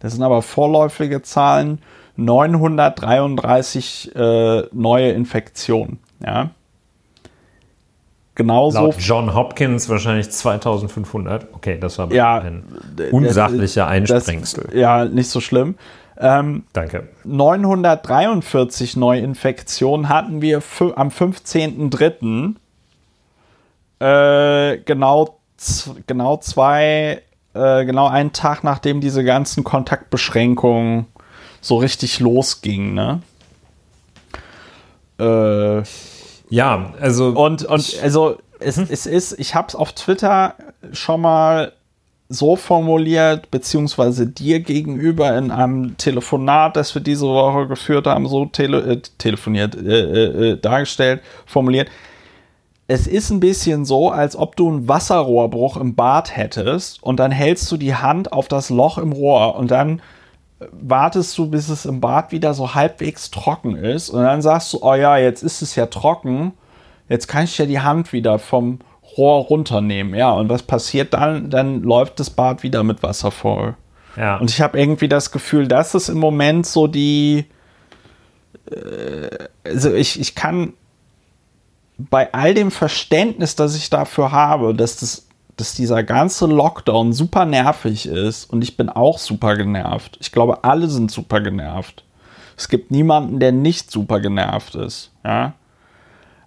das 0.00 0.12
sind 0.12 0.22
aber 0.22 0.42
vorläufige 0.42 1.22
Zahlen. 1.22 1.80
933 2.16 4.14
äh, 4.16 4.62
neue 4.72 5.12
Infektionen. 5.12 6.00
Ja. 6.24 6.50
Genauso. 8.34 8.78
Laut 8.78 8.96
John 8.98 9.34
Hopkins 9.34 9.88
wahrscheinlich 9.88 10.30
2500. 10.30 11.48
Okay, 11.52 11.78
das 11.78 11.98
war 11.98 12.12
ja, 12.12 12.38
ein 12.38 12.64
unsachlicher 13.10 13.86
Einsprengsel. 13.86 14.76
ja, 14.76 15.04
nicht 15.04 15.30
so 15.30 15.40
schlimm. 15.40 15.76
Ähm, 16.16 16.64
Danke. 16.72 17.08
943 17.24 18.96
Neuinfektionen 18.96 20.08
hatten 20.08 20.42
wir 20.42 20.62
am 20.96 21.08
15.03. 21.08 22.54
Äh, 24.00 24.78
genau, 24.78 25.40
genau 26.06 26.36
zwei 26.38 27.22
äh, 27.54 27.84
genau 27.84 28.08
einen 28.08 28.32
Tag, 28.32 28.64
nachdem 28.64 29.00
diese 29.00 29.24
ganzen 29.24 29.64
Kontaktbeschränkungen 29.64 31.06
so 31.60 31.76
richtig 31.78 32.20
losgingen, 32.20 32.94
ne? 32.94 33.20
Äh, 35.18 35.82
ja, 36.50 36.92
also. 37.00 37.30
Und, 37.30 37.64
und 37.64 37.98
also, 38.02 38.38
es, 38.60 38.76
hm? 38.76 38.86
es 38.90 39.06
ist, 39.06 39.38
ich 39.38 39.54
habe 39.54 39.68
es 39.68 39.74
auf 39.74 39.92
Twitter 39.92 40.54
schon 40.92 41.20
mal 41.20 41.72
so 42.28 42.56
formuliert, 42.56 43.50
beziehungsweise 43.50 44.26
dir 44.26 44.60
gegenüber 44.60 45.36
in 45.36 45.50
einem 45.50 45.96
Telefonat, 45.96 46.76
das 46.76 46.94
wir 46.94 47.00
diese 47.00 47.26
Woche 47.26 47.66
geführt 47.66 48.06
haben, 48.06 48.28
so 48.28 48.44
tele 48.46 48.80
äh, 48.82 49.00
telefoniert, 49.16 49.74
äh, 49.74 50.00
äh, 50.00 50.50
äh 50.50 50.56
dargestellt, 50.60 51.22
formuliert 51.46 51.88
es 52.90 53.06
ist 53.06 53.30
ein 53.30 53.38
bisschen 53.38 53.84
so, 53.84 54.10
als 54.10 54.34
ob 54.34 54.56
du 54.56 54.68
einen 54.68 54.88
Wasserrohrbruch 54.88 55.76
im 55.76 55.94
Bad 55.94 56.34
hättest 56.34 57.02
und 57.02 57.20
dann 57.20 57.30
hältst 57.30 57.70
du 57.70 57.76
die 57.76 57.94
Hand 57.94 58.32
auf 58.32 58.48
das 58.48 58.70
Loch 58.70 58.96
im 58.96 59.12
Rohr 59.12 59.56
und 59.56 59.70
dann 59.70 60.00
wartest 60.72 61.36
du, 61.36 61.50
bis 61.50 61.68
es 61.68 61.84
im 61.84 62.00
Bad 62.00 62.32
wieder 62.32 62.54
so 62.54 62.74
halbwegs 62.74 63.30
trocken 63.30 63.76
ist 63.76 64.08
und 64.08 64.22
dann 64.22 64.40
sagst 64.40 64.72
du, 64.72 64.78
oh 64.80 64.94
ja, 64.94 65.18
jetzt 65.18 65.42
ist 65.42 65.60
es 65.60 65.76
ja 65.76 65.86
trocken, 65.86 66.52
jetzt 67.10 67.28
kann 67.28 67.44
ich 67.44 67.58
ja 67.58 67.66
die 67.66 67.80
Hand 67.80 68.14
wieder 68.14 68.38
vom 68.38 68.78
Rohr 69.16 69.44
runternehmen. 69.44 70.14
Ja, 70.14 70.32
und 70.32 70.48
was 70.48 70.62
passiert 70.62 71.12
dann? 71.12 71.50
Dann 71.50 71.82
läuft 71.82 72.18
das 72.18 72.30
Bad 72.30 72.62
wieder 72.62 72.82
mit 72.84 73.02
Wasser 73.02 73.30
voll. 73.30 73.76
Ja. 74.16 74.38
Und 74.38 74.50
ich 74.50 74.62
habe 74.62 74.80
irgendwie 74.80 75.08
das 75.08 75.30
Gefühl, 75.30 75.68
das 75.68 75.94
ist 75.94 76.08
im 76.08 76.18
Moment 76.18 76.66
so 76.66 76.86
die. 76.86 77.44
Äh, 78.70 79.28
also 79.64 79.92
ich, 79.92 80.18
ich 80.18 80.34
kann 80.34 80.72
bei 81.98 82.32
all 82.32 82.54
dem 82.54 82.70
Verständnis, 82.70 83.56
das 83.56 83.76
ich 83.76 83.90
dafür 83.90 84.30
habe, 84.30 84.74
dass, 84.74 84.96
das, 84.96 85.26
dass 85.56 85.74
dieser 85.74 86.04
ganze 86.04 86.46
Lockdown 86.46 87.12
super 87.12 87.44
nervig 87.44 88.06
ist 88.06 88.44
und 88.50 88.62
ich 88.62 88.76
bin 88.76 88.88
auch 88.88 89.18
super 89.18 89.56
genervt. 89.56 90.16
Ich 90.20 90.30
glaube, 90.30 90.64
alle 90.64 90.88
sind 90.88 91.10
super 91.10 91.40
genervt. 91.40 92.04
Es 92.56 92.68
gibt 92.68 92.90
niemanden, 92.90 93.40
der 93.40 93.52
nicht 93.52 93.90
super 93.90 94.20
genervt 94.20 94.76
ist. 94.76 95.10
Ja? 95.24 95.54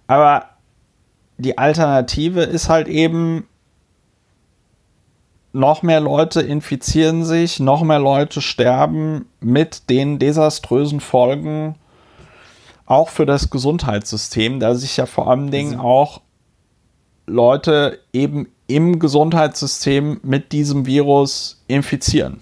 Aber 0.06 0.46
die 1.36 1.58
Alternative 1.58 2.42
ist 2.42 2.68
halt 2.68 2.88
eben, 2.88 3.46
noch 5.52 5.82
mehr 5.82 6.00
Leute 6.00 6.40
infizieren 6.40 7.24
sich, 7.24 7.60
noch 7.60 7.82
mehr 7.82 7.98
Leute 7.98 8.40
sterben 8.40 9.26
mit 9.40 9.90
den 9.90 10.18
desaströsen 10.18 11.00
Folgen 11.00 11.74
auch 12.92 13.08
für 13.08 13.26
das 13.26 13.50
Gesundheitssystem, 13.50 14.60
da 14.60 14.74
sich 14.74 14.96
ja 14.96 15.06
vor 15.06 15.30
allen 15.30 15.50
Dingen 15.50 15.80
auch 15.80 16.20
Leute 17.26 17.98
eben 18.12 18.48
im 18.66 18.98
Gesundheitssystem 18.98 20.20
mit 20.22 20.52
diesem 20.52 20.86
Virus 20.86 21.62
infizieren. 21.66 22.40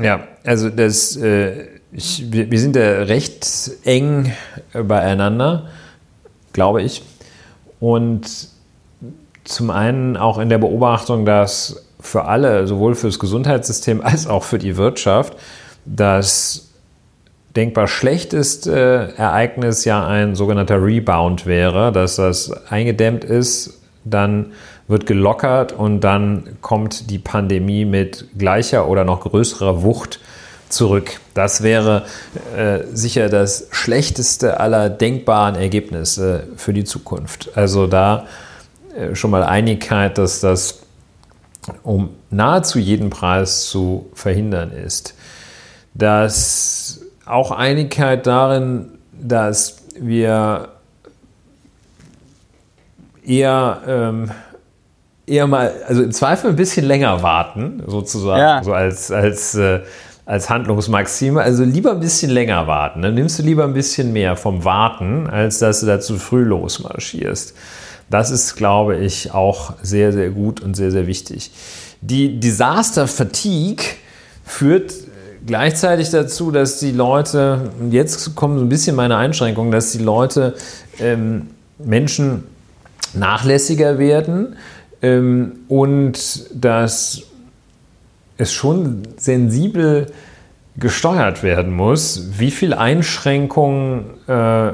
Ja, 0.00 0.26
also 0.44 0.70
das, 0.70 1.16
äh, 1.16 1.66
ich, 1.92 2.32
wir, 2.32 2.50
wir, 2.50 2.58
sind 2.58 2.76
ja 2.76 3.02
recht 3.02 3.46
eng 3.84 4.32
beieinander, 4.72 5.68
glaube 6.52 6.82
ich. 6.82 7.02
Und 7.80 8.48
zum 9.44 9.70
einen 9.70 10.16
auch 10.16 10.38
in 10.38 10.48
der 10.48 10.58
Beobachtung, 10.58 11.24
dass 11.26 11.84
für 12.00 12.24
alle, 12.24 12.66
sowohl 12.66 12.94
fürs 12.94 13.18
Gesundheitssystem 13.18 14.00
als 14.00 14.26
auch 14.26 14.44
für 14.44 14.58
die 14.58 14.76
Wirtschaft, 14.76 15.36
dass 15.84 16.69
denkbar 17.60 17.88
schlechteste 17.88 19.12
Ereignis 19.18 19.84
ja 19.84 20.06
ein 20.06 20.34
sogenannter 20.34 20.82
Rebound 20.82 21.44
wäre, 21.44 21.92
dass 21.92 22.16
das 22.16 22.50
eingedämmt 22.70 23.22
ist, 23.22 23.82
dann 24.02 24.52
wird 24.88 25.04
gelockert 25.04 25.72
und 25.72 26.00
dann 26.00 26.56
kommt 26.62 27.10
die 27.10 27.18
Pandemie 27.18 27.84
mit 27.84 28.28
gleicher 28.38 28.88
oder 28.88 29.04
noch 29.04 29.20
größerer 29.20 29.82
Wucht 29.82 30.20
zurück. 30.70 31.20
Das 31.34 31.62
wäre 31.62 32.06
äh, 32.56 32.78
sicher 32.94 33.28
das 33.28 33.68
schlechteste 33.72 34.58
aller 34.58 34.88
denkbaren 34.88 35.54
Ergebnisse 35.54 36.48
für 36.56 36.72
die 36.72 36.84
Zukunft. 36.84 37.50
Also 37.56 37.86
da 37.86 38.26
äh, 38.96 39.14
schon 39.14 39.30
mal 39.30 39.42
Einigkeit, 39.42 40.16
dass 40.16 40.40
das 40.40 40.80
um 41.82 42.08
nahezu 42.30 42.78
jeden 42.78 43.10
Preis 43.10 43.66
zu 43.66 44.08
verhindern 44.14 44.72
ist. 44.72 45.14
Das 45.92 47.02
auch 47.30 47.50
Einigkeit 47.50 48.26
darin, 48.26 48.98
dass 49.12 49.78
wir 49.98 50.68
eher, 53.24 53.80
ähm, 53.86 54.30
eher 55.26 55.46
mal, 55.46 55.72
also 55.86 56.02
im 56.02 56.12
Zweifel 56.12 56.50
ein 56.50 56.56
bisschen 56.56 56.86
länger 56.86 57.22
warten, 57.22 57.82
sozusagen, 57.86 58.40
ja. 58.40 58.62
so 58.62 58.72
als, 58.72 59.10
als, 59.10 59.54
äh, 59.54 59.80
als 60.26 60.48
Handlungsmaxime. 60.48 61.40
Also 61.40 61.64
lieber 61.64 61.92
ein 61.92 62.00
bisschen 62.00 62.30
länger 62.30 62.66
warten. 62.66 63.02
Dann 63.02 63.14
nimmst 63.14 63.38
du 63.38 63.42
lieber 63.42 63.64
ein 63.64 63.74
bisschen 63.74 64.12
mehr 64.12 64.36
vom 64.36 64.64
Warten, 64.64 65.28
als 65.28 65.58
dass 65.58 65.80
du 65.80 65.86
da 65.86 66.00
zu 66.00 66.18
früh 66.18 66.42
losmarschierst. 66.42 67.54
Das 68.10 68.30
ist, 68.30 68.56
glaube 68.56 68.96
ich, 68.96 69.32
auch 69.32 69.74
sehr, 69.82 70.12
sehr 70.12 70.30
gut 70.30 70.60
und 70.60 70.74
sehr, 70.74 70.90
sehr 70.90 71.06
wichtig. 71.06 71.52
Die 72.00 72.40
Disaster 72.40 73.06
Fatigue 73.06 73.84
führt 74.44 74.92
gleichzeitig 75.46 76.10
dazu, 76.10 76.50
dass 76.50 76.78
die 76.78 76.92
Leute, 76.92 77.70
jetzt 77.90 78.34
kommen 78.34 78.58
so 78.58 78.64
ein 78.64 78.68
bisschen 78.68 78.96
meine 78.96 79.16
Einschränkungen, 79.16 79.72
dass 79.72 79.92
die 79.92 79.98
Leute, 79.98 80.54
ähm, 80.98 81.48
Menschen 81.78 82.44
nachlässiger 83.14 83.98
werden 83.98 84.56
ähm, 85.02 85.60
und 85.68 86.44
dass 86.52 87.22
es 88.36 88.52
schon 88.52 89.02
sensibel 89.16 90.06
gesteuert 90.76 91.42
werden 91.42 91.74
muss, 91.74 92.38
wie 92.38 92.50
viel 92.50 92.72
Einschränkung 92.72 94.04
äh, 94.26 94.72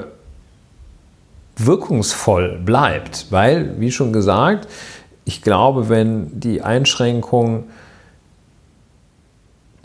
wirkungsvoll 1.56 2.60
bleibt. 2.64 3.26
Weil, 3.30 3.80
wie 3.80 3.90
schon 3.90 4.12
gesagt, 4.12 4.68
ich 5.24 5.42
glaube, 5.42 5.88
wenn 5.88 6.38
die 6.38 6.62
Einschränkung 6.62 7.64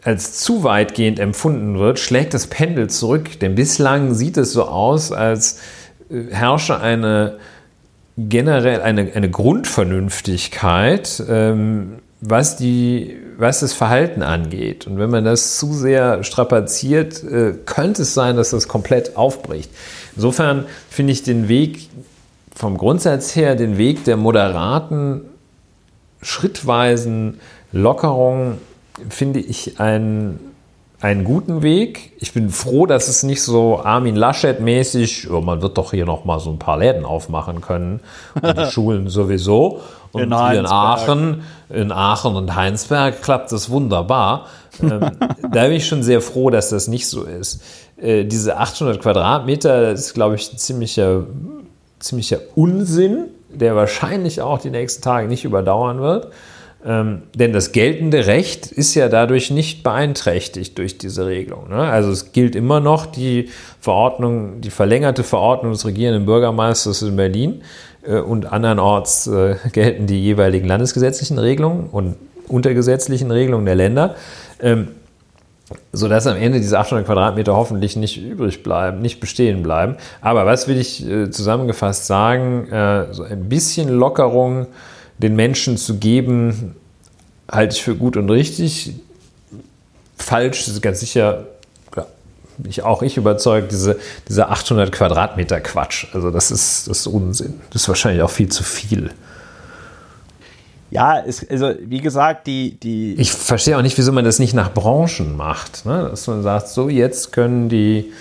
als 0.03 0.39
zu 0.39 0.63
weitgehend 0.63 1.19
empfunden 1.19 1.77
wird, 1.77 1.99
schlägt 1.99 2.33
das 2.33 2.47
Pendel 2.47 2.89
zurück. 2.89 3.39
Denn 3.39 3.55
bislang 3.55 4.13
sieht 4.13 4.37
es 4.37 4.53
so 4.53 4.65
aus, 4.65 5.11
als 5.11 5.59
äh, 6.09 6.23
herrsche 6.31 6.79
eine 6.79 7.37
generell 8.17 8.81
eine, 8.81 9.11
eine 9.13 9.29
Grundvernünftigkeit, 9.29 11.23
ähm, 11.29 11.99
was, 12.19 12.57
die, 12.57 13.17
was 13.37 13.61
das 13.61 13.73
Verhalten 13.73 14.21
angeht. 14.21 14.85
Und 14.85 14.99
wenn 14.99 15.09
man 15.09 15.23
das 15.25 15.57
zu 15.57 15.73
sehr 15.73 16.23
strapaziert, 16.23 17.23
äh, 17.23 17.53
könnte 17.65 18.03
es 18.03 18.13
sein, 18.13 18.35
dass 18.35 18.51
das 18.51 18.67
komplett 18.67 19.17
aufbricht. 19.17 19.71
Insofern 20.15 20.65
finde 20.89 21.13
ich 21.13 21.23
den 21.23 21.47
Weg 21.47 21.89
vom 22.55 22.77
Grundsatz 22.77 23.35
her, 23.35 23.55
den 23.55 23.77
Weg 23.77 24.03
der 24.03 24.17
moderaten, 24.17 25.21
schrittweisen 26.21 27.39
Lockerung, 27.71 28.59
finde 29.09 29.39
ich 29.39 29.79
einen, 29.79 30.39
einen 30.99 31.23
guten 31.23 31.61
Weg. 31.61 32.13
Ich 32.19 32.33
bin 32.33 32.49
froh, 32.49 32.85
dass 32.85 33.07
es 33.07 33.23
nicht 33.23 33.41
so 33.41 33.79
Armin 33.83 34.15
Laschet-mäßig, 34.15 35.29
oh, 35.31 35.41
man 35.41 35.61
wird 35.61 35.77
doch 35.77 35.91
hier 35.91 36.05
noch 36.05 36.25
mal 36.25 36.39
so 36.39 36.51
ein 36.51 36.59
paar 36.59 36.77
Läden 36.77 37.05
aufmachen 37.05 37.61
können 37.61 37.99
und 38.41 38.57
die 38.57 38.65
Schulen 38.71 39.09
sowieso. 39.09 39.81
Und 40.11 40.23
in 40.23 40.37
hier 40.37 40.59
in 40.59 40.65
Aachen, 40.65 41.43
in 41.69 41.91
Aachen 41.91 42.35
und 42.35 42.55
Heinsberg 42.55 43.21
klappt 43.21 43.51
das 43.51 43.69
wunderbar. 43.69 44.47
ähm, 44.81 45.11
da 45.51 45.63
bin 45.63 45.73
ich 45.73 45.87
schon 45.87 46.03
sehr 46.03 46.21
froh, 46.21 46.49
dass 46.49 46.69
das 46.69 46.87
nicht 46.87 47.07
so 47.07 47.23
ist. 47.23 47.61
Äh, 47.97 48.25
diese 48.25 48.57
800 48.57 49.01
Quadratmeter, 49.01 49.91
ist, 49.91 50.13
glaube 50.13 50.35
ich, 50.35 50.51
ein 50.51 50.57
ziemlicher, 50.57 51.23
ziemlicher 51.99 52.39
Unsinn, 52.55 53.27
der 53.49 53.75
wahrscheinlich 53.75 54.41
auch 54.41 54.59
die 54.59 54.69
nächsten 54.69 55.01
Tage 55.01 55.27
nicht 55.27 55.45
überdauern 55.45 56.01
wird. 56.01 56.31
Ähm, 56.83 57.23
denn 57.35 57.53
das 57.53 57.73
geltende 57.73 58.25
Recht 58.25 58.71
ist 58.71 58.95
ja 58.95 59.07
dadurch 59.07 59.51
nicht 59.51 59.83
beeinträchtigt 59.83 60.77
durch 60.79 60.97
diese 60.97 61.27
Regelung. 61.27 61.69
Ne? 61.69 61.75
Also 61.75 62.09
es 62.09 62.31
gilt 62.31 62.55
immer 62.55 62.79
noch 62.79 63.05
die 63.05 63.49
Verordnung, 63.79 64.61
die 64.61 64.71
verlängerte 64.71 65.23
Verordnung 65.23 65.73
des 65.73 65.85
regierenden 65.85 66.25
Bürgermeisters 66.25 67.03
in 67.03 67.15
Berlin 67.15 67.61
äh, 68.03 68.17
und 68.17 68.51
andernorts 68.51 69.27
äh, 69.27 69.55
gelten 69.73 70.07
die 70.07 70.23
jeweiligen 70.23 70.67
landesgesetzlichen 70.67 71.37
Regelungen 71.37 71.87
und 71.91 72.15
untergesetzlichen 72.47 73.29
Regelungen 73.29 73.65
der 73.65 73.75
Länder. 73.75 74.15
Ähm, 74.59 74.87
sodass 75.93 76.27
am 76.27 76.35
Ende 76.35 76.59
diese 76.59 76.77
800 76.79 77.05
Quadratmeter 77.05 77.55
hoffentlich 77.55 77.95
nicht 77.95 78.21
übrig 78.21 78.63
bleiben, 78.63 79.01
nicht 79.01 79.19
bestehen 79.19 79.63
bleiben. 79.63 79.95
Aber 80.19 80.45
was 80.45 80.67
will 80.67 80.77
ich 80.77 81.07
äh, 81.07 81.29
zusammengefasst 81.29 82.07
sagen? 82.07 82.67
Äh, 82.71 83.13
so 83.13 83.23
ein 83.23 83.47
bisschen 83.49 83.87
Lockerung 83.87 84.67
den 85.21 85.35
Menschen 85.35 85.77
zu 85.77 85.97
geben, 85.97 86.75
halte 87.49 87.75
ich 87.75 87.83
für 87.83 87.95
gut 87.95 88.17
und 88.17 88.29
richtig. 88.29 88.93
Falsch 90.17 90.67
ist 90.67 90.81
ganz 90.81 90.99
sicher, 90.99 91.47
ich, 92.67 92.83
auch 92.83 93.01
ich 93.01 93.17
überzeugt, 93.17 93.71
diese, 93.71 93.99
diese 94.27 94.49
800 94.49 94.91
Quadratmeter 94.91 95.59
Quatsch. 95.61 96.07
Also 96.13 96.31
das 96.31 96.51
ist, 96.51 96.87
das 96.87 96.99
ist 96.99 97.07
Unsinn. 97.07 97.59
Das 97.71 97.83
ist 97.83 97.87
wahrscheinlich 97.87 98.21
auch 98.21 98.29
viel 98.29 98.49
zu 98.49 98.63
viel. 98.63 99.11
Ja, 100.91 101.17
ist, 101.17 101.49
also 101.49 101.73
wie 101.79 102.01
gesagt, 102.01 102.47
die, 102.47 102.77
die. 102.77 103.15
Ich 103.15 103.31
verstehe 103.31 103.77
auch 103.77 103.81
nicht, 103.81 103.97
wieso 103.97 104.11
man 104.11 104.25
das 104.25 104.39
nicht 104.39 104.53
nach 104.53 104.73
Branchen 104.73 105.35
macht. 105.35 105.85
Ne? 105.85 106.09
Dass 106.09 106.27
man 106.27 106.43
sagt, 106.43 106.67
so 106.67 106.89
jetzt 106.89 107.31
können 107.31 107.69
die 107.69 108.11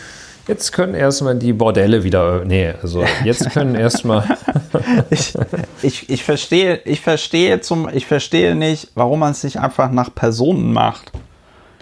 Jetzt 0.51 0.73
können 0.73 0.95
erstmal 0.95 1.37
die 1.37 1.53
Bordelle 1.53 2.03
wieder. 2.03 2.45
Nee, 2.45 2.75
also 2.83 3.05
jetzt 3.25 3.51
können 3.51 3.77
erstmal. 3.77 4.25
ich, 5.11 5.35
ich, 5.83 6.11
ich, 6.11 6.25
verstehe, 6.25 6.81
ich, 6.85 7.01
verstehe 7.01 7.61
zum, 7.61 7.89
ich 7.93 8.07
verstehe 8.07 8.55
nicht, 8.55 8.91
warum 8.95 9.21
man 9.21 9.33
es 9.33 9.45
nicht 9.45 9.59
einfach 9.59 9.91
nach 9.91 10.15
Personen 10.15 10.73
macht. 10.73 11.13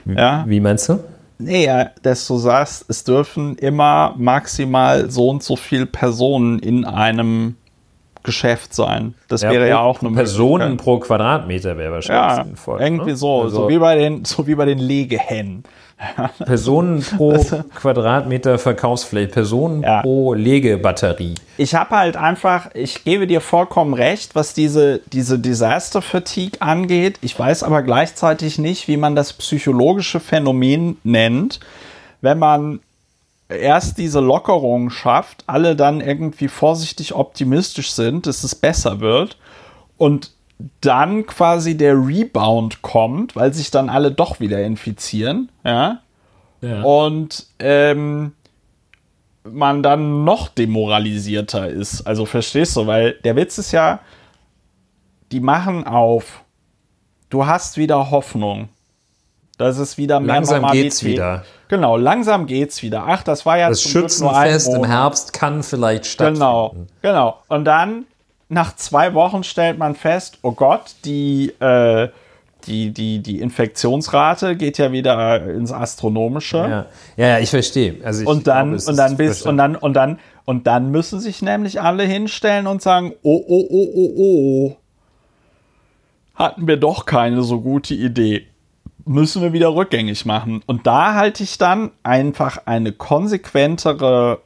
Ja? 0.05 0.45
Wie 0.47 0.61
meinst 0.61 0.89
du? 0.89 1.01
Nee, 1.39 1.71
dass 2.03 2.27
du 2.27 2.37
sagst, 2.37 2.85
es 2.89 3.05
dürfen 3.05 3.57
immer 3.57 4.15
maximal 4.17 5.11
so 5.11 5.29
und 5.29 5.43
so 5.43 5.55
viele 5.55 5.87
Personen 5.87 6.59
in 6.59 6.85
einem 6.85 7.55
Geschäft 8.25 8.75
sein. 8.75 9.15
Das 9.29 9.43
ja, 9.43 9.51
wäre 9.51 9.69
ja 9.69 9.79
auch 9.79 10.03
eine 10.03 10.11
Personen 10.11 10.77
pro 10.77 10.99
Quadratmeter 10.99 11.79
wäre 11.79 11.93
wahrscheinlich 11.93 12.39
ja, 12.39 12.45
sinnvoll. 12.45 12.81
Irgendwie 12.81 13.11
ne? 13.11 13.17
so, 13.17 13.43
also, 13.43 13.63
so 13.63 13.69
wie 13.69 13.79
bei 13.79 13.95
den, 13.95 14.25
so 14.25 14.47
wie 14.47 14.57
bei 14.57 14.65
den 14.65 14.79
Legehennen. 14.79 15.63
Personen 16.45 17.03
pro 17.03 17.45
Quadratmeter 17.75 18.59
Verkaufsfläche, 18.59 19.29
Personen 19.29 19.83
ja. 19.83 20.03
pro 20.03 20.35
Legebatterie. 20.35 21.35
Ich 21.57 21.75
habe 21.75 21.97
halt 21.97 22.17
einfach, 22.17 22.71
ich 22.75 23.05
gebe 23.05 23.27
dir 23.27 23.41
vollkommen 23.41 23.95
recht, 23.95 24.35
was 24.35 24.55
diese, 24.55 25.01
diese 25.13 25.39
Disaster 25.39 26.01
Fatigue 26.01 26.63
angeht. 26.63 27.19
Ich 27.21 27.37
weiß 27.39 27.65
aber 27.65 27.83
gleichzeitig 27.83 28.59
nicht, 28.59 28.87
wie 28.87 28.97
man 28.97 29.17
das 29.17 29.33
psychologische 29.33 30.21
Phänomen 30.21 30.99
nennt, 31.03 31.59
wenn 32.21 32.39
man 32.39 32.81
erst 33.49 33.99
diese 33.99 34.21
Lockerung 34.21 34.91
schafft, 34.91 35.43
alle 35.47 35.75
dann 35.75 36.01
irgendwie 36.01 36.49
vorsichtig 36.49 37.15
optimistisch 37.15 37.91
sind, 37.93 38.27
dass 38.27 38.45
es 38.45 38.55
besser 38.55 39.01
wird 39.01 39.37
und 39.97 40.33
dann 40.81 41.27
quasi 41.27 41.77
der 41.77 41.95
Rebound 41.95 42.83
kommt, 42.83 43.37
weil 43.37 43.55
sich 43.55 43.71
dann 43.71 43.89
alle 43.89 44.11
doch 44.11 44.41
wieder 44.41 44.63
infizieren, 44.63 45.51
ja. 45.65 46.01
ja. 46.61 46.83
Und 46.83 47.47
ähm, 47.59 48.33
man 49.45 49.83
dann 49.83 50.25
noch 50.25 50.49
demoralisierter 50.49 51.69
ist. 51.69 52.03
Also 52.03 52.27
verstehst 52.27 52.77
du, 52.77 52.87
weil 52.87 53.13
der 53.25 53.37
Witz 53.37 53.59
ist 53.59 53.73
ja, 53.73 54.01
die 55.33 55.41
machen 55.41 55.87
auf. 55.87 56.43
Du 57.31 57.47
hast 57.47 57.77
wieder 57.77 58.11
Hoffnung. 58.11 58.69
Das 59.59 59.79
ist 59.79 59.99
wieder 59.99 60.21
mehr 60.21 60.37
Langsam 60.37 60.61
Normalität. 60.63 60.85
geht's 60.85 61.05
wieder. 61.05 61.45
Genau, 61.67 61.97
langsam 61.97 62.47
geht's 62.47 62.83
wieder. 62.83 63.05
Ach, 63.07 63.23
das 63.23 63.45
war 63.45 63.59
ja 63.59 63.69
das 63.69 63.83
Schützenfest 63.83 64.73
im 64.73 64.85
Herbst 64.85 65.33
kann 65.33 65.63
vielleicht 65.63 66.07
stattfinden. 66.07 66.41
Genau, 66.41 66.77
genau. 67.03 67.39
Und 67.49 67.65
dann 67.65 68.07
nach 68.49 68.75
zwei 68.77 69.15
Wochen 69.15 69.45
stellt 69.45 69.79
man 69.79 69.95
fest, 69.95 70.39
oh 70.43 70.53
Gott, 70.53 70.95
die, 71.05 71.53
äh, 71.61 72.09
die, 72.67 72.93
die, 72.93 73.21
die 73.21 73.41
Infektionsrate 73.41 74.57
geht 74.57 74.79
ja 74.79 74.91
wieder 74.93 75.45
ins 75.45 75.73
Astronomische. 75.73 76.59
Ja, 76.59 76.87
ja, 77.17 77.27
ja 77.29 77.39
ich 77.39 77.51
verstehe. 77.51 77.97
Also 78.05 78.23
ich 78.23 78.29
und 78.29 78.47
dann, 78.47 78.77
glaube, 78.77 78.91
und 78.91 78.97
dann 78.97 79.17
bis, 79.17 79.43
und 79.43 79.57
dann, 79.59 79.77
und 79.77 79.95
dann, 79.95 80.19
und 80.45 80.67
dann 80.67 80.91
müssen 80.91 81.21
sich 81.21 81.43
nämlich 81.43 81.81
alle 81.81 82.05
hinstellen 82.05 82.67
und 82.67 82.81
sagen, 82.81 83.13
oh, 83.23 83.45
oh, 83.47 83.67
oh, 83.71 83.89
oh, 83.95 84.13
oh, 84.17 84.77
hatten 86.39 86.67
wir 86.67 86.77
doch 86.77 87.05
keine 87.05 87.43
so 87.43 87.61
gute 87.61 87.95
Idee. 87.95 88.47
Müssen 89.05 89.43
wir 89.43 89.53
wieder 89.53 89.75
rückgängig 89.75 90.25
machen. 90.25 90.63
Und 90.67 90.87
da 90.87 91.15
halte 91.15 91.43
ich 91.43 91.59
dann 91.59 91.91
einfach 92.03 92.63
eine 92.67 92.93
konsequentere, 92.93 94.41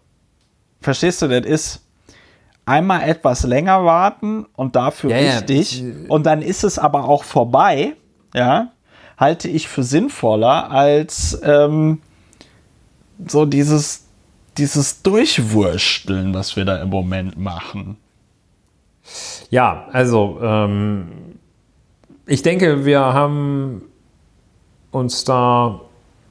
verstehst 0.81 1.23
du, 1.23 1.29
das 1.29 1.45
ist, 1.45 1.82
einmal 2.65 3.09
etwas 3.09 3.43
länger 3.45 3.85
warten 3.85 4.47
und 4.55 4.77
dafür 4.77 5.11
ja, 5.11 5.39
richtig. 5.39 5.81
Ja. 5.81 5.93
Und 6.09 6.27
dann 6.27 6.43
ist 6.43 6.65
es 6.65 6.79
aber 6.79 7.09
auch 7.09 7.25
vorbei, 7.25 7.95
ja, 8.35 8.73
halte 9.17 9.49
ich 9.49 9.69
für 9.69 9.83
sinnvoller 9.83 10.71
als 10.71 11.41
ähm, 11.45 12.01
so 13.27 13.45
dieses, 13.45 14.07
dieses 14.57 15.03
Durchwursteln, 15.03 16.35
was 16.35 16.57
wir 16.57 16.65
da 16.65 16.77
im 16.81 16.91
Moment 16.91 17.39
machen. 17.39 17.97
Ja, 19.51 19.87
also 19.93 20.39
ähm, 20.43 21.09
ich 22.27 22.43
denke, 22.43 22.85
wir 22.85 23.01
haben 23.01 23.83
uns 24.91 25.25
da 25.25 25.81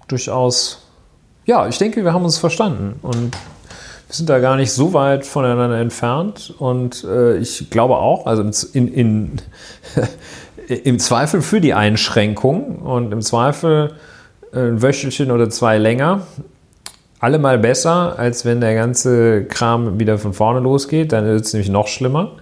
durchaus, 0.08 0.88
ja, 1.45 1.68
ich 1.68 1.78
denke, 1.78 2.03
wir 2.03 2.14
haben 2.14 2.24
uns 2.24 2.38
verstanden 2.38 2.99
und 3.02 3.36
wir 4.12 4.16
sind 4.18 4.30
da 4.30 4.40
gar 4.40 4.58
nicht 4.58 4.74
so 4.74 4.92
weit 4.92 5.26
voneinander 5.26 5.80
entfernt 5.80 6.54
und 6.60 7.06
äh, 7.06 7.38
ich 7.38 7.70
glaube 7.70 7.96
auch, 7.96 8.26
also 8.26 8.44
in, 8.74 8.90
in, 8.90 9.42
im 10.68 11.00
Zweifel 11.00 11.42
für 11.42 11.62
die 11.62 11.74
Einschränkung 11.74 12.80
und 12.80 13.14
im 13.14 13.22
Zweifel 13.22 13.94
ein 14.54 14.82
Wöchelchen 14.82 15.32
oder 15.32 15.50
zwei 15.50 15.78
länger. 15.78 16.24
Allemal 17.22 17.58
besser, 17.58 18.20
als 18.20 18.44
wenn 18.44 18.60
der 18.60 18.76
ganze 18.76 19.46
Kram 19.46 19.98
wieder 19.98 20.18
von 20.18 20.34
vorne 20.34 20.60
losgeht. 20.60 21.14
Dann 21.14 21.24
wird 21.24 21.46
es 21.46 21.54
nämlich 21.54 21.70
noch 21.70 21.88
schlimmer. 21.88 22.34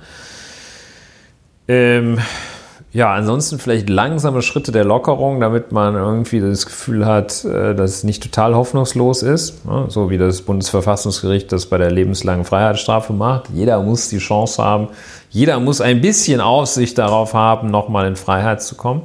Ähm, 1.67 2.17
Ja, 2.91 3.13
ansonsten 3.13 3.59
vielleicht 3.59 3.87
langsame 3.87 4.41
Schritte 4.41 4.71
der 4.71 4.83
Lockerung, 4.83 5.39
damit 5.39 5.71
man 5.71 5.93
irgendwie 5.93 6.39
das 6.39 6.65
Gefühl 6.65 7.05
hat, 7.05 7.45
äh, 7.45 7.75
dass 7.75 7.91
es 7.91 8.03
nicht 8.03 8.23
total 8.23 8.55
hoffnungslos 8.55 9.21
ist. 9.21 9.61
So 9.89 10.09
wie 10.09 10.17
das 10.17 10.41
Bundesverfassungsgericht 10.41 11.51
das 11.51 11.67
bei 11.67 11.77
der 11.77 11.91
lebenslangen 11.91 12.45
Freiheitsstrafe 12.45 13.13
macht. 13.13 13.49
Jeder 13.53 13.81
muss 13.83 14.09
die 14.09 14.17
Chance 14.17 14.63
haben, 14.63 14.87
jeder 15.29 15.59
muss 15.59 15.81
ein 15.81 16.01
bisschen 16.01 16.41
Aussicht 16.41 16.97
darauf 16.97 17.35
haben, 17.35 17.69
nochmal 17.69 18.07
in 18.07 18.15
Freiheit 18.15 18.63
zu 18.63 18.73
kommen. 18.75 19.03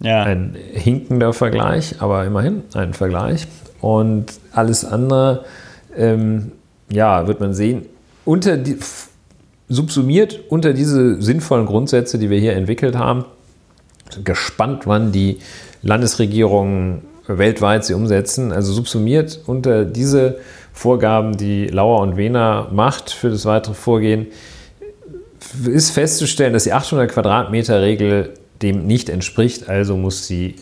Ja. 0.00 0.22
Ein 0.22 0.56
hinkender 0.72 1.32
Vergleich, 1.32 1.96
aber 2.00 2.24
immerhin 2.24 2.64
ein 2.74 2.92
Vergleich. 2.92 3.46
Und 3.80 4.26
alles 4.52 4.84
andere, 4.84 5.44
ähm, 5.96 6.52
ja, 6.90 7.26
wird 7.26 7.40
man 7.40 7.54
sehen. 7.54 7.86
Unter 8.26 8.58
die, 8.58 8.76
subsumiert 9.70 10.40
unter 10.50 10.74
diese 10.74 11.22
sinnvollen 11.22 11.64
Grundsätze, 11.64 12.18
die 12.18 12.28
wir 12.28 12.38
hier 12.38 12.54
entwickelt 12.54 12.96
haben. 12.96 13.24
Gespannt, 14.24 14.86
wann 14.86 15.12
die 15.12 15.38
Landesregierungen 15.82 17.02
weltweit 17.26 17.84
sie 17.84 17.94
umsetzen. 17.94 18.52
Also 18.52 18.72
subsumiert 18.72 19.40
unter 19.46 19.84
diese 19.84 20.38
Vorgaben, 20.72 21.36
die 21.36 21.66
Lauer 21.66 22.00
und 22.00 22.16
Wehner 22.16 22.68
macht 22.72 23.10
für 23.10 23.30
das 23.30 23.44
weitere 23.46 23.74
Vorgehen, 23.74 24.26
ist 25.64 25.90
festzustellen, 25.90 26.52
dass 26.52 26.64
die 26.64 26.72
800 26.72 27.10
Quadratmeter 27.10 27.80
Regel 27.80 28.34
dem 28.62 28.86
nicht 28.86 29.08
entspricht. 29.08 29.68
Also 29.68 29.96
muss 29.96 30.26
sie 30.26 30.56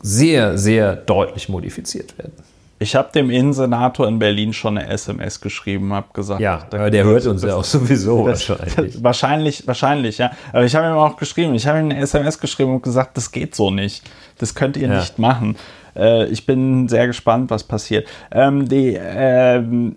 sehr, 0.00 0.56
sehr 0.58 0.94
deutlich 0.94 1.48
modifiziert 1.48 2.16
werden. 2.18 2.32
Ich 2.78 2.96
habe 2.96 3.10
dem 3.12 3.30
Innensenator 3.30 4.08
in 4.08 4.18
Berlin 4.18 4.52
schon 4.52 4.76
eine 4.76 4.88
SMS 4.88 5.40
geschrieben, 5.40 5.92
habe 5.92 6.08
gesagt. 6.12 6.40
Ja, 6.40 6.58
der 6.58 7.04
hört 7.04 7.26
uns 7.26 7.42
ja 7.42 7.54
auch 7.54 7.64
sowieso 7.64 8.26
das, 8.26 8.48
wahrscheinlich. 8.48 9.02
wahrscheinlich, 9.02 9.66
wahrscheinlich, 9.66 10.18
ja. 10.18 10.32
Aber 10.52 10.64
ich 10.64 10.74
habe 10.74 10.88
ihm 10.88 10.94
auch 10.94 11.16
geschrieben, 11.16 11.54
ich 11.54 11.66
habe 11.66 11.78
ihm 11.78 11.90
eine 11.90 12.00
SMS 12.00 12.38
geschrieben 12.38 12.74
und 12.74 12.82
gesagt, 12.82 13.16
das 13.16 13.30
geht 13.30 13.54
so 13.54 13.70
nicht. 13.70 14.02
Das 14.38 14.54
könnt 14.54 14.76
ihr 14.76 14.88
ja. 14.88 14.98
nicht 14.98 15.18
machen. 15.18 15.56
Äh, 15.96 16.26
ich 16.26 16.46
bin 16.46 16.88
sehr 16.88 17.06
gespannt, 17.06 17.50
was 17.50 17.62
passiert. 17.62 18.08
Ähm, 18.32 18.68
die, 18.68 18.98
ähm, 19.00 19.96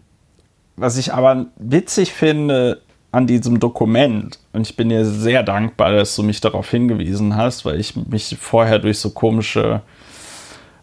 was 0.75 0.97
ich 0.97 1.11
aber 1.13 1.47
witzig 1.57 2.13
finde 2.13 2.81
an 3.11 3.25
diesem 3.25 3.59
Dokument, 3.59 4.39
und 4.53 4.67
ich 4.67 4.75
bin 4.75 4.89
dir 4.89 5.05
sehr 5.05 5.41
dankbar, 5.41 5.93
dass 5.93 6.15
du 6.15 6.23
mich 6.23 6.41
darauf 6.41 6.69
hingewiesen 6.69 7.35
hast, 7.35 7.65
weil 7.65 7.79
ich 7.79 7.95
mich 7.95 8.37
vorher 8.39 8.77
durch 8.79 8.99
so 8.99 9.09
komische 9.09 9.81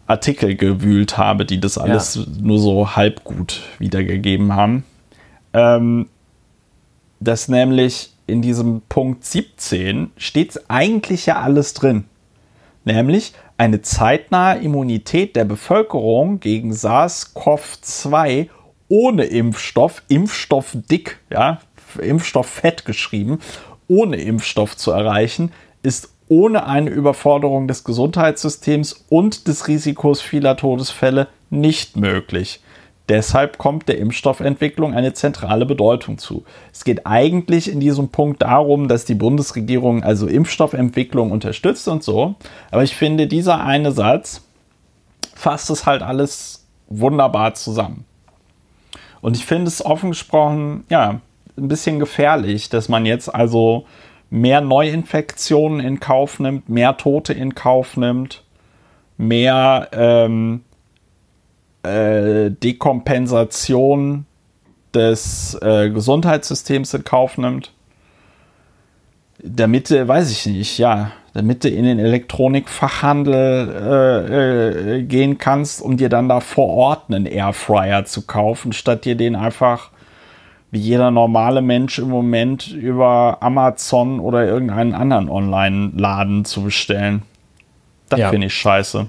Artikel 0.07 0.55
gewühlt 0.55 1.17
habe, 1.17 1.45
die 1.45 1.59
das 1.59 1.77
alles 1.77 2.15
ja. 2.15 2.23
nur 2.41 2.59
so 2.59 2.95
halb 2.95 3.23
gut 3.23 3.63
wiedergegeben 3.79 4.53
haben. 4.53 4.83
Ähm, 5.53 6.07
dass 7.19 7.47
nämlich 7.47 8.11
in 8.27 8.41
diesem 8.41 8.81
Punkt 8.87 9.25
17 9.25 10.11
steht 10.17 10.59
eigentlich 10.67 11.25
ja 11.25 11.41
alles 11.41 11.73
drin. 11.73 12.05
Nämlich 12.83 13.33
eine 13.57 13.81
zeitnahe 13.81 14.59
Immunität 14.59 15.35
der 15.35 15.45
Bevölkerung 15.45 16.39
gegen 16.39 16.71
SARS-CoV-2 16.71 18.49
ohne 18.87 19.23
Impfstoff, 19.25 20.03
Impfstoff 20.07 20.77
dick, 20.89 21.19
ja, 21.31 21.59
Impfstoff 21.99 22.47
fett 22.47 22.85
geschrieben, 22.85 23.39
ohne 23.87 24.17
Impfstoff 24.17 24.77
zu 24.77 24.91
erreichen, 24.91 25.51
ist 25.81 26.14
ohne 26.27 26.65
eine 26.67 26.89
Überforderung 26.89 27.67
des 27.67 27.83
Gesundheitssystems 27.83 29.05
und 29.09 29.47
des 29.47 29.67
Risikos 29.67 30.21
vieler 30.21 30.57
Todesfälle 30.57 31.27
nicht 31.49 31.95
möglich. 31.97 32.61
Deshalb 33.07 33.59
kommt 33.59 33.87
der 33.87 33.99
Impfstoffentwicklung 33.99 34.95
eine 34.95 35.13
zentrale 35.13 35.67
Bedeutung 35.67 36.17
zu. 36.17 36.43
Es 36.73 36.83
geht 36.83 37.05
eigentlich 37.05 37.71
in 37.71 37.79
diesem 37.79 38.09
Punkt 38.09 38.41
darum, 38.41 38.87
dass 38.87 39.05
die 39.05 39.13
Bundesregierung 39.13 40.03
also 40.03 40.25
Impfstoffentwicklung 40.25 41.31
unterstützt 41.31 41.87
und 41.87 42.03
so. 42.03 42.33
Aber 42.71 42.81
ich 42.83 42.95
finde, 42.95 43.27
dieser 43.27 43.63
eine 43.63 43.91
Satz 43.91 44.41
fasst 45.35 45.69
es 45.69 45.85
halt 45.85 46.01
alles 46.01 46.65
wunderbar 46.87 47.53
zusammen. 47.53 48.05
Und 49.21 49.37
ich 49.37 49.45
finde 49.45 49.67
es 49.67 49.85
offen 49.85 50.09
gesprochen, 50.11 50.85
ja, 50.89 51.21
ein 51.57 51.67
bisschen 51.67 51.99
gefährlich, 51.99 52.69
dass 52.69 52.89
man 52.89 53.05
jetzt 53.05 53.33
also 53.33 53.85
mehr 54.29 54.61
Neuinfektionen 54.61 55.79
in 55.79 55.99
Kauf 55.99 56.39
nimmt, 56.39 56.69
mehr 56.69 56.97
Tote 56.97 57.33
in 57.33 57.55
Kauf 57.55 57.97
nimmt, 57.97 58.43
mehr 59.17 59.89
ähm, 59.91 60.63
äh, 61.83 62.51
Dekompensation 62.51 64.25
des 64.93 65.57
äh, 65.61 65.89
Gesundheitssystems 65.89 66.93
in 66.93 67.03
Kauf 67.03 67.37
nimmt. 67.37 67.71
Damit, 69.43 69.91
äh, 69.91 70.07
weiß 70.07 70.31
ich 70.31 70.45
nicht, 70.45 70.77
ja, 70.77 71.11
damit 71.33 71.63
du 71.65 71.69
in 71.69 71.83
den 71.83 71.99
Elektronikfachhandel 71.99 73.69
äh, 73.91 74.99
äh, 74.99 75.03
gehen 75.03 75.37
kannst, 75.37 75.81
um 75.81 75.97
dir 75.97 76.09
dann 76.09 76.29
da 76.29 76.39
vor 76.39 76.69
Ort 76.69 77.09
einen 77.09 77.25
Airfryer 77.25 78.05
zu 78.05 78.25
kaufen, 78.25 78.71
statt 78.71 79.05
dir 79.05 79.15
den 79.15 79.35
einfach 79.35 79.91
wie 80.71 80.79
jeder 80.79 81.11
normale 81.11 81.61
Mensch 81.61 81.99
im 81.99 82.09
Moment 82.09 82.71
über 82.71 83.37
Amazon 83.41 84.19
oder 84.19 84.45
irgendeinen 84.45 84.93
anderen 84.93 85.29
Online-Laden 85.29 86.45
zu 86.45 86.63
bestellen. 86.63 87.21
Das 88.09 88.19
ja. 88.19 88.29
finde 88.29 88.47
ich 88.47 88.53
scheiße. 88.53 89.07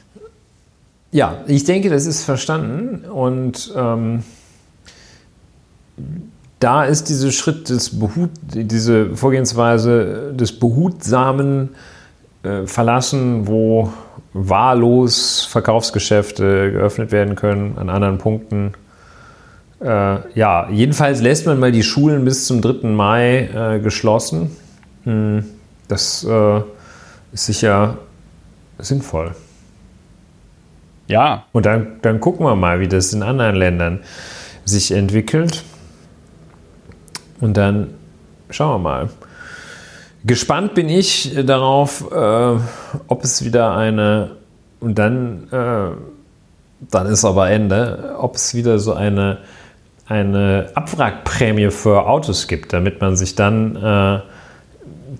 Ja, 1.12 1.38
ich 1.46 1.64
denke, 1.64 1.90
das 1.90 2.06
ist 2.06 2.24
verstanden 2.24 3.04
und 3.08 3.72
ähm, 3.76 4.22
da 6.60 6.84
ist 6.84 7.08
dieser 7.08 7.32
Schritt 7.32 7.68
des 7.68 7.98
Behut, 7.98 8.30
diese 8.42 9.16
Vorgehensweise 9.16 10.32
des 10.34 10.58
behutsamen 10.58 11.70
äh, 12.42 12.66
Verlassen, 12.66 13.46
wo 13.46 13.92
wahllos 14.32 15.44
Verkaufsgeschäfte 15.44 16.72
geöffnet 16.72 17.12
werden 17.12 17.34
können 17.34 17.78
an 17.78 17.88
anderen 17.88 18.18
Punkten 18.18 18.72
äh, 19.80 20.38
ja, 20.38 20.68
jedenfalls 20.70 21.20
lässt 21.20 21.46
man 21.46 21.58
mal 21.58 21.72
die 21.72 21.82
Schulen 21.82 22.24
bis 22.24 22.46
zum 22.46 22.62
3. 22.62 22.88
Mai 22.88 23.48
äh, 23.76 23.80
geschlossen. 23.80 24.56
Hm, 25.04 25.44
das 25.88 26.24
äh, 26.24 26.60
ist 27.32 27.46
sicher 27.46 27.98
sinnvoll. 28.78 29.34
Ja. 31.08 31.44
Und 31.52 31.66
dann, 31.66 31.98
dann 32.02 32.20
gucken 32.20 32.46
wir 32.46 32.56
mal, 32.56 32.80
wie 32.80 32.88
das 32.88 33.12
in 33.12 33.22
anderen 33.22 33.56
Ländern 33.56 34.00
sich 34.64 34.92
entwickelt. 34.92 35.62
Und 37.40 37.56
dann 37.56 37.94
schauen 38.50 38.82
wir 38.82 38.90
mal. 38.90 39.10
Gespannt 40.24 40.74
bin 40.74 40.88
ich 40.88 41.36
darauf, 41.44 42.10
äh, 42.10 42.58
ob 43.06 43.22
es 43.22 43.44
wieder 43.44 43.76
eine, 43.76 44.32
und 44.80 44.98
dann, 44.98 45.48
äh, 45.52 45.96
dann 46.90 47.06
ist 47.06 47.24
aber 47.24 47.50
Ende, 47.50 48.16
ob 48.18 48.34
es 48.34 48.54
wieder 48.54 48.78
so 48.78 48.94
eine 48.94 49.38
eine 50.06 50.70
Abwrackprämie 50.74 51.70
für 51.70 52.06
Autos 52.06 52.46
gibt, 52.46 52.72
damit 52.72 53.00
man 53.00 53.16
sich 53.16 53.34
dann, 53.34 53.76
äh, 53.76 54.20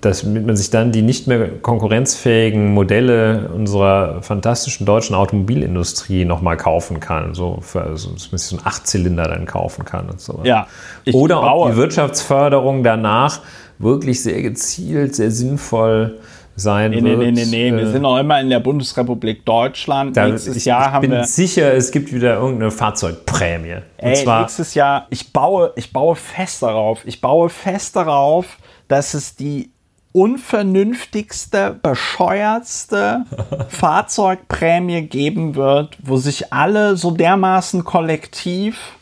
damit 0.00 0.46
man 0.46 0.56
sich 0.56 0.70
dann 0.70 0.92
die 0.92 1.02
nicht 1.02 1.26
mehr 1.26 1.48
konkurrenzfähigen 1.48 2.72
Modelle 2.72 3.50
unserer 3.52 4.22
fantastischen 4.22 4.86
deutschen 4.86 5.16
Automobilindustrie 5.16 6.24
nochmal 6.24 6.56
kaufen 6.56 7.00
kann. 7.00 7.34
So 7.34 7.58
für 7.62 7.82
also 7.82 8.10
so 8.16 8.56
einen 8.56 8.66
Achtzylinder 8.66 9.24
dann 9.24 9.46
kaufen 9.46 9.84
kann 9.84 10.08
und 10.08 10.20
so. 10.20 10.40
Ja, 10.44 10.68
Oder 11.12 11.42
ob 11.42 11.70
die 11.70 11.76
Wirtschaftsförderung 11.76 12.84
danach 12.84 13.40
wirklich 13.78 14.22
sehr 14.22 14.42
gezielt, 14.42 15.14
sehr 15.14 15.30
sinnvoll 15.30 16.18
sein 16.56 16.90
nee, 16.90 17.02
wird. 17.02 17.18
Nee, 17.18 17.30
nee, 17.30 17.44
nee, 17.44 17.70
nee. 17.70 17.72
Wir 17.72 17.88
äh, 17.88 17.92
sind 17.92 18.02
noch 18.02 18.18
immer 18.18 18.40
in 18.40 18.50
der 18.50 18.60
Bundesrepublik 18.60 19.44
Deutschland. 19.44 20.16
Da, 20.16 20.28
nächstes 20.28 20.56
ich, 20.56 20.64
Jahr 20.64 20.86
ich 20.86 20.92
haben 20.92 21.00
bin 21.02 21.10
wir. 21.12 21.24
sicher, 21.24 21.72
es 21.74 21.90
gibt 21.90 22.12
wieder 22.12 22.36
irgendeine 22.36 22.70
Fahrzeugprämie. 22.70 23.82
Ey, 23.98 24.14
zwar, 24.14 24.40
nächstes 24.40 24.74
Jahr, 24.74 25.06
ich 25.10 25.32
baue, 25.32 25.72
ich 25.76 25.92
baue 25.92 26.16
fest 26.16 26.62
darauf. 26.62 27.02
Ich 27.04 27.20
baue 27.20 27.48
fest 27.48 27.96
darauf, 27.96 28.58
dass 28.88 29.14
es 29.14 29.36
die 29.36 29.70
unvernünftigste, 30.12 31.78
bescheuertste 31.82 33.26
Fahrzeugprämie 33.68 35.02
geben 35.02 35.56
wird, 35.56 35.98
wo 36.02 36.16
sich 36.16 36.54
alle 36.54 36.96
so 36.96 37.10
dermaßen 37.10 37.84
kollektiv 37.84 38.95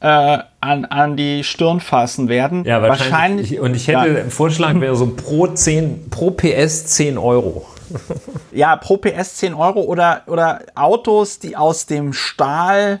äh, 0.00 0.38
an, 0.60 0.84
an 0.84 1.16
die 1.16 1.44
Stirn 1.44 1.80
fassen 1.80 2.28
werden. 2.28 2.64
Ja, 2.64 2.82
wahrscheinlich. 2.82 3.12
wahrscheinlich 3.12 3.60
und 3.60 3.74
ich 3.74 3.88
hätte, 3.88 4.18
ja. 4.18 4.24
Vorschlag 4.28 4.78
wäre 4.80 4.96
so 4.96 5.06
pro, 5.08 5.46
10, 5.46 6.10
pro 6.10 6.30
PS 6.30 6.86
10 6.86 7.18
Euro. 7.18 7.66
ja, 8.52 8.76
pro 8.76 8.96
PS 8.96 9.36
10 9.36 9.54
Euro 9.54 9.80
oder, 9.82 10.22
oder 10.26 10.60
Autos, 10.74 11.38
die 11.38 11.56
aus 11.56 11.86
dem 11.86 12.12
Stahl 12.12 13.00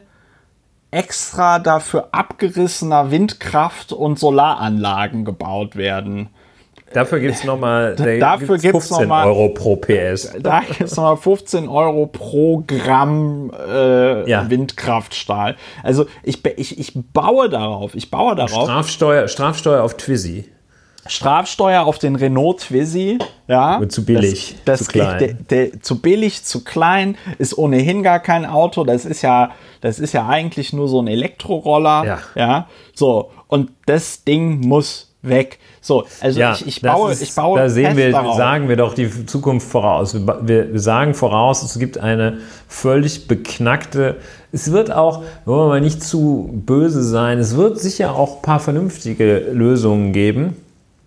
extra 0.90 1.58
dafür 1.58 2.08
abgerissener 2.12 3.10
Windkraft 3.10 3.92
und 3.92 4.18
Solaranlagen 4.18 5.24
gebaut 5.24 5.76
werden. 5.76 6.28
Dafür 6.96 7.20
gibt 7.20 7.34
es 7.34 7.44
nochmal 7.44 7.94
dafür 7.94 8.56
gibt's 8.56 8.88
15 8.88 9.00
noch 9.00 9.06
mal, 9.06 9.26
Euro 9.26 9.50
pro 9.50 9.76
PS. 9.76 10.32
Da 10.40 10.60
gibt 10.60 10.80
es 10.80 10.96
nochmal 10.96 11.18
15 11.18 11.68
Euro 11.68 12.06
pro 12.06 12.62
Gramm 12.66 13.52
äh, 13.68 14.26
ja. 14.30 14.48
Windkraftstahl. 14.48 15.56
Also 15.82 16.06
ich, 16.22 16.42
ich, 16.56 16.78
ich 16.78 16.92
baue 16.94 17.50
darauf, 17.50 17.94
ich 17.94 18.10
baue 18.10 18.34
darauf. 18.34 18.64
Strafsteuer, 18.64 19.28
Strafsteuer 19.28 19.82
auf 19.82 19.98
Twizy. 19.98 20.46
Strafsteuer 21.06 21.84
auf 21.84 21.98
den 21.98 22.16
Renault 22.16 22.60
Twizy, 22.60 23.18
ja. 23.46 23.76
Und 23.76 23.92
zu 23.92 24.06
billig, 24.06 24.56
das, 24.64 24.80
das 24.80 24.86
zu 24.86 24.92
klein. 24.92 25.18
Der, 25.18 25.34
der, 25.34 25.82
zu 25.82 26.00
billig, 26.00 26.44
zu 26.44 26.64
klein, 26.64 27.18
ist 27.36 27.58
ohnehin 27.58 28.02
gar 28.02 28.20
kein 28.20 28.46
Auto. 28.46 28.84
Das 28.84 29.04
ist 29.04 29.20
ja, 29.20 29.50
das 29.82 29.98
ist 29.98 30.14
ja 30.14 30.26
eigentlich 30.26 30.72
nur 30.72 30.88
so 30.88 31.02
ein 31.02 31.08
Elektroroller, 31.08 32.04
Ja. 32.06 32.18
ja. 32.34 32.68
So 32.94 33.30
und 33.48 33.70
das 33.84 34.24
Ding 34.24 34.60
muss 34.66 35.05
weg. 35.28 35.58
So, 35.80 36.04
also 36.20 36.38
Ja, 36.40 36.52
ich, 36.54 36.66
ich 36.66 36.82
baue, 36.82 37.12
ist- 37.12 37.22
ich 37.22 37.34
baue 37.34 37.58
Da 37.58 37.68
sehen 37.68 37.96
wir, 37.96 38.10
darauf. 38.10 38.36
sagen 38.36 38.68
wir 38.68 38.76
doch 38.76 38.94
die 38.94 39.26
Zukunft 39.26 39.68
voraus. 39.68 40.14
Wir, 40.14 40.26
wir, 40.42 40.72
wir 40.72 40.80
sagen 40.80 41.14
voraus, 41.14 41.62
es 41.62 41.78
gibt 41.78 41.98
eine 41.98 42.38
völlig 42.68 43.28
beknackte. 43.28 44.16
Es 44.52 44.72
wird 44.72 44.90
auch, 44.90 45.22
wollen 45.44 45.60
wir 45.60 45.68
mal 45.68 45.80
nicht 45.80 46.02
zu 46.02 46.50
böse 46.66 47.02
sein, 47.04 47.38
es 47.38 47.56
wird 47.56 47.78
sicher 47.78 48.14
auch 48.16 48.36
ein 48.36 48.42
paar 48.42 48.60
vernünftige 48.60 49.38
Lösungen 49.52 50.12
geben. 50.12 50.56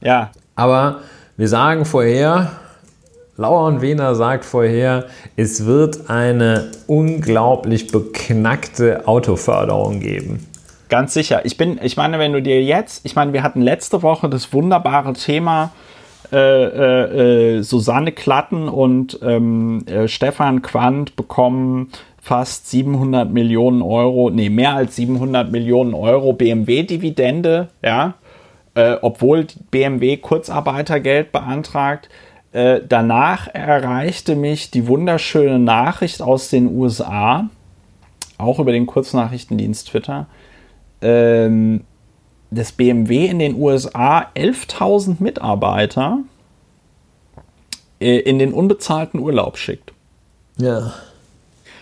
ja, 0.01 0.31
Aber 0.55 0.99
wir 1.37 1.47
sagen 1.47 1.85
vorher, 1.85 2.51
Lauer 3.37 3.67
und 3.67 3.81
Wehner 3.81 4.15
sagt 4.15 4.43
vorher, 4.43 5.05
es 5.37 5.65
wird 5.65 6.09
eine 6.09 6.71
unglaublich 6.87 7.87
beknackte 7.89 9.07
Autoförderung 9.07 10.01
geben. 10.01 10.45
Ganz 10.89 11.13
sicher. 11.13 11.45
Ich 11.45 11.55
bin, 11.55 11.79
ich 11.83 11.97
meine, 11.97 12.17
wenn 12.17 12.33
du 12.33 12.41
dir 12.41 12.61
jetzt, 12.63 13.05
ich 13.05 13.15
meine, 13.15 13.31
wir 13.31 13.43
hatten 13.43 13.61
letzte 13.61 14.01
Woche 14.01 14.27
das 14.27 14.51
wunderbare 14.51 15.13
Thema 15.13 15.71
äh, 16.31 16.37
äh, 16.37 17.57
äh, 17.57 17.61
Susanne 17.61 18.11
Klatten 18.11 18.67
und 18.67 19.19
ähm, 19.23 19.85
äh, 19.87 20.07
Stefan 20.07 20.61
Quandt 20.61 21.15
bekommen 21.15 21.89
fast 22.21 22.69
700 22.69 23.31
Millionen 23.31 23.81
Euro, 23.81 24.29
nee, 24.29 24.49
mehr 24.49 24.75
als 24.75 24.95
700 24.95 25.51
Millionen 25.51 25.93
Euro 25.93 26.33
BMW-Dividende, 26.33 27.69
ja, 27.81 28.15
äh, 28.75 28.97
obwohl 29.01 29.47
BMW 29.71 30.17
Kurzarbeitergeld 30.17 31.31
beantragt. 31.31 32.09
Äh, 32.51 32.81
danach 32.87 33.47
erreichte 33.47 34.35
mich 34.35 34.71
die 34.71 34.87
wunderschöne 34.87 35.59
Nachricht 35.59 36.21
aus 36.21 36.49
den 36.49 36.67
USA, 36.67 37.49
auch 38.37 38.59
über 38.59 38.71
den 38.71 38.85
Kurznachrichtendienst 38.85 39.89
Twitter, 39.89 40.27
ähm, 41.01 41.81
dass 42.51 42.71
BMW 42.71 43.27
in 43.27 43.39
den 43.39 43.55
USA 43.55 44.27
11.000 44.35 45.17
Mitarbeiter 45.19 46.19
äh, 47.99 48.19
in 48.19 48.39
den 48.39 48.53
unbezahlten 48.53 49.19
Urlaub 49.19 49.57
schickt. 49.57 49.93
Ja. 50.57 50.93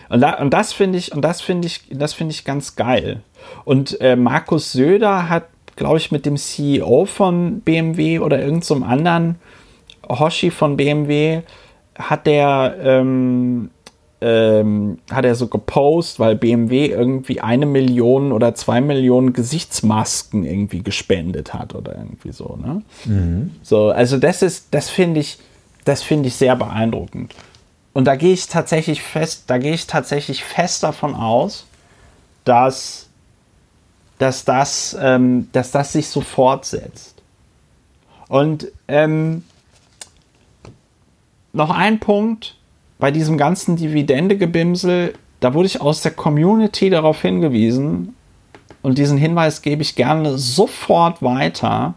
Und, 0.08 0.20
da, 0.20 0.34
und 0.34 0.50
das 0.52 0.72
finde 0.72 0.98
ich, 0.98 1.12
und 1.12 1.22
das 1.22 1.40
finde 1.40 1.66
ich, 1.66 1.82
das 1.90 2.14
finde 2.14 2.32
ich 2.32 2.44
ganz 2.44 2.76
geil. 2.76 3.22
Und 3.64 4.00
äh, 4.00 4.16
Markus 4.16 4.72
Söder 4.72 5.28
hat, 5.28 5.48
glaube 5.76 5.98
ich, 5.98 6.10
mit 6.10 6.26
dem 6.26 6.36
CEO 6.36 7.04
von 7.04 7.60
BMW 7.60 8.18
oder 8.18 8.38
irgendeinem 8.38 8.62
so 8.62 8.74
anderen 8.76 9.36
Hoshi 10.08 10.50
von 10.50 10.76
BMW 10.76 11.42
hat 11.98 12.26
der 12.26 12.76
ähm, 12.80 13.70
ähm, 14.20 14.98
hat 15.10 15.24
er 15.24 15.34
so 15.34 15.46
gepostet, 15.46 16.18
weil 16.18 16.36
BMW 16.36 16.86
irgendwie 16.86 17.40
eine 17.40 17.66
Million 17.66 18.32
oder 18.32 18.54
zwei 18.54 18.80
Millionen 18.80 19.32
Gesichtsmasken 19.32 20.44
irgendwie 20.44 20.82
gespendet 20.82 21.54
hat 21.54 21.74
oder 21.74 21.96
irgendwie 21.96 22.32
so, 22.32 22.58
ne? 22.60 22.82
So, 23.62 23.90
also 23.90 24.18
das 24.18 24.42
ist, 24.42 24.68
das 24.72 24.90
finde 24.90 25.20
ich, 25.20 25.38
das 25.84 26.02
finde 26.02 26.28
ich 26.28 26.34
sehr 26.34 26.56
beeindruckend. 26.56 27.34
Und 27.92 28.04
da 28.04 28.16
gehe 28.16 28.32
ich 28.32 28.48
tatsächlich 28.48 29.02
fest, 29.02 29.44
da 29.46 29.58
gehe 29.58 29.74
ich 29.74 29.86
tatsächlich 29.86 30.44
fest 30.44 30.82
davon 30.82 31.14
aus, 31.14 31.66
dass, 32.44 33.08
dass, 34.18 34.44
das, 34.44 34.96
ähm, 35.00 35.48
dass 35.52 35.70
das 35.70 35.92
sich 35.92 36.08
so 36.08 36.20
fortsetzt. 36.20 37.22
Und 38.28 38.68
ähm, 38.88 39.44
noch 41.52 41.70
ein 41.70 41.98
Punkt 42.00 42.57
bei 42.98 43.10
diesem 43.10 43.38
ganzen 43.38 43.76
Dividendegebimsel, 43.76 45.14
da 45.40 45.54
wurde 45.54 45.66
ich 45.66 45.80
aus 45.80 46.02
der 46.02 46.12
Community 46.12 46.90
darauf 46.90 47.22
hingewiesen 47.22 48.14
und 48.82 48.98
diesen 48.98 49.18
Hinweis 49.18 49.62
gebe 49.62 49.82
ich 49.82 49.94
gerne 49.96 50.38
sofort 50.38 51.22
weiter, 51.22 51.94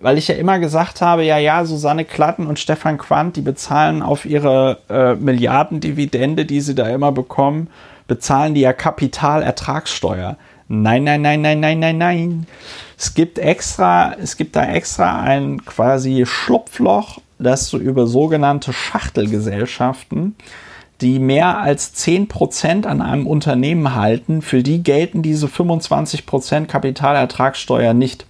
weil 0.00 0.18
ich 0.18 0.28
ja 0.28 0.34
immer 0.34 0.58
gesagt 0.58 1.02
habe, 1.02 1.24
ja, 1.24 1.38
ja, 1.38 1.64
Susanne 1.64 2.04
Klatten 2.04 2.46
und 2.46 2.58
Stefan 2.58 2.96
Quandt, 2.96 3.36
die 3.36 3.42
bezahlen 3.42 4.02
auf 4.02 4.24
ihre 4.24 4.78
äh, 4.88 5.14
Milliardendividende, 5.14 6.46
die 6.46 6.60
sie 6.60 6.74
da 6.74 6.88
immer 6.88 7.12
bekommen, 7.12 7.68
bezahlen 8.08 8.54
die 8.54 8.62
ja 8.62 8.72
Kapitalertragssteuer. 8.72 10.36
Nein, 10.68 11.04
nein, 11.04 11.20
nein, 11.22 11.42
nein, 11.42 11.60
nein, 11.60 11.78
nein, 11.80 11.98
nein. 11.98 12.46
Es 12.96 13.14
gibt 13.14 13.38
extra, 13.38 14.14
es 14.14 14.36
gibt 14.36 14.56
da 14.56 14.64
extra 14.64 15.20
ein 15.20 15.64
quasi 15.64 16.24
Schlupfloch, 16.24 17.20
das 17.40 17.68
so 17.68 17.78
über 17.78 18.06
sogenannte 18.06 18.72
Schachtelgesellschaften, 18.72 20.34
die 21.00 21.18
mehr 21.18 21.58
als 21.58 21.94
10% 21.94 22.86
an 22.86 23.00
einem 23.00 23.26
Unternehmen 23.26 23.94
halten, 23.94 24.42
für 24.42 24.62
die 24.62 24.82
gelten 24.82 25.22
diese 25.22 25.46
25% 25.46 26.66
Kapitalertragssteuer 26.66 27.94
nicht. 27.94 28.26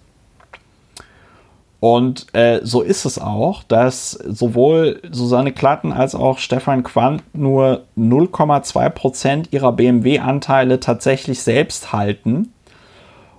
Und 1.80 2.26
äh, 2.34 2.60
so 2.62 2.82
ist 2.82 3.06
es 3.06 3.18
auch, 3.18 3.62
dass 3.64 4.10
sowohl 4.10 5.00
Susanne 5.10 5.52
Klatten 5.52 5.92
als 5.92 6.14
auch 6.14 6.38
Stefan 6.38 6.82
Quandt 6.82 7.22
nur 7.32 7.84
0,2% 7.98 9.46
ihrer 9.50 9.72
BMW-Anteile 9.72 10.78
tatsächlich 10.78 11.42
selbst 11.42 11.92
halten. 11.92 12.52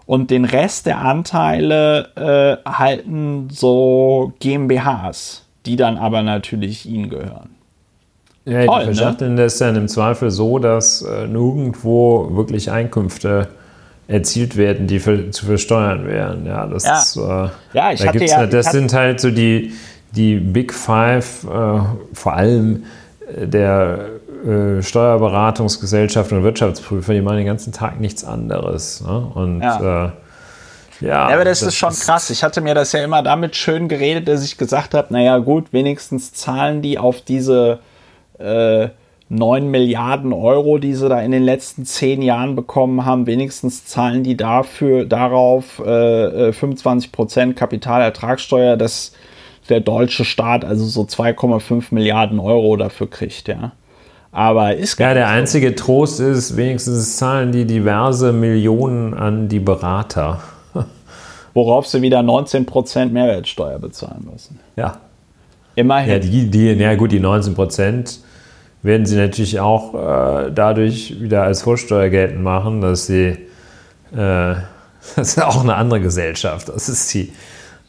Und 0.07 0.31
den 0.31 0.43
Rest 0.43 0.87
der 0.87 0.97
Anteile 0.97 2.59
äh, 2.65 2.69
halten 2.69 3.47
so 3.51 4.33
GmbHs, 4.39 5.45
die 5.65 5.75
dann 5.75 5.97
aber 5.97 6.21
natürlich 6.23 6.85
ihnen 6.87 7.09
gehören. 7.09 7.49
Ja, 8.45 8.65
Toll, 8.65 8.79
die 8.81 8.87
ne? 8.89 8.95
verschachteln 8.95 9.37
das 9.37 9.57
dann 9.59 9.75
im 9.75 9.87
Zweifel 9.87 10.31
so, 10.31 10.57
dass 10.59 11.03
äh, 11.03 11.27
nirgendwo 11.27 12.29
wirklich 12.35 12.71
Einkünfte 12.71 13.49
erzielt 14.07 14.57
werden, 14.57 14.87
die 14.87 14.99
für, 14.99 15.29
zu 15.31 15.45
versteuern 15.45 16.05
wären. 16.07 16.45
Ja, 16.45 16.65
das 16.65 16.83
Ja. 16.85 16.99
ist. 16.99 17.15
Äh, 17.17 17.77
Ja, 17.77 17.91
ich 17.93 18.01
da 18.01 18.11
gibt's 18.11 18.31
ja- 18.31 18.41
ne- 18.41 18.47
das 18.49 18.71
sind 18.71 18.93
halt 18.93 19.19
so 19.21 19.29
die, 19.29 19.71
die 20.11 20.35
Big 20.37 20.73
Five, 20.73 21.43
äh, 21.45 21.79
vor 22.13 22.33
allem 22.33 22.83
äh, 23.39 23.47
der 23.47 24.05
äh, 24.45 24.81
Steuerberatungsgesellschaften 24.81 26.39
und 26.39 26.43
Wirtschaftsprüfer, 26.43 27.13
die 27.13 27.21
machen 27.21 27.37
den 27.37 27.45
ganzen 27.45 27.71
Tag 27.73 27.99
nichts 28.01 28.23
anderes. 28.23 29.01
Ne? 29.05 29.19
Und 29.35 29.61
ja, 29.61 30.05
äh, 30.07 30.09
ja, 31.01 31.29
Ja, 31.29 31.35
aber 31.35 31.45
das, 31.45 31.61
ist 31.61 31.75
schon 31.75 31.93
krass. 31.93 32.29
Ich 32.29 32.43
hatte 32.43 32.61
mir 32.61 32.75
das 32.75 32.91
ja 32.91 33.03
immer 33.03 33.23
damit 33.23 33.55
schön 33.55 33.87
geredet, 33.87 34.27
dass 34.27 34.43
ich 34.43 34.57
gesagt 34.57 34.93
habe, 34.93 35.13
naja 35.13 35.37
gut, 35.39 35.73
wenigstens 35.73 36.33
zahlen 36.33 36.81
die 36.81 36.97
auf 36.97 37.21
diese 37.21 37.79
äh, 38.39 38.89
9 39.31 39.71
Milliarden 39.71 40.33
Euro, 40.33 40.77
die 40.77 40.93
sie 40.93 41.07
da 41.07 41.21
in 41.21 41.31
den 41.31 41.43
letzten 41.43 41.85
10 41.85 42.21
Jahren 42.21 42.55
bekommen 42.55 43.05
haben, 43.05 43.27
wenigstens 43.27 43.85
zahlen 43.85 44.23
die 44.23 44.35
dafür 44.35 45.05
darauf 45.05 45.79
äh, 45.79 46.49
äh, 46.49 46.51
25% 46.51 47.53
Kapitalertragssteuer, 47.53 48.75
dass 48.75 49.13
der 49.69 49.79
deutsche 49.79 50.25
Staat 50.25 50.65
also 50.65 50.85
so 50.85 51.03
2,5 51.03 51.85
Milliarden 51.91 52.39
Euro 52.39 52.75
dafür 52.75 53.09
kriegt, 53.09 53.47
ja. 53.47 53.71
Aber 54.33 54.75
ist 54.75 54.99
Ja, 54.99 55.07
gar 55.07 55.13
der 55.13 55.25
nicht 55.25 55.33
so. 55.33 55.39
einzige 55.39 55.75
Trost 55.75 56.19
ist, 56.19 56.57
wenigstens 56.57 57.15
zahlen 57.15 57.53
die 57.53 57.65
diverse 57.65 58.33
Millionen 58.33 59.13
an 59.13 59.47
die 59.47 59.59
Berater. 59.59 60.41
Worauf 61.53 61.87
sie 61.87 62.01
wieder 62.01 62.19
19% 62.19 63.07
Mehrwertsteuer 63.09 63.79
bezahlen 63.79 64.27
müssen. 64.31 64.59
Ja. 64.75 64.97
Immerhin. 65.75 66.11
Ja, 66.11 66.19
die, 66.19 66.49
die, 66.49 66.65
ja 66.73 66.95
gut, 66.95 67.11
die 67.11 67.19
19 67.19 67.53
Prozent 67.55 68.19
werden 68.83 69.05
sie 69.05 69.15
natürlich 69.15 69.59
auch 69.59 69.93
äh, 69.93 70.51
dadurch 70.53 71.21
wieder 71.21 71.43
als 71.43 71.61
Vorsteuer 71.61 72.09
geltend 72.09 72.41
machen, 72.43 72.81
dass 72.81 73.05
sie, 73.05 73.27
äh, 73.27 73.37
das 75.15 75.27
ist 75.29 75.41
auch 75.41 75.61
eine 75.63 75.75
andere 75.75 76.01
Gesellschaft. 76.01 76.69
Das 76.69 76.89
ist 76.89 77.13
die, 77.13 77.31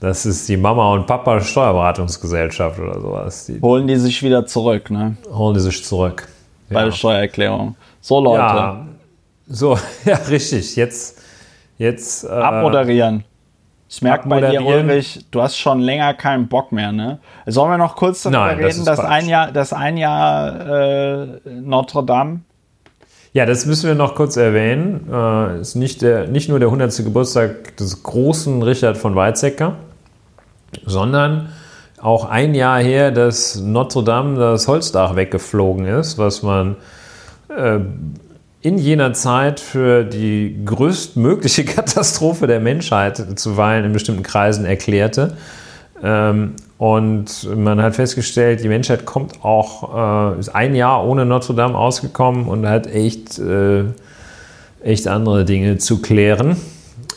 das 0.01 0.27
ist 0.27 0.49
die 0.49 0.57
Mama 0.57 0.93
und 0.95 1.07
Papa 1.07 1.41
Steuerberatungsgesellschaft 1.41 2.79
oder 2.79 3.01
sowas. 3.01 3.47
Die 3.47 3.61
holen 3.61 3.87
die 3.87 3.97
sich 3.97 4.23
wieder 4.23 4.47
zurück, 4.47 4.91
ne? 4.91 5.17
holen 5.33 5.55
die 5.55 5.61
sich 5.61 5.85
zurück. 5.85 6.29
Bei 6.69 6.81
Ja. 6.81 6.85
der 6.87 6.93
Steuererklärung. 6.93 7.77
So, 8.01 8.21
Leute, 8.21 8.39
ja, 8.39 8.87
so, 9.49 9.79
ja, 10.05 10.17
richtig. 10.29 10.77
Jetzt, 10.77 11.21
jetzt 11.79 12.25
äh, 12.25 12.29
abmoderieren. 12.29 13.25
Ich 13.93 14.01
merke 14.01 14.27
bei 14.27 14.41
dir. 14.41 14.65
Ulrich, 14.65 15.27
du 15.31 15.43
hast 15.43 15.59
schon 15.59 15.81
länger 15.81 16.15
keinen 16.15 16.49
Bock 16.49 16.73
mehr, 16.73 16.93
ne? 16.93 17.19
Sollen 17.45 17.73
wir 17.73 17.77
noch 17.77 17.95
kurz 17.95 18.23
darüber 18.23 18.47
Nein, 18.47 18.57
das 18.57 18.67
reden, 18.67 18.79
ist 18.79 18.87
dass 18.87 18.99
ein 19.01 19.29
Jahr, 19.29 19.53
dass 19.53 19.75
ein 19.75 19.99
Jahr 19.99 21.21
äh, 21.21 21.27
Notre 21.61 22.03
Dame 22.03 22.41
Ja, 23.35 23.45
das 23.45 23.67
müssen 23.67 23.89
wir 23.89 23.95
noch 23.95 24.15
kurz 24.15 24.39
erwähnen. 24.39 25.11
Äh, 25.13 25.61
ist 25.61 25.75
nicht, 25.75 26.01
der, 26.01 26.27
nicht 26.27 26.49
nur 26.49 26.59
der 26.59 26.69
100. 26.69 27.05
Geburtstag 27.05 27.77
des 27.77 28.03
großen 28.03 28.63
Richard 28.63 28.97
von 28.97 29.15
Weizsäcker, 29.15 29.75
sondern 30.87 31.51
auch 32.01 32.25
ein 32.25 32.55
Jahr 32.55 32.81
her, 32.81 33.11
dass 33.11 33.57
Notre 33.57 34.05
Dame 34.05 34.39
das 34.39 34.69
Holzdach 34.69 35.17
weggeflogen 35.17 35.85
ist, 35.85 36.17
was 36.17 36.43
man 36.43 36.77
äh, 37.55 37.81
in 38.63 38.79
jener 38.79 39.13
Zeit 39.13 39.59
für 39.59 40.05
die 40.05 40.57
größtmögliche 40.65 41.65
Katastrophe 41.67 42.47
der 42.47 42.61
Menschheit 42.61 43.39
zuweilen 43.39 43.85
in 43.85 43.93
bestimmten 43.93 44.23
Kreisen 44.23 44.65
erklärte. 44.65 45.37
Ähm, 46.03 46.55
und 46.79 47.49
man 47.57 47.81
hat 47.81 47.97
festgestellt, 47.97 48.63
die 48.63 48.69
Menschheit 48.69 49.05
kommt 49.05 49.45
auch, 49.45 50.35
äh, 50.35 50.41
ist 50.41 50.49
ein 50.49 50.75
Jahr 50.75 51.07
ohne 51.07 51.25
Notre 51.25 51.55
Dame 51.55 51.77
ausgekommen 51.77 52.47
und 52.47 52.67
hat 52.67 52.87
echt, 52.87 53.39
äh, 53.39 53.85
echt 54.83 55.07
andere 55.07 55.45
Dinge 55.45 55.79
zu 55.79 56.01
klären 56.01 56.57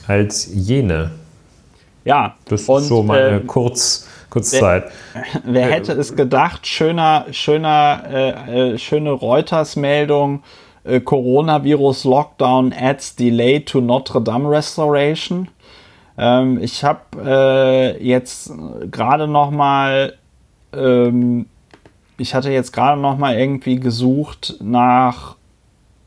als 0.07 0.49
jene. 0.53 1.11
Ja, 2.03 2.35
das 2.45 2.61
ist 2.61 2.69
und, 2.69 2.83
so 2.83 3.01
meine 3.01 3.37
äh, 3.37 3.39
Kurz, 3.39 4.07
Kurzzeit. 4.29 4.85
Wer, 5.13 5.23
wer, 5.45 5.65
hätte 5.71 5.93
es 5.93 6.15
gedacht, 6.15 6.67
schöner, 6.67 7.25
schöner, 7.31 8.03
äh, 8.07 8.73
äh 8.73 8.77
schöne 8.77 9.11
Reuters-Meldung, 9.11 10.43
äh, 10.85 10.99
Coronavirus 10.99 12.05
Lockdown 12.05 12.73
adds 12.73 13.15
delay 13.15 13.59
to 13.59 13.81
Notre 13.81 14.21
Dame 14.21 14.49
Restoration. 14.49 15.49
Ähm, 16.17 16.59
ich 16.61 16.83
habe 16.83 17.01
äh, 17.25 18.03
jetzt 18.07 18.51
gerade 18.91 19.27
noch 19.27 19.51
mal, 19.51 20.13
ähm, 20.73 21.47
ich 22.17 22.33
hatte 22.33 22.51
jetzt 22.51 22.71
gerade 22.71 22.99
noch 22.99 23.17
mal 23.17 23.37
irgendwie 23.37 23.79
gesucht 23.79 24.55
nach 24.61 25.35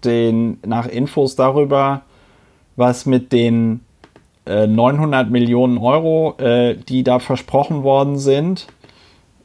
den, 0.05 0.59
nach 0.65 0.87
Infos 0.87 1.37
darüber, 1.37 2.03
was 2.77 3.05
mit 3.05 3.33
den 3.33 3.81
äh, 4.47 4.67
900 4.67 5.31
Millionen 5.31 5.79
Euro, 5.79 6.37
äh, 6.39 6.77
die 6.77 7.03
da 7.03 7.19
versprochen 7.19 7.83
worden 7.83 8.19
sind, 8.19 8.69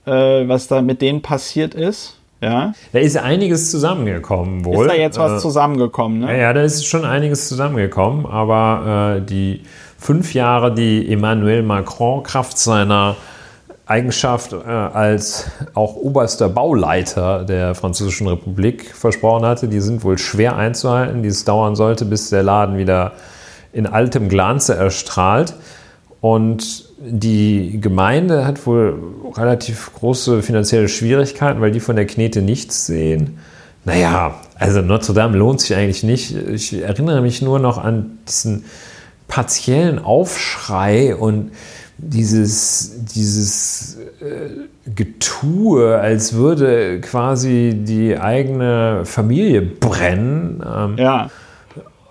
äh, 0.06 0.48
was 0.48 0.68
da 0.68 0.82
mit 0.82 1.02
denen 1.02 1.22
passiert 1.22 1.74
ist. 1.74 2.20
Ja. 2.44 2.74
Da 2.92 3.00
ist 3.00 3.18
einiges 3.18 3.72
zusammengekommen 3.72 4.66
wohl. 4.66 4.86
Ist 4.86 4.94
da 4.94 4.98
jetzt 4.98 5.18
was 5.18 5.34
äh, 5.34 5.38
zusammengekommen, 5.38 6.20
ne? 6.20 6.40
Ja, 6.40 6.52
da 6.52 6.62
ist 6.62 6.86
schon 6.86 7.06
einiges 7.06 7.48
zusammengekommen, 7.48 8.26
aber 8.26 9.18
äh, 9.18 9.22
die 9.22 9.62
fünf 9.98 10.34
Jahre, 10.34 10.74
die 10.74 11.12
Emmanuel 11.12 11.64
Macron 11.64 12.24
Kraft 12.24 12.58
seiner 12.58 13.16
Eigenschaft 13.86 14.54
äh, 14.54 14.70
als 14.70 15.52
auch 15.74 15.96
oberster 15.96 16.50
Bauleiter 16.50 17.46
der 17.46 17.76
Französischen 17.76 18.28
Republik 18.28 18.94
versprochen 18.94 19.46
hatte, 19.46 19.70
die 19.70 19.80
sind 19.80 20.04
wohl 20.04 20.18
schwer 20.18 20.58
einzuhalten, 20.58 21.24
die 21.24 21.30
es 21.30 21.46
dauern 21.46 21.76
sollte, 21.76 22.04
bis 22.04 22.30
der 22.30 22.44
Laden 22.44 22.78
wieder 22.78 23.14
in 23.72 23.88
altem 23.88 24.28
Glanze 24.28 24.76
erstrahlt. 24.76 25.54
Und 26.20 26.83
die 26.98 27.80
Gemeinde 27.82 28.46
hat 28.46 28.66
wohl 28.66 28.98
relativ 29.36 29.92
große 29.94 30.42
finanzielle 30.42 30.88
Schwierigkeiten, 30.88 31.62
weil 31.62 31.72
die 31.72 31.80
von 31.80 31.96
der 31.96 32.06
Knete 32.06 32.42
nichts 32.42 32.86
sehen. 32.86 33.38
Naja, 33.86 34.36
also 34.56 34.82
Notre 34.82 35.14
Dame 35.14 35.38
lohnt 35.38 35.62
sich 35.62 35.76
eigentlich 35.76 36.04
nicht. 36.04 36.36
Ich 36.36 36.74
erinnere 36.74 37.22
mich 37.22 37.42
nur 37.42 37.60
noch 37.60 37.78
an 37.78 38.18
diesen 38.28 38.66
partiellen 39.28 40.00
Aufschrei 40.00 41.16
und 41.16 41.52
dieses, 41.98 43.06
dieses 43.14 43.98
äh, 44.22 44.90
Getue, 44.94 45.98
als 45.98 46.34
würde 46.34 47.00
quasi 47.02 47.74
die 47.76 48.18
eigene 48.18 49.02
Familie 49.06 49.62
brennen. 49.62 50.64
Ähm, 50.66 50.96
ja. 50.98 51.30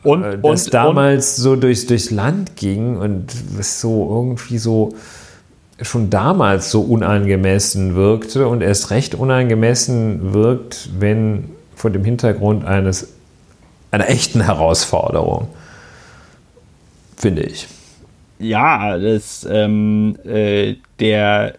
Und, 0.03 0.25
äh, 0.25 0.39
das 0.39 0.65
und, 0.65 0.75
damals 0.75 1.39
und, 1.39 1.45
so 1.45 1.57
durchs, 1.57 1.87
durchs 1.87 2.11
Land 2.11 2.57
ging 2.57 2.97
und 2.97 3.33
was 3.57 3.81
so 3.81 4.09
irgendwie 4.11 4.59
so 4.59 4.95
schon 5.81 6.11
damals 6.11 6.71
so 6.71 6.83
unangemessen 6.83 7.97
wirkte 7.97 8.47
und 8.47 8.63
erst 8.63 8.91
recht 8.91 9.15
unangemessen 9.15 10.33
wirkt, 10.33 10.91
wenn 10.99 11.51
vor 11.75 11.91
dem 11.91 12.05
Hintergrund 12.05 12.65
eines 12.65 13.15
einer 13.91 14.09
echten 14.09 14.43
Herausforderung 14.43 15.49
finde 17.23 17.43
ich. 17.43 17.69
Ja, 18.39 18.99
das, 18.99 19.47
ähm, 19.49 20.17
äh, 20.25 20.75
der, 20.99 21.55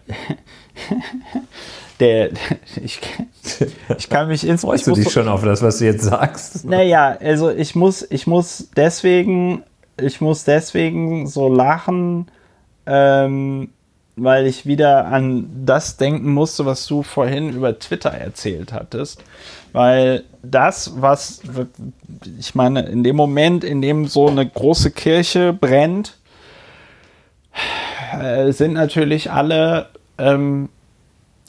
der, 2.00 2.30
ich, 2.82 3.00
ich 3.98 4.08
kann 4.08 4.28
mich 4.28 4.46
ins. 4.46 4.62
Freust 4.62 4.86
du 4.86 4.92
dich 4.92 5.10
schon 5.10 5.28
auf 5.28 5.44
das, 5.44 5.62
was 5.62 5.78
du 5.78 5.84
jetzt 5.86 6.04
sagst? 6.04 6.64
Naja, 6.64 7.16
also 7.20 7.50
ich 7.50 7.74
muss, 7.74 8.06
ich 8.10 8.26
muss 8.26 8.68
deswegen, 8.76 9.62
ich 10.00 10.20
muss 10.20 10.44
deswegen 10.44 11.26
so 11.26 11.48
lachen, 11.48 12.26
ähm, 12.86 13.70
weil 14.16 14.46
ich 14.46 14.66
wieder 14.66 15.06
an 15.06 15.48
das 15.64 15.96
denken 15.96 16.32
musste, 16.32 16.66
was 16.66 16.86
du 16.86 17.02
vorhin 17.02 17.50
über 17.50 17.78
Twitter 17.78 18.10
erzählt 18.10 18.72
hattest. 18.72 19.22
Weil 19.72 20.24
das, 20.42 20.92
was, 21.00 21.40
ich 22.38 22.54
meine, 22.54 22.82
in 22.82 23.02
dem 23.02 23.16
Moment, 23.16 23.64
in 23.64 23.82
dem 23.82 24.06
so 24.06 24.28
eine 24.28 24.48
große 24.48 24.92
Kirche 24.92 25.52
brennt, 25.52 26.16
äh, 28.20 28.52
sind 28.52 28.74
natürlich 28.74 29.32
alle 29.32 29.88
ähm, 30.18 30.68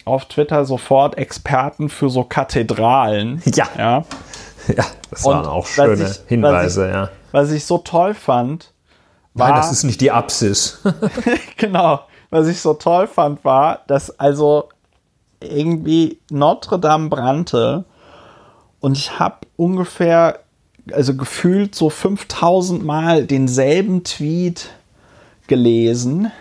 auf 0.06 0.26
Twitter 0.26 0.66
sofort 0.66 1.18
Experten 1.18 1.90
für 1.90 2.10
so 2.10 2.24
Kathedralen. 2.24 3.42
Ja. 3.46 3.68
Ja, 3.78 4.06
ja 4.68 4.86
das 5.10 5.26
waren 5.26 5.40
Und 5.40 5.48
auch 5.48 5.66
schöne 5.66 6.04
ich, 6.04 6.20
Hinweise, 6.28 6.82
was 6.82 6.88
ich, 6.88 6.94
ja. 6.94 7.10
Was 7.32 7.52
ich 7.52 7.66
so 7.66 7.80
toll 7.80 8.14
fand, 8.14 8.72
war. 9.34 9.50
Nein, 9.50 9.58
das 9.58 9.72
ist 9.72 9.84
nicht 9.84 10.00
die 10.02 10.12
Apsis. 10.12 10.82
genau. 11.58 12.02
Was 12.30 12.48
ich 12.48 12.62
so 12.62 12.74
toll 12.74 13.08
fand, 13.08 13.44
war, 13.44 13.82
dass 13.88 14.20
also 14.20 14.70
irgendwie 15.40 16.20
Notre 16.30 16.80
Dame 16.80 17.10
brannte 17.10 17.86
und 18.80 18.98
ich 18.98 19.20
habe 19.20 19.38
ungefähr, 19.58 20.40
also 20.92 21.16
gefühlt 21.16 21.76
so 21.76 21.90
5000 21.90 22.84
Mal 22.84 23.26
denselben 23.26 24.04
Tweet 24.04 24.70
gelesen. 25.48 26.32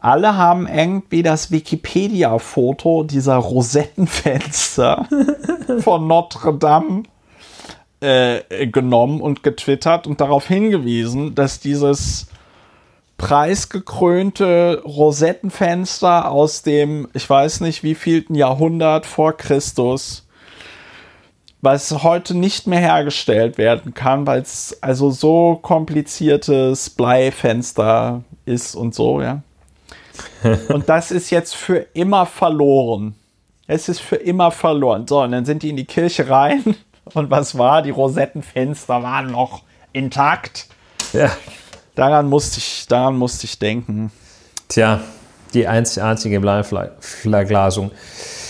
Alle 0.00 0.36
haben 0.36 0.68
irgendwie 0.68 1.22
das 1.22 1.50
Wikipedia-Foto 1.50 3.02
dieser 3.02 3.36
Rosettenfenster 3.36 5.08
von 5.80 6.06
Notre 6.06 6.54
Dame 6.54 7.02
äh, 8.00 8.66
genommen 8.66 9.20
und 9.20 9.42
getwittert 9.42 10.06
und 10.06 10.20
darauf 10.20 10.46
hingewiesen, 10.46 11.34
dass 11.34 11.60
dieses 11.60 12.28
preisgekrönte 13.16 14.82
Rosettenfenster 14.84 16.30
aus 16.30 16.62
dem, 16.62 17.08
ich 17.14 17.28
weiß 17.28 17.60
nicht 17.60 17.82
wievielten 17.82 18.34
Jahrhundert 18.34 19.06
vor 19.06 19.36
Christus 19.36 20.28
was 21.60 22.04
heute 22.04 22.36
nicht 22.36 22.66
mehr 22.66 22.80
hergestellt 22.80 23.58
werden 23.58 23.94
kann, 23.94 24.26
weil 24.26 24.42
es 24.42 24.78
also 24.80 25.10
so 25.10 25.58
kompliziertes 25.60 26.90
Bleifenster 26.90 28.22
ist 28.44 28.74
und 28.74 28.94
so, 28.94 29.20
ja. 29.20 29.42
und 30.68 30.88
das 30.88 31.10
ist 31.10 31.30
jetzt 31.30 31.54
für 31.54 31.86
immer 31.94 32.26
verloren. 32.26 33.14
Es 33.66 33.88
ist 33.88 34.00
für 34.00 34.16
immer 34.16 34.50
verloren. 34.50 35.06
So, 35.06 35.22
und 35.22 35.32
dann 35.32 35.44
sind 35.44 35.62
die 35.62 35.70
in 35.70 35.76
die 35.76 35.84
Kirche 35.84 36.28
rein. 36.28 36.64
Und 37.14 37.30
was 37.30 37.56
war? 37.56 37.80
Die 37.80 37.88
Rosettenfenster 37.88 39.02
waren 39.02 39.30
noch 39.30 39.62
intakt. 39.94 40.66
Ja. 41.14 41.30
Daran 41.94 42.28
musste 42.28 42.58
ich, 42.58 42.86
daran 42.86 43.16
musste 43.16 43.46
ich 43.46 43.58
denken. 43.58 44.12
Tja, 44.68 45.00
die 45.54 45.66
einzigartige 45.66 46.40
Bleiverglasung. 46.40 47.90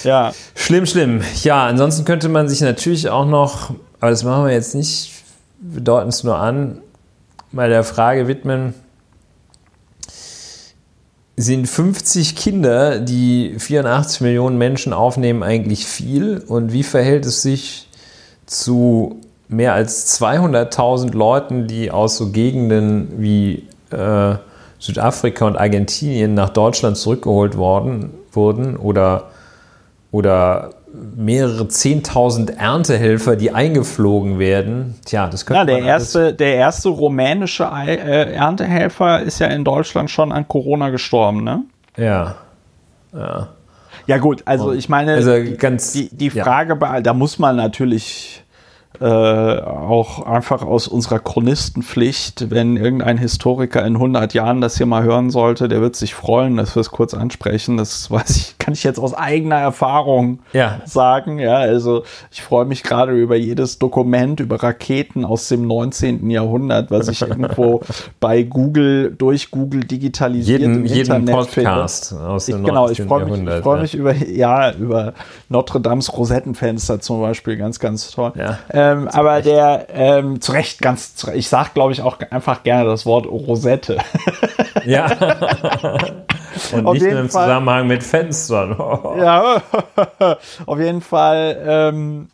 Ja. 0.05 0.33
Schlimm, 0.55 0.87
schlimm. 0.87 1.23
Ja, 1.43 1.67
ansonsten 1.67 2.05
könnte 2.05 2.29
man 2.29 2.49
sich 2.49 2.61
natürlich 2.61 3.09
auch 3.09 3.27
noch, 3.27 3.71
aber 4.01 4.11
das 4.11 4.25
machen 4.25 4.47
wir 4.47 4.53
jetzt 4.53 4.75
nicht, 4.75 5.13
wir 5.61 5.81
deuten 5.81 6.09
es 6.09 6.25
nur 6.25 6.37
an, 6.37 6.83
mal 7.53 7.69
der 7.69 7.85
Frage 7.85 8.29
widmen, 8.29 8.75
sind 11.39 11.69
50 11.69 12.35
Kinder, 12.35 12.99
die 12.99 13.55
84 13.59 14.23
Millionen 14.23 14.59
Menschen 14.59 14.93
aufnehmen, 14.93 15.45
eigentlich 15.45 15.87
viel? 15.87 16.43
Und 16.47 16.73
wie 16.73 16.83
verhält 16.83 17.25
es 17.27 17.43
sich 17.43 17.89
zu 18.47 19.21
mehr 19.47 19.73
als 19.73 20.21
200.000 20.21 21.13
Leuten, 21.15 21.69
die 21.69 21.93
aus 21.93 22.17
so 22.17 22.31
Gegenden 22.31 23.13
wie 23.19 23.69
äh, 23.91 24.35
Südafrika 24.81 25.47
und 25.47 25.57
Argentinien 25.57 26.35
nach 26.35 26.51
Deutschland 26.51 26.97
zurückgeholt 26.97 27.57
worden, 27.57 28.11
wurden 28.33 28.77
oder 28.77 29.31
oder 30.11 30.71
mehrere 30.93 31.69
Zehntausend 31.69 32.51
Erntehelfer, 32.51 33.37
die 33.37 33.53
eingeflogen 33.53 34.39
werden. 34.39 34.95
Tja, 35.05 35.29
das 35.29 35.47
könnte 35.47 35.61
ja, 35.61 35.65
der 35.65 35.87
erste, 35.87 36.33
der 36.33 36.55
erste 36.55 36.89
rumänische 36.89 37.65
äh, 37.65 38.33
Erntehelfer 38.35 39.23
ist 39.23 39.39
ja 39.39 39.49
in 39.49 39.65
Deutschland 39.65 40.11
schon 40.11 40.33
an 40.33 40.49
Corona 40.49 40.91
gestorben, 40.91 41.45
ne? 41.45 41.63
Ja. 41.97 42.37
Ja. 43.13 43.49
Ja 44.07 44.17
gut, 44.17 44.43
also 44.47 44.73
ich 44.73 44.89
meine, 44.89 45.13
also 45.15 45.35
ganz, 45.59 45.93
die, 45.93 46.09
die 46.11 46.31
Frage, 46.31 46.79
ja. 46.81 47.01
da 47.03 47.13
muss 47.13 47.39
man 47.39 47.57
natürlich 47.57 48.43
äh, 49.01 49.05
auch 49.05 50.27
einfach 50.27 50.63
aus 50.63 50.89
unserer 50.89 51.21
Chronistenpflicht, 51.21 52.51
wenn 52.51 52.77
irgendein 52.77 53.17
Historiker 53.19 53.85
in 53.87 53.95
100 53.95 54.35
Jahren 54.35 54.61
das 54.61 54.77
hier 54.77 54.87
mal 54.87 55.05
hören 55.05 55.31
sollte, 55.31 55.69
der 55.69 55.81
wird 55.81 55.95
sich 55.95 56.15
freuen, 56.15 56.57
dass 56.57 56.75
wir 56.75 56.81
es 56.81 56.91
kurz 56.91 57.15
ansprechen. 57.15 57.77
Das 57.77 58.11
weiß 58.11 58.37
ich, 58.37 58.59
kann 58.59 58.75
ich 58.75 58.83
jetzt 58.83 58.99
aus 58.99 59.15
eigener 59.15 59.57
Erfahrung 59.57 60.41
ja. 60.53 60.81
sagen. 60.85 61.39
Ja, 61.39 61.57
also 61.57 62.03
ich 62.33 62.43
freue 62.43 62.65
mich 62.65 62.83
gerade 62.83 63.13
über 63.13 63.37
jedes 63.37 63.79
Dokument 63.79 64.41
über 64.41 64.63
Raketen 64.63 65.25
aus 65.25 65.49
dem 65.49 65.67
19. 65.67 66.29
Jahrhundert, 66.31 66.91
was 66.91 67.09
ich 67.09 67.23
irgendwo 67.29 67.83
bei 68.19 68.43
Google 68.43 69.15
durch 69.17 69.51
Google 69.51 69.85
digitalisiert 69.85 70.61
jeden, 70.61 70.75
im 70.75 70.85
jeden 70.87 71.01
Internet 71.01 71.35
Podcast 71.35 72.09
finde. 72.09 72.25
aus 72.25 72.47
dem 72.47 72.61
ich, 72.61 72.65
Genau, 72.65 72.89
ich 72.91 73.03
freue 73.03 73.25
mich, 73.25 73.41
ich 73.41 73.63
freu 73.63 73.81
mich 73.81 73.95
über 73.95 74.15
ja 74.15 74.73
über 74.73 75.15
Notre 75.49 75.81
Dames 75.81 76.13
Rosettenfenster 76.17 77.01
zum 77.01 77.21
Beispiel, 77.21 77.57
ganz 77.57 77.79
ganz 77.79 78.11
toll. 78.11 78.33
Ja. 78.37 78.59
Äh, 78.69 78.88
ähm, 78.93 79.09
aber 79.09 79.43
der 79.43 79.87
ähm, 79.93 80.41
zu 80.41 80.53
Recht 80.53 80.81
ganz, 80.81 81.15
zu, 81.15 81.33
ich 81.33 81.49
sage 81.49 81.71
glaube 81.75 81.93
ich 81.93 82.03
auch 82.03 82.19
einfach 82.31 82.63
gerne 82.63 82.85
das 82.89 83.07
Wort 83.07 83.27
Rosette. 83.27 83.99
ja. 84.85 85.07
Und 86.73 86.87
auf 86.87 86.95
nicht 86.95 87.03
nur 87.05 87.21
im 87.21 87.29
Fall, 87.29 87.45
Zusammenhang 87.45 87.87
mit 87.87 88.03
Fenstern. 88.03 88.77
ja, 89.19 89.63
auf 90.67 90.79
jeden 90.79 91.01
Fall 91.01 91.57
ähm, 91.67 92.29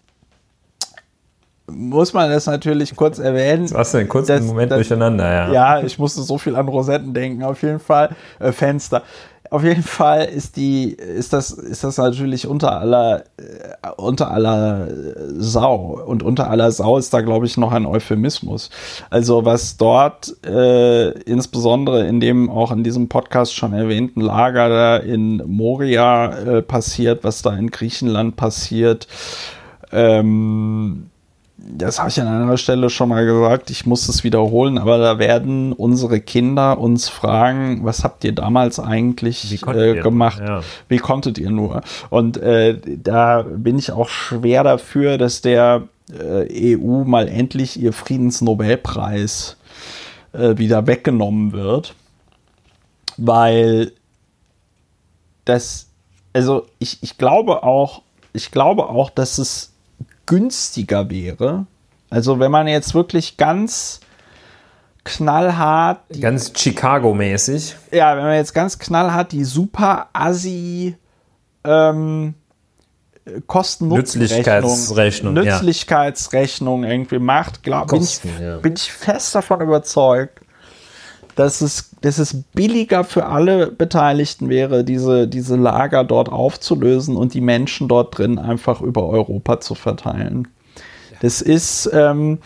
muss 1.66 2.12
man 2.12 2.30
das 2.30 2.46
natürlich 2.46 2.94
kurz 2.94 3.18
erwähnen. 3.18 3.70
Was 3.72 3.92
denn? 3.92 4.08
Kurz 4.08 4.30
einen 4.30 4.46
Moment 4.46 4.70
das, 4.70 4.78
durcheinander, 4.78 5.30
ja. 5.30 5.52
Ja, 5.52 5.80
ich 5.80 5.98
musste 5.98 6.22
so 6.22 6.38
viel 6.38 6.56
an 6.56 6.68
Rosetten 6.68 7.14
denken, 7.14 7.42
auf 7.42 7.62
jeden 7.62 7.80
Fall. 7.80 8.10
Äh, 8.38 8.52
Fenster. 8.52 9.02
Auf 9.54 9.62
jeden 9.62 9.84
Fall 9.84 10.24
ist 10.24 10.56
die, 10.56 10.86
ist 10.94 11.32
das, 11.32 11.52
ist 11.52 11.84
das 11.84 11.96
natürlich 11.98 12.48
unter 12.48 12.80
aller, 12.80 13.20
äh, 13.36 13.88
unter 13.96 14.32
aller 14.32 14.88
Sau. 15.36 16.02
Und 16.04 16.24
unter 16.24 16.50
aller 16.50 16.72
Sau 16.72 16.98
ist 16.98 17.14
da, 17.14 17.20
glaube 17.20 17.46
ich, 17.46 17.56
noch 17.56 17.70
ein 17.70 17.86
Euphemismus. 17.86 18.70
Also 19.10 19.44
was 19.44 19.76
dort 19.76 20.34
äh, 20.44 21.10
insbesondere 21.20 22.04
in 22.04 22.18
dem 22.18 22.50
auch 22.50 22.72
in 22.72 22.82
diesem 22.82 23.08
Podcast 23.08 23.54
schon 23.54 23.74
erwähnten 23.74 24.22
Lager 24.22 24.68
da 24.68 24.96
in 24.96 25.36
Moria 25.46 26.36
äh, 26.36 26.60
passiert, 26.60 27.22
was 27.22 27.42
da 27.42 27.54
in 27.54 27.70
Griechenland 27.70 28.34
passiert, 28.34 29.06
ähm, 29.92 31.10
das 31.66 31.98
habe 31.98 32.10
ich 32.10 32.20
an 32.20 32.28
einer 32.28 32.56
Stelle 32.56 32.90
schon 32.90 33.08
mal 33.08 33.24
gesagt, 33.24 33.70
ich 33.70 33.86
muss 33.86 34.08
es 34.08 34.22
wiederholen, 34.22 34.78
aber 34.78 34.98
da 34.98 35.18
werden 35.18 35.72
unsere 35.72 36.20
Kinder 36.20 36.78
uns 36.78 37.08
fragen, 37.08 37.84
was 37.84 38.04
habt 38.04 38.24
ihr 38.24 38.32
damals 38.32 38.78
eigentlich 38.78 39.66
äh, 39.66 40.00
gemacht? 40.00 40.40
Ja. 40.40 40.62
Wie 40.88 40.98
konntet 40.98 41.38
ihr 41.38 41.50
nur? 41.50 41.82
Und 42.10 42.36
äh, 42.36 42.78
da 42.84 43.42
bin 43.42 43.78
ich 43.78 43.92
auch 43.92 44.08
schwer 44.08 44.62
dafür, 44.62 45.16
dass 45.16 45.40
der 45.40 45.88
äh, 46.12 46.76
EU 46.76 47.04
mal 47.04 47.28
endlich 47.28 47.80
ihr 47.80 47.92
Friedensnobelpreis 47.92 49.56
äh, 50.32 50.58
wieder 50.58 50.86
weggenommen 50.86 51.52
wird, 51.52 51.94
weil 53.16 53.92
das, 55.44 55.88
also 56.32 56.66
ich, 56.78 57.02
ich 57.02 57.16
glaube 57.16 57.62
auch, 57.62 58.02
ich 58.32 58.50
glaube 58.50 58.88
auch, 58.88 59.10
dass 59.10 59.38
es 59.38 59.73
günstiger 60.26 61.10
wäre. 61.10 61.66
Also 62.10 62.38
wenn 62.38 62.50
man 62.50 62.68
jetzt 62.68 62.94
wirklich 62.94 63.36
ganz 63.36 64.00
knallhart. 65.04 66.00
Ganz 66.20 66.52
Chicago-mäßig. 66.56 67.76
Ja, 67.92 68.16
wenn 68.16 68.24
man 68.24 68.36
jetzt 68.36 68.54
ganz 68.54 68.78
knallhart 68.78 69.32
die 69.32 69.44
super 69.44 70.08
assi 70.12 70.96
ähm, 71.64 72.34
Kosten-Nutzen-Rechnung 73.46 75.34
Nützlichkeitsrechnung 75.34 76.84
ja. 76.84 76.90
irgendwie 76.90 77.18
macht, 77.18 77.62
glaub, 77.62 77.88
Kosten, 77.88 78.28
bin, 78.28 78.36
ich, 78.36 78.42
ja. 78.42 78.56
bin 78.58 78.74
ich 78.74 78.92
fest 78.92 79.34
davon 79.34 79.62
überzeugt, 79.62 80.40
dass 81.36 81.60
es, 81.60 81.90
dass 82.00 82.18
es 82.18 82.42
billiger 82.54 83.04
für 83.04 83.26
alle 83.26 83.70
Beteiligten 83.70 84.48
wäre, 84.48 84.84
diese, 84.84 85.26
diese 85.28 85.56
Lager 85.56 86.04
dort 86.04 86.28
aufzulösen 86.28 87.16
und 87.16 87.34
die 87.34 87.40
Menschen 87.40 87.88
dort 87.88 88.16
drin 88.18 88.38
einfach 88.38 88.80
über 88.80 89.08
Europa 89.08 89.60
zu 89.60 89.74
verteilen. 89.74 90.48
Das 91.20 91.40
ist, 91.40 91.90
ähm, 91.92 92.38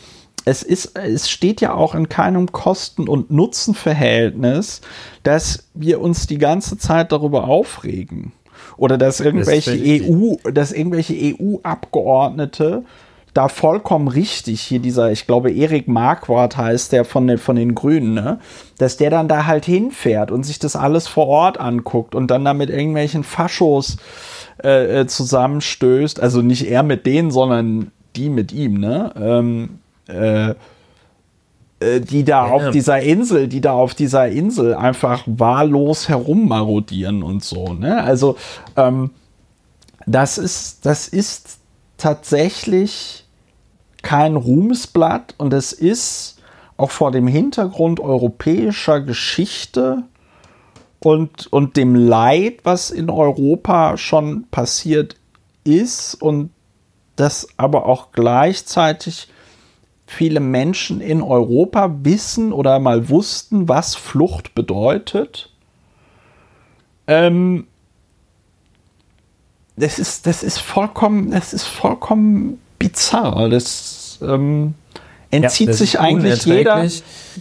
es 0.45 0.63
ist, 0.63 0.97
es 0.97 1.29
steht 1.29 1.61
ja 1.61 1.75
auch 1.75 1.95
in 1.95 2.09
keinem 2.09 2.53
Kosten- 2.53 3.09
und 3.09 3.31
Nutzenverhältnis, 3.31 4.81
dass 5.23 5.69
wir 5.75 6.01
uns 6.01 6.27
die 6.27 6.39
ganze 6.39 6.79
Zeit 6.79 7.13
darüber 7.13 7.45
aufregen. 7.45 8.33
Oder 8.77 8.97
dass 8.97 9.21
irgendwelche 9.21 9.73
EU, 9.73 10.37
dass 10.51 10.73
irgendwelche 10.73 11.15
EU-Abgeordnete 11.15 12.85
da 13.35 13.49
vollkommen 13.49 14.09
richtig. 14.09 14.61
Hier 14.61 14.81
dieser, 14.81 15.13
ich 15.13 15.27
glaube, 15.27 15.53
Erik 15.53 15.89
Marquardt 15.89 16.57
heißt 16.57 16.93
der 16.93 17.05
von 17.05 17.27
den, 17.27 17.39
von 17.39 17.57
den 17.57 17.75
Grünen, 17.75 18.15
ne? 18.15 18.41
dass 18.79 18.97
der 18.97 19.11
dann 19.11 19.29
da 19.29 19.47
halt 19.47 19.65
hinfährt 19.65 20.31
und 20.31 20.45
sich 20.45 20.59
das 20.59 20.77
alles 20.77 21.07
vor 21.07 21.27
Ort 21.27 21.61
anguckt 21.61 22.15
und 22.15 22.31
dann 22.31 22.45
da 22.45 22.55
mit 22.55 22.71
irgendwelchen 22.71 23.25
Faschos 23.25 23.99
äh, 24.63 25.01
äh 25.01 25.07
zusammenstößt. 25.07 26.21
Also 26.21 26.43
nicht 26.43 26.69
er 26.69 26.83
mit 26.83 27.07
denen, 27.07 27.31
sondern 27.31 27.93
die 28.17 28.31
mit 28.31 28.53
ihm, 28.53 28.81
ne? 28.81 29.13
Ähm, 29.21 29.79
äh, 30.09 30.51
äh 31.81 32.01
die 32.01 32.25
da 32.25 32.47
ja. 32.47 32.53
auf 32.53 32.71
dieser 32.71 33.01
Insel, 33.01 33.47
die 33.47 33.61
da 33.61 33.73
auf 33.73 33.95
dieser 33.95 34.29
Insel 34.29 34.75
einfach 34.75 35.23
wahllos 35.27 36.09
herummarodieren 36.09 37.23
und 37.23 37.45
so. 37.45 37.75
Ne? 37.75 38.03
Also 38.03 38.37
ähm, 38.77 39.11
das 40.07 40.39
ist, 40.39 40.87
das 40.87 41.07
ist 41.07 41.58
tatsächlich 41.99 43.27
kein 44.03 44.37
Ruhmesblatt 44.37 45.35
und 45.37 45.53
es 45.53 45.73
ist 45.73 46.41
auch 46.77 46.91
vor 46.91 47.11
dem 47.11 47.27
Hintergrund 47.27 48.01
europäischer 48.01 49.01
Geschichte 49.01 50.05
und, 51.01 51.53
und 51.53 51.77
dem 51.77 51.95
Leid, 51.95 52.61
was 52.63 52.91
in 52.91 53.11
Europa 53.11 53.97
schon 53.97 54.47
passiert 54.51 55.17
ist 55.65 56.15
und 56.15 56.51
das 57.17 57.49
aber 57.57 57.87
auch 57.87 58.13
gleichzeitig 58.13 59.29
viele 60.07 60.41
Menschen 60.41 61.01
in 61.01 61.21
Europa 61.21 61.91
wissen 62.03 62.53
oder 62.53 62.79
mal 62.79 63.09
wussten, 63.09 63.69
was 63.69 63.95
Flucht 63.95 64.55
bedeutet. 64.55 65.51
Ähm, 67.07 67.67
das 69.79 69.99
ist, 69.99 70.27
das 70.27 70.43
ist 70.43 70.59
vollkommen, 70.59 71.31
das 71.31 71.53
ist 71.53 71.65
vollkommen 71.65 72.61
bizarr. 72.79 73.49
Das 73.49 74.19
ähm, 74.23 74.75
entzieht 75.31 75.69
ja, 75.69 75.73
das 75.73 75.79
sich 75.79 76.01
eigentlich 76.01 76.45
jeder, 76.45 76.87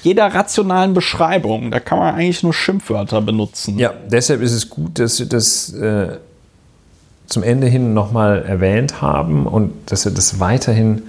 jeder 0.04 0.26
rationalen 0.34 0.94
Beschreibung. 0.94 1.72
Da 1.72 1.80
kann 1.80 2.00
man 2.00 2.16
eigentlich 2.16 2.44
nur 2.44 2.54
Schimpfwörter 2.54 3.22
benutzen. 3.22 3.78
Ja, 3.78 3.94
deshalb 4.10 4.42
ist 4.42 4.54
es 4.54 4.70
gut, 4.70 5.00
dass 5.00 5.20
wir 5.20 5.28
das 5.28 5.74
äh, 5.74 6.18
zum 7.28 7.44
Ende 7.44 7.68
hin 7.68 7.94
nochmal 7.94 8.44
erwähnt 8.44 9.02
haben 9.02 9.46
und 9.46 9.92
dass 9.92 10.06
wir 10.06 10.12
das 10.12 10.40
weiterhin 10.40 11.04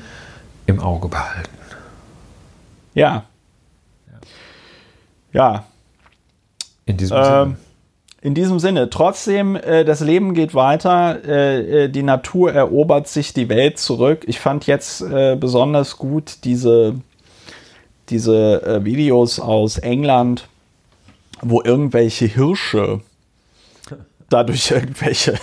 im 0.66 0.80
Auge 0.80 1.08
behalten. 1.08 1.56
Ja. 2.94 3.24
Ja. 5.32 5.64
In 6.86 6.96
diesem 6.96 7.16
ähm, 7.16 7.24
Sinne. 7.24 7.56
In 8.20 8.34
diesem 8.34 8.58
Sinne, 8.58 8.90
trotzdem, 8.90 9.54
äh, 9.54 9.84
das 9.84 10.00
Leben 10.00 10.34
geht 10.34 10.54
weiter, 10.54 11.24
äh, 11.24 11.84
äh, 11.84 11.88
die 11.88 12.02
Natur 12.02 12.52
erobert 12.52 13.06
sich 13.06 13.32
die 13.32 13.48
Welt 13.48 13.78
zurück. 13.78 14.24
Ich 14.26 14.40
fand 14.40 14.66
jetzt 14.66 15.02
äh, 15.02 15.36
besonders 15.36 15.98
gut 15.98 16.38
diese, 16.42 16.96
diese 18.08 18.62
äh, 18.62 18.84
Videos 18.84 19.38
aus 19.38 19.78
England, 19.78 20.48
wo 21.42 21.62
irgendwelche 21.62 22.26
Hirsche 22.26 23.02
da 24.30 24.42
durch 24.42 24.72
irgendwelche, 24.72 25.34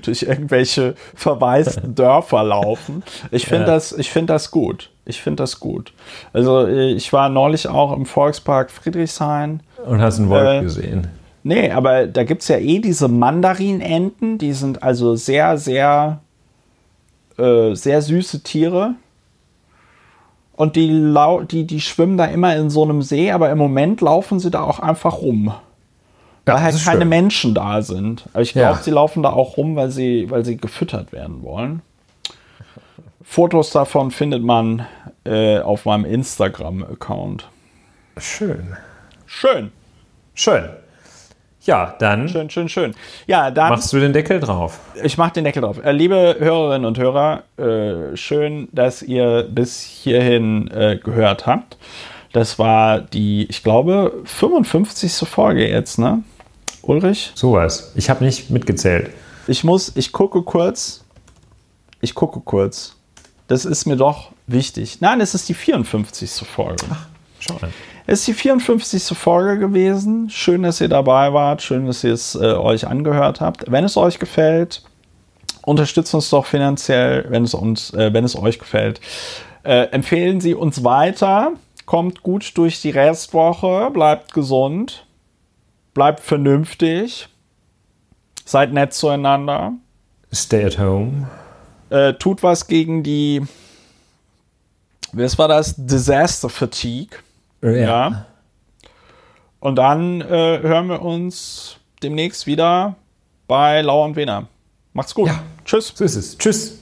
durch 0.00 0.22
irgendwelche 0.22 0.94
verwaisten 1.14 1.94
Dörfer 1.94 2.44
laufen. 2.44 3.02
Ich 3.30 3.44
finde 3.44 3.66
ja. 3.66 3.74
das, 3.74 3.92
ich 3.92 4.10
finde 4.10 4.32
das 4.32 4.50
gut. 4.50 4.90
Ich 5.04 5.20
finde 5.20 5.42
das 5.42 5.60
gut. 5.60 5.92
Also 6.32 6.66
äh, 6.66 6.92
ich 6.92 7.12
war 7.12 7.28
neulich 7.28 7.68
auch 7.68 7.94
im 7.94 8.06
Volkspark 8.06 8.70
Friedrichshain. 8.70 9.60
Und 9.84 10.00
hast 10.00 10.18
einen 10.18 10.30
Wolf 10.30 10.62
gesehen. 10.62 11.08
Nee, 11.46 11.70
aber 11.70 12.06
da 12.06 12.24
gibt 12.24 12.40
es 12.40 12.48
ja 12.48 12.56
eh 12.56 12.78
diese 12.78 13.06
Mandarinenten, 13.06 14.38
die 14.38 14.54
sind 14.54 14.82
also 14.82 15.14
sehr, 15.14 15.58
sehr, 15.58 16.20
äh, 17.36 17.74
sehr 17.74 18.00
süße 18.00 18.42
Tiere. 18.42 18.94
Und 20.56 20.74
die, 20.76 21.14
die, 21.50 21.66
die 21.66 21.80
schwimmen 21.80 22.16
da 22.16 22.24
immer 22.24 22.56
in 22.56 22.70
so 22.70 22.82
einem 22.82 23.02
See, 23.02 23.30
aber 23.30 23.50
im 23.50 23.58
Moment 23.58 24.00
laufen 24.00 24.40
sie 24.40 24.50
da 24.50 24.62
auch 24.62 24.80
einfach 24.80 25.20
rum. 25.20 25.52
Ja, 26.46 26.54
weil 26.54 26.62
halt 26.62 26.82
keine 26.82 27.00
schön. 27.00 27.08
Menschen 27.10 27.54
da 27.54 27.82
sind. 27.82 28.24
Aber 28.32 28.42
ich 28.42 28.52
glaube, 28.54 28.76
ja. 28.76 28.82
sie 28.82 28.90
laufen 28.90 29.22
da 29.22 29.30
auch 29.30 29.58
rum, 29.58 29.76
weil 29.76 29.90
sie, 29.90 30.30
weil 30.30 30.46
sie 30.46 30.56
gefüttert 30.56 31.12
werden 31.12 31.42
wollen. 31.42 31.82
Fotos 33.22 33.70
davon 33.70 34.12
findet 34.12 34.42
man 34.42 34.86
äh, 35.24 35.58
auf 35.58 35.84
meinem 35.84 36.06
Instagram-Account. 36.06 37.48
Schön. 38.16 38.76
Schön. 39.26 39.72
Schön. 40.34 40.70
Ja, 41.64 41.94
dann. 41.98 42.28
Schön, 42.28 42.50
schön, 42.50 42.68
schön. 42.68 42.94
Ja, 43.26 43.50
dann. 43.50 43.70
Machst 43.70 43.92
du 43.92 43.98
den 43.98 44.12
Deckel 44.12 44.38
drauf? 44.40 44.80
Ich 45.02 45.16
mach 45.16 45.30
den 45.30 45.44
Deckel 45.44 45.62
drauf. 45.62 45.82
Äh, 45.82 45.92
liebe 45.92 46.36
Hörerinnen 46.38 46.84
und 46.84 46.98
Hörer, 46.98 47.44
äh, 47.56 48.16
schön, 48.16 48.68
dass 48.72 49.02
ihr 49.02 49.44
bis 49.50 49.80
hierhin 49.80 50.68
äh, 50.70 50.98
gehört 51.02 51.46
habt. 51.46 51.78
Das 52.32 52.58
war 52.58 53.00
die, 53.00 53.46
ich 53.48 53.62
glaube, 53.62 54.12
55. 54.24 55.28
Folge 55.28 55.68
jetzt, 55.68 55.98
ne? 55.98 56.22
Ulrich? 56.82 57.32
Sowas. 57.34 57.92
Ich 57.94 58.10
habe 58.10 58.24
nicht 58.24 58.50
mitgezählt. 58.50 59.10
Ich 59.46 59.64
muss, 59.64 59.92
ich 59.94 60.12
gucke 60.12 60.42
kurz. 60.42 61.04
Ich 62.00 62.14
gucke 62.14 62.40
kurz. 62.40 62.96
Das 63.46 63.64
ist 63.64 63.86
mir 63.86 63.96
doch 63.96 64.32
wichtig. 64.46 65.00
Nein, 65.00 65.20
es 65.20 65.34
ist 65.34 65.48
die 65.48 65.54
54. 65.54 66.46
Folge. 66.46 66.84
Ach, 66.90 67.06
schau 67.38 67.54
mal. 67.60 67.70
Ist 68.06 68.26
die 68.26 68.34
54. 68.34 69.16
Folge 69.16 69.58
gewesen. 69.58 70.28
Schön, 70.28 70.62
dass 70.62 70.80
ihr 70.80 70.88
dabei 70.88 71.32
wart. 71.32 71.62
Schön, 71.62 71.86
dass 71.86 72.04
ihr 72.04 72.12
es 72.12 72.34
äh, 72.34 72.52
euch 72.52 72.86
angehört 72.86 73.40
habt. 73.40 73.70
Wenn 73.70 73.84
es 73.84 73.96
euch 73.96 74.18
gefällt, 74.18 74.82
unterstützt 75.62 76.14
uns 76.14 76.28
doch 76.28 76.44
finanziell, 76.44 77.24
wenn 77.30 77.44
es, 77.44 77.54
uns, 77.54 77.94
äh, 77.94 78.12
wenn 78.12 78.24
es 78.24 78.36
euch 78.36 78.58
gefällt. 78.58 79.00
Äh, 79.62 79.88
empfehlen 79.92 80.42
Sie 80.42 80.54
uns 80.54 80.84
weiter. 80.84 81.52
Kommt 81.86 82.22
gut 82.22 82.58
durch 82.58 82.82
die 82.82 82.90
Restwoche. 82.90 83.90
Bleibt 83.90 84.34
gesund. 84.34 85.06
Bleibt 85.94 86.20
vernünftig. 86.20 87.28
Seid 88.44 88.74
nett 88.74 88.92
zueinander. 88.92 89.72
Stay 90.30 90.62
at 90.62 90.78
home. 90.78 91.30
Äh, 91.88 92.14
tut 92.14 92.42
was 92.42 92.66
gegen 92.66 93.02
die. 93.02 93.40
Was 95.12 95.38
war 95.38 95.48
das? 95.48 95.74
Disaster 95.78 96.50
Fatigue. 96.50 97.16
Ja. 97.64 97.72
ja. 97.72 98.26
Und 99.60 99.76
dann 99.76 100.20
äh, 100.20 100.24
hören 100.60 100.88
wir 100.88 101.02
uns 101.02 101.78
demnächst 102.02 102.46
wieder 102.46 102.96
bei 103.46 103.80
Lauer 103.80 104.04
und 104.04 104.16
Wiener. 104.16 104.46
Macht's 104.92 105.14
gut. 105.14 105.28
Ja. 105.28 105.42
Tschüss. 105.64 105.92
So 105.94 106.04
ist 106.04 106.16
es. 106.16 106.36
Tschüss. 106.36 106.78